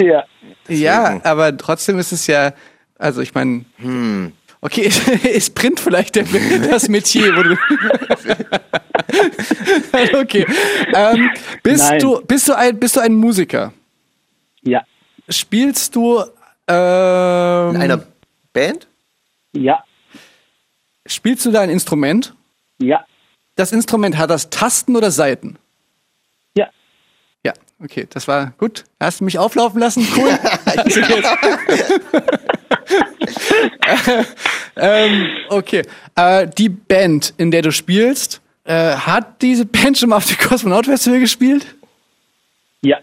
Ja. 0.00 0.24
Ja, 0.68 1.20
aber 1.24 1.56
trotzdem 1.56 1.98
ist 1.98 2.12
es 2.12 2.26
ja, 2.26 2.52
also 2.98 3.20
ich 3.22 3.34
meine, 3.34 3.64
okay, 4.60 4.82
ist, 4.82 5.08
ist 5.24 5.54
Print 5.54 5.80
vielleicht 5.80 6.16
der, 6.16 6.24
das 6.70 6.88
Metier, 6.88 7.34
wo 7.36 7.42
du. 7.42 7.56
okay. 10.18 10.46
Ähm, 10.94 11.30
bist 11.62 11.90
Nein. 11.90 12.00
du 12.00 12.20
bist 12.22 12.48
du 12.48 12.54
ein 12.54 12.78
bist 12.78 12.96
du 12.96 13.00
ein 13.00 13.14
Musiker? 13.14 13.72
Ja. 14.62 14.82
Spielst 15.28 15.94
du 15.96 16.20
ähm, 16.68 17.74
In 17.74 17.82
einer 17.82 18.04
Band? 18.52 18.86
Ja. 19.52 19.82
spielst 21.06 21.44
du 21.46 21.50
da 21.50 21.62
ein 21.62 21.70
Instrument? 21.70 22.34
Ja. 22.78 23.04
Das 23.56 23.72
Instrument 23.72 24.16
hat 24.16 24.30
das 24.30 24.50
Tasten 24.50 24.94
oder 24.96 25.10
Saiten? 25.10 25.58
Ja. 26.56 26.68
Ja, 27.44 27.52
okay, 27.82 28.06
das 28.08 28.28
war 28.28 28.52
gut. 28.58 28.84
Hast 29.00 29.20
du 29.20 29.24
mich 29.24 29.38
auflaufen 29.38 29.80
lassen? 29.80 30.06
Cool. 30.16 30.30
ähm, 34.76 35.26
okay. 35.48 35.82
Äh, 36.16 36.48
die 36.58 36.68
Band, 36.68 37.34
in 37.36 37.50
der 37.50 37.62
du 37.62 37.72
spielst, 37.72 38.40
äh, 38.64 38.94
hat 38.94 39.42
diese 39.42 39.64
Band 39.64 39.98
schon 39.98 40.10
mal 40.10 40.16
auf 40.16 40.26
der 40.26 40.36
Kosmonaut 40.36 40.86
Festival 40.86 41.20
gespielt? 41.20 41.66
Ja. 42.82 42.98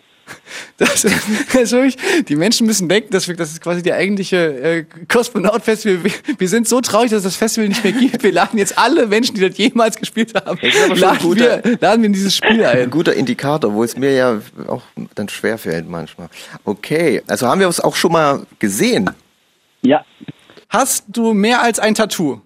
Das 0.78 1.04
das 1.04 1.72
wirklich, 1.72 1.96
die 2.28 2.36
Menschen 2.36 2.68
müssen 2.68 2.90
denken, 2.90 3.12
dass 3.12 3.30
wir, 3.30 3.36
das 3.38 3.52
ist 3.54 3.62
quasi 3.62 3.82
die 3.82 3.94
eigentliche 3.94 4.38
äh, 4.62 4.86
Kosmonaut-Festival. 5.08 6.04
Wir, 6.04 6.12
wir 6.38 6.50
sind 6.50 6.68
so 6.68 6.82
traurig, 6.82 7.12
dass 7.12 7.20
es 7.20 7.24
das 7.24 7.36
Festival 7.38 7.70
nicht 7.70 7.82
mehr 7.82 7.94
gibt. 7.94 8.24
Wir 8.24 8.34
laden 8.34 8.58
jetzt 8.60 8.78
alle 8.78 9.08
Menschen, 9.08 9.36
die 9.36 9.48
das 9.48 9.58
jemals 9.58 9.96
gespielt 9.96 10.34
haben, 10.36 10.60
laden, 10.96 11.20
guter- 11.20 11.64
wir, 11.64 11.78
laden 11.80 12.02
wir 12.02 12.08
in 12.08 12.14
dieses 12.14 12.36
Spiel 12.36 12.62
Ein 12.66 12.78
ein. 12.80 12.90
guter 12.90 13.14
Indikator, 13.14 13.74
wo 13.74 13.86
es 13.86 13.96
mir 13.96 14.12
ja 14.14 14.42
auch 14.68 14.82
dann 15.16 15.30
schwerfällt 15.30 15.88
manchmal. 15.88 16.28
Okay, 16.66 17.22
also 17.28 17.48
haben 17.48 17.62
wir 17.62 17.68
uns 17.68 17.80
auch 17.80 17.96
schon 17.96 18.12
mal 18.12 18.46
gesehen. 18.60 19.10
Ja. 19.82 20.06
Hast 20.70 21.06
du 21.08 21.34
mehr 21.34 21.62
als 21.62 21.80
ein 21.80 21.96
Tattoo? 21.96 22.42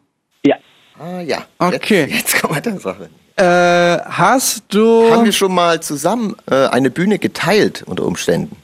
Ja. 0.46 0.58
Ah 1.00 1.22
ja. 1.22 1.46
Okay. 1.58 2.02
Jetzt, 2.02 2.34
jetzt 2.34 2.42
kommen 2.42 2.56
wir 2.56 2.62
der 2.62 2.80
Sache. 2.80 3.10
Äh, 3.38 4.04
hast 4.10 4.66
du... 4.70 5.12
Haben 5.12 5.26
wir 5.26 5.32
schon 5.32 5.54
mal 5.54 5.82
zusammen 5.82 6.36
äh, 6.50 6.68
eine 6.68 6.92
Bühne 6.92 7.18
geteilt 7.18 7.84
unter 7.84 8.06
Umständen? 8.06 8.56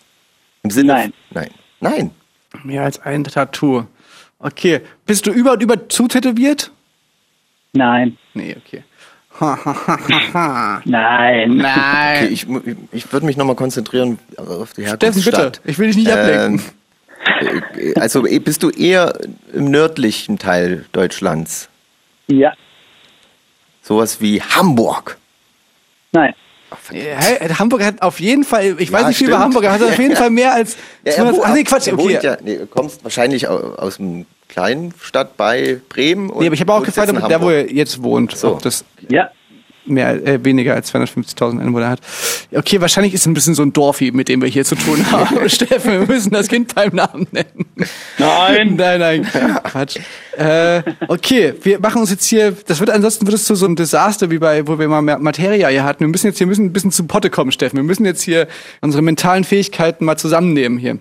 Im 0.64 0.70
Sinne 0.70 0.94
Nein. 0.94 1.14
Nein. 1.32 1.50
Nein. 1.80 2.12
Mehr 2.64 2.84
als 2.84 3.00
ein 3.00 3.24
Tattoo. 3.24 3.86
Okay. 4.40 4.82
Bist 5.06 5.26
du 5.26 5.32
über 5.32 5.54
und 5.54 5.64
über 5.64 5.90
zutätowiert? 5.90 6.72
Nein. 7.74 8.18
Nee, 8.34 8.56
okay. 8.58 8.84
Ha, 9.40 9.58
ha, 9.66 9.88
ha, 9.88 10.00
ha, 10.10 10.34
ha. 10.34 10.82
Nein. 10.86 11.52
Okay, 11.52 11.62
Nein. 11.62 12.32
ich, 12.32 12.48
ich 12.92 13.12
würde 13.14 13.26
mich 13.26 13.38
nochmal 13.38 13.56
konzentrieren 13.56 14.18
auf 14.38 14.74
die 14.74 14.88
Steffen, 14.88 15.24
bitte. 15.24 15.52
Ich 15.64 15.78
will 15.78 15.88
dich 15.88 15.98
nicht 15.98 16.12
ablenken. 16.12 16.56
Ähm, 16.56 16.60
äh, 16.60 16.62
also 17.96 18.26
eh, 18.26 18.40
bist 18.40 18.64
du 18.64 18.70
eher 18.70 19.14
im 19.54 19.70
nördlichen 19.72 20.38
Teil 20.40 20.86
Deutschlands? 20.92 21.70
Ja. 22.28 22.54
Sowas 23.82 24.20
wie 24.22 24.42
Hamburg. 24.42 25.18
Nein. 26.12 26.34
Hey, 26.90 27.38
Hamburg 27.50 27.82
hat 27.84 28.02
auf 28.02 28.20
jeden 28.20 28.44
Fall, 28.44 28.76
ich 28.78 28.92
weiß 28.92 29.02
Ja, 29.04 29.08
nicht 29.08 29.18
viel 29.18 29.28
über. 29.30 29.40
Hamburg, 29.40 29.64
er 29.64 29.72
hat 29.72 29.82
auf 29.82 29.98
jeden 29.98 30.16
Fall 30.18 30.30
mehr 30.30 30.54
als 30.54 30.76
Ja, 31.06 31.14
200, 31.14 31.36
wo- 31.38 31.44
Ach 31.46 31.54
nee, 31.54 31.64
Quatsch, 31.64 31.88
okay. 31.92 32.20
ja, 32.22 32.38
nee, 32.44 32.58
du 32.58 32.66
kommst 32.68 33.04
wahrscheinlich 33.06 33.48
au- 33.48 33.76
aus 33.76 34.00
einem 34.00 34.26
kleinen 34.50 34.94
Stadt 35.02 35.38
bei 35.38 35.80
Bremen. 35.88 36.30
Und 36.30 36.42
nee, 36.42 36.48
aber 36.48 36.56
ich 36.56 36.60
habe 36.62 36.74
auch 36.74 36.84
gefragt, 36.84 37.10
der, 37.30 37.42
wo 37.42 37.50
er 37.50 37.72
jetzt 37.72 38.04
wohnt, 38.04 38.36
So. 38.36 38.60
Ja. 39.10 39.32
Mehr, 39.90 40.26
äh, 40.26 40.44
weniger 40.44 40.74
als 40.74 40.94
250.000 40.94 41.60
Einwohner 41.62 41.90
hat. 41.90 42.00
Okay, 42.54 42.82
wahrscheinlich 42.82 43.14
ist 43.14 43.22
es 43.22 43.28
ein 43.28 43.34
bisschen 43.34 43.56
so 43.56 43.64
ein 43.64 43.74
Dorfi, 43.74 44.12
mit 44.12 44.30
dem 44.30 44.42
wir 44.42 44.50
hier 44.50 44.66
zu 44.66 44.76
tun 44.76 45.12
haben. 45.12 45.38
Steffen, 45.50 45.92
wir 45.92 46.08
müssen 46.08 46.32
das 46.32 46.48
Kind 46.48 46.74
beim 46.76 46.96
Namen 46.96 47.28
nennen. 47.32 47.66
Nein. 48.18 48.76
Nein, 48.76 49.00
nein, 49.00 49.28
Quatsch. 49.64 49.98
Äh, 50.38 50.84
okay, 51.08 51.54
wir 51.64 51.80
machen 51.80 52.02
uns 52.02 52.12
jetzt 52.12 52.26
hier, 52.26 52.56
das 52.68 52.80
wird 52.80 52.90
ansonsten 52.90 53.26
wird 53.26 53.36
es 53.36 53.46
zu 53.46 53.56
so 53.56 53.66
einem 53.66 53.76
Desaster 53.76 54.30
wie 54.30 54.38
bei, 54.38 54.68
wo 54.68 54.78
wir 54.78 54.88
mal 54.88 55.02
Ma- 55.02 55.18
Materia 55.18 55.68
hier 55.70 55.84
hatten. 55.84 56.02
Wir 56.02 56.08
müssen 56.08 56.28
jetzt 56.28 56.38
hier 56.38 56.48
müssen 56.48 56.66
ein 56.66 56.74
bisschen 56.74 56.92
zu 56.92 57.06
Potte 57.06 57.30
kommen, 57.30 57.52
Steffen. 57.52 57.78
Wir 57.78 57.84
müssen 57.84 58.06
jetzt 58.06 58.22
hier 58.22 58.48
unsere 58.82 59.02
mentalen 59.02 59.44
Fähigkeiten 59.44 60.06
mal 60.06 60.18
zusammennehmen 60.18 60.78
hier. 60.78 61.00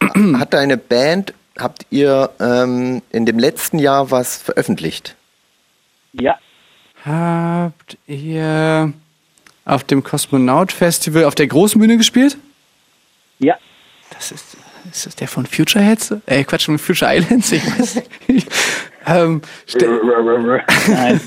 Hat 0.38 0.52
deine 0.52 0.76
Band, 0.76 1.32
habt 1.58 1.86
ihr 1.90 2.30
ähm, 2.40 3.00
in 3.10 3.24
dem 3.26 3.38
letzten 3.38 3.78
Jahr 3.78 4.10
was 4.10 4.36
veröffentlicht? 4.36 5.16
Ja. 6.12 6.36
Habt 7.04 7.98
ihr 8.06 8.92
auf 9.64 9.84
dem 9.84 10.02
Kosmonaut 10.02 10.72
Festival 10.72 11.24
auf 11.24 11.34
der 11.34 11.46
großen 11.46 11.80
Bühne 11.80 11.98
gespielt? 11.98 12.36
Ja. 13.38 13.56
Das 14.10 14.30
ist, 14.32 14.56
ist 14.90 15.06
das 15.06 15.16
der 15.16 15.28
von 15.28 15.46
Future 15.46 15.84
Heads? 15.84 16.14
Äh, 16.26 16.44
Quatsch, 16.44 16.64
von 16.66 16.78
Future 16.78 17.14
Islands? 17.14 17.52
Ich 17.52 17.64
weiß 17.66 18.02
nicht. 18.28 18.48
ähm. 19.06 19.42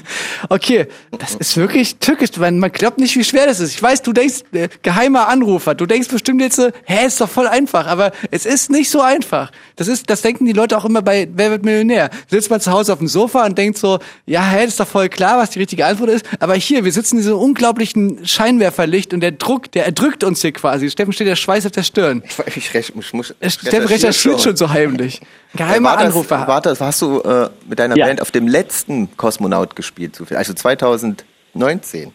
Okay, 0.49 0.87
das 1.17 1.35
ist 1.35 1.57
wirklich 1.57 1.97
tückisch. 1.97 2.37
Man, 2.37 2.59
man 2.59 2.71
glaubt 2.71 2.97
nicht, 2.97 3.15
wie 3.15 3.23
schwer 3.23 3.47
das 3.47 3.59
ist. 3.59 3.75
Ich 3.75 3.81
weiß, 3.81 4.01
du 4.01 4.13
denkst, 4.13 4.43
äh, 4.51 4.69
geheimer 4.81 5.27
Anrufer, 5.27 5.75
du 5.75 5.85
denkst 5.85 6.09
bestimmt 6.09 6.41
jetzt 6.41 6.55
so, 6.55 6.69
hä, 6.85 7.07
ist 7.07 7.19
doch 7.19 7.29
voll 7.29 7.47
einfach, 7.47 7.87
aber 7.87 8.11
es 8.31 8.45
ist 8.45 8.69
nicht 8.69 8.89
so 8.89 9.01
einfach. 9.01 9.51
Das 9.75 9.87
ist, 9.87 10.09
das 10.09 10.21
denken 10.21 10.45
die 10.45 10.53
Leute 10.53 10.77
auch 10.77 10.85
immer 10.85 11.01
bei 11.01 11.27
Wer 11.33 11.51
wird 11.51 11.65
Millionär? 11.65 12.09
Sitzt 12.27 12.49
man 12.49 12.61
zu 12.61 12.71
Hause 12.71 12.93
auf 12.93 12.99
dem 12.99 13.07
Sofa 13.07 13.45
und 13.45 13.57
denkt 13.57 13.77
so, 13.77 13.99
ja, 14.25 14.43
hä, 14.43 14.65
ist 14.65 14.79
doch 14.79 14.87
voll 14.87 15.09
klar, 15.09 15.37
was 15.37 15.51
die 15.51 15.59
richtige 15.59 15.85
Antwort 15.85 16.09
ist. 16.09 16.25
Aber 16.39 16.55
hier, 16.55 16.83
wir 16.83 16.91
sitzen 16.91 17.15
in 17.15 17.21
diesem 17.21 17.37
unglaublichen 17.37 18.25
Scheinwerferlicht 18.25 19.13
und 19.13 19.21
der 19.21 19.31
Druck, 19.31 19.71
der 19.71 19.85
erdrückt 19.85 20.23
uns 20.23 20.41
hier 20.41 20.51
quasi. 20.51 20.89
Steffen 20.89 21.13
steht 21.13 21.27
der 21.27 21.35
Schweiß 21.35 21.65
auf 21.65 21.71
der 21.71 21.83
Stirn. 21.83 22.23
Ich, 22.25 22.57
ich, 22.57 22.75
ich 22.75 22.95
muss 22.95 23.33
Steffen 23.41 23.87
recherchiert 23.87 24.41
schon 24.41 24.55
so 24.55 24.69
heimlich. 24.69 25.21
Geheimer 25.55 25.89
war 25.89 25.97
das, 25.97 26.05
Anrufer. 26.07 26.47
War 26.47 26.61
das, 26.61 26.81
hast 26.81 27.01
du 27.01 27.21
äh, 27.21 27.49
mit 27.67 27.79
deiner 27.79 27.97
Ja. 27.97 28.05
Band 28.05 28.21
auf 28.21 28.31
dem 28.31 28.47
letzten 28.47 29.15
Kosmonaut 29.17 29.75
gespielt, 29.75 30.15
zufällig? 30.15 30.39
also 30.39 30.53
2019? 30.53 32.13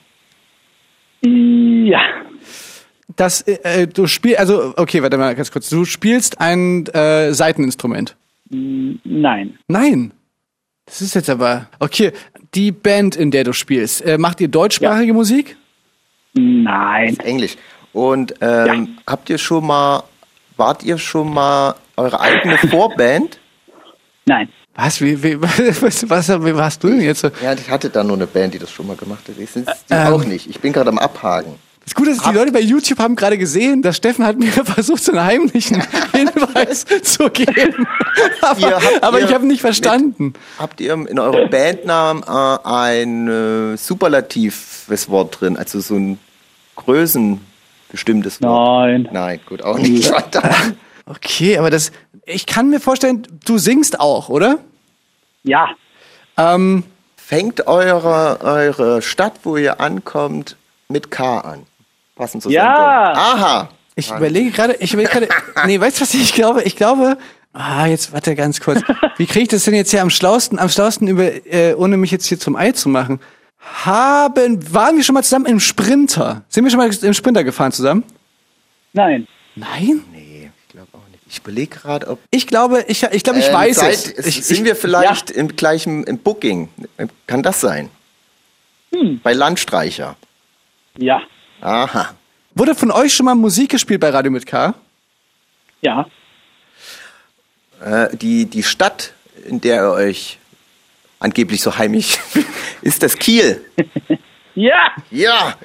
Ja. 1.25 2.01
Das, 3.17 3.43
äh, 3.43 3.87
du 3.87 4.07
spielst, 4.07 4.39
also, 4.41 4.73
okay, 4.77 5.03
warte 5.03 5.19
mal 5.19 5.35
ganz 5.35 5.53
kurz. 5.53 5.69
Du 5.69 5.85
spielst 5.85 6.41
ein 6.41 6.87
äh, 6.87 7.33
Seiteninstrument. 7.35 8.17
Nein. 8.49 9.59
Nein. 9.69 10.13
Das 10.87 11.01
ist 11.01 11.15
jetzt 11.15 11.31
aber. 11.31 11.69
Okay, 11.79 12.13
die 12.55 12.73
Band, 12.73 13.17
in 13.17 13.31
der 13.31 13.45
du 13.45 13.53
spielst, 13.53 14.05
äh, 14.05 14.19
macht 14.19 14.41
ihr 14.41 14.49
deutschsprachige 14.49 15.13
Musik? 15.13 15.57
Nein. 16.35 17.19
Englisch. 17.21 17.57
Und 17.93 18.35
ähm, 18.41 18.99
habt 19.07 19.29
ihr 19.31 19.39
schon 19.39 19.67
mal, 19.67 20.03
wart 20.57 20.83
ihr 20.83 20.99
schon 20.99 21.33
mal 21.33 21.75
eure 21.97 22.21
eigene 22.21 22.57
Vorband? 22.59 23.39
Nein. 24.27 24.49
Was? 24.75 25.01
Wie, 25.01 25.23
wie, 25.23 25.41
was, 25.41 26.09
was, 26.09 26.29
wie 26.29 26.55
warst 26.55 26.83
du 26.83 26.89
denn 26.89 27.01
jetzt? 27.01 27.23
Ja, 27.43 27.53
ich 27.53 27.69
hatte 27.69 27.91
da 27.91 28.03
nur 28.03 28.17
eine 28.17 28.27
Band, 28.27 28.55
die 28.55 28.59
das 28.59 28.71
schon 28.71 28.87
mal 28.87 28.97
gemacht 28.97 29.29
hat. 29.29 29.39
Ich 29.39 29.51
sind 29.51 29.69
die 29.69 29.73
Ähm. 29.95 30.13
auch 30.13 30.25
nicht. 30.25 30.49
Ich 30.49 30.61
bin 30.61 30.73
gerade 30.73 30.89
am 30.89 30.99
Abhaken. 30.99 31.55
Das 31.85 31.97
Gute 31.97 32.13
ist, 32.13 32.25
die 32.25 32.33
Leute 32.33 32.53
bei 32.53 32.61
YouTube 32.61 33.01
haben 33.01 33.17
gerade 33.17 33.37
gesehen, 33.37 33.83
dass 33.83 33.97
Steffen 33.97 34.25
hat 34.25 34.39
mir 34.39 34.53
versucht, 34.53 35.03
so 35.03 35.11
einen 35.13 35.25
heimlichen 35.25 35.83
Hinweis 36.13 36.87
zu 37.03 37.29
geben. 37.29 37.87
Aber, 38.41 38.81
aber 39.01 39.19
ihr 39.19 39.27
ich 39.27 39.35
habe 39.35 39.47
nicht 39.47 39.61
verstanden. 39.63 40.35
Habt 40.59 40.81
ihr 40.81 40.93
in 40.93 41.19
eurem 41.19 41.51
Bandnamen 41.51 42.23
äh, 42.23 42.59
ein 42.63 43.29
äh, 43.29 43.77
superlatives 43.77 45.09
Wort 45.09 45.41
drin, 45.41 45.57
also 45.57 45.81
so 45.81 45.97
ein 45.97 46.19
größenbestimmtes 46.77 48.41
Wort? 48.43 48.89
Nein. 48.89 49.09
Nein, 49.13 49.41
gut, 49.45 49.63
auch 49.63 49.79
nicht. 49.79 50.13
Okay, 51.07 51.59
aber 51.59 51.71
das. 51.71 51.93
Ich 52.25 52.47
kann 52.47 52.71
mir 52.71 52.81
vorstellen, 52.81 53.27
du 53.45 53.59
singst 53.59 53.99
auch, 54.01 54.29
oder? 54.29 54.59
Ja. 55.43 55.69
Ähm, 56.37 56.85
Fängt 57.17 57.67
eure, 57.67 58.41
eure 58.43 59.01
Stadt, 59.01 59.33
wo 59.45 59.57
ihr 59.57 59.81
ankommt, 59.81 60.57
mit 60.89 61.11
K 61.11 61.39
an. 61.41 61.67
Passend 62.15 62.43
zur 62.43 62.53
Ja. 62.53 63.13
Sendung. 63.15 63.23
Aha. 63.43 63.69
Ich 63.95 64.11
überlege 64.11 64.51
gerade, 64.51 64.75
ich 64.81 64.93
überlege 64.93 65.13
gerade, 65.13 65.29
nee, 65.67 65.81
weißt 65.81 65.99
du 65.99 66.03
was 66.03 66.13
ich 66.15 66.35
glaube? 66.35 66.63
Ich 66.65 66.77
glaube, 66.77 67.17
ah, 67.55 67.87
jetzt 67.87 68.13
warte 68.13 68.35
ganz 68.35 68.61
kurz. 68.61 68.81
Wie 69.17 69.27
kriege 69.27 69.43
ich 69.45 69.49
das 69.49 69.65
denn 69.65 69.75
jetzt 69.75 69.91
hier 69.91 70.03
am 70.03 70.11
schlausten, 70.11 70.59
am 70.59 70.69
schlausten 70.69 71.09
über, 71.09 71.25
äh, 71.47 71.75
ohne 71.75 71.97
mich 71.97 72.11
jetzt 72.11 72.27
hier 72.27 72.39
zum 72.39 72.55
Ei 72.57 72.73
zu 72.73 72.89
machen? 72.89 73.19
Haben, 73.85 74.73
waren 74.75 74.97
wir 74.97 75.05
schon 75.05 75.15
mal 75.15 75.23
zusammen 75.23 75.47
im 75.47 75.61
Sprinter? 75.61 76.43
Sind 76.49 76.65
wir 76.65 76.71
schon 76.71 76.79
mal 76.79 76.91
im 76.93 77.15
Sprinter 77.15 77.45
gefahren 77.45 77.73
zusammen? 77.73 78.03
Nein. 78.93 79.27
Nein? 79.55 80.03
Nee, 80.13 80.51
ich 80.67 80.73
glaube 80.73 80.89
auch 80.93 81.09
nicht. 81.11 81.22
Ich 81.33 81.39
überlege 81.39 81.79
gerade, 81.79 82.09
ob. 82.09 82.19
Ich 82.31 82.47
glaube, 82.47 82.85
ich, 82.89 83.05
ich 83.05 83.25
glaube, 83.25 83.39
ich 83.39 83.47
Ähm, 83.47 83.55
weiß 83.55 83.77
seid, 83.77 83.95
es. 84.19 84.27
Ich, 84.27 84.45
sind 84.45 84.59
ich, 84.59 84.65
wir 84.65 84.77
vielleicht 84.77 85.31
im 85.31 85.57
gleichen 85.57 86.05
im 86.05 86.19
Booking? 86.19 86.69
Kann 87.27 87.43
das 87.43 87.63
sein? 87.63 87.89
Hm. 88.93 89.19
Bei 89.23 89.33
Landstreicher. 89.33 90.15
Ja. 90.99 91.23
Aha. 91.63 92.15
wurde 92.55 92.75
von 92.75 92.91
euch 92.91 93.15
schon 93.15 93.25
mal 93.25 93.35
Musik 93.35 93.71
gespielt 93.71 94.03
bei 94.03 94.11
Radio 94.11 94.31
mit 94.31 94.45
K? 94.45 94.75
Ja. 95.81 96.07
Äh, 97.83 98.15
die, 98.15 98.45
die 98.45 98.63
Stadt, 98.63 99.15
in 99.47 99.59
der 99.63 99.85
ihr 99.85 99.91
euch 99.93 100.39
angeblich 101.19 101.63
so 101.63 101.79
heimisch 101.79 102.19
ist 102.83 103.03
das 103.03 103.17
Kiel. 103.17 103.65
Ja. 104.55 104.91
Ja. 105.11 105.57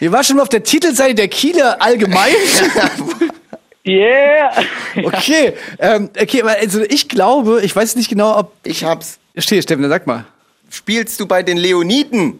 Ihr 0.00 0.10
war 0.10 0.24
schon 0.24 0.36
mal 0.36 0.42
auf 0.42 0.48
der 0.48 0.62
Titelseite 0.62 1.16
der 1.16 1.28
Kieler 1.28 1.82
allgemein? 1.82 2.34
Yeah. 3.86 4.52
Okay, 5.04 5.54
ähm, 5.78 6.10
okay, 6.20 6.42
also 6.42 6.82
ich 6.82 7.08
glaube, 7.08 7.62
ich 7.62 7.74
weiß 7.74 7.96
nicht 7.96 8.08
genau, 8.10 8.38
ob. 8.38 8.52
Ich 8.64 8.84
hab's. 8.84 9.18
Stehe, 9.36 9.62
Steffen, 9.62 9.82
dann 9.82 9.90
sag 9.90 10.06
mal. 10.06 10.24
Spielst 10.70 11.18
du 11.18 11.26
bei 11.26 11.42
den 11.42 11.56
Leoniden? 11.56 12.38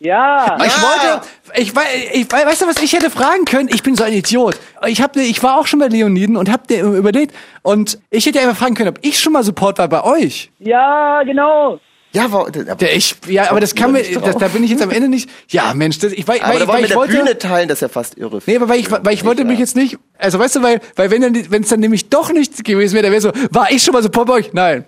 Ja. 0.00 0.56
Ich 0.64 0.72
wollte, 0.82 1.26
ich, 1.56 1.76
wei- 1.76 2.10
ich, 2.12 2.30
wei- 2.32 2.44
weißt 2.46 2.62
du, 2.62 2.66
was 2.66 2.78
ich 2.82 2.92
hätte 2.92 3.10
fragen 3.10 3.44
können? 3.44 3.68
Ich 3.72 3.82
bin 3.82 3.94
so 3.96 4.04
ein 4.04 4.12
Idiot. 4.12 4.56
Ich 4.86 5.00
hab, 5.00 5.16
ich 5.16 5.42
war 5.42 5.58
auch 5.58 5.66
schon 5.66 5.78
bei 5.78 5.86
Leoniden 5.88 6.36
und 6.36 6.50
hab 6.50 6.66
dir 6.68 6.82
überlegt 6.82 7.34
und 7.62 7.98
ich 8.10 8.26
hätte 8.26 8.40
einfach 8.40 8.56
fragen 8.56 8.74
können, 8.74 8.88
ob 8.90 8.98
ich 9.02 9.18
schon 9.18 9.32
mal 9.32 9.42
Support 9.44 9.78
war 9.78 9.88
bei 9.88 10.02
euch. 10.04 10.50
Ja, 10.58 11.22
genau. 11.22 11.78
Ja, 12.14 12.30
war, 12.30 12.48
Der 12.50 12.96
ich, 12.96 13.16
ja, 13.26 13.50
aber 13.50 13.58
das 13.58 13.74
kann 13.74 13.90
mir, 13.90 14.02
das, 14.02 14.36
da 14.36 14.46
bin 14.46 14.62
ich 14.62 14.70
jetzt 14.70 14.82
am 14.82 14.90
Ende 14.90 15.08
nicht. 15.08 15.28
Ja, 15.48 15.74
Mensch, 15.74 15.98
das, 15.98 16.12
ich, 16.12 16.28
weil, 16.28 16.40
aber 16.40 16.52
weil, 16.52 16.58
da 16.60 16.66
wollen 16.66 16.68
weil 16.68 16.78
wir 16.78 16.84
ich 16.84 16.88
der 16.88 16.96
wollte, 16.96 17.16
Bühne 17.16 17.38
teilen, 17.38 17.68
das 17.68 17.78
ist 17.78 17.82
ja 17.82 17.88
fast 17.88 18.16
irre. 18.16 18.38
Nee, 18.46 18.56
aber 18.56 18.68
weil 18.68 18.78
ich, 18.78 18.88
weil 18.90 19.14
ich 19.14 19.24
wollte 19.24 19.44
mich 19.44 19.58
jetzt 19.58 19.74
nicht, 19.74 19.98
also 20.16 20.38
weißt 20.38 20.56
du, 20.56 20.62
weil, 20.62 20.80
weil 20.94 21.10
wenn 21.10 21.22
dann, 21.22 21.50
wenn 21.50 21.62
es 21.62 21.70
dann 21.70 21.80
nämlich 21.80 22.08
doch 22.10 22.32
nichts 22.32 22.62
gewesen 22.62 22.94
wäre, 22.94 23.02
dann 23.02 23.12
wäre 23.12 23.20
so, 23.20 23.32
war 23.50 23.70
ich 23.72 23.82
schon 23.82 23.94
mal 23.94 24.02
Support 24.02 24.28
bei 24.28 24.34
euch? 24.34 24.52
Nein. 24.52 24.84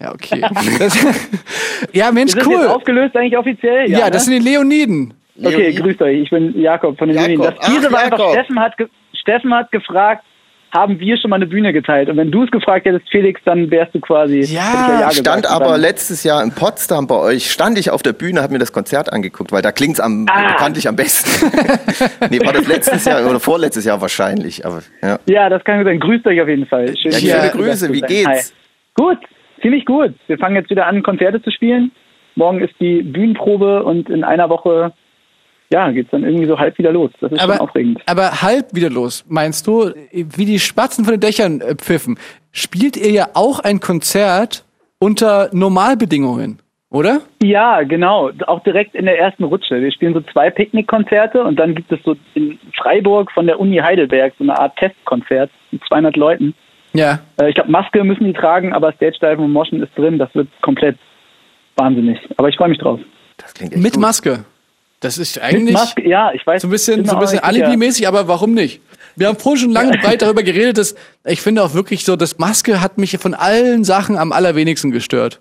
Ja, 0.00 0.12
okay. 0.14 0.40
Das, 0.78 0.96
ja, 1.92 2.12
Mensch, 2.12 2.36
Wir 2.36 2.44
sind 2.44 2.52
jetzt 2.52 2.60
cool. 2.62 2.68
aufgelöst 2.68 3.16
eigentlich 3.16 3.36
offiziell. 3.36 3.90
Ja, 3.90 4.04
ne? 4.04 4.10
das 4.12 4.26
sind 4.26 4.34
die 4.34 4.48
Leoniden. 4.48 5.14
Okay, 5.42 5.72
grüßt 5.72 6.00
euch. 6.02 6.20
Ich 6.20 6.30
bin 6.30 6.56
Jakob 6.58 6.96
von 6.98 7.08
den 7.08 7.16
Jakob. 7.16 7.30
Medien. 7.30 7.42
Das 7.42 7.54
Ach, 7.60 7.68
Tiere 7.68 7.92
war 7.92 8.00
einfach, 8.00 8.18
Jakob. 8.18 8.34
Steffen 8.34 8.60
hat, 8.60 8.74
Steffen 9.14 9.54
hat 9.54 9.72
gefragt, 9.72 10.24
haben 10.72 11.00
wir 11.00 11.16
schon 11.18 11.30
mal 11.30 11.36
eine 11.36 11.46
Bühne 11.46 11.72
geteilt? 11.72 12.08
Und 12.08 12.16
wenn 12.16 12.30
du 12.30 12.44
es 12.44 12.50
gefragt 12.50 12.86
hättest, 12.86 13.08
Felix, 13.10 13.40
dann 13.44 13.70
wärst 13.70 13.94
du 13.94 14.00
quasi. 14.00 14.40
Ja, 14.40 14.86
gesagt. 14.92 15.14
stand 15.14 15.46
aber 15.50 15.76
letztes 15.78 16.22
Jahr 16.24 16.42
in 16.42 16.52
Potsdam 16.52 17.06
bei 17.06 17.16
euch, 17.16 17.50
stand 17.50 17.78
ich 17.78 17.90
auf 17.90 18.02
der 18.02 18.12
Bühne, 18.12 18.42
hab 18.42 18.50
mir 18.50 18.58
das 18.58 18.72
Konzert 18.72 19.12
angeguckt, 19.12 19.52
weil 19.52 19.62
da 19.62 19.72
klingt's 19.72 20.00
am 20.00 20.26
Ah. 20.30 20.52
bekanntlich 20.52 20.86
am 20.88 20.96
besten. 20.96 21.50
nee, 22.30 22.40
war 22.44 22.52
das 22.52 22.66
letztes 22.68 23.04
Jahr 23.04 23.28
oder 23.28 23.40
vorletztes 23.40 23.84
Jahr 23.84 24.00
wahrscheinlich, 24.00 24.64
aber 24.64 24.82
ja. 25.02 25.18
Ja, 25.28 25.48
das 25.48 25.64
kann 25.64 25.78
gut 25.78 25.86
sein. 25.86 26.00
Grüßt 26.00 26.26
euch 26.26 26.40
auf 26.40 26.48
jeden 26.48 26.66
Fall. 26.66 26.96
Schön, 26.96 27.12
Ja, 27.12 27.18
schöne 27.18 27.50
zu 27.52 27.58
Grüße, 27.58 27.92
wie 27.92 28.00
geht's? 28.02 28.28
Hi. 28.28 28.40
Gut, 29.04 29.18
ziemlich 29.62 29.84
gut. 29.84 30.14
Wir 30.26 30.38
fangen 30.38 30.56
jetzt 30.56 30.70
wieder 30.70 30.86
an, 30.86 31.02
Konzerte 31.02 31.42
zu 31.42 31.50
spielen. 31.50 31.90
Morgen 32.36 32.60
ist 32.60 32.74
die 32.80 33.02
Bühnenprobe 33.02 33.82
und 33.82 34.08
in 34.08 34.22
einer 34.24 34.48
Woche, 34.48 34.92
ja, 35.72 35.90
geht's 35.92 36.10
dann 36.10 36.24
irgendwie 36.24 36.46
so 36.46 36.58
halb 36.58 36.76
wieder 36.78 36.92
los. 36.92 37.10
Das 37.20 37.30
ist 37.32 37.40
schon 37.40 37.50
Aber, 37.50 37.60
aufregend. 37.60 38.00
aber 38.06 38.42
halb 38.42 38.74
wieder 38.74 38.90
los, 38.90 39.24
meinst 39.28 39.66
du, 39.66 39.90
wie 40.12 40.44
die 40.44 40.58
Spatzen 40.58 41.04
von 41.04 41.14
den 41.14 41.20
Dächern 41.20 41.60
äh, 41.60 41.74
pfiffen, 41.76 42.18
spielt 42.52 42.96
ihr 42.96 43.10
ja 43.10 43.28
auch 43.34 43.60
ein 43.60 43.80
Konzert 43.80 44.64
unter 44.98 45.48
Normalbedingungen, 45.52 46.58
oder? 46.90 47.20
Ja, 47.42 47.82
genau. 47.84 48.30
Auch 48.46 48.62
direkt 48.64 48.94
in 48.94 49.06
der 49.06 49.18
ersten 49.18 49.44
Rutsche. 49.44 49.80
Wir 49.80 49.92
spielen 49.92 50.12
so 50.14 50.20
zwei 50.32 50.50
Picknickkonzerte 50.50 51.42
und 51.42 51.56
dann 51.58 51.74
gibt 51.74 51.90
es 51.92 52.00
so 52.04 52.16
in 52.34 52.58
Freiburg 52.76 53.30
von 53.32 53.46
der 53.46 53.60
Uni 53.60 53.76
Heidelberg 53.78 54.34
so 54.38 54.44
eine 54.44 54.58
Art 54.58 54.76
Testkonzert 54.76 55.50
mit 55.70 55.80
200 55.88 56.16
Leuten. 56.16 56.54
Ja. 56.92 57.20
Äh, 57.40 57.50
Ich 57.50 57.54
glaube, 57.54 57.70
Maske 57.70 58.02
müssen 58.02 58.24
die 58.24 58.32
tragen, 58.32 58.72
aber 58.72 58.92
Stage 58.94 59.18
Dive 59.22 59.40
und 59.40 59.52
Moschen 59.52 59.80
ist 59.82 59.96
drin. 59.96 60.18
Das 60.18 60.34
wird 60.34 60.48
komplett 60.62 60.98
wahnsinnig. 61.76 62.18
Aber 62.36 62.48
ich 62.48 62.56
freue 62.56 62.68
mich 62.68 62.78
drauf. 62.78 62.98
Das 63.38 63.54
klingt 63.54 63.72
echt 63.72 63.82
Mit 63.82 63.92
gut. 63.94 64.02
Maske. 64.02 64.44
Das 65.00 65.16
ist 65.16 65.40
eigentlich 65.40 65.74
Maske, 65.74 66.06
ja, 66.06 66.30
ich 66.32 66.46
weiß. 66.46 66.62
so 66.62 66.68
ein 66.68 66.70
bisschen, 66.70 66.96
bin 66.96 67.06
so 67.06 67.16
ein 67.16 67.20
bisschen. 67.20 67.38
Alibi-mäßig, 67.40 68.06
aber 68.06 68.28
warum 68.28 68.52
nicht? 68.52 68.80
Wir 69.16 69.28
haben 69.28 69.38
vorhin 69.38 69.62
schon 69.62 69.70
lange 69.72 69.92
und 69.92 70.02
breit 70.02 70.22
darüber 70.22 70.42
geredet, 70.42 70.78
dass 70.78 70.94
ich 71.24 71.40
finde 71.40 71.62
auch 71.62 71.74
wirklich 71.74 72.04
so, 72.04 72.16
dass 72.16 72.38
Maske 72.38 72.80
hat 72.80 72.98
mich 72.98 73.16
von 73.18 73.34
allen 73.34 73.84
Sachen 73.84 74.16
am 74.16 74.32
allerwenigsten 74.32 74.90
gestört. 74.90 75.40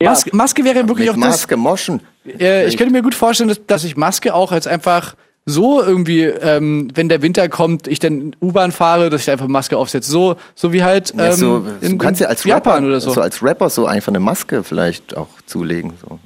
Ja. 0.00 0.10
Maske, 0.10 0.36
Maske 0.36 0.64
wäre 0.64 0.86
wirklich 0.86 1.08
Mit 1.08 1.16
auch 1.16 1.20
das, 1.20 1.30
Maske 1.30 1.56
moschen. 1.56 2.00
Äh, 2.38 2.66
ich 2.68 2.76
könnte 2.76 2.92
mir 2.92 3.02
gut 3.02 3.14
vorstellen, 3.14 3.48
dass, 3.48 3.64
dass 3.66 3.84
ich 3.84 3.96
Maske 3.96 4.32
auch 4.32 4.52
als 4.52 4.66
einfach 4.66 5.16
so 5.44 5.82
irgendwie, 5.82 6.24
ähm, 6.24 6.88
wenn 6.94 7.08
der 7.08 7.22
Winter 7.22 7.48
kommt, 7.48 7.88
ich 7.88 7.98
dann 7.98 8.36
U-Bahn 8.40 8.70
fahre, 8.70 9.08
dass 9.08 9.22
ich 9.22 9.30
einfach 9.30 9.48
Maske 9.48 9.76
aufsetze. 9.76 10.10
So, 10.10 10.36
so 10.54 10.72
wie 10.72 10.84
halt 10.84 11.12
ähm, 11.12 11.18
Ja, 11.18 11.32
so, 11.32 11.66
in, 11.80 11.92
du 11.92 11.98
kannst 11.98 12.20
ja 12.20 12.28
als 12.28 12.44
Japan 12.44 12.74
Rapper, 12.74 12.86
oder 12.86 13.00
so. 13.00 13.12
so 13.12 13.20
als 13.22 13.42
Rapper 13.42 13.70
so 13.70 13.86
einfach 13.86 14.12
eine 14.12 14.20
Maske 14.20 14.62
vielleicht 14.62 15.16
auch 15.16 15.28
zulegen. 15.46 15.94
So. 16.00 16.18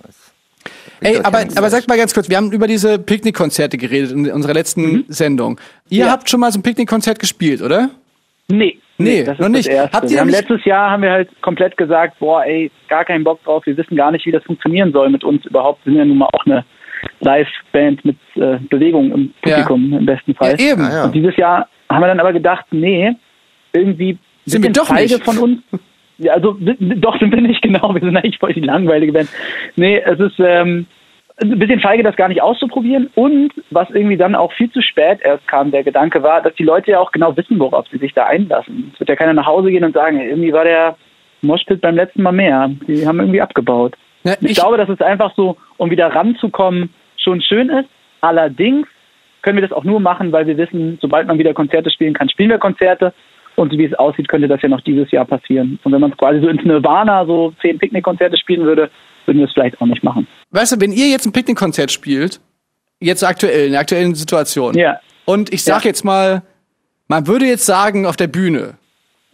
Ey, 1.03 1.19
aber, 1.23 1.41
aber 1.57 1.71
sagt 1.71 1.89
mal 1.89 1.97
ganz 1.99 2.15
kurz, 2.15 2.29
wir 2.29 2.37
haben 2.37 2.53
über 2.53 2.67
diese 2.67 2.99
Picknickkonzerte 2.99 3.77
geredet 3.77 4.13
in 4.13 4.31
unserer 4.31 4.55
letzten 4.55 4.83
Mhm. 4.93 5.05
Sendung. 5.09 5.59
Ihr 5.89 6.07
Ja. 6.07 6.11
habt 6.13 6.29
schon 6.31 6.41
mal 6.41 6.51
so 6.53 6.59
ein 6.59 6.63
Picknickkonzert 6.63 7.19
gespielt, 7.19 7.61
oder? 7.63 7.91
Nee. 8.51 8.79
Nee, 8.99 9.25
das 9.25 9.39
noch 9.39 9.49
nicht. 9.49 9.69
Habt 9.71 10.11
ihr 10.11 10.25
letztes 10.25 10.65
Jahr 10.65 10.91
haben 10.91 11.03
wir 11.03 11.11
halt 11.11 11.29
komplett 11.43 11.77
gesagt, 11.77 12.19
boah, 12.21 12.45
ey, 12.45 12.71
gar 12.89 13.05
keinen 13.05 13.25
Bock 13.25 13.43
drauf. 13.43 13.67
Wir 13.67 13.77
wissen 13.77 13.97
gar 13.97 14.13
nicht, 14.13 14.25
wie 14.27 14.31
das 14.31 14.45
funktionieren 14.45 14.93
soll 14.93 15.11
mit 15.11 15.25
uns 15.25 15.45
überhaupt. 15.47 15.85
Wir 15.85 15.93
sind 15.93 15.99
ja 15.99 16.05
nun 16.05 16.19
mal 16.19 16.29
auch 16.33 16.47
eine 16.47 16.65
Live-Band 17.21 18.05
mit 18.05 18.17
äh, 18.37 18.59
Bewegung 18.71 19.11
im 19.13 19.35
Ja. 19.45 19.57
Publikum 19.63 19.93
im 19.99 20.07
besten 20.07 20.35
Fall. 20.35 20.57
Ja, 20.61 20.73
eben. 20.73 20.83
Ja. 20.83 21.05
Und 21.05 21.15
dieses 21.15 21.37
Jahr 21.37 21.69
haben 21.89 22.01
wir 22.03 22.07
dann 22.09 22.21
aber 22.21 22.33
gedacht, 22.33 22.67
nee, 22.71 23.13
irgendwie 23.73 24.19
Sind 24.45 24.63
wir 24.63 24.71
doch 24.71 24.87
feige 24.87 25.15
nicht. 25.15 25.25
von 25.25 25.39
uns. 25.39 25.59
Ja, 26.23 26.35
also 26.35 26.57
doch 26.59 27.19
sind 27.21 27.33
wir 27.35 27.41
nicht 27.41 27.63
genau. 27.63 27.95
Wir 27.95 28.01
sind 28.01 28.17
eigentlich 28.17 28.39
voll 28.39 28.53
die 28.53 28.61
langweilige 28.61 29.13
Band. 29.13 29.29
Nee, 29.77 29.99
es 30.05 30.19
ist 30.21 30.39
ähm, 30.39 30.87
ein 31.41 31.59
bisschen 31.59 31.81
feige, 31.81 32.03
das 32.03 32.17
gar 32.17 32.29
nicht 32.29 32.43
auszuprobieren. 32.43 33.11
Und 33.15 33.53
was 33.71 33.91
irgendwie 33.91 34.17
dann 34.17 34.35
auch 34.35 34.53
viel 34.53 34.71
zu 34.71 34.81
spät 34.83 35.19
erst 35.23 35.47
kam, 35.49 35.71
der 35.71 35.83
Gedanke 35.83 36.23
war, 36.23 36.41
dass 36.43 36.55
die 36.55 36.65
Leute 36.65 36.93
ja 36.93 37.01
auch 37.01 37.11
genau 37.13 37.37
wissen, 37.37 37.59
worauf 37.59 37.87
sie 37.89 37.99
sich 37.99 38.13
da 38.15 38.27
einlassen. 38.27 38.91
Es 38.95 39.01
wird 39.01 39.09
ja 39.11 39.17
keiner 39.17 39.33
nach 39.35 39.47
Hause 39.47 39.71
gehen 39.71 39.85
und 39.85 39.95
sagen, 39.95 40.21
irgendwie 40.21 40.53
war 40.53 40.65
der 40.65 40.97
Moshpit 41.43 41.81
beim 41.81 41.97
letzten 41.97 42.23
Mal 42.23 42.33
mehr. 42.33 42.71
Die 42.87 43.07
haben 43.07 43.19
irgendwie 43.19 43.41
abgebaut. 43.41 43.95
Ja, 44.25 44.35
Ich, 44.41 44.51
ich- 44.51 44.55
glaube, 44.57 44.77
dass 44.77 44.89
es 44.89 45.01
einfach 45.01 45.33
so, 45.35 45.57
um 45.79 45.91
wieder 45.91 46.07
ranzukommen, 46.15 46.91
schon 47.17 47.41
schön 47.41 47.69
ist. 47.71 47.89
Allerdings 48.21 48.87
können 49.43 49.57
wir 49.57 49.67
das 49.67 49.77
auch 49.77 49.83
nur 49.83 49.99
machen, 49.99 50.31
weil 50.31 50.47
wir 50.47 50.57
wissen, 50.57 50.99
sobald 51.01 51.27
man 51.27 51.39
wieder 51.39 51.53
Konzerte 51.55 51.91
spielen 51.91 52.15
kann, 52.15 52.29
spielen 52.29 52.51
wir 52.51 52.59
Konzerte. 52.59 53.13
Und 53.57 53.73
wie 53.73 53.85
es 53.85 53.95
aussieht, 53.95 54.29
könnte 54.29 54.49
das 54.49 54.63
ja 54.63 54.69
noch 54.69 54.81
dieses 54.81 55.11
Jahr 55.11 55.25
passieren. 55.25 55.79
Und 55.85 55.93
wenn 55.93 56.01
man 56.01 56.11
es 56.13 56.17
quasi 56.17 56.41
so 56.41 56.49
ins 56.49 56.65
Nirvana 56.65 57.27
so 57.27 57.53
zehn 57.61 57.79
Picknickkonzerte 57.79 58.37
spielen 58.39 58.65
würde, 58.65 58.91
würden 59.27 59.39
wir 59.39 59.47
es 59.47 59.53
vielleicht 59.53 59.81
auch 59.81 59.87
nicht 59.87 60.03
machen. 60.03 60.27
Weißt 60.51 60.73
du, 60.73 60.81
wenn 60.81 60.93
ihr 60.93 61.09
jetzt 61.09 61.27
ein 61.27 61.33
Picknickkonzert 61.33 61.91
spielt, 61.93 62.41
jetzt 63.01 63.23
aktuell, 63.25 63.67
in 63.67 63.73
der 63.73 63.81
aktuellen 63.81 64.15
Situation, 64.15 64.75
Ja. 64.77 64.99
und 65.27 65.53
ich 65.53 65.63
sag 65.65 65.85
Ja. 65.85 65.91
jetzt 65.91 66.05
mal, 66.05 66.43
man 67.09 67.27
würde 67.27 67.45
jetzt 67.47 67.67
sagen 67.67 68.07
auf 68.07 68.17
der 68.17 68.27
Bühne, 68.29 68.75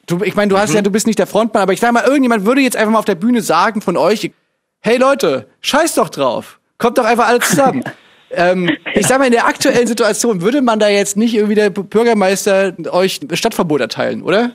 du, 0.07 0.23
ich 0.25 0.35
meine, 0.35 0.49
du 0.49 0.57
Mhm. 0.57 0.61
hast 0.61 0.75
ja, 0.75 0.83
du 0.83 0.91
bist 0.91 1.07
nicht 1.07 1.19
der 1.19 1.27
Frontmann, 1.27 1.63
aber 1.63 1.73
ich 1.73 1.81
sag 1.81 1.93
mal, 1.93 2.03
irgendjemand 2.05 2.45
würde 2.45 2.61
jetzt 2.61 2.77
einfach 2.77 2.93
mal 2.93 2.99
auf 2.99 3.05
der 3.05 3.15
Bühne 3.15 3.41
sagen 3.41 3.81
von 3.81 3.97
euch, 3.97 4.33
hey 4.81 4.97
Leute, 4.99 5.47
scheiß 5.61 5.95
doch 5.95 6.09
drauf, 6.09 6.59
kommt 6.79 6.99
doch 6.99 7.05
einfach 7.05 7.29
alle 7.29 7.39
zusammen. 7.41 7.85
ähm, 8.31 8.71
ich 8.95 9.07
sag 9.07 9.19
mal, 9.19 9.27
in 9.27 9.33
der 9.33 9.47
aktuellen 9.47 9.87
Situation 9.87 10.43
würde 10.43 10.63
man 10.63 10.79
da 10.79 10.89
jetzt 10.89 11.17
nicht 11.17 11.35
irgendwie 11.35 11.55
der 11.55 11.71
Bürgermeister 11.71 12.75
euch 12.93 13.21
Stadtverbot 13.33 13.81
erteilen, 13.81 14.23
oder? 14.23 14.51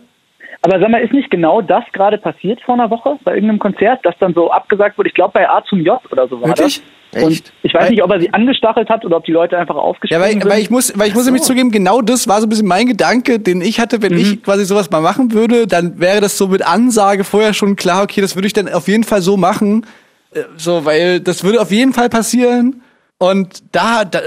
Aber 0.61 0.79
sag 0.79 0.89
mal, 0.89 1.01
ist 1.01 1.11
nicht 1.11 1.29
genau 1.29 1.61
das 1.61 1.83
gerade 1.91 2.17
passiert 2.17 2.61
vor 2.61 2.75
einer 2.75 2.89
Woche 2.89 3.17
bei 3.25 3.33
irgendeinem 3.33 3.59
Konzert, 3.59 3.99
das 4.03 4.15
dann 4.19 4.33
so 4.33 4.49
abgesagt 4.49 4.97
wurde? 4.97 5.09
Ich 5.09 5.15
glaube 5.15 5.31
bei 5.33 5.49
A 5.49 5.61
zum 5.65 5.79
J 5.81 5.99
oder 6.11 6.27
so 6.27 6.39
war 6.39 6.47
Wirklich? 6.49 6.81
das. 7.11 7.21
Und 7.21 7.31
Echt? 7.31 7.53
ich 7.61 7.73
weiß 7.73 7.83
Weil- 7.83 7.89
nicht, 7.91 8.03
ob 8.03 8.11
er 8.11 8.19
sie 8.21 8.33
angestachelt 8.33 8.89
hat 8.89 9.05
oder 9.05 9.17
ob 9.17 9.25
die 9.25 9.33
Leute 9.33 9.57
einfach 9.57 9.75
Ja, 9.75 9.81
aufgesprungen 9.81 10.23
weil, 10.23 10.31
sind. 10.31 10.49
weil 10.49 10.61
ich 10.61 10.69
muss, 10.71 10.97
weil 10.97 11.09
ich 11.09 11.13
muss 11.13 11.25
nämlich 11.25 11.43
zugeben, 11.43 11.69
genau 11.69 12.01
das 12.01 12.27
war 12.27 12.39
so 12.39 12.47
ein 12.47 12.49
bisschen 12.49 12.67
mein 12.67 12.87
Gedanke, 12.87 13.39
den 13.39 13.61
ich 13.61 13.79
hatte, 13.79 14.01
wenn 14.01 14.17
ich 14.17 14.41
quasi 14.41 14.65
sowas 14.65 14.89
mal 14.89 15.01
machen 15.01 15.31
würde, 15.33 15.67
dann 15.67 15.99
wäre 15.99 16.21
das 16.21 16.37
so 16.37 16.47
mit 16.47 16.65
Ansage 16.65 17.23
vorher 17.23 17.53
schon 17.53 17.75
klar, 17.75 18.03
okay, 18.03 18.21
das 18.21 18.35
würde 18.35 18.47
ich 18.47 18.53
dann 18.53 18.67
auf 18.69 18.87
jeden 18.87 19.03
Fall 19.03 19.21
so 19.21 19.37
machen, 19.37 19.85
äh, 20.33 20.43
so, 20.57 20.85
weil 20.85 21.19
das 21.19 21.43
würde 21.43 21.61
auf 21.61 21.71
jeden 21.71 21.93
Fall 21.93 22.09
passieren 22.09 22.81
und 23.29 23.63
da, 23.71 24.05
da 24.05 24.19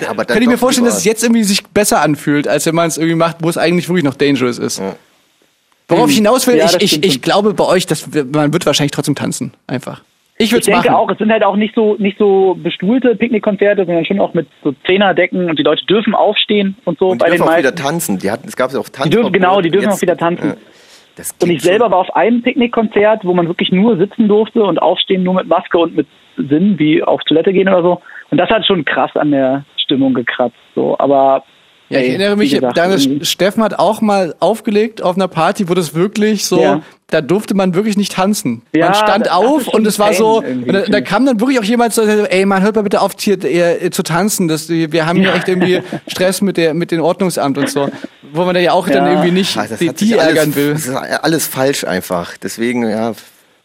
Ja, 0.00 0.10
aber 0.10 0.24
kann 0.24 0.42
ich 0.42 0.48
mir 0.48 0.58
vorstellen, 0.58 0.86
dass 0.86 0.98
es 0.98 1.04
jetzt 1.04 1.22
irgendwie 1.22 1.44
sich 1.44 1.64
besser 1.68 2.00
anfühlt, 2.02 2.48
als 2.48 2.66
wenn 2.66 2.74
man 2.74 2.88
es 2.88 2.96
irgendwie 2.98 3.16
macht, 3.16 3.36
wo 3.40 3.48
es 3.48 3.56
eigentlich 3.58 3.88
wirklich 3.88 4.04
noch 4.04 4.14
dangerous 4.14 4.58
ist. 4.58 4.82
Worauf 5.88 6.08
ich 6.10 6.16
hinaus 6.16 6.46
will, 6.46 6.56
Ja, 6.56 6.66
ich, 6.78 6.82
ich, 6.82 7.04
ich 7.04 7.22
glaube 7.22 7.52
bei 7.54 7.64
euch, 7.64 7.86
dass 7.86 8.12
wir- 8.14 8.24
man 8.24 8.52
wird 8.52 8.64
wahrscheinlich 8.64 8.92
trotzdem 8.92 9.14
tanzen, 9.14 9.52
einfach. 9.66 10.02
Ich 10.36 10.50
würde 10.50 10.62
Ich 10.62 10.68
es 10.68 10.72
denke 10.74 10.88
machen. 10.90 10.96
auch, 10.96 11.10
es 11.10 11.18
sind 11.18 11.30
halt 11.30 11.44
auch 11.44 11.54
nicht 11.54 11.74
so 11.76 11.94
nicht 11.98 12.18
so 12.18 12.56
bestuhlte 12.60 13.14
Picknickkonzerte, 13.14 13.84
sondern 13.86 14.04
schon 14.04 14.18
auch 14.18 14.34
mit 14.34 14.48
so 14.64 14.74
Zehnerdecken 14.86 15.48
und 15.48 15.58
die 15.58 15.62
Leute 15.62 15.84
dürfen 15.86 16.12
aufstehen 16.14 16.76
und 16.84 16.98
so 16.98 17.10
Und 17.10 17.20
die 17.20 17.24
bei 17.24 17.30
den 17.30 17.36
dürfen 17.38 17.52
auch 17.52 17.58
wieder 17.58 17.74
tanzen. 17.74 18.18
Die 18.18 18.30
hatten, 18.30 18.48
es 18.48 18.56
gab 18.56 18.72
ja 18.72 18.80
auch 18.80 18.88
Tanz. 18.88 19.04
Die 19.04 19.10
dürfen 19.10 19.32
genau, 19.32 19.60
die 19.60 19.70
dürfen 19.70 19.90
auch 19.90 20.02
wieder 20.02 20.16
tanzen. 20.16 20.54
Das 21.16 21.32
Und 21.40 21.50
ich 21.50 21.62
selber 21.62 21.90
war 21.92 21.98
auf 21.98 22.16
einem 22.16 22.42
Picknickkonzert, 22.42 23.24
wo 23.24 23.32
man 23.34 23.46
wirklich 23.46 23.70
nur 23.70 23.96
sitzen 23.96 24.26
durfte 24.26 24.64
und 24.64 24.82
aufstehen 24.82 25.22
nur 25.22 25.34
mit 25.34 25.46
Maske 25.46 25.78
und 25.78 25.94
mit 25.94 26.08
Sinn, 26.36 26.80
wie 26.80 27.00
auf 27.04 27.22
Toilette 27.22 27.52
gehen 27.52 27.68
oder 27.68 27.82
so. 27.82 28.02
Und 28.30 28.38
das 28.38 28.48
hat 28.50 28.66
schon 28.66 28.84
krass 28.84 29.10
an 29.14 29.30
der 29.30 29.64
Stimmung 29.76 30.14
gekratzt. 30.14 30.56
So, 30.74 30.96
aber 30.98 31.44
Ja, 31.90 31.98
ich 32.00 32.04
ey, 32.06 32.10
erinnere 32.14 32.36
mich, 32.36 32.52
gesagt, 32.52 32.76
Steffen 33.26 33.62
hat 33.62 33.78
auch 33.78 34.00
mal 34.00 34.34
aufgelegt 34.40 35.02
auf 35.02 35.16
einer 35.16 35.28
Party, 35.28 35.68
wo 35.68 35.74
das 35.74 35.94
wirklich 35.94 36.46
so, 36.46 36.60
Ja. 36.60 36.80
da 37.10 37.20
durfte 37.20 37.54
man 37.54 37.74
wirklich 37.74 37.96
nicht 37.98 38.12
tanzen. 38.12 38.62
Ja, 38.74 38.86
man 38.86 38.94
stand 38.94 39.30
auf 39.30 39.68
und 39.68 39.86
es 39.86 39.98
war 39.98 40.14
so, 40.14 40.42
da, 40.66 40.80
da 40.82 41.00
kam 41.02 41.26
dann 41.26 41.38
wirklich 41.40 41.58
auch 41.60 41.64
jemand 41.64 41.92
so, 41.92 42.02
ey 42.02 42.46
man, 42.46 42.62
hört 42.62 42.74
mal 42.76 42.82
bitte 42.82 43.00
auf 43.02 43.12
hier, 43.20 43.42
äh, 43.44 43.90
zu 43.90 44.02
tanzen, 44.02 44.48
das, 44.48 44.68
wir 44.70 45.06
haben 45.06 45.18
hier 45.20 45.34
echt 45.34 45.46
irgendwie 45.48 45.82
Stress 46.08 46.40
mit 46.40 46.56
der, 46.56 46.72
mit 46.74 46.90
dem 46.90 47.02
Ordnungsamt 47.02 47.58
und 47.58 47.68
so, 47.68 47.88
wo 48.32 48.44
man 48.44 48.54
da 48.54 48.60
ja 48.60 48.72
auch 48.72 48.88
dann 48.88 49.04
Ja. 49.04 49.10
irgendwie 49.12 49.30
nicht 49.32 49.54
das 49.56 49.78
die, 49.78 49.92
die 49.92 50.18
alles, 50.18 50.36
ärgern 50.38 50.56
will. 50.56 50.72
Das 50.72 50.86
ist 50.86 50.94
alles 50.96 51.46
falsch 51.46 51.84
einfach. 51.84 52.36
Deswegen, 52.38 52.88
ja. 52.88 53.12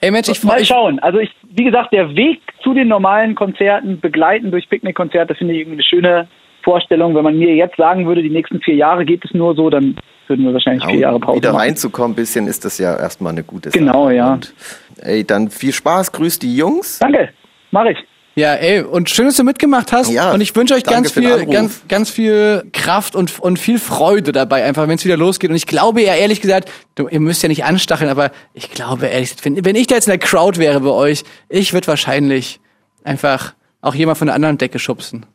Ey 0.01 0.11
Mensch, 0.11 0.29
ich, 0.29 0.43
Mal 0.43 0.63
schauen. 0.63 0.99
Also 0.99 1.19
ich, 1.19 1.29
wie 1.43 1.65
gesagt, 1.65 1.91
der 1.91 2.15
Weg 2.15 2.41
zu 2.63 2.73
den 2.73 2.87
normalen 2.87 3.35
Konzerten, 3.35 3.99
begleiten 3.99 4.51
durch 4.51 4.69
Picknickkonzerte, 4.69 5.35
finde 5.35 5.53
ich 5.53 5.61
irgendwie 5.61 5.75
eine 5.75 5.83
schöne 5.83 6.27
Vorstellung. 6.63 7.15
Wenn 7.15 7.23
man 7.23 7.37
mir 7.37 7.53
jetzt 7.55 7.75
sagen 7.75 8.07
würde, 8.07 8.23
die 8.23 8.29
nächsten 8.29 8.61
vier 8.61 8.75
Jahre 8.75 9.05
geht 9.05 9.25
es 9.25 9.33
nur 9.33 9.55
so, 9.55 9.69
dann 9.69 9.97
würden 10.27 10.45
wir 10.45 10.53
wahrscheinlich 10.53 10.85
vier 10.85 10.99
Jahre 10.99 11.15
um 11.15 11.21
Pause 11.21 11.37
wieder 11.37 11.51
machen. 11.51 11.61
reinzukommen, 11.61 12.15
bisschen 12.15 12.47
ist 12.47 12.63
das 12.63 12.77
ja 12.77 12.95
erstmal 12.95 13.33
eine 13.33 13.43
gute 13.43 13.71
Sache. 13.71 13.79
Genau, 13.79 14.09
ja. 14.09 14.33
Und, 14.33 14.53
ey, 15.01 15.25
dann 15.25 15.49
viel 15.49 15.73
Spaß, 15.73 16.11
grüß 16.11 16.39
die 16.39 16.55
Jungs. 16.55 16.99
Danke, 16.99 17.29
mache 17.71 17.91
ich. 17.91 17.97
Ja, 18.39 18.53
ey, 18.53 18.81
und 18.81 19.09
schön, 19.09 19.25
dass 19.25 19.35
du 19.35 19.43
mitgemacht 19.43 19.91
hast. 19.91 20.09
Ja, 20.09 20.31
und 20.31 20.39
ich 20.39 20.55
wünsche 20.55 20.73
euch 20.73 20.85
ganz 20.85 21.11
viel, 21.11 21.45
ganz, 21.47 21.85
ganz 21.89 22.09
viel 22.09 22.63
Kraft 22.71 23.13
und, 23.13 23.37
und 23.41 23.59
viel 23.59 23.79
Freude 23.79 24.31
dabei, 24.31 24.63
einfach 24.63 24.87
wenn 24.87 24.95
es 24.95 25.03
wieder 25.03 25.17
losgeht. 25.17 25.49
Und 25.49 25.57
ich 25.57 25.67
glaube 25.67 26.01
ja 26.01 26.15
ehrlich 26.15 26.39
gesagt, 26.39 26.71
du, 26.95 27.09
ihr 27.09 27.19
müsst 27.19 27.43
ja 27.43 27.49
nicht 27.49 27.65
anstacheln, 27.65 28.09
aber 28.09 28.31
ich 28.53 28.71
glaube 28.71 29.07
ehrlich, 29.07 29.35
wenn, 29.43 29.65
wenn 29.65 29.75
ich 29.75 29.87
da 29.87 29.95
jetzt 29.95 30.07
in 30.07 30.11
der 30.11 30.19
Crowd 30.19 30.57
wäre 30.57 30.79
bei 30.79 30.89
euch, 30.89 31.23
ich 31.49 31.73
würde 31.73 31.87
wahrscheinlich 31.87 32.61
einfach 33.03 33.55
auch 33.81 33.93
jemand 33.93 34.17
von 34.17 34.27
der 34.27 34.35
anderen 34.35 34.57
Decke 34.57 34.79
schubsen. 34.79 35.25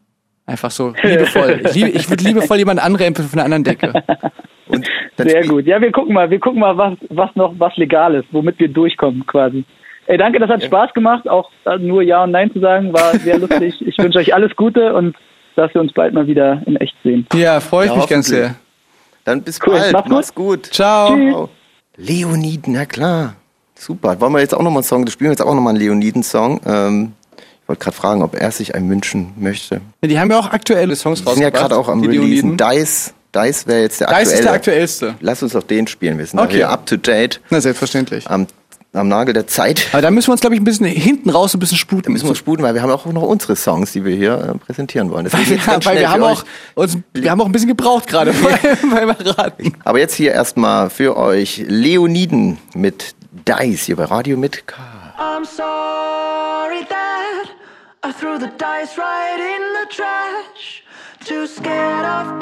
Einfach 0.47 0.71
so 0.71 0.95
liebevoll. 1.03 1.61
Ich, 1.69 1.75
liebe, 1.75 1.91
ich 1.91 2.09
würde 2.09 2.25
liebevoll 2.25 2.57
jemanden 2.57 2.83
anrempeln 2.83 3.29
von 3.29 3.37
der 3.37 3.45
anderen 3.45 3.65
Decke. 3.65 3.93
Sehr 5.19 5.47
gut. 5.47 5.67
Ja, 5.67 5.79
wir 5.79 5.93
gucken 5.93 6.15
mal, 6.15 6.31
wir 6.31 6.41
gucken 6.41 6.61
mal, 6.61 6.77
was, 6.79 6.95
was 7.11 7.37
noch, 7.37 7.55
was 7.59 7.77
legal 7.77 8.15
ist, 8.15 8.29
womit 8.33 8.59
wir 8.59 8.69
durchkommen 8.69 9.27
quasi. 9.27 9.67
Ey, 10.07 10.19
danke, 10.19 10.39
das 10.39 10.51
hat 10.51 10.63
Spaß 10.63 10.93
gemacht. 10.95 11.29
Auch 11.29 11.51
nur 11.79 12.03
Ja 12.03 12.25
und 12.25 12.31
Nein 12.33 12.53
zu 12.53 12.61
sagen, 12.61 12.93
war 12.93 13.19
sehr 13.19 13.39
lustig. 13.39 13.75
Ich 13.87 13.97
wünsche 13.99 14.19
euch 14.19 14.35
alles 14.35 14.55
Gute 14.57 14.95
und 14.95 15.17
dass 15.57 15.73
wir 15.75 15.81
uns 15.81 15.93
bald 15.93 16.13
mal 16.15 16.27
wieder 16.27 16.63
in 16.67 16.77
echt 16.77 16.95
sehen. 17.05 17.27
Ja, 17.35 17.61
freue 17.61 17.87
ich 17.87 17.93
Ja, 17.93 17.97
mich 17.99 18.07
ganz 18.09 18.27
sehr. 18.29 18.57
Dann 19.25 19.43
bis 19.43 19.59
Cool, 19.67 19.75
bald. 19.79 19.93
mach's 19.93 20.05
gut. 20.05 20.13
Mach's 20.13 20.35
gut. 20.35 20.67
Ciao. 20.67 21.17
Ciao. 21.17 21.49
Leoniden, 21.97 22.73
na 22.75 22.85
klar. 22.87 23.35
Super. 23.77 24.21
Wollen 24.21 24.33
wir 24.33 24.41
jetzt 24.41 24.55
auch 24.55 24.59
nochmal 24.63 24.79
einen 24.79 24.85
Song, 24.85 25.05
das 25.05 25.15
spielen 25.15 25.31
wir 25.31 25.33
jetzt 25.33 25.43
auch 25.43 25.55
nochmal 25.55 25.71
einen 25.75 25.81
Leoniden-Song. 25.83 26.61
Ähm, 26.67 27.13
ich 27.63 27.69
wollte 27.69 27.83
gerade 27.83 27.97
fragen, 27.97 28.23
ob 28.23 28.35
er 28.39 28.51
sich 28.51 28.75
einen 28.75 28.91
wünschen 28.91 29.33
möchte. 29.39 29.81
Ja, 30.03 30.09
Die 30.09 30.19
haben 30.19 30.31
ja 30.31 30.39
auch 30.39 30.51
aktuelle 30.53 30.95
Songs 30.97 31.25
Wir 31.25 31.33
sind 31.33 31.43
ja 31.43 31.51
gerade 31.51 31.77
auch 31.77 31.89
am 31.89 32.03
die 32.03 32.09
Releasen. 32.09 32.57
Dice, 32.57 33.15
Dice 33.35 33.67
wäre 33.67 33.81
jetzt 33.83 34.01
der 34.01 34.09
Dice 34.09 34.17
aktuelle. 34.19 34.35
ist 34.39 34.45
der 34.45 34.53
aktuellste. 34.53 35.15
Lass 35.21 35.43
uns 35.43 35.53
doch 35.55 35.63
den 35.63 35.87
spielen. 35.87 36.19
Wir 36.19 36.27
sind 36.27 36.39
okay. 36.39 36.49
Okay. 36.49 36.57
hier 36.57 36.69
up 36.69 36.85
to 36.87 36.97
date 36.97 37.41
Na, 37.51 37.61
selbstverständlich. 37.61 38.29
am, 38.29 38.47
am 38.95 39.09
Nagel 39.09 39.35
der 39.35 39.47
Zeit. 39.47 39.89
Aber 39.93 40.03
da 40.03 40.11
müssen 40.11 40.29
wir 40.29 40.33
uns, 40.33 40.41
glaube 40.41 40.55
ich, 40.55 40.61
ein 40.61 40.65
bisschen 40.65 40.87
hinten 40.87 41.31
raus 41.31 41.55
ein 41.55 41.61
bisschen 41.61 41.79
sputen. 41.79 42.05
Da 42.05 42.11
müssen 42.11 42.25
wir 42.25 42.31
uns 42.31 42.39
sputen, 42.39 42.65
weil 42.65 42.75
wir 42.75 42.83
haben 42.83 42.91
auch 42.91 43.05
noch 43.07 43.23
unsere 43.23 43.57
Songs, 43.57 43.93
die 43.93 44.05
wir 44.05 44.15
hier 44.15 44.55
äh, 44.55 44.59
präsentieren 44.59 45.11
wollen. 45.11 45.31
Weil 45.33 45.47
wir, 45.47 45.57
ganz 45.59 45.85
weil 45.85 45.99
wir 45.99 46.11
haben 46.11 46.23
auch 46.23 46.45
uns, 46.75 46.99
wir 47.13 47.31
haben 47.31 47.41
auch 47.41 47.47
ein 47.47 47.53
bisschen 47.53 47.69
gebraucht 47.69 48.07
gerade 48.07 48.33
beim, 48.83 48.91
beim 48.91 49.11
Raten. 49.11 49.75
Aber 49.85 49.99
jetzt 49.99 50.15
hier 50.15 50.33
erstmal 50.33 50.91
für 50.91 51.17
euch 51.17 51.65
Leoniden 51.67 52.59
mit 52.75 53.15
Dice 53.49 53.87
hier 53.87 53.97
bei 53.97 54.05
Radio 54.05 54.37
mit 54.37 54.67
K. 54.67 54.77
I'm 55.19 55.45
sorry 55.45 56.85
that 56.89 57.51
I 58.05 58.13
threw 58.13 58.39
the 58.39 58.51
dice 58.59 58.99
right 58.99 59.39
in 59.39 59.63
the 59.81 59.95
trash. 59.95 60.83
Too 61.25 61.47
scared 61.47 62.05
of 62.05 62.34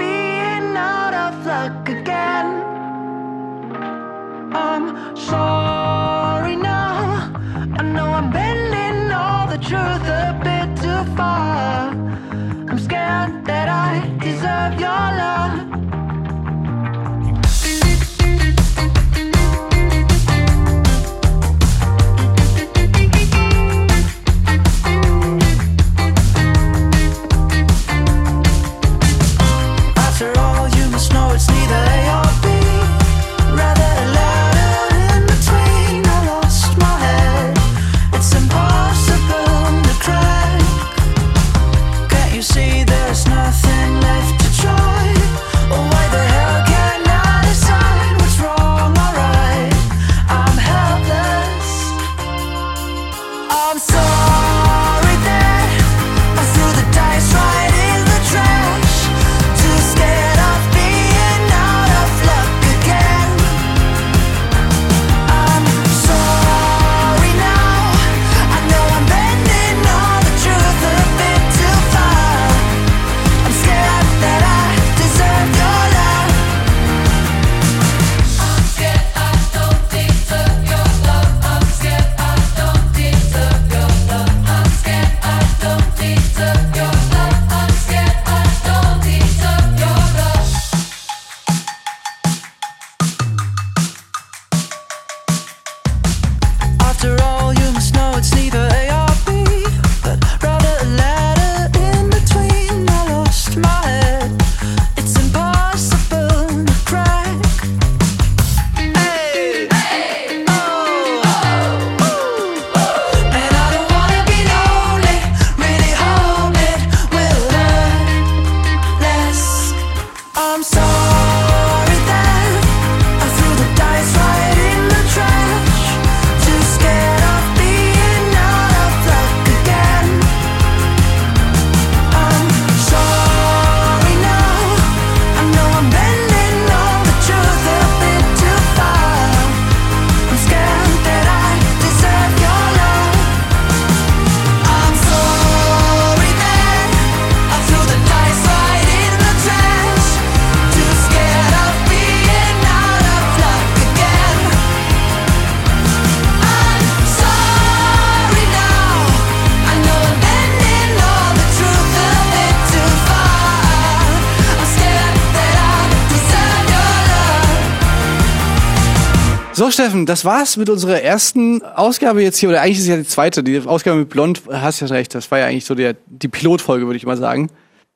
So, 169.62 169.70
Steffen, 169.70 170.06
das 170.06 170.24
war's 170.24 170.56
mit 170.56 170.68
unserer 170.68 171.02
ersten 171.02 171.62
Ausgabe 171.62 172.20
jetzt 172.20 172.38
hier. 172.38 172.48
Oder 172.48 172.62
eigentlich 172.62 172.78
ist 172.78 172.82
es 172.82 172.88
ja 172.88 172.96
die 172.96 173.06
zweite. 173.06 173.44
Die 173.44 173.60
Ausgabe 173.60 173.96
mit 174.00 174.08
Blond, 174.08 174.42
hast 174.50 174.80
ja 174.80 174.88
recht. 174.88 175.14
Das 175.14 175.30
war 175.30 175.38
ja 175.38 175.46
eigentlich 175.46 175.66
so 175.66 175.76
der, 175.76 175.94
die 176.08 176.26
Pilotfolge, 176.26 176.86
würde 176.86 176.96
ich 176.96 177.06
mal 177.06 177.16
sagen. 177.16 177.48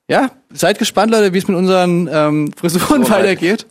Ja, 0.08 0.30
seid 0.52 0.78
gespannt, 0.78 1.10
Leute, 1.10 1.32
wie 1.32 1.38
es 1.38 1.48
mit 1.48 1.56
unseren 1.56 2.08
ähm, 2.08 2.52
Frisuren 2.56 3.02
So, 3.02 3.10
weitergeht. 3.10 3.66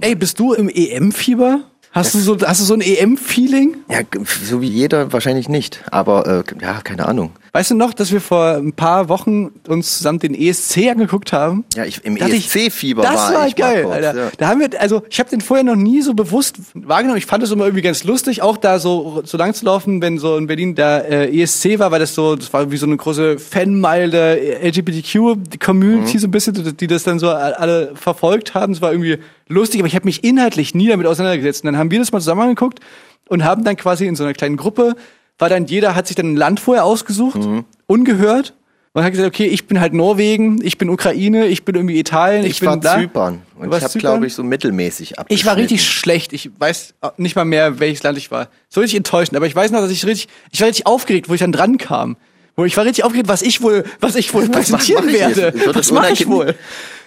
Ey, 0.00 0.14
bist 0.14 0.38
du 0.38 0.52
im 0.52 0.68
EM-Fieber? 0.68 1.62
Hast 1.90 2.14
du 2.14 2.20
so, 2.20 2.38
hast 2.40 2.60
du 2.60 2.64
so 2.66 2.74
ein 2.74 2.82
EM-Feeling? 2.82 3.78
Ja, 3.88 4.02
so 4.44 4.60
wie 4.60 4.68
jeder 4.68 5.12
wahrscheinlich 5.12 5.48
nicht. 5.48 5.82
Aber 5.90 6.44
äh, 6.48 6.62
ja, 6.62 6.82
keine 6.82 7.08
Ahnung. 7.08 7.32
Weißt 7.52 7.70
du 7.72 7.74
noch, 7.74 7.92
dass 7.94 8.12
wir 8.12 8.20
vor 8.20 8.54
ein 8.56 8.72
paar 8.72 9.08
Wochen 9.08 9.50
uns 9.66 9.98
zusammen 9.98 10.20
den 10.20 10.34
ESC 10.34 10.88
angeguckt 10.88 11.32
haben? 11.32 11.64
Ja, 11.74 11.84
ich, 11.84 12.04
im 12.04 12.16
Da 12.16 12.28
ESC-Fieber 12.28 13.02
Das 13.02 13.14
war 13.16 13.34
war 13.34 13.46
ich 13.48 13.56
mal 13.58 13.66
geil, 13.66 13.82
kurz, 13.82 13.94
Alter. 13.96 14.16
Ja. 14.16 14.30
Da 14.38 14.48
haben 14.48 14.60
wir, 14.60 14.80
also 14.80 15.02
ich 15.10 15.18
habe 15.18 15.30
den 15.30 15.40
vorher 15.40 15.64
noch 15.64 15.74
nie 15.74 16.00
so 16.02 16.14
bewusst 16.14 16.56
wahrgenommen. 16.74 17.18
Ich 17.18 17.26
fand 17.26 17.42
es 17.42 17.50
immer 17.50 17.64
irgendwie 17.64 17.82
ganz 17.82 18.04
lustig, 18.04 18.40
auch 18.42 18.56
da 18.56 18.78
so 18.78 19.22
so 19.24 19.36
lang 19.36 19.52
zu 19.54 19.64
laufen, 19.64 20.00
wenn 20.00 20.18
so 20.18 20.36
in 20.36 20.46
Berlin 20.46 20.74
der 20.76 21.08
äh, 21.10 21.42
ESC 21.42 21.78
war, 21.80 21.90
weil 21.90 21.98
das 22.00 22.14
so, 22.14 22.36
das 22.36 22.52
war 22.52 22.70
wie 22.70 22.76
so 22.76 22.86
eine 22.86 22.96
große 22.96 23.38
Fanmeile 23.40 24.10
der 24.10 24.62
LGBTQ-Community 24.64 26.14
Mhm. 26.16 26.20
so 26.20 26.26
ein 26.26 26.30
bisschen, 26.30 26.54
die- 26.54 26.72
die 26.76 26.86
das 26.86 27.02
dann 27.04 27.18
so 27.18 27.30
alle 27.30 27.92
verfolgt 27.94 28.54
haben. 28.54 28.72
Es 28.72 28.80
war 28.80 28.92
irgendwie 28.92 29.18
lustig, 29.48 29.80
aber 29.80 29.88
ich 29.88 29.94
habe 29.94 30.04
mich 30.04 30.22
inhaltlich 30.24 30.74
nie 30.74 30.88
damit 30.88 31.06
auseinandergesetzt. 31.06 31.64
Und 31.64 31.66
dann 31.72 31.78
haben 31.78 31.90
wir 31.90 31.98
das 31.98 32.12
mal 32.12 32.20
zusammen 32.20 32.42
angeguckt 32.42 32.80
und 33.28 33.44
haben 33.44 33.64
dann 33.64 33.76
quasi 33.76 34.06
in 34.06 34.16
so 34.16 34.24
einer 34.24 34.34
kleinen 34.34 34.56
Gruppe, 34.56 34.94
war 35.40 35.48
dann 35.48 35.66
jeder 35.66 35.94
hat 35.94 36.06
sich 36.06 36.16
dann 36.16 36.32
ein 36.32 36.36
Land 36.36 36.60
vorher 36.60 36.84
ausgesucht, 36.84 37.36
Mhm. 37.44 37.64
ungehört. 37.86 38.54
Und 38.92 39.04
hat 39.04 39.12
gesagt, 39.12 39.28
okay, 39.28 39.46
ich 39.46 39.68
bin 39.68 39.78
halt 39.80 39.92
Norwegen, 39.94 40.58
ich 40.64 40.76
bin 40.76 40.90
Ukraine, 40.90 41.46
ich 41.46 41.64
bin 41.64 41.76
irgendwie 41.76 41.96
Italien, 42.00 42.42
ich, 42.44 42.50
Ich, 42.54 42.60
bin 42.60 42.70
war 42.70 42.76
da. 42.76 42.98
Zypern. 42.98 43.42
Und 43.56 43.72
ich 43.72 43.84
habe, 43.84 43.98
glaube 44.00 44.26
ich, 44.26 44.34
so 44.34 44.42
mittelmäßig 44.42 45.16
abgeschnitten. 45.16 45.40
Ich 45.40 45.46
war 45.46 45.56
richtig 45.56 45.84
schlecht. 45.88 46.32
Ich 46.32 46.50
weiß 46.58 46.94
nicht 47.16 47.36
mal 47.36 47.44
mehr, 47.44 47.78
welches 47.78 48.02
Land 48.02 48.18
ich 48.18 48.32
war. 48.32 48.48
So 48.68 48.80
richtig 48.80 48.96
enttäuschend. 48.96 49.36
Aber 49.36 49.46
ich 49.46 49.54
weiß 49.54 49.70
noch, 49.70 49.78
dass 49.80 49.92
ich 49.92 50.04
richtig, 50.04 50.26
ich 50.50 50.60
war 50.60 50.66
richtig 50.66 50.86
aufgeregt, 50.86 51.28
wo 51.28 51.34
ich 51.34 51.40
dann 51.40 51.52
dran 51.52 51.78
kam. 51.78 52.16
Wo 52.56 52.64
ich 52.64 52.76
war 52.76 52.84
richtig 52.84 53.04
aufgeregt, 53.04 53.28
was 53.28 53.42
ich 53.42 53.62
wohl, 53.62 53.84
was 54.00 54.16
ich 54.16 54.34
wohl 54.34 54.48
präsentieren 54.48 55.04
mach 55.06 55.12
ich 55.12 55.20
werde. 55.20 55.54
Was 55.72 55.92
mache 55.92 56.12
ich 56.12 56.26
wohl? 56.26 56.56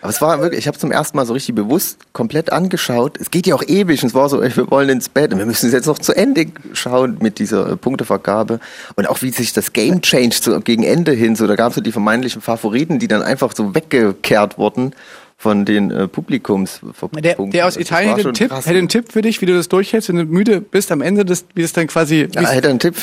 Aber 0.03 0.09
es 0.09 0.21
war 0.21 0.41
wirklich, 0.41 0.59
ich 0.59 0.67
habe 0.67 0.77
zum 0.77 0.91
ersten 0.91 1.15
Mal 1.15 1.25
so 1.25 1.31
richtig 1.31 1.55
bewusst 1.55 1.97
komplett 2.11 2.51
angeschaut. 2.51 3.17
Es 3.21 3.31
geht 3.31 3.47
ja 3.47 3.55
auch 3.55 3.63
ewig. 3.65 4.03
Und 4.03 4.09
es 4.09 4.13
war 4.13 4.27
so, 4.27 4.41
wir 4.43 4.69
wollen 4.69 4.89
ins 4.89 5.07
Bett 5.07 5.31
und 5.31 5.39
wir 5.39 5.45
müssen 5.45 5.67
es 5.67 5.71
jetzt 5.71 5.85
noch 5.85 5.97
zu 5.97 6.13
Ende 6.13 6.47
schauen 6.73 7.17
mit 7.21 7.39
dieser 7.39 7.69
äh, 7.71 7.75
Punktevergabe. 7.77 8.59
Und 8.95 9.07
auch 9.09 9.21
wie 9.21 9.29
sich 9.29 9.53
das 9.53 9.71
Game 9.71 10.01
changed 10.01 10.43
so 10.43 10.59
gegen 10.59 10.83
Ende 10.83 11.13
hin. 11.13 11.37
So, 11.37 11.47
da 11.47 11.55
gab 11.55 11.69
es 11.69 11.75
so 11.75 11.81
die 11.81 11.93
vermeintlichen 11.93 12.41
Favoriten, 12.41 12.99
die 12.99 13.07
dann 13.07 13.21
einfach 13.21 13.55
so 13.55 13.73
weggekehrt 13.73 14.57
wurden. 14.57 14.91
von 15.37 15.63
den 15.65 15.89
äh, 15.91 16.07
Publikums. 16.09 16.81
Der, 17.21 17.35
der 17.37 17.65
aus 17.67 17.75
Italien 17.77 18.15
hätte 18.15 18.27
einen, 18.27 18.33
Tipp, 18.33 18.51
hätte 18.51 18.69
einen 18.77 18.87
Tipp 18.89 19.11
für 19.11 19.21
dich, 19.21 19.41
wie 19.41 19.45
du 19.45 19.53
das 19.53 19.67
durchhältst, 19.69 20.09
wenn 20.09 20.15
du 20.17 20.25
müde 20.25 20.61
bist 20.61 20.91
am 20.91 21.01
Ende, 21.01 21.23
des, 21.25 21.45
wie 21.53 21.61
das 21.61 21.73
dann 21.73 21.87
quasi. 21.87 22.27
Ja, 22.33 22.49
hätte 22.49 22.69
einen 22.69 22.79
Tipp. 22.79 22.95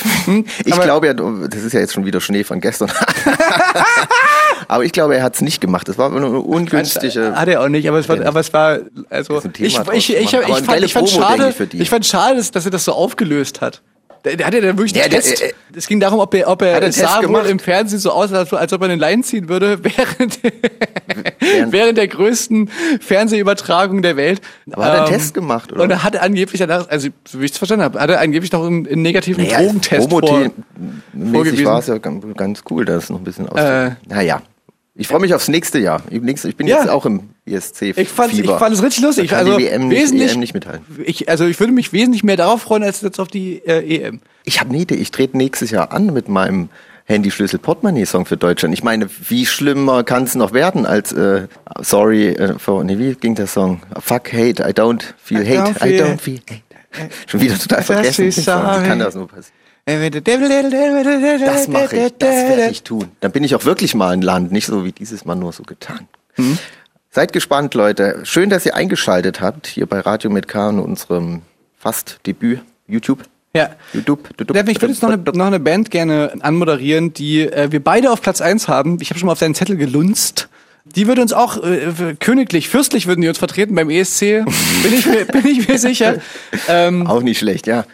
Ich 0.65 0.73
Aber- 0.73 0.83
glaube 0.83 1.07
ja, 1.07 1.13
das 1.13 1.61
ist 1.63 1.73
ja 1.73 1.79
jetzt 1.79 1.93
schon 1.93 2.05
wieder 2.05 2.21
Schnee 2.21 2.43
von 2.43 2.59
gestern. 2.61 2.91
aber 4.67 4.85
ich 4.85 4.91
glaube, 4.91 5.15
er 5.15 5.23
hat 5.23 5.35
es 5.35 5.41
nicht 5.41 5.61
gemacht. 5.61 5.87
Das 5.87 5.97
war 5.97 6.09
nur 6.09 6.19
eine 6.19 6.39
ungünstige. 6.39 7.35
Hat 7.35 7.47
er 7.47 7.61
auch 7.61 7.69
nicht, 7.69 7.87
aber 7.87 7.99
es 7.99 8.09
war, 8.09 8.25
aber 8.25 8.39
es 8.39 8.53
war, 8.53 8.79
also 9.09 9.41
ich, 9.59 9.61
ich, 9.61 9.79
ich, 9.93 10.09
ich, 10.09 10.29
fand, 10.31 10.83
ich 10.83 10.93
fand 10.93 11.09
schade, 11.09 11.53
ich, 11.73 11.89
fand 11.89 12.05
schade, 12.05 12.43
dass 12.51 12.65
er 12.65 12.71
das 12.71 12.85
so 12.85 12.93
aufgelöst 12.93 13.61
hat. 13.61 13.81
Der, 14.23 14.35
der 14.37 14.45
hatte 14.47 14.57
ja 14.57 14.63
dann 14.67 14.77
wirklich 14.77 14.93
Ja, 14.95 15.03
einen 15.03 15.11
der- 15.11 15.21
Test. 15.21 15.41
äh, 15.41 15.47
äh, 15.47 15.53
es 15.75 15.87
ging 15.87 15.99
darum, 15.99 16.19
ob 16.19 16.33
er, 16.35 16.47
ob 16.47 16.61
Hat 16.61 16.67
er 16.69 16.73
einen 16.75 16.85
Test 16.91 16.99
sah 16.99 17.27
wohl 17.27 17.45
im 17.47 17.57
Fernsehen 17.59 17.99
so 17.99 18.11
aus, 18.11 18.31
als, 18.31 18.53
als 18.53 18.71
ob 18.71 18.81
er 18.81 18.85
eine 18.89 18.95
Line 18.95 19.23
ziehen 19.23 19.49
würde, 19.49 19.79
während, 19.83 20.39
Während- 21.39 21.71
während 21.71 21.97
der 21.97 22.07
größten 22.07 22.69
Fernsehübertragung 22.99 24.01
der 24.01 24.15
Welt. 24.17 24.41
Aber 24.71 24.85
hat 24.85 24.93
er 24.93 25.03
einen 25.05 25.13
Ähm, 25.13 25.19
Test 25.19 25.33
gemacht, 25.33 25.71
oder? 25.71 25.83
Und 25.83 25.91
er 25.91 26.03
hatte 26.03 26.21
angeblich 26.21 26.59
danach, 26.59 26.87
also 26.89 27.09
so 27.27 27.39
wie 27.41 27.45
ich 27.45 27.51
es 27.51 27.57
verstanden 27.57 27.83
habe, 27.83 27.99
hat 27.99 28.09
er 28.09 28.19
angeblich 28.19 28.51
noch 28.51 28.65
einen, 28.65 28.87
einen 28.87 29.01
negativen 29.01 29.43
Naja, 29.43 29.59
Drogentest 29.59 30.09
vor. 30.09 30.21
Vorgewiesen. 30.21 31.65
war 31.65 31.79
es 31.79 31.87
ja 31.87 31.97
ganz, 31.97 32.63
cool, 32.69 32.85
dass 32.85 33.05
es 33.05 33.09
noch 33.09 33.17
ein 33.19 33.23
bisschen 33.23 33.49
aus. 33.49 33.59
Äh. 33.59 33.91
naja. 34.07 34.41
Ich 34.93 35.07
freue 35.07 35.21
mich 35.21 35.33
aufs 35.33 35.47
nächste 35.47 35.79
Jahr. 35.79 36.03
Ich, 36.09 36.21
bin 36.21 36.67
Ja. 36.67 36.79
jetzt 36.79 36.89
auch 36.89 37.05
im 37.05 37.29
ESC. 37.45 37.93
Ich 37.97 38.09
fand, 38.09 38.33
ich 38.33 38.45
fand 38.45 38.75
es 38.75 38.83
richtig 38.83 39.03
lustig. 39.03 39.29
Da 39.29 39.37
kann 39.37 39.45
also 39.47 39.57
die 39.57 39.65
WM 39.65 39.87
nicht, 39.87 40.01
wesentlich, 40.01 40.33
EM 40.33 40.39
nicht 40.41 40.53
mithalten. 40.53 40.85
Ich, 41.05 41.29
also 41.29 41.45
ich 41.45 41.59
würde 41.59 41.71
mich 41.71 41.93
wesentlich 41.93 42.23
mehr 42.23 42.35
darauf 42.35 42.63
freuen, 42.63 42.83
als 42.83 42.99
jetzt 43.01 43.19
auf 43.19 43.29
die 43.29 43.61
äh, 43.65 44.01
EM. 44.03 44.19
Ich 44.43 44.59
habe 44.59 44.69
eine 44.71 44.79
Idee. 44.79 44.95
Ich 44.95 45.11
trete 45.11 45.37
nächstes 45.37 45.71
Jahr 45.71 45.93
an 45.93 46.07
mit 46.07 46.27
meinem 46.27 46.67
Handyschlüssel 47.05 47.57
Portemonnaie-Song 47.59 48.25
für 48.25 48.35
Deutschland. 48.37 48.73
Ich 48.73 48.83
meine, 48.83 49.07
wie 49.29 49.45
schlimmer 49.45 50.03
kann 50.03 50.23
es 50.23 50.35
noch 50.35 50.51
werden 50.53 50.85
als 50.85 51.13
äh, 51.13 51.47
Sorry, 51.79 52.27
äh, 52.29 52.59
for, 52.59 52.83
nee, 52.83 52.97
wie 52.97 53.15
ging 53.15 53.35
der 53.35 53.47
Song? 53.47 53.81
Fuck 53.99 54.33
hate, 54.33 54.61
I 54.61 54.73
don't 54.73 55.01
feel 55.23 55.41
I 55.41 55.57
hate, 55.57 55.71
don't 55.71 55.77
I 55.77 55.89
feel- 55.89 56.03
don't 56.03 56.19
feel 56.19 56.39
hate. 56.49 56.61
Schon 57.27 57.39
wieder 57.39 57.57
total 57.57 57.81
vergessen. 57.83 58.31
Song. 58.33 58.61
Wie 58.83 58.87
kann 58.87 58.99
das 58.99 59.15
nur 59.15 59.27
passieren? 59.27 59.55
Das 61.45 61.67
mache 61.67 61.95
ich, 61.97 62.13
das 62.19 62.35
werde 62.35 62.69
ich 62.69 62.83
tun. 62.83 63.09
Dann 63.19 63.31
bin 63.31 63.43
ich 63.43 63.55
auch 63.55 63.65
wirklich 63.65 63.95
mal 63.95 64.09
ein 64.09 64.21
Land, 64.21 64.51
nicht 64.51 64.67
so 64.67 64.85
wie 64.85 64.91
dieses 64.91 65.25
Mal 65.25 65.35
nur 65.35 65.51
so 65.53 65.63
getan. 65.63 66.07
Mhm. 66.37 66.57
Seid 67.09 67.33
gespannt, 67.33 67.73
Leute. 67.73 68.21
Schön, 68.23 68.49
dass 68.49 68.65
ihr 68.65 68.75
eingeschaltet 68.75 69.41
habt 69.41 69.67
hier 69.67 69.85
bei 69.85 69.99
Radio 69.99 70.29
mit 70.29 70.47
K 70.47 70.69
und 70.69 70.79
unserem 70.79 71.41
fast 71.77 72.19
Debüt 72.25 72.61
YouTube. 72.87 73.23
Ja. 73.53 73.71
YouTube. 73.93 74.29
YouTube. 74.29 74.55
Steffen, 74.55 74.69
ich 74.69 74.81
würde 74.81 74.93
jetzt 74.93 75.03
noch 75.03 75.09
eine, 75.09 75.21
noch 75.21 75.45
eine 75.47 75.59
Band 75.59 75.91
gerne 75.91 76.33
anmoderieren, 76.39 77.13
die 77.13 77.41
äh, 77.41 77.71
wir 77.71 77.83
beide 77.83 78.11
auf 78.11 78.21
Platz 78.21 78.39
eins 78.39 78.67
haben. 78.67 78.97
Ich 79.01 79.09
habe 79.09 79.19
schon 79.19 79.27
mal 79.27 79.33
auf 79.33 79.39
deinen 79.39 79.55
Zettel 79.55 79.75
gelunzt. 79.75 80.47
Die 80.85 81.07
würde 81.07 81.21
uns 81.21 81.33
auch 81.33 81.61
äh, 81.63 82.15
königlich, 82.19 82.69
fürstlich 82.69 83.07
würden 83.07 83.21
die 83.21 83.27
uns 83.27 83.37
vertreten 83.37 83.75
beim 83.75 83.89
ESC. 83.89 84.19
Bin 84.83 84.93
ich 84.93 85.05
mir, 85.05 85.25
bin 85.25 85.45
ich 85.45 85.67
mir 85.67 85.77
sicher. 85.77 86.15
Ähm, 86.67 87.07
Auch 87.07 87.21
nicht 87.21 87.39
schlecht, 87.39 87.67
ja. 87.67 87.85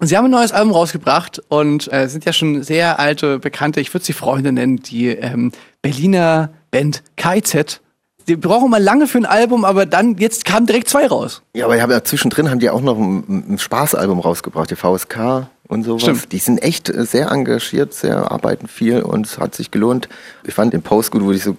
Sie 0.00 0.16
haben 0.16 0.26
ein 0.26 0.30
neues 0.30 0.52
Album 0.52 0.72
rausgebracht 0.72 1.42
und 1.48 1.92
äh, 1.92 2.08
sind 2.08 2.24
ja 2.24 2.32
schon 2.32 2.62
sehr 2.62 3.00
alte 3.00 3.38
Bekannte, 3.38 3.80
ich 3.80 3.92
würde 3.92 4.04
sie 4.04 4.12
Freunde 4.12 4.52
nennen, 4.52 4.76
die 4.76 5.08
ähm, 5.08 5.50
Berliner 5.82 6.50
Band 6.70 7.02
KZ. 7.16 7.80
Die 8.28 8.36
brauchen 8.36 8.70
mal 8.70 8.82
lange 8.82 9.06
für 9.06 9.18
ein 9.18 9.26
Album, 9.26 9.64
aber 9.64 9.86
dann, 9.86 10.16
jetzt 10.18 10.44
kamen 10.44 10.66
direkt 10.66 10.88
zwei 10.88 11.06
raus. 11.06 11.42
Ja, 11.54 11.64
aber 11.64 11.76
ich 11.76 11.82
habe 11.82 11.94
ja 11.94 12.04
zwischendrin 12.04 12.50
haben 12.50 12.60
die 12.60 12.70
auch 12.70 12.82
noch 12.82 12.98
ein, 12.98 13.54
ein 13.54 13.58
Spaßalbum 13.58 14.20
rausgebracht, 14.20 14.70
die 14.70 14.76
VSK 14.76 15.48
und 15.66 15.84
sowas. 15.84 16.02
Stimmt. 16.02 16.32
Die 16.32 16.38
sind 16.38 16.62
echt 16.62 16.90
äh, 16.90 17.04
sehr 17.04 17.30
engagiert, 17.32 17.94
sehr 17.94 18.30
arbeiten 18.30 18.68
viel 18.68 19.02
und 19.02 19.26
es 19.26 19.38
hat 19.38 19.54
sich 19.54 19.70
gelohnt. 19.70 20.08
Ich 20.44 20.54
fand 20.54 20.74
den 20.74 20.82
Post 20.82 21.10
gut, 21.10 21.24
wo 21.24 21.32
ich 21.32 21.42
so 21.42 21.56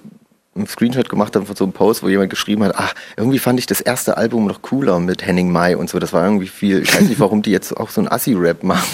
einen 0.60 0.68
Screenshot 0.68 1.10
gemacht 1.10 1.36
habe 1.36 1.46
von 1.46 1.56
so 1.56 1.64
einem 1.64 1.74
Post, 1.74 2.04
wo 2.04 2.10
jemand 2.10 2.30
geschrieben 2.30 2.64
hat, 2.64 2.74
ach, 2.76 2.94
irgendwie 3.18 3.40
fand 3.40 3.60
ich 3.60 3.66
das 3.66 3.82
erste 3.82 4.18
Album 4.18 4.46
noch 4.46 4.62
cooler 4.62 5.00
mit 5.00 5.26
Henning 5.26 5.52
Mai 5.52 5.76
und 5.76 5.90
so. 5.90 6.00
Das 6.00 6.14
war 6.14 6.24
irgendwie 6.24 6.48
viel. 6.48 6.82
Ich 6.82 6.94
weiß 6.94 7.02
nicht, 7.02 7.20
warum 7.20 7.42
die 7.42 7.52
jetzt 7.52 7.76
auch 7.76 7.90
so 7.90 8.02
ein 8.02 8.12
Assi-Rap 8.12 8.64
machen. 8.64 8.88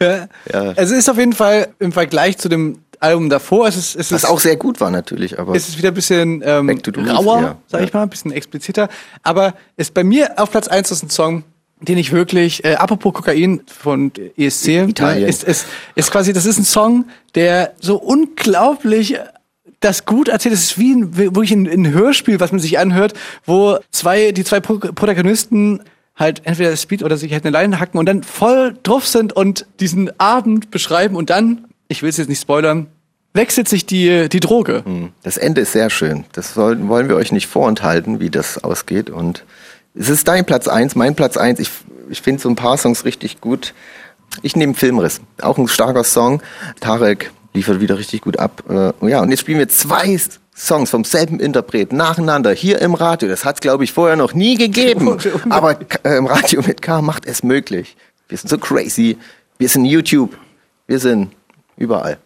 Ja. 0.00 0.28
Ja. 0.52 0.72
Es 0.76 0.90
ist 0.90 1.08
auf 1.08 1.16
jeden 1.16 1.32
Fall 1.32 1.68
im 1.78 1.92
Vergleich 1.92 2.36
zu 2.36 2.48
dem 2.48 2.78
Album 3.02 3.28
davor, 3.28 3.66
es 3.66 3.76
ist, 3.76 3.96
es 3.96 4.12
Was 4.12 4.22
ist, 4.22 4.30
auch 4.30 4.38
sehr 4.38 4.56
gut 4.56 4.80
war 4.80 4.90
natürlich, 4.90 5.38
aber 5.38 5.54
es 5.54 5.68
ist 5.68 5.78
wieder 5.78 5.88
ein 5.88 5.94
bisschen 5.94 6.40
ähm, 6.44 6.80
rauer, 7.08 7.40
ja. 7.40 7.56
sag 7.66 7.82
ich 7.82 7.92
mal, 7.92 8.02
ein 8.02 8.08
bisschen 8.08 8.30
expliziter. 8.30 8.88
Aber 9.24 9.54
ist 9.76 9.92
bei 9.92 10.04
mir 10.04 10.38
auf 10.38 10.52
Platz 10.52 10.68
eins 10.68 10.90
ist 10.92 11.02
ein 11.02 11.10
Song, 11.10 11.42
den 11.80 11.98
ich 11.98 12.12
wirklich, 12.12 12.64
äh, 12.64 12.74
apropos 12.74 13.12
Kokain 13.12 13.62
von 13.66 14.12
ESC, 14.36 14.68
Italien. 14.88 15.22
ne, 15.22 15.28
ist, 15.28 15.42
ist, 15.42 15.66
ist 15.96 16.12
quasi, 16.12 16.32
das 16.32 16.46
ist 16.46 16.58
ein 16.58 16.64
Song, 16.64 17.06
der 17.34 17.74
so 17.80 17.96
unglaublich 17.96 19.18
das 19.84 20.04
gut 20.06 20.28
erzählt. 20.28 20.54
Es 20.54 20.62
ist 20.62 20.78
wie 20.78 20.94
ein, 20.94 21.16
wirklich 21.16 21.52
ein, 21.52 21.66
ein 21.66 21.92
Hörspiel, 21.92 22.40
was 22.40 22.52
man 22.52 22.60
sich 22.60 22.78
anhört, 22.78 23.14
wo 23.44 23.78
zwei, 23.90 24.32
die 24.32 24.44
zwei 24.44 24.60
Pro 24.60 24.78
Protagonisten 24.78 25.82
halt 26.16 26.42
entweder 26.44 26.76
Speed 26.76 27.02
oder 27.02 27.16
sich 27.16 27.32
halt 27.32 27.44
eine 27.44 27.52
Leine 27.52 27.80
hacken 27.80 27.98
und 27.98 28.06
dann 28.06 28.22
voll 28.22 28.76
drauf 28.82 29.06
sind 29.06 29.32
und 29.32 29.66
diesen 29.80 30.18
Abend 30.20 30.70
beschreiben 30.70 31.16
und 31.16 31.30
dann, 31.30 31.66
ich 31.88 32.02
will 32.02 32.10
es 32.10 32.16
jetzt 32.16 32.28
nicht 32.28 32.40
spoilern, 32.40 32.86
wechselt 33.34 33.68
sich 33.68 33.86
die, 33.86 34.28
die 34.28 34.40
Droge. 34.40 34.82
Das 35.22 35.36
Ende 35.36 35.62
ist 35.62 35.72
sehr 35.72 35.90
schön. 35.90 36.24
Das 36.32 36.54
sollten, 36.54 36.88
wollen 36.88 37.08
wir 37.08 37.16
euch 37.16 37.32
nicht 37.32 37.46
vorenthalten, 37.46 38.20
wie 38.20 38.30
das 38.30 38.62
ausgeht. 38.62 39.10
Und 39.10 39.44
es 39.94 40.08
ist 40.08 40.28
dein 40.28 40.44
Platz 40.44 40.68
eins, 40.68 40.94
mein 40.94 41.14
Platz 41.14 41.36
eins. 41.36 41.58
Ich, 41.58 41.70
ich 42.10 42.20
finde 42.20 42.42
so 42.42 42.48
ein 42.48 42.56
paar 42.56 42.76
Songs 42.76 43.04
richtig 43.04 43.40
gut. 43.40 43.74
Ich 44.42 44.56
nehme 44.56 44.74
Filmriss. 44.74 45.20
Auch 45.40 45.58
ein 45.58 45.68
starker 45.68 46.04
Song. 46.04 46.42
Tarek 46.80 47.30
liefert 47.54 47.80
wieder 47.80 47.98
richtig 47.98 48.22
gut 48.22 48.38
ab. 48.38 48.62
Äh, 48.68 49.08
ja, 49.08 49.20
und 49.20 49.30
jetzt 49.30 49.40
spielen 49.40 49.58
wir 49.58 49.68
zwei 49.68 50.18
Songs 50.56 50.90
vom 50.90 51.04
selben 51.04 51.40
Interpret 51.40 51.92
nacheinander 51.92 52.52
hier 52.52 52.80
im 52.80 52.94
Radio. 52.94 53.28
Das 53.28 53.44
hat 53.44 53.56
es, 53.56 53.60
glaube 53.60 53.84
ich, 53.84 53.92
vorher 53.92 54.16
noch 54.16 54.34
nie 54.34 54.56
gegeben. 54.56 55.18
Aber 55.50 55.78
äh, 56.04 56.16
im 56.16 56.26
Radio 56.26 56.62
mit 56.66 56.82
K 56.82 57.02
macht 57.02 57.26
es 57.26 57.42
möglich. 57.42 57.96
Wir 58.28 58.38
sind 58.38 58.48
so 58.48 58.58
crazy. 58.58 59.18
Wir 59.58 59.68
sind 59.68 59.84
YouTube. 59.84 60.36
Wir 60.86 60.98
sind 60.98 61.30
überall. 61.76 62.18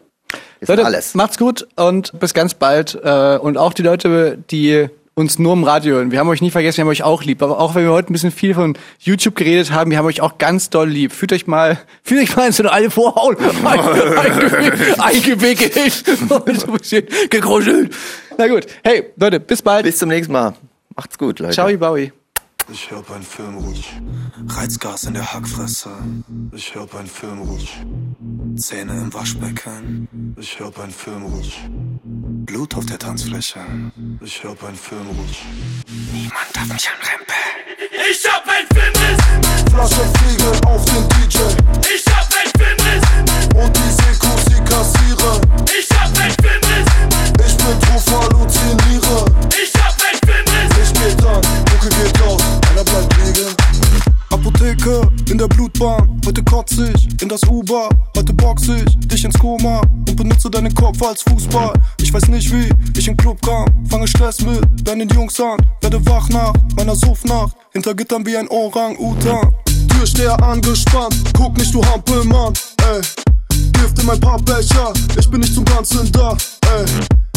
Wir 0.59 0.66
sind 0.66 0.77
Leute, 0.77 0.86
alles. 0.86 1.15
macht's 1.15 1.39
gut 1.39 1.66
und 1.77 2.19
bis 2.19 2.35
ganz 2.35 2.55
bald. 2.55 2.94
Äh, 3.03 3.39
und 3.40 3.57
auch 3.57 3.74
die 3.74 3.82
Leute, 3.82 4.39
die 4.51 4.89
uns 5.18 5.38
nur 5.38 5.55
im 5.55 5.64
Radio 5.64 5.94
hören. 5.94 6.10
Wir 6.12 6.18
haben 6.20 6.28
euch 6.28 6.43
nie 6.43 6.51
vergessen, 6.51 6.76
wir 6.76 6.82
haben 6.84 6.90
euch 6.90 7.02
auch 7.02 7.22
lieb. 7.22 7.43
Aber 7.43 7.59
auch 7.59 7.74
wenn 7.74 7.84
wir 7.84 7.93
heute 7.93 8.10
ein 8.10 8.12
bisschen 8.12 8.30
viel 8.30 8.52
von 8.52 8.76
YouTube 9.01 9.34
geredet 9.34 9.72
haben, 9.72 9.90
wir 9.90 9.97
haben 9.97 10.05
euch 10.05 10.20
auch 10.20 10.36
ganz 10.36 10.68
doll 10.68 10.90
lieb. 10.90 11.10
Fühlt 11.10 11.32
euch 11.32 11.47
mal, 11.47 11.78
fühlt 12.02 12.20
euch 12.22 12.36
mal 12.36 12.47
in 12.48 12.52
so 12.52 12.62
eine 12.62 12.72
alte 12.72 12.90
Vorhaut 12.90 13.38
einge- 13.40 15.01
eingewickelt 15.01 15.74
und 16.28 16.60
so 16.60 16.66
ein 16.66 16.72
bisschen. 16.78 17.06
Na 18.36 18.47
gut. 18.47 18.66
Hey, 18.84 19.05
Leute, 19.16 19.40
bis 19.40 19.62
bald. 19.62 19.84
Bis 19.86 19.97
zum 19.97 20.10
nächsten 20.10 20.34
Mal. 20.34 20.55
Macht's 20.94 21.16
gut, 21.16 21.38
Leute. 21.38 21.55
Ciao, 21.55 21.74
Bowie. 21.78 22.12
Ich 22.70 22.90
hör 22.90 23.01
beim 23.01 23.22
Film 23.22 23.56
ruhig. 23.56 23.88
Reizgas 24.48 25.05
in 25.05 25.14
der 25.14 25.32
Hackfresse. 25.32 25.88
Ich 26.52 26.74
hör 26.74 26.86
beim 26.86 27.06
Film 27.06 27.38
ruhig. 27.40 27.74
Zähne 28.56 28.93
im 28.93 29.14
Waschbecken. 29.14 30.34
Ich 30.38 30.59
hör 30.60 30.70
beim 30.72 30.90
Film 30.90 31.22
ruhig. 31.22 31.59
Blut 32.47 32.74
auf 32.77 32.86
der 32.86 32.98
Tanzfläche. 32.98 33.60
Ich 34.20 34.43
hör 34.44 34.55
beim 34.55 34.74
Film 34.77 35.06
ruhig. 35.09 35.44
Niemand 36.12 36.47
darf 36.52 36.66
mich 36.73 36.89
anrempeln. 36.89 37.36
Ich 38.09 38.24
hab 38.31 38.44
ein 38.48 38.64
Filmriss, 38.73 39.73
Flasche 39.73 40.05
Fliegen 40.18 40.64
auf 40.64 40.85
den 40.85 41.09
DJ. 41.09 41.39
ich 41.93 42.05
hab 42.06 42.28
ein 42.32 42.51
Filmriss, 42.56 43.02
Und 43.55 43.77
die 43.77 43.90
Sekos, 43.90 44.44
die 44.47 44.64
kassieren. 44.64 45.40
ich 45.77 45.89
hab 45.98 46.18
ein 46.18 46.35
Filmriss, 46.40 46.89
Ich 47.47 47.56
bin 47.56 47.81
drauf, 47.81 48.06
halluziniere. 48.06 49.24
ich 49.51 49.73
hab 49.82 49.97
ein 50.06 50.18
Filmriss. 50.24 50.77
Licht 50.78 50.94
geht 50.94 51.27
an, 51.27 51.43
Mucke 51.73 51.89
geht 51.89 52.23
aus, 52.23 52.43
einer 52.70 52.85
bleibt 52.85 53.16
liegen. 53.24 54.15
Apotheke 54.31 55.09
in 55.31 55.39
der 55.39 55.48
Blutbahn, 55.48 56.20
heute 56.27 56.43
kotze 56.43 56.93
ich 56.94 57.23
in 57.23 57.28
das 57.28 57.43
Uber, 57.44 57.89
heute 58.16 58.32
box 58.32 58.69
ich 58.69 58.98
dich 59.09 59.24
ins 59.24 59.39
Koma 59.39 59.81
und 59.81 60.16
benutze 60.16 60.51
deinen 60.51 60.74
Kopf 60.74 61.03
als 61.03 61.23
Fußball. 61.23 61.73
Ich 62.01 62.12
weiß 62.12 62.28
nicht 62.28 62.53
wie 62.53 62.69
ich 62.98 63.09
in 63.09 63.16
Club 63.16 63.40
kam, 63.43 63.66
fange 63.89 64.07
Stress 64.09 64.40
mit 64.40 64.86
deinen 64.86 65.09
Jungs 65.09 65.39
an, 65.40 65.57
werde 65.81 66.05
wach 66.07 66.28
nach 66.28 66.53
meiner 66.77 66.97
Suffnacht, 66.97 67.57
hinter 67.73 67.94
Gittern 67.94 68.27
wie 68.27 68.36
ein 68.36 68.48
Orang-Utan. 68.48 69.55
Türsteher 69.89 70.43
angespannt, 70.43 71.15
guck 71.36 71.57
nicht 71.57 71.73
du 71.74 71.82
Hampelmann, 71.85 72.53
ey. 72.93 73.01
Gift 73.73 73.98
in 73.98 74.07
mein 74.07 74.20
Pappbecher, 74.20 74.93
ich 75.19 75.31
bin 75.31 75.40
nicht 75.40 75.55
zum 75.55 75.65
Ganzen 75.65 76.11
da, 76.12 76.36
ey. 76.77 76.85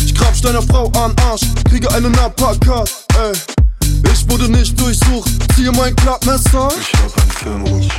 Ich 0.04 0.14
krapsch 0.14 0.42
deiner 0.42 0.62
Frau 0.64 0.88
an 0.98 1.16
Arsch, 1.30 1.42
kriege 1.70 1.92
einen 1.94 2.14
Uppercut, 2.18 2.92
ey. 3.16 3.59
Ich 4.04 4.30
wurde 4.30 4.50
nicht 4.50 4.80
durchsucht, 4.80 5.30
ziehe 5.56 5.72
mein 5.72 5.96
Klappmesser. 5.96 6.70
Ich 6.80 6.92
beim 6.92 7.30
Film 7.30 7.64
ruhig. 7.64 7.90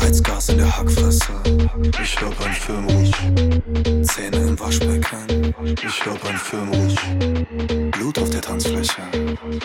Reizgas 0.00 0.48
in 0.48 0.58
der 0.58 0.74
Hackfresse. 0.76 1.32
Ich 2.02 2.16
beim 2.16 2.52
Film 2.52 2.86
ruhig. 2.88 3.12
Zähne 4.06 4.36
im 4.36 4.58
Waschbecken. 4.58 5.54
Ich 5.64 6.02
beim 6.04 6.36
Film 6.36 6.68
ruhig. 6.70 6.96
Blut 7.92 8.18
auf 8.18 8.30
der 8.30 8.40
Tanzfläche. 8.40 9.02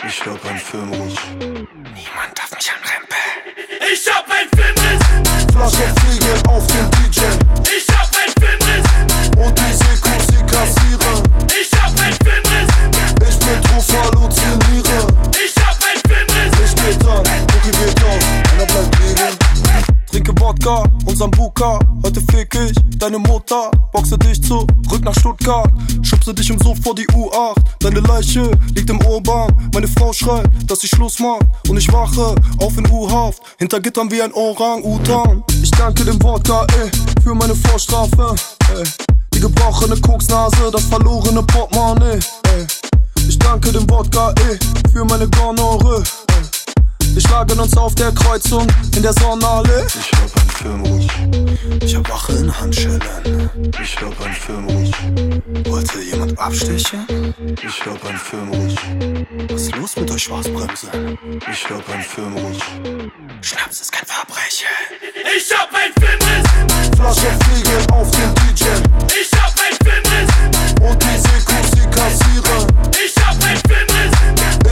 Ich 0.06 0.22
beim 0.24 0.58
Film 0.58 0.92
ruhig. 0.92 1.18
Niemand 1.38 2.34
darf 2.34 2.50
mich 2.54 2.70
anrempeln. 2.70 3.20
Ich 3.92 4.06
hab 4.12 4.26
ein 4.30 4.48
Filmriss, 4.54 5.02
Flasche 5.52 5.86
Fliegen 6.00 6.38
auf 6.48 6.66
den 6.66 6.90
DJ. 6.90 7.20
ich 7.76 7.86
hab 7.94 8.08
ein 8.16 8.32
Filmriss, 8.40 8.86
Und 9.36 9.54
die 9.58 9.72
Sekos, 9.72 10.26
die 10.28 10.42
kassieren. 10.46 11.22
ich 11.48 11.70
hab 11.78 11.92
ein 12.00 12.14
Filmriss, 12.24 12.70
Ich 13.28 13.36
bin 13.38 13.60
drauf, 16.98 17.22
Mucki 17.52 17.78
wird 17.78 18.00
laut, 18.00 18.24
einer 18.52 18.66
bleibt 18.66 18.98
liegen. 19.00 19.54
Trinke 20.10 20.32
Wodka 20.40 20.84
und 21.06 21.18
Sambuka. 21.18 21.80
Heute 22.04 22.20
fick 22.30 22.54
ich 22.54 22.98
deine 22.98 23.18
Mutter. 23.18 23.68
Boxe 23.92 24.16
dich 24.16 24.40
zurück 24.40 24.68
nach 25.02 25.14
Stuttgart. 25.18 25.68
Schubse 26.02 26.32
dich 26.32 26.50
im 26.50 26.58
Suff 26.60 26.78
vor 26.84 26.94
die 26.94 27.06
U8. 27.08 27.56
Deine 27.80 27.98
Leiche 27.98 28.48
liegt 28.76 28.88
im 28.90 29.04
Urban. 29.04 29.52
Meine 29.74 29.88
Frau 29.88 30.12
schreit, 30.12 30.48
dass 30.70 30.84
ich 30.84 30.90
Schluss 30.90 31.18
mach. 31.18 31.40
Und 31.68 31.78
ich 31.78 31.92
wache 31.92 32.36
auf 32.58 32.78
in 32.78 32.88
U-Haft. 32.92 33.42
Hinter 33.58 33.80
Gittern 33.80 34.08
wie 34.12 34.22
ein 34.22 34.32
Orang-Utan. 34.32 35.42
Ich 35.60 35.72
danke 35.72 36.04
dem 36.04 36.22
Wodka, 36.22 36.64
ey, 36.80 36.90
für 37.24 37.34
meine 37.34 37.56
Vorstrafe. 37.56 38.36
Ey. 38.76 38.84
Die 39.34 39.40
gebrochene 39.40 39.96
Koksnase, 40.00 40.70
das 40.70 40.84
verlorene 40.84 41.42
Portemonnaie. 41.42 42.20
Ey. 42.56 42.93
Ich 43.28 43.38
danke 43.38 43.72
dem 43.72 43.88
Wodka, 43.90 44.34
ey, 44.48 44.58
für 44.92 45.04
meine 45.04 45.28
Gonorrhoe. 45.28 46.02
Wir 47.14 47.22
schlagen 47.22 47.58
uns 47.60 47.76
auf 47.76 47.94
der 47.94 48.10
Kreuzung 48.12 48.66
in 48.96 49.02
der 49.02 49.12
Sonnenallee. 49.12 49.84
Ich 49.86 50.10
hab 50.12 50.42
ein 50.42 50.50
Firmus, 50.50 51.06
ich 51.82 51.94
hab 51.94 52.10
Wache 52.10 52.32
in 52.32 52.60
Handschellen. 52.60 53.00
Ich 53.80 53.96
hab 53.96 54.20
ein 54.26 54.32
Firmus, 54.32 54.90
wollte 55.70 56.00
jemand 56.00 56.38
abstechen? 56.38 57.06
Ich 57.62 57.86
hab 57.86 58.04
ein 58.08 58.18
Firmus, 58.18 58.74
was 59.48 59.62
ist 59.62 59.76
los 59.76 59.96
mit 59.96 60.10
euch 60.10 60.22
Schwarzbremse? 60.24 60.88
Ich 61.50 61.70
hab 61.70 61.88
ein 61.88 62.02
Firmus, 62.02 62.58
Schnaps 63.42 63.80
ist 63.80 63.92
kein 63.92 64.06
Verbrechen. 64.06 64.68
Ich 65.36 65.56
hab 65.56 65.68
ein 65.72 65.92
Filmriss, 66.00 66.96
Flasche 66.96 67.38
fliegen 67.44 67.90
auf 67.92 68.10
den 68.10 68.34
DJ. 68.34 68.64
ich 69.20 69.33
ein 69.64 69.76
Filmriss, 69.84 70.32
Und 70.80 71.02
die 71.02 71.18
Sekus, 71.18 71.70
die 71.76 71.86
kassieren. 71.96 72.66
ich 73.04 73.14
hab 73.24 73.36
ein 73.44 73.58
Filmriss, 73.68 74.14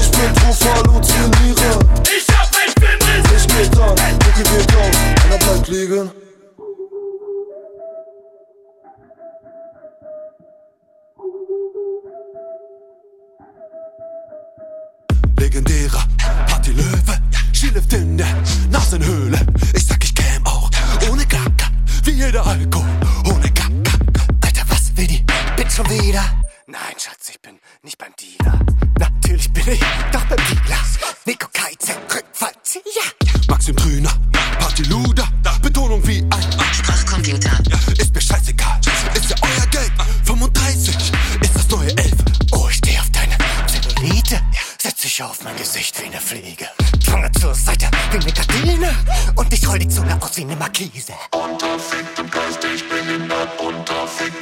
Ich 0.00 0.10
bin 0.10 0.34
drauf, 0.34 0.58
halluziniere. 0.64 1.78
ich 2.16 2.26
hab 2.36 2.50
ein 2.60 2.72
Filmriss. 2.80 3.26
Ich 3.36 3.46
geh 3.48 3.68
dann, 3.76 4.12
Mucki 4.12 4.44
wird 4.50 4.72
laut, 4.72 4.96
einer 5.24 5.38
bleibt 5.38 5.68
liegen. 5.68 6.10
Legendärer 15.38 16.04
Party 16.46 16.72
Löwe, 16.72 17.18
Skilift 17.52 17.92
in 17.92 18.16
der 18.16 18.26
Nasenhöhle. 18.70 19.38
Ich 19.74 19.86
sag, 19.86 20.02
ich 20.04 20.14
käm 20.14 20.44
auch 20.46 20.70
ohne 21.10 21.26
Gaga, 21.26 21.66
wie 22.04 22.12
jeder 22.12 22.46
Alkohol, 22.46 22.86
schon 25.82 26.00
wieder? 26.00 26.24
Nein, 26.66 26.94
Schatz, 26.98 27.30
ich 27.30 27.40
bin 27.40 27.58
nicht 27.82 27.98
beim 27.98 28.12
Dealer. 28.16 28.58
Natürlich 28.98 29.52
bin 29.52 29.68
ich 29.68 29.80
doch 30.12 30.24
beim 30.24 30.38
Dealer. 30.38 30.78
Nico 31.24 31.48
Keize, 31.52 31.92
Rückfallzieher. 32.14 32.82
Maxim 33.48 33.76
Trüner, 33.76 34.12
Party 34.58 34.82
Luder, 34.84 35.28
Betonung 35.62 36.06
wie 36.06 36.20
ein 36.20 36.74
Sprachcomputer. 36.74 37.58
Ist 37.98 38.14
mir 38.14 38.20
scheißegal, 38.20 38.80
ist 39.14 39.30
ja 39.30 39.36
euer 39.42 39.66
Geld. 39.68 39.92
35 40.24 40.94
ist 41.40 41.54
das 41.54 41.68
neue 41.68 41.90
11. 41.96 42.12
Oh, 42.52 42.68
ich 42.68 42.76
steh 42.76 42.98
auf 42.98 43.10
deine 43.10 43.36
Zellulite. 43.66 44.40
Setz 44.78 45.02
dich 45.02 45.22
auf 45.22 45.42
mein 45.44 45.56
Gesicht 45.56 46.00
wie 46.00 46.06
eine 46.06 46.20
Fliege. 46.20 46.68
Fange 47.04 47.30
zur 47.32 47.54
Seite 47.54 47.88
wie 48.10 48.18
eine 48.18 48.32
Gardine. 48.32 48.96
Und 49.36 49.52
ich 49.52 49.68
roll 49.68 49.78
die 49.78 49.88
Zunge 49.88 50.16
aus 50.20 50.36
wie 50.36 50.42
eine 50.42 50.56
Markise. 50.56 51.14
Unterfickt 51.32 52.18
und 52.18 52.30
geistig 52.32 52.88
behindert, 52.88 53.60
unterfickt 53.60 54.41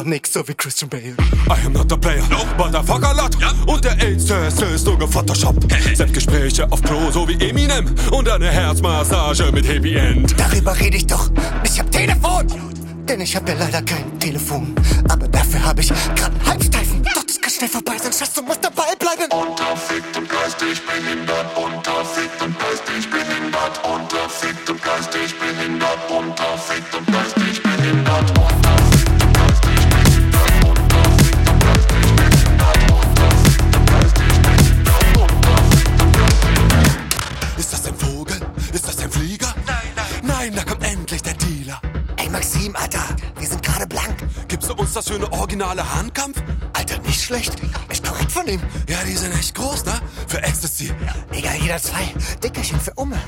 einfach 0.00 0.04
nix, 0.04 0.32
so 0.32 0.46
wie 0.46 0.54
Christian 0.54 0.88
Bale. 0.88 1.14
I 1.48 1.66
am 1.66 1.72
not 1.72 1.92
a 1.92 1.96
player, 1.96 2.22
but 2.56 2.74
a 2.74 2.82
fucker 2.82 3.14
lot. 3.14 3.36
Und 3.66 3.84
der 3.84 4.00
AIDS-Test 4.00 4.62
ist 4.62 4.86
nur 4.86 4.98
gefotoshoppt. 4.98 5.66
Selbstgespräche 5.94 6.70
auf 6.70 6.82
Klo, 6.82 7.10
so 7.10 7.28
wie 7.28 7.34
Eminem. 7.34 7.94
Und 8.10 8.28
eine 8.28 8.50
Herzmassage 8.50 9.50
mit 9.52 9.66
Happy 9.68 9.94
End. 9.96 10.34
Darüber 10.38 10.78
rede 10.78 10.96
ich 10.96 11.06
doch, 11.06 11.30
ich 11.64 11.78
hab 11.78 11.90
Telefon. 11.90 12.46
Denn 13.08 13.20
ich 13.20 13.34
hab 13.34 13.48
ja 13.48 13.54
leider 13.58 13.82
kein 13.82 14.18
Telefon. 14.20 14.74
Aber 15.08 15.26
dafür 15.28 15.64
hab 15.64 15.78
ich 15.78 15.88
grad 15.88 16.30
einen 16.30 16.46
Halbsteifen. 16.46 17.02
Doch 17.14 17.24
das 17.24 17.40
kann 17.40 17.50
schnell 17.50 17.68
vorbei 17.68 17.96
sein, 18.00 18.12
Schatz, 18.12 18.34
du 18.34 18.42
musst 18.42 18.64
dabei 18.64 18.94
bleiben. 18.98 19.28
Schlecht. 47.30 47.54
Ist 47.88 48.04
korrekt 48.04 48.32
von 48.32 48.46
ihm. 48.48 48.60
Ja, 48.88 48.98
die 49.06 49.16
sind 49.16 49.32
echt 49.32 49.54
groß, 49.54 49.84
ne? 49.84 50.00
Für 50.26 50.42
Ecstasy. 50.42 50.92
Egal, 51.30 51.56
jeder 51.62 51.78
zwei. 51.78 52.12
Dickerchen 52.42 52.80
für 52.80 52.92
Umme. 52.94 53.22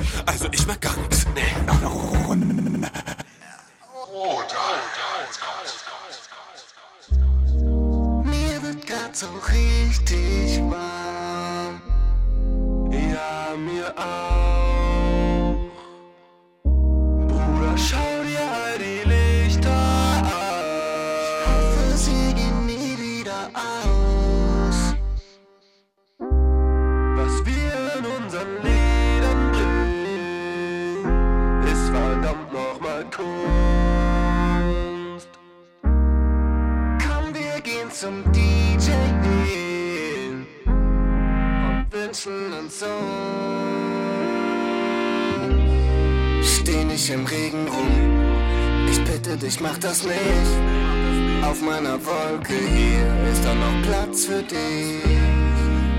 Bitte 49.83 49.91
dich, 49.91 49.91
mach 49.91 49.91
das 49.91 50.03
nicht. 50.05 51.45
Auf 51.45 51.61
meiner 51.63 51.99
Wolke 52.05 52.55
hier 52.55 53.33
ist 53.33 53.45
doch 53.45 53.55
noch 53.55 53.83
Platz 53.83 54.25
für 54.25 54.43
dich. 54.43 55.03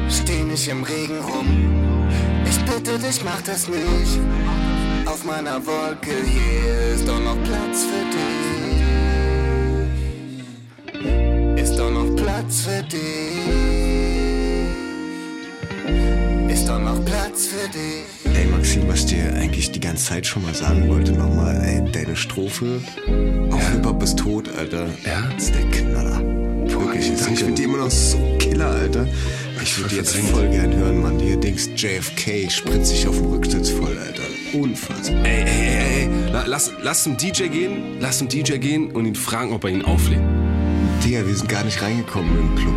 Steh 0.09 0.43
nicht 0.43 0.67
im 0.67 0.83
Regen 0.83 1.19
rum, 1.19 1.69
ich 2.45 2.59
bitte 2.65 2.99
dich, 2.99 3.23
mach 3.23 3.41
das 3.41 3.67
nicht. 3.67 4.19
Auf 5.05 5.23
meiner 5.25 5.65
Wolke 5.65 6.11
hier 6.23 6.93
ist 6.95 7.07
doch 7.07 7.19
noch 7.19 7.41
Platz 7.43 7.85
für 7.89 8.05
dich. 8.15 8.33
Ist 11.61 11.77
doch 11.77 11.91
noch 11.91 12.15
Platz 12.15 12.61
für 12.61 12.83
dich. 12.83 13.01
Ist 16.49 16.67
doch 16.67 16.79
noch 16.79 17.03
Platz 17.05 17.47
für 17.47 17.67
dich. 17.69 18.12
Ey 18.35 18.45
Maxim, 18.47 18.87
was 18.87 18.99
ich 19.01 19.05
dir 19.07 19.33
eigentlich 19.35 19.71
die 19.71 19.79
ganze 19.79 20.05
Zeit 20.05 20.25
schon 20.25 20.41
mal 20.43 20.53
sagen 20.53 20.87
wollte 20.89 21.11
nochmal, 21.11 21.61
ey, 21.63 21.83
deine 21.91 22.15
Strophe 22.15 22.81
auf 23.51 23.71
Hip-Hop 23.71 24.01
ist 24.03 24.17
tot, 24.19 24.49
Alter. 24.57 24.87
Ja? 25.05 25.29
Das 25.35 25.43
ist 25.45 25.55
der 25.55 25.65
Knaller. 25.69 26.15
Voll 26.67 26.85
wirklich. 26.85 27.09
Ich 27.11 27.39
finde 27.39 27.53
die 27.53 27.63
immer 27.63 27.77
noch 27.77 27.91
so 27.91 28.17
killer, 28.39 28.67
Alter. 28.69 29.07
Ich 29.61 29.77
würde 29.79 29.95
jetzt 29.95 30.15
voll 30.15 30.49
gern 30.49 30.73
hören, 30.75 31.01
Mann. 31.01 31.19
Hier 31.19 31.37
Dings 31.37 31.69
JFK 31.75 32.49
spritzt 32.49 32.87
sich 32.87 33.07
auf 33.07 33.15
dem 33.15 33.27
Rücksitz 33.27 33.69
voll, 33.69 33.97
Alter. 33.97 34.23
Unfassbar. 34.53 35.25
Ey, 35.25 35.43
ey, 35.43 35.47
ey, 35.47 36.09
ey. 36.25 36.31
La- 36.31 36.45
Lass, 36.47 36.71
lass 36.81 37.03
zum 37.03 37.15
DJ 37.17 37.47
gehen, 37.47 37.97
lass 37.99 38.17
zum 38.17 38.27
DJ 38.27 38.57
gehen 38.57 38.91
und 38.91 39.05
ihn 39.05 39.15
fragen, 39.15 39.53
ob 39.53 39.63
er 39.63 39.69
ihn 39.69 39.83
auflegt. 39.83 40.21
Digga, 41.05 41.25
wir 41.25 41.35
sind 41.35 41.47
gar 41.49 41.63
nicht 41.63 41.81
reingekommen 41.81 42.37
im 42.37 42.55
Club. 42.55 42.75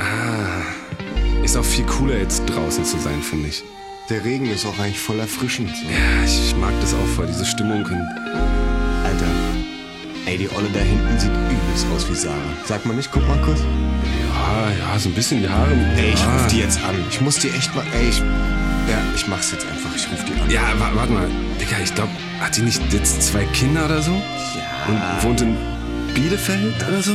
Ah, 0.00 1.44
ist 1.44 1.56
auch 1.56 1.64
viel 1.64 1.84
cooler 1.86 2.18
jetzt 2.18 2.42
draußen 2.46 2.84
zu 2.84 2.98
sein, 2.98 3.22
finde 3.22 3.48
ich. 3.48 3.62
Der 4.12 4.22
Regen 4.26 4.44
ist 4.50 4.66
auch 4.66 4.78
eigentlich 4.78 4.98
voll 5.00 5.18
erfrischend. 5.20 5.70
So. 5.70 5.84
Ja, 5.90 6.22
ich, 6.22 6.38
ich 6.48 6.56
mag 6.56 6.72
das 6.82 6.92
auch 6.92 7.06
voll, 7.16 7.26
diese 7.26 7.46
Stimmung. 7.46 7.82
Alter, 7.86 9.26
ey, 10.26 10.36
die 10.36 10.50
Olle 10.54 10.68
da 10.74 10.80
hinten 10.80 11.18
sieht 11.18 11.30
übelst 11.30 11.86
aus 11.96 12.10
wie 12.10 12.14
Sarah. 12.14 12.36
Sag 12.66 12.84
mal 12.84 12.92
nicht, 12.94 13.10
guck 13.10 13.26
mal 13.26 13.38
kurz. 13.42 13.60
ja, 13.60 14.68
ja, 14.92 14.98
so 14.98 15.08
ein 15.08 15.14
bisschen 15.14 15.40
die 15.40 15.48
Haare. 15.48 15.72
Ey, 15.96 16.10
ich 16.12 16.20
ja. 16.20 16.30
ruf 16.30 16.46
die 16.48 16.58
jetzt 16.58 16.78
an. 16.84 16.94
Ich 17.08 17.22
muss 17.22 17.36
die 17.38 17.48
echt 17.48 17.74
mal. 17.74 17.84
Ey, 17.94 18.10
ich. 18.10 18.18
Ja, 18.18 18.98
ich 19.16 19.26
mach's 19.28 19.50
jetzt 19.50 19.66
einfach. 19.66 19.88
Ich 19.96 20.06
ruf 20.12 20.22
die 20.26 20.38
an. 20.38 20.50
Ja, 20.50 20.78
wa- 20.78 20.90
warte 20.94 21.12
mal. 21.14 21.28
Digga, 21.58 21.76
ich 21.82 21.94
glaube, 21.94 22.10
hat 22.38 22.54
die 22.54 22.62
nicht 22.62 22.82
jetzt 22.92 23.22
zwei 23.22 23.44
Kinder 23.46 23.86
oder 23.86 24.02
so? 24.02 24.10
Ja. 24.12 24.88
Und 24.88 25.24
wohnt 25.24 25.40
in 25.40 25.56
Bielefeld 26.14 26.74
oder 26.86 27.00
so? 27.00 27.14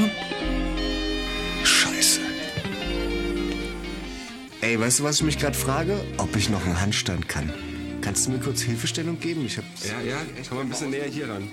Ey, 4.67 4.77
weißt 4.77 4.99
du, 4.99 5.05
was 5.05 5.15
ich 5.15 5.23
mich 5.23 5.39
gerade 5.39 5.57
frage? 5.57 5.97
Ob 6.17 6.35
ich 6.35 6.49
noch 6.49 6.65
einen 6.65 6.81
Handstand 6.81 7.29
kann. 7.29 7.53
Kannst 8.01 8.27
du 8.27 8.31
mir 8.31 8.39
kurz 8.39 8.59
Hilfestellung 8.59 9.17
geben? 9.17 9.45
Ich 9.45 9.57
hab. 9.57 9.63
Ja, 9.81 10.01
ja, 10.01 10.17
komm 10.49 10.57
mal 10.57 10.63
ein 10.65 10.69
bisschen 10.69 10.89
näher 10.89 11.05
hier 11.05 11.29
ran. 11.29 11.47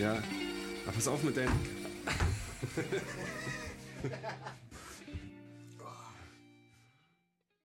Ja. 0.00 0.14
Aber 0.14 0.92
pass 0.92 1.06
auf 1.06 1.22
mit 1.22 1.36
deinen. 1.36 1.52